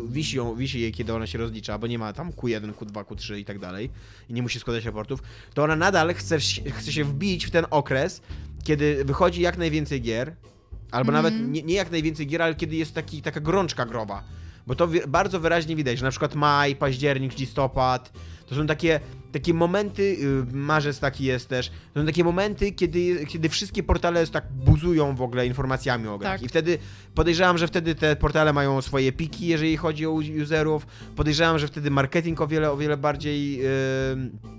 wisi, 0.09 0.37
ją, 0.37 0.57
wisi 0.57 0.81
jej, 0.81 0.93
kiedy 0.93 1.15
ona 1.15 1.27
się 1.27 1.39
rozlicza, 1.39 1.79
bo 1.79 1.87
nie 1.87 1.99
ma 1.99 2.13
tam 2.13 2.31
Q1, 2.33 2.73
Q2, 2.73 3.05
Q3 3.05 3.39
i 3.39 3.45
tak 3.45 3.59
dalej 3.59 3.91
i 4.29 4.33
nie 4.33 4.43
musi 4.43 4.61
składać 4.61 4.85
raportów, 4.85 5.23
to 5.55 5.63
ona 5.65 5.77
nadal 5.77 6.15
chce, 6.15 6.41
się- 6.41 6.71
chce 6.71 6.93
się 6.93 7.05
wbić 7.05 7.47
w 7.47 7.51
ten 7.51 7.65
okres, 7.71 8.21
kiedy 8.65 9.05
wychodzi 9.05 9.41
jak 9.43 9.59
najwięcej 9.59 10.01
gier, 10.03 10.35
albo 10.91 11.13
Mhm. 11.13 11.25
nawet 11.25 11.49
nie, 11.55 11.63
nie 11.63 11.75
jak 11.75 11.91
najwięcej 11.91 12.27
gier, 12.27 12.43
ale 12.43 12.55
kiedy 12.55 12.77
jest 12.77 12.95
taki, 12.95 13.23
taka 13.23 13.41
gorączka 13.41 13.87
growa. 13.87 14.23
Bo 14.67 14.75
to 14.75 14.89
bardzo 15.09 15.41
wyraźnie 15.41 15.77
widać, 15.77 15.99
że 15.99 16.05
na 16.05 16.11
przykład 16.11 16.35
maj, 16.35 16.77
październik, 16.77 17.39
listopad, 17.39 18.13
to 18.47 18.55
są 18.55 18.67
takie, 18.67 19.01
takie 19.33 19.55
momenty, 19.55 20.03
y, 20.03 20.57
marzec 20.57 21.01
taki 21.01 21.25
jest 21.25 21.49
też, 21.49 21.71
to 21.95 22.01
są 22.01 22.07
takie 22.07 22.25
momenty, 22.25 22.73
kiedy, 22.73 23.27
kiedy 23.27 23.49
wszystkie 23.49 23.83
portale 23.83 24.27
tak 24.27 24.45
buzują 24.53 25.15
w 25.15 25.23
ogóle 25.23 25.47
informacjami 25.47 26.09
o 26.09 26.19
grach. 26.19 26.33
Tak. 26.33 26.43
I 26.43 26.49
wtedy 26.49 26.79
podejrzewam, 27.15 27.59
że 27.59 27.69
wtedy 27.69 27.95
te 27.95 28.17
portale 28.17 28.53
mają 28.53 28.83
swoje 28.83 29.13
piki, 29.13 29.47
jeżeli 29.47 29.77
chodzi 29.77 30.07
o 30.07 30.11
userów. 30.43 30.87
Podejrzewam, 31.17 31.59
że 31.59 31.69
wtedy 31.69 31.91
marketing 31.91 32.41
o 32.41 32.47
wiele, 32.47 32.73
o 32.73 32.77
wiele 32.77 32.97
bardziej... 32.97 33.57
Yy, 33.57 34.53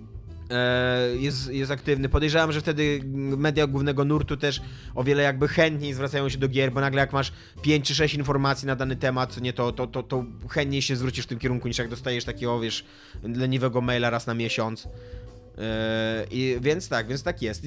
jest, 1.20 1.54
jest 1.54 1.72
aktywny. 1.72 2.10
Podejrzewam, 2.10 2.51
że 2.51 2.62
wtedy 2.62 3.01
media 3.38 3.68
głównego 3.68 4.06
nurtu 4.06 4.38
też 4.38 4.62
o 4.95 5.04
wiele 5.04 5.24
jakby 5.24 5.47
chętniej 5.47 5.93
zwracają 5.93 6.30
się 6.30 6.38
do 6.38 6.47
gier, 6.47 6.72
bo 6.72 6.82
nagle 6.82 7.01
jak 7.01 7.14
masz 7.14 7.34
5 7.62 7.88
czy 7.88 7.95
6 7.95 8.16
informacji 8.16 8.68
na 8.68 8.76
dany 8.76 8.95
temat, 8.95 9.34
co 9.34 9.39
nie, 9.41 9.54
to, 9.54 9.72
to, 9.72 9.88
to, 9.88 10.04
to 10.04 10.26
chętniej 10.49 10.82
się 10.82 10.95
zwrócisz 10.95 11.26
w 11.26 11.28
tym 11.28 11.39
kierunku, 11.39 11.68
niż 11.68 11.78
jak 11.78 11.89
dostajesz 11.89 12.26
takiego, 12.26 12.60
wiesz, 12.60 12.86
leniwego 13.24 13.82
maila 13.82 14.10
raz 14.10 14.28
na 14.28 14.34
miesiąc. 14.34 14.88
E, 15.58 16.26
I, 16.32 16.58
więc 16.62 16.89
tak, 16.89 17.08
więc 17.08 17.24
tak 17.24 17.41
jest. 17.41 17.64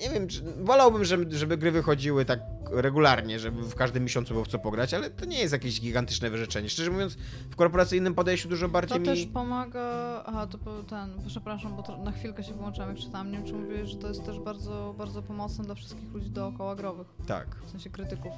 Nie 0.00 0.10
wiem, 0.10 0.28
czy, 0.28 0.42
wolałbym, 0.42 1.04
żeby, 1.04 1.36
żeby 1.36 1.56
gry 1.56 1.70
wychodziły 1.70 2.24
tak 2.24 2.40
regularnie, 2.70 3.38
żeby 3.38 3.62
w 3.62 3.74
każdym 3.74 4.02
miesiącu 4.02 4.32
było 4.34 4.44
w 4.44 4.48
co 4.48 4.58
pograć, 4.58 4.94
ale 4.94 5.10
to 5.10 5.24
nie 5.24 5.38
jest 5.38 5.52
jakieś 5.52 5.80
gigantyczne 5.80 6.30
wyrzeczenie. 6.30 6.68
Szczerze 6.68 6.90
mówiąc, 6.90 7.16
w 7.50 7.56
korporacyjnym 7.56 8.14
podejściu 8.14 8.48
dużo 8.48 8.68
bardziej 8.68 8.94
To 8.94 9.00
mi... 9.00 9.06
też 9.06 9.26
pomaga. 9.26 9.80
Aha, 10.26 10.46
to 10.46 10.58
był 10.58 10.82
ten. 10.82 11.10
Przepraszam, 11.26 11.76
bo 11.76 11.82
to 11.82 11.96
na 11.96 12.12
chwilkę 12.12 12.44
się 12.44 12.54
wyłączyłam, 12.54 12.88
jak 12.88 12.98
czytałam. 12.98 13.30
Nie 13.30 13.38
wiem, 13.38 13.46
czy 13.46 13.54
mówiłeś, 13.54 13.90
że 13.90 13.96
to 13.96 14.08
jest 14.08 14.24
też 14.24 14.38
bardzo, 14.38 14.94
bardzo 14.98 15.22
pomocne 15.22 15.64
dla 15.64 15.74
wszystkich 15.74 16.12
ludzi 16.12 16.30
dookoła 16.30 16.76
growych. 16.76 17.06
Tak. 17.26 17.56
W 17.66 17.70
sensie 17.70 17.90
krytyków. 17.90 18.32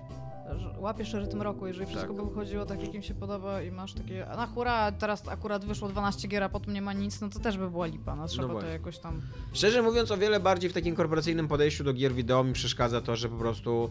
Łapiesz 0.79 1.13
rytm 1.13 1.43
roku, 1.43 1.67
jeżeli 1.67 1.87
wszystko 1.87 2.15
Tak. 2.15 2.23
by 2.23 2.29
wychodziło 2.29 2.67
tak, 2.67 2.83
jak 2.83 2.95
im 2.95 3.03
się 3.03 3.15
podoba 3.15 3.63
i 3.63 3.71
masz 3.71 3.93
takie, 3.93 4.29
a 4.31 4.37
na 4.37 4.47
hura, 4.47 4.93
teraz 4.93 5.29
akurat 5.29 5.65
wyszło 5.65 5.89
12 5.89 6.29
gier, 6.29 6.43
a 6.43 6.49
potem 6.49 6.75
nie 6.75 6.83
ma 6.83 6.93
nic, 6.93 7.21
no 7.21 7.29
to 7.29 7.39
też 7.39 7.59
by 7.59 7.71
była 7.71 7.87
lipa, 7.87 8.17
no 8.17 8.27
trzeba 8.27 8.47
to 8.49 8.53
właśnie. 8.53 8.71
jakoś 8.71 8.99
tam... 8.99 9.21
Szczerze 9.53 9.83
mówiąc, 9.83 10.11
o 10.11 10.17
wiele 10.17 10.41
bardziej 10.41 10.71
w 10.71 10.73
takim 10.73 10.95
korporacyjnym 10.95 11.49
podejściu 11.49 11.85
do 11.85 11.93
gier 11.93 12.13
wideo 12.13 12.45
mi 12.45 12.53
przeszkadza 12.53 13.01
to, 13.01 13.17
że 13.17 13.29
po 13.29 13.37
prostu 13.37 13.91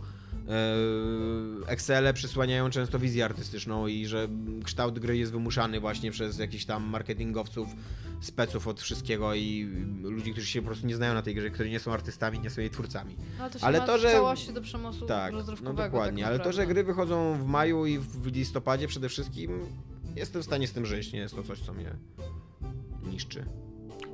Excele 1.68 2.14
przysłaniają 2.14 2.70
często 2.70 3.00
wizję 3.00 3.26
artystyczną 3.26 3.88
i 3.88 4.06
że 4.06 4.28
kształt 4.64 5.00
gry 5.00 5.18
jest 5.18 5.32
wymuszany 5.32 5.80
właśnie 5.80 6.12
przez 6.12 6.40
jakichś 6.40 6.66
tam 6.66 6.84
marketingowców, 6.84 7.70
speców 8.22 8.68
od 8.68 8.82
wszystkiego 8.82 9.34
i 9.36 9.70
ludzi, 10.04 10.32
którzy 10.32 10.48
się 10.48 10.62
po 10.62 10.66
prostu 10.68 10.88
nie 10.88 10.96
znają 10.96 11.14
na 11.14 11.22
tej 11.22 11.36
grze, 11.36 11.50
którzy 11.50 11.70
nie 11.70 11.80
są 11.80 11.94
artystami, 11.94 12.40
nie 12.40 12.50
są 12.50 12.62
jej 12.62 12.70
twórcami. 12.70 13.16
No, 13.38 13.44
ale 13.44 13.50
to 13.52 13.60
się 13.60 13.66
Ale 13.66 13.82
to, 13.82 13.98
że- 13.98 14.12
całości 14.12 14.54
do 14.54 14.62
Tak, 15.08 15.32
no 15.32 15.38
rozrywkowego. 15.38 15.84
dokładnie, 15.84 16.24
tak 16.24 16.32
ale 16.34 16.40
to, 16.40 16.52
że 16.52 16.68
gry 16.68 16.84
wychodzą 16.84 17.38
w 17.44 17.46
maju 17.46 17.86
i 17.86 18.00
w 18.00 18.26
listopadzie 18.26 18.88
przede 18.88 19.10
wszystkim, 19.10 19.60
jestem 20.16 20.42
w 20.42 20.46
stanie 20.46 20.68
z 20.68 20.72
tym 20.72 20.86
żyć, 20.86 21.14
nie 21.14 21.20
jest 21.20 21.36
to 21.36 21.44
coś, 21.44 21.60
co 21.60 21.74
mnie 21.74 21.92
niszczy. 23.04 23.46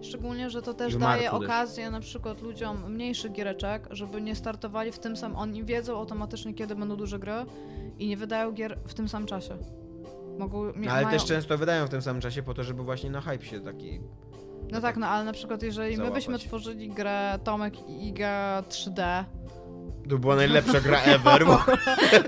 Szczególnie, 0.01 0.49
że 0.49 0.61
to 0.61 0.73
też 0.73 0.95
daje 0.95 1.31
okazję 1.31 1.91
na 1.91 1.99
przykład 1.99 2.41
ludziom 2.41 2.93
mniejszych 2.93 3.31
giereczek, 3.31 3.87
żeby 3.91 4.21
nie 4.21 4.35
startowali 4.35 4.91
w 4.91 4.99
tym 4.99 5.17
samym. 5.17 5.37
Oni 5.37 5.63
wiedzą 5.63 5.97
automatycznie, 5.97 6.53
kiedy 6.53 6.75
będą 6.75 6.95
duże 6.95 7.19
gry 7.19 7.45
i 7.99 8.07
nie 8.07 8.17
wydają 8.17 8.51
gier 8.51 8.79
w 8.87 8.93
tym 8.93 9.09
samym 9.09 9.27
czasie. 9.27 9.57
Mogą. 10.39 10.63
No, 10.65 10.91
ale 10.91 11.05
mają... 11.05 11.17
też 11.17 11.25
często 11.25 11.57
wydają 11.57 11.87
w 11.87 11.89
tym 11.89 12.01
samym 12.01 12.21
czasie 12.21 12.43
po 12.43 12.53
to, 12.53 12.63
żeby 12.63 12.83
właśnie 12.83 13.09
na 13.09 13.21
hype 13.21 13.45
się 13.45 13.59
taki 13.59 13.99
No 14.71 14.81
tak, 14.81 14.97
no 14.97 15.07
ale 15.07 15.25
na 15.25 15.33
przykład 15.33 15.63
jeżeli 15.63 15.97
my 15.97 16.03
byśmy 16.03 16.21
Załapać. 16.21 16.47
tworzyli 16.47 16.89
grę 16.89 17.39
Tomek 17.43 17.89
i 17.89 18.07
Iga 18.07 18.63
3D, 18.69 19.23
To 20.09 20.17
była 20.17 20.35
najlepsza 20.35 20.79
gra 20.81 20.99
ever, 21.01 21.45
bo 21.45 21.59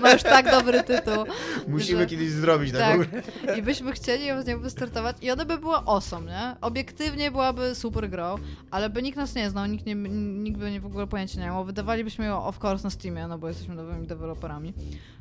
ma 0.02 0.12
już 0.12 0.22
tak 0.22 0.50
dobry 0.50 0.82
tytuł. 0.82 1.24
musimy 1.68 2.00
że- 2.00 2.06
kiedyś 2.06 2.30
zrobić 2.30 2.72
Tak. 2.72 2.80
taką 2.80 2.98
grę. 3.10 3.22
I 3.58 3.62
byśmy 3.62 3.92
chcieli 3.92 4.26
ją 4.26 4.42
z 4.42 4.46
nią 4.46 4.60
wystartować 4.60 5.16
i 5.22 5.30
ona 5.30 5.44
by 5.44 5.58
była 5.58 5.84
awesome, 5.86 6.30
nie? 6.30 6.56
Obiektywnie 6.60 7.30
byłaby 7.30 7.74
super 7.74 8.10
grą, 8.10 8.34
ale 8.70 8.90
by 8.90 9.02
nikt 9.02 9.16
nas 9.16 9.34
nie 9.34 9.50
znał, 9.50 9.66
nikt, 9.66 9.86
nie, 9.86 9.94
nikt 9.94 10.58
by 10.58 10.70
nie 10.70 10.80
w 10.80 10.86
ogóle 10.86 11.06
pojęcia 11.06 11.40
nie 11.40 11.46
miał. 11.46 11.64
Wydawalibyśmy 11.64 12.24
ją 12.24 12.44
of 12.44 12.64
course 12.64 12.84
na 12.84 12.90
Steamie, 12.90 13.26
no 13.28 13.38
bo 13.38 13.48
jesteśmy 13.48 13.74
nowymi 13.74 14.06
deweloperami. 14.06 14.72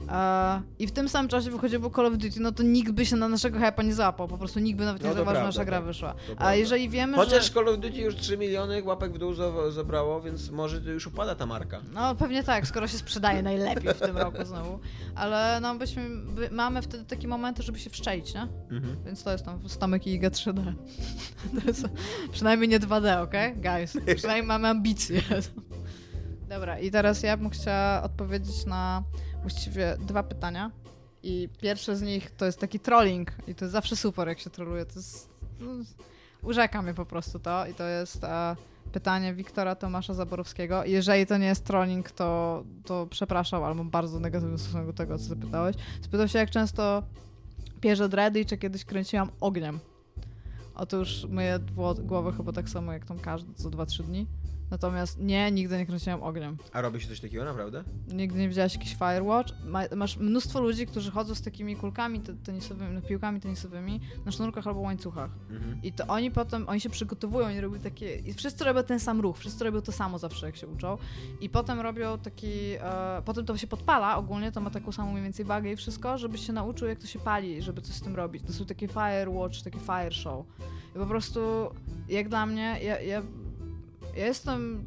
E, 0.10 0.62
I 0.80 0.88
w 0.88 0.91
tym 0.91 1.10
samym 1.10 1.30
czasie 1.30 1.51
wychodziło 1.51 1.89
Call 1.89 2.05
of 2.05 2.14
Duty, 2.18 2.39
no 2.39 2.51
to 2.51 2.64
nikt 2.64 2.91
by 2.91 3.05
się 3.05 3.16
na 3.16 3.28
naszego 3.30 3.60
hype'a 3.60 3.86
nie 3.86 3.93
załapał, 3.93 4.28
po 4.28 4.38
prostu 4.38 4.60
nikt 4.60 4.80
by 4.80 4.86
nawet 4.86 5.03
nie 5.03 5.10
No 5.10 5.16
zauważył, 5.16 5.41
że 5.41 5.45
nasza 5.47 5.66
gra 5.66 5.78
tak. 5.78 5.86
wyszła. 5.86 6.14
To 6.14 6.20
A 6.32 6.36
prawda. 6.36 6.55
jeżeli 6.55 6.89
wiemy, 6.89 7.18
Chociaż 7.18 7.45
że... 7.47 7.53
Call 7.53 7.68
of 7.68 7.80
Duty 7.80 7.97
już 7.97 8.16
3 8.16 8.38
miliony 8.38 8.84
łapek 8.84 9.14
w 9.14 9.18
dół 9.18 9.34
za- 9.34 9.72
zabrało, 9.72 10.22
więc 10.22 10.49
może 10.49 10.82
to 10.82 10.89
już 10.89 11.07
upada 11.07 11.36
ta 11.36 11.45
marka. 11.45 11.80
No 11.93 12.16
pewnie 12.16 12.43
tak, 12.43 12.49
skoro 12.64 12.88
się 12.88 12.97
sprzedaje 12.97 13.43
najlepiej 13.43 13.93
w 13.93 14.00
tym 14.00 14.18
roku 14.18 14.45
znowu. 14.45 14.80
Ale 15.16 15.60
no 15.62 15.76
byśmy, 15.76 16.10
by, 16.10 16.50
mamy 16.52 16.82
wtedy 16.82 17.06
takie 17.06 17.28
momenty, 17.28 17.64
żeby 17.64 17.80
się 17.80 17.89
wszczelić, 17.89 18.34
nie? 18.34 18.41
Mhm. 18.41 19.04
Więc 19.06 19.24
to 19.24 19.32
jest 19.32 19.45
tam 19.45 19.70
Stamek 19.70 20.08
i 20.08 20.14
Iga 20.14 20.30
3D. 20.30 20.74
To 21.62 21.68
jest 21.68 21.86
przynajmniej 22.32 22.70
nie 22.70 22.80
2D, 22.80 23.22
okej? 23.22 23.56
Guys, 23.56 23.97
przynajmniej 24.16 24.47
mamy 24.47 24.68
ambicje. 24.68 25.22
Dobra, 26.50 26.80
i 26.80 26.91
teraz 26.91 27.24
ja 27.24 27.38
bym 27.38 27.50
chciała 27.50 28.04
odpowiedzieć 28.04 28.66
na 28.66 29.04
właściwie 29.41 29.97
dwa 30.08 30.24
pytania. 30.24 30.72
I 31.24 31.50
pierwsze 31.62 31.95
z 31.95 32.02
nich 32.02 32.32
to 32.32 32.45
jest 32.45 32.60
taki 32.60 32.80
trolling 32.80 33.32
i 33.47 33.56
to 33.56 33.66
jest 33.66 33.74
zawsze 33.74 33.95
super, 33.95 34.28
jak 34.28 34.39
się 34.39 34.50
troluje. 34.50 34.86
To 34.86 34.93
jest... 34.95 35.30
No, 35.60 35.72
urzeka 36.41 36.82
mnie 36.82 36.93
po 36.93 37.06
prostu 37.06 37.39
to 37.39 37.68
i 37.68 37.74
to 37.74 37.84
jest 37.84 38.24
e, 38.24 38.56
pytanie 38.90 39.34
Wiktora 39.34 39.76
Tomasza 39.76 40.14
Zaborowskiego. 40.14 40.86
Jeżeli 40.86 41.26
to 41.26 41.38
nie 41.38 41.46
jest 41.46 41.66
trolling, 41.66 42.12
to, 42.12 42.64
to 42.86 43.08
przepraszam, 43.10 43.62
mam 43.62 43.90
bardzo 43.90 44.20
negatywny 44.20 44.58
stosunek 44.58 44.86
do 44.86 44.94
tego, 44.94 45.18
co 45.18 45.24
zapytałeś. 45.24 45.76
Spytał 46.02 46.28
się, 46.28 46.40
jak 46.40 46.50
często 46.50 47.04
pierze 47.82 48.10
dready 48.10 48.46
czy 48.46 48.58
kiedyś 48.58 48.86
kręciłam 48.86 49.30
ogniem. 49.42 49.80
Otóż 50.76 51.26
myję 51.30 51.60
głowę 52.04 52.32
chyba 52.38 52.52
tak 52.52 52.70
samo 52.70 52.94
jak 52.94 53.06
tam 53.06 53.20
każdy, 53.20 53.54
co 53.54 53.70
2-3 53.70 54.04
dni. 54.04 54.28
Natomiast 54.72 55.20
nie, 55.20 55.52
nigdy 55.52 55.78
nie 55.78 55.86
kręciłam 55.86 56.24
ogniem. 56.24 56.58
A 56.74 56.82
robi 56.82 57.02
się 57.02 57.08
coś 57.08 57.20
takiego 57.20 57.46
naprawdę? 57.46 57.84
Nigdy 58.08 58.40
nie 58.40 58.50
widziałaś 58.50 58.74
jakiś 58.74 58.96
Firewatch? 58.96 59.54
Ma, 59.66 59.82
masz 59.96 60.18
mnóstwo 60.18 60.62
ludzi, 60.62 60.88
którzy 60.88 61.12
chodzą 61.12 61.36
z 61.36 61.42
takimi 61.42 61.76
kulkami 61.76 62.20
te, 62.20 62.34
tenisowymi, 62.34 62.94
no, 62.96 63.02
piłkami 63.02 63.40
tenisowymi 63.40 64.02
na 64.26 64.32
sznurkach 64.32 64.68
albo 64.68 64.80
łańcuchach. 64.80 65.32
Mhm. 65.50 65.80
I 65.84 65.92
to 65.94 66.08
oni 66.08 66.32
potem, 66.32 66.70
oni 66.70 66.82
się 66.82 66.90
przygotowują, 66.90 67.48
oni 67.48 67.62
robią 67.62 67.80
takie, 67.80 68.16
i 68.16 68.34
wszyscy 68.34 68.64
robią 68.64 68.84
ten 68.84 69.00
sam 69.00 69.22
ruch, 69.22 69.38
wszyscy 69.38 69.64
robią 69.64 69.82
to 69.82 69.92
samo 69.92 70.20
zawsze, 70.20 70.46
jak 70.46 70.56
się 70.56 70.68
uczą. 70.68 70.98
I 71.42 71.50
potem 71.50 71.80
robią 71.80 72.18
taki, 72.18 72.74
e, 72.80 73.22
potem 73.26 73.46
to 73.46 73.58
się 73.58 73.68
podpala 73.68 74.18
ogólnie, 74.18 74.52
to 74.52 74.62
ma 74.62 74.70
taką 74.70 74.92
samą 74.92 75.12
mniej 75.12 75.24
więcej 75.24 75.46
wagę 75.46 75.72
i 75.72 75.76
wszystko, 75.76 76.18
żebyś 76.18 76.48
się 76.48 76.54
nauczył, 76.54 76.88
jak 76.88 77.00
to 77.00 77.08
się 77.08 77.20
pali, 77.20 77.62
żeby 77.62 77.82
coś 77.82 77.96
z 77.96 78.02
tym 78.02 78.16
robić. 78.16 78.44
To 78.48 78.54
są 78.54 78.66
takie 78.66 78.88
Firewatch, 78.88 79.62
takie 79.64 79.80
Fire 79.80 80.12
Show. 80.12 80.46
I 80.96 81.00
po 81.00 81.06
prostu, 81.06 81.40
jak 82.10 82.30
dla 82.30 82.46
mnie, 82.46 82.80
ja, 82.84 83.02
ja, 83.02 83.22
ja 84.20 84.26
jestem 84.26 84.86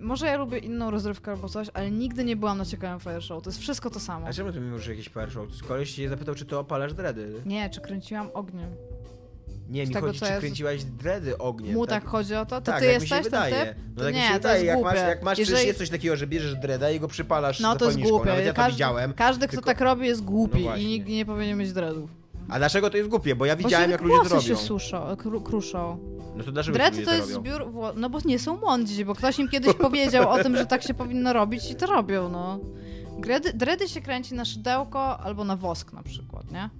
może 0.00 0.26
ja 0.26 0.36
lubię 0.36 0.58
inną 0.58 0.90
rozrywkę 0.90 1.30
albo 1.30 1.48
coś, 1.48 1.68
ale 1.74 1.90
nigdy 1.90 2.24
nie 2.24 2.36
byłam 2.36 2.58
na 2.58 2.64
ciekawym 2.64 3.00
fire 3.00 3.20
show. 3.22 3.42
To 3.42 3.50
jest 3.50 3.60
wszystko 3.60 3.90
to 3.90 4.00
samo. 4.00 4.26
A 4.26 4.32
czemu 4.32 4.52
ty 4.52 4.60
mi 4.60 4.70
mówisz 4.70 4.86
jakiś 4.86 5.08
power 5.08 5.30
show? 5.30 5.46
Koleś 5.68 5.94
cię 5.94 6.08
zapytał, 6.08 6.34
czy 6.34 6.44
ty 6.44 6.58
opalasz 6.58 6.92
dredy. 6.94 7.32
Nie, 7.46 7.70
czy 7.70 7.80
kręciłam 7.80 8.30
ogniem. 8.34 8.70
Nie, 9.68 9.86
Z 9.86 9.88
mi 9.88 9.94
tego, 9.94 10.06
chodzi, 10.06 10.18
co 10.18 10.26
czy 10.26 10.32
ja- 10.32 10.38
kręciłaś 10.40 10.84
dredy 10.84 11.38
ogniem. 11.38 11.74
Mu 11.74 11.86
tak 11.86 12.04
chodzi 12.04 12.34
o 12.34 12.46
to? 12.46 12.60
To 12.60 12.60
tak, 12.60 12.80
ty 12.80 12.86
jak 12.86 12.94
mi 12.94 13.00
jesteś 13.02 13.08
się 13.10 13.14
ten 13.16 13.24
wydaje. 13.24 13.66
typ? 13.66 13.76
No 13.88 13.94
To 13.96 14.04
tak 14.04 14.14
mi 14.14 14.20
nie, 14.20 14.26
się 14.26 14.32
to 14.32 14.34
wydaje. 14.38 14.54
jest 14.54 14.66
Jak 14.66 14.76
głupie. 14.76 14.94
masz, 14.94 15.08
jak 15.08 15.22
masz 15.22 15.38
Jeżeli- 15.38 15.66
jest 15.66 15.78
coś 15.78 15.90
takiego, 15.90 16.16
że 16.16 16.26
bierzesz 16.26 16.54
dreda 16.54 16.90
i 16.90 17.00
go 17.00 17.08
przypalasz 17.08 17.60
No 17.60 17.68
to 17.68 17.72
jest 17.72 17.80
zapalniczką. 17.84 18.10
głupie. 18.16 18.30
Nawet 18.30 18.46
ja 18.46 18.52
to 18.52 18.56
każdy, 18.56 18.72
widziałem. 18.72 19.12
każdy, 19.12 19.46
kto 19.46 19.56
tylko- 19.56 19.66
tak 19.66 19.80
robi, 19.80 20.06
jest 20.06 20.20
No 20.20 20.26
głupi 20.30 20.62
właśnie. 20.62 20.84
i 20.84 20.86
nikt 20.86 21.08
nie 21.08 21.26
powinien 21.26 21.58
mieć 21.58 21.72
dreadów. 21.72 22.10
A 22.48 22.58
dlaczego 22.58 22.90
to 22.90 22.96
jest 22.96 23.08
głupie? 23.08 23.36
Bo 23.36 23.46
ja 23.46 23.56
Bo 23.56 23.62
widziałem, 23.62 23.86
się 23.86 23.92
jak 23.92 24.00
ludzie 24.02 24.16
to 24.16 24.28
robią. 24.28 24.40
się 24.40 24.56
suszą, 24.56 25.16
kru, 25.16 25.40
kruszą. 25.40 25.98
No 26.36 26.44
to 26.44 26.52
dlaczego 26.52 26.78
ludzie 26.78 27.00
to 27.04 27.10
to 27.10 27.16
jest 27.16 27.32
zbiór 27.32 27.66
No 27.96 28.10
bo 28.10 28.18
nie 28.24 28.38
są 28.38 28.56
mądrzy, 28.56 29.04
bo 29.04 29.14
ktoś 29.14 29.38
im 29.38 29.48
kiedyś 29.48 29.74
powiedział 29.74 30.30
o 30.30 30.42
tym, 30.42 30.56
że 30.56 30.66
tak 30.66 30.82
się 30.82 30.94
powinno 30.94 31.32
robić 31.32 31.70
i 31.70 31.74
to 31.74 31.86
robią, 31.86 32.28
no. 32.28 32.58
Dready, 33.18 33.52
dready 33.52 33.88
się 33.88 34.00
kręci 34.00 34.34
na 34.34 34.44
szydełko 34.44 35.18
albo 35.20 35.44
na 35.44 35.56
wosk 35.56 35.92
na 35.92 36.02
przykład, 36.02 36.50
nie? 36.52 36.70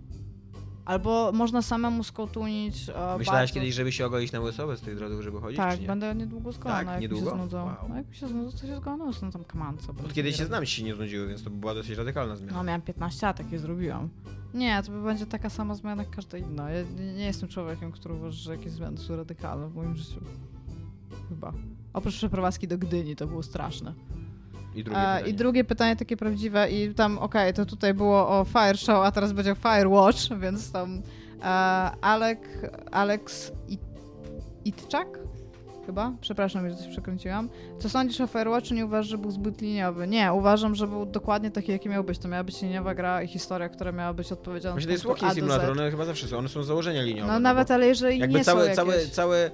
Albo 0.88 1.32
można 1.32 1.62
samemu 1.62 2.04
skotunić. 2.04 2.88
E, 2.88 2.92
Myślałeś 3.18 3.26
bardzo... 3.26 3.54
kiedyś, 3.54 3.74
żeby 3.74 3.92
się 3.92 4.06
ogolić 4.06 4.32
na 4.32 4.40
łyso 4.40 4.66
bez 4.66 4.80
tych 4.80 4.96
drodów, 4.96 5.22
żeby 5.22 5.40
chodzić, 5.40 5.56
Tak, 5.56 5.80
nie? 5.80 5.86
będę 5.86 6.14
niedługo 6.14 6.52
zgolona, 6.52 6.78
Tak, 6.78 6.88
jak 6.88 7.00
niedługo? 7.00 7.30
się 7.30 7.36
znudzą. 7.36 7.64
Wow. 7.64 7.74
No, 7.88 7.96
jak 7.96 8.14
się 8.14 8.28
znudzą, 8.28 8.58
to 8.58 8.66
się 8.66 8.76
zgolona, 8.76 9.04
no 9.22 9.30
tam 9.32 9.44
kamance. 9.44 9.92
Od 10.04 10.12
kiedy 10.12 10.32
się 10.32 10.44
znam, 10.44 10.66
się 10.66 10.82
nie 10.84 10.94
znudziły, 10.94 11.28
więc 11.28 11.42
to 11.44 11.50
by 11.50 11.56
była 11.56 11.74
dosyć 11.74 11.98
radykalna 11.98 12.36
zmiana. 12.36 12.52
No 12.56 12.64
miałam 12.64 12.82
15 12.82 13.26
lat, 13.26 13.36
takie 13.36 13.58
zrobiłam. 13.58 14.08
Nie, 14.54 14.82
to 14.82 14.92
będzie 14.92 15.26
taka 15.26 15.50
sama 15.50 15.74
zmiana 15.74 16.02
jak 16.02 16.10
każda 16.16 16.38
inna. 16.38 16.70
Ja 16.70 16.82
nie 16.82 17.14
nie 17.14 17.24
jestem 17.24 17.48
człowiekiem, 17.48 17.92
który 17.92 18.14
uważa, 18.14 18.36
że 18.38 18.52
jakieś 18.52 18.72
zmiany 18.72 18.98
są 18.98 19.16
radykalne 19.16 19.68
w 19.68 19.74
moim 19.74 19.96
życiu. 19.96 20.20
Chyba. 21.28 21.52
Oprócz 21.92 22.14
przeprowadzki 22.16 22.68
do 22.68 22.78
Gdyni, 22.78 23.16
to 23.16 23.26
było 23.26 23.42
straszne. 23.42 23.94
I 24.78 24.84
drugie 24.84 25.00
pytanie. 25.00 25.30
I 25.30 25.34
drugie 25.34 25.64
pytanie 25.64 25.96
takie 25.96 26.16
prawdziwe 26.16 26.70
i 26.70 26.94
tam, 26.94 27.18
okej, 27.18 27.54
to 27.54 27.66
tutaj 27.66 27.94
było 27.94 28.28
o 28.28 28.44
Fire 28.44 28.76
Show, 28.76 29.04
a 29.04 29.12
teraz 29.12 29.32
będzie 29.32 29.52
o 29.52 29.54
Firewatch, 29.54 30.28
więc 30.42 30.72
tam 30.72 31.02
e, 31.42 31.44
Alek, 32.00 32.70
Alex 32.90 33.52
I, 33.68 33.78
Itczak? 34.64 35.27
Chyba? 35.88 36.12
Przepraszam, 36.20 36.70
że 36.70 36.76
coś 36.76 36.86
przekręciłam. 36.86 37.48
Co 37.78 37.88
sądzisz 37.88 38.20
o 38.20 38.26
Firewatchu? 38.26 38.74
Nie 38.74 38.86
uważasz, 38.86 39.10
że 39.10 39.18
był 39.18 39.30
zbyt 39.30 39.60
liniowy? 39.60 40.06
Nie, 40.06 40.32
uważam, 40.32 40.74
że 40.74 40.86
był 40.86 41.06
dokładnie 41.06 41.50
taki, 41.50 41.72
jaki 41.72 41.88
miał 41.88 42.04
być. 42.04 42.18
To 42.18 42.28
miała 42.28 42.44
być 42.44 42.62
liniowa 42.62 42.94
gra 42.94 43.22
i 43.22 43.28
historia, 43.28 43.68
która 43.68 43.92
miała 43.92 44.12
być 44.12 44.32
odpowiedzialna 44.32 44.74
Właśnie 44.74 44.86
to 44.86 44.92
jest 44.92 45.06
walking 45.06 45.32
simulator, 45.32 45.70
one 45.70 45.90
chyba 45.90 46.04
zawsze 46.04 46.26
są, 46.26 46.38
one 46.38 46.48
są 46.48 46.62
z 46.62 46.66
założenia 46.66 47.02
liniowe. 47.02 47.26
No 47.26 47.34
bo 47.34 47.40
nawet, 47.40 47.70
ale 47.70 47.86
jeżeli 47.86 48.18
Jakby 48.18 48.38
nie 48.38 48.44
cały, 48.44 48.68
są 48.68 48.74
cały, 48.74 48.94
jakieś... 48.94 49.10
cały, 49.10 49.50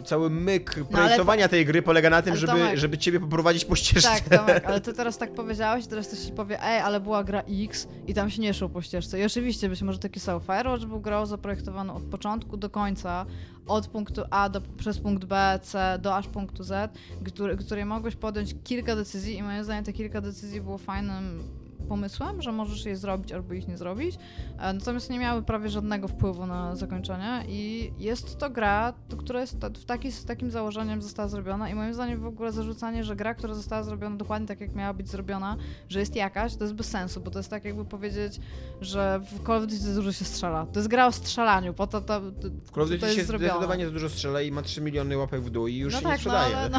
y, 0.00 0.02
cały 0.04 0.30
myk 0.30 0.84
projektowania 0.90 1.48
tej 1.48 1.66
gry 1.66 1.82
polega 1.82 2.10
na 2.10 2.22
tym, 2.22 2.36
żeby, 2.36 2.52
Tomek- 2.52 2.76
żeby 2.76 2.98
ciebie 2.98 3.20
poprowadzić 3.20 3.64
po 3.64 3.76
ścieżce. 3.76 4.08
Tak, 4.08 4.38
Tomek, 4.38 4.64
ale 4.66 4.80
ty 4.80 4.92
teraz 5.02 5.18
tak 5.18 5.34
powiedziałeś, 5.34 5.86
teraz 5.86 6.06
ktoś 6.06 6.18
ci 6.18 6.32
powie, 6.32 6.64
ej, 6.64 6.80
ale 6.80 7.00
była 7.00 7.24
gra 7.24 7.42
X 7.64 7.88
i 8.06 8.14
tam 8.14 8.30
się 8.30 8.42
nie 8.42 8.54
szło 8.54 8.68
po 8.68 8.82
ścieżce. 8.82 9.20
I 9.20 9.24
oczywiście 9.24 9.68
być 9.68 9.82
może 9.82 9.98
taki 9.98 10.20
sam 10.20 10.40
Firewatch 10.40 10.84
był 10.84 11.00
grą 11.00 11.26
zaprojektowaną 11.26 11.94
od 11.94 12.02
początku 12.02 12.56
do 12.56 12.70
końca, 12.70 13.26
od 13.68 13.88
punktu 13.88 14.22
A 14.30 14.48
do, 14.48 14.60
przez 14.60 14.98
punkt 14.98 15.24
B, 15.24 15.58
C 15.62 15.98
do 16.02 16.16
aż 16.16 16.28
punktu 16.28 16.64
Z, 16.64 16.92
który, 17.24 17.56
której 17.56 17.84
mogłeś 17.84 18.16
podjąć 18.16 18.54
kilka 18.64 18.96
decyzji 18.96 19.36
i 19.36 19.42
moim 19.42 19.64
zdaniem 19.64 19.84
te 19.84 19.92
kilka 19.92 20.20
decyzji 20.20 20.60
było 20.60 20.78
fajnym 20.78 21.42
pomysłem, 21.88 22.42
że 22.42 22.52
możesz 22.52 22.84
je 22.84 22.96
zrobić 22.96 23.32
albo 23.32 23.54
ich 23.54 23.68
nie 23.68 23.76
zrobić, 23.76 24.18
E, 24.58 24.72
natomiast 24.72 25.10
nie 25.10 25.18
miały 25.18 25.42
prawie 25.42 25.68
żadnego 25.68 26.08
wpływu 26.08 26.46
na 26.46 26.76
zakończenie 26.76 27.44
i 27.48 27.92
jest 27.98 28.38
to 28.38 28.50
gra, 28.50 28.92
która 29.18 29.40
jest 29.40 29.56
w 29.56 29.84
taki, 29.84 30.12
z 30.12 30.24
takim 30.24 30.50
założeniem 30.50 31.02
została 31.02 31.28
zrobiona 31.28 31.70
i 31.70 31.74
moim 31.74 31.94
zdaniem 31.94 32.20
w 32.20 32.26
ogóle 32.26 32.52
zarzucanie, 32.52 33.04
że 33.04 33.16
gra, 33.16 33.34
która 33.34 33.54
została 33.54 33.82
zrobiona 33.82 34.16
dokładnie 34.16 34.48
tak, 34.48 34.60
jak 34.60 34.74
miała 34.74 34.94
być 34.94 35.08
zrobiona, 35.08 35.56
że 35.88 36.00
jest 36.00 36.16
jakaś, 36.16 36.56
to 36.56 36.64
jest 36.64 36.74
bez 36.74 36.86
sensu, 36.86 37.20
bo 37.20 37.30
to 37.30 37.38
jest 37.38 37.50
tak 37.50 37.64
jakby 37.64 37.84
powiedzieć, 37.84 38.40
że 38.80 39.20
w 39.20 39.46
Call 39.46 39.56
of 39.56 39.66
Duty 39.66 39.94
dużo 39.94 40.12
się 40.12 40.24
strzela. 40.24 40.66
To 40.66 40.78
jest 40.78 40.88
gra 40.88 41.06
o 41.06 41.12
strzelaniu, 41.12 41.74
po 41.74 41.86
to 41.86 42.00
to, 42.00 42.20
to, 42.20 42.48
W 42.64 42.70
Call 42.70 42.82
of 42.82 42.90
Duty 42.90 43.14
się 43.14 43.24
zrobione. 43.24 43.50
zdecydowanie 43.50 43.86
za 43.86 43.92
dużo 43.92 44.08
strzela 44.08 44.42
i 44.42 44.50
ma 44.52 44.62
3 44.62 44.80
miliony 44.80 45.16
łapek 45.16 45.42
w 45.42 45.50
dół 45.50 45.66
i 45.66 45.76
już 45.76 45.92
no 45.92 45.98
się 45.98 46.04
tak, 46.04 46.12
nie 46.12 46.18
sprzedaje. 46.18 46.54
No, 46.54 46.58
ale, 46.58 46.70
no, 46.70 46.78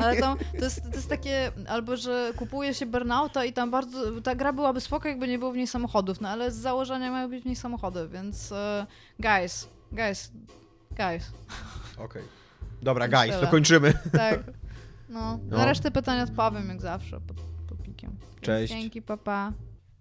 ale 0.04 0.16
tam, 0.16 0.38
to, 0.58 0.64
jest, 0.64 0.82
to 0.82 0.96
jest 0.96 1.08
takie, 1.08 1.52
albo 1.68 1.96
że 1.96 2.32
kupuje 2.36 2.74
się 2.74 2.86
Burnouta 2.86 3.44
i 3.44 3.52
tam 3.52 3.70
bardzo, 3.70 4.01
ta 4.24 4.34
gra 4.34 4.52
byłaby 4.52 4.80
spoko, 4.80 5.08
jakby 5.08 5.28
nie 5.28 5.38
było 5.38 5.52
w 5.52 5.56
niej 5.56 5.66
samochodów, 5.66 6.20
no 6.20 6.28
ale 6.28 6.50
z 6.50 6.54
założenia 6.56 7.10
mają 7.10 7.28
być 7.30 7.42
w 7.42 7.46
niej 7.46 7.56
samochody, 7.56 8.08
więc 8.08 8.52
e, 8.52 8.86
guys, 9.20 9.68
guys, 9.92 10.32
guys, 10.90 11.32
Okej. 11.98 12.22
Dobra, 12.82 13.08
Tyle. 13.08 13.26
guys, 13.26 13.40
to 13.40 13.46
kończymy. 13.46 13.94
tak. 14.12 14.40
No, 15.08 15.38
No. 15.48 15.56
na 15.56 15.64
resztę 15.66 15.90
pytań 15.90 16.20
odpowiem 16.20 16.68
jak 16.68 16.80
zawsze 16.80 17.20
pod, 17.20 17.36
pod 17.68 17.82
pikiem. 17.82 18.16
Cześć. 18.40 18.72
Dzięki, 18.72 19.02
papa. 19.02 19.52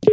Pa. 0.02 0.12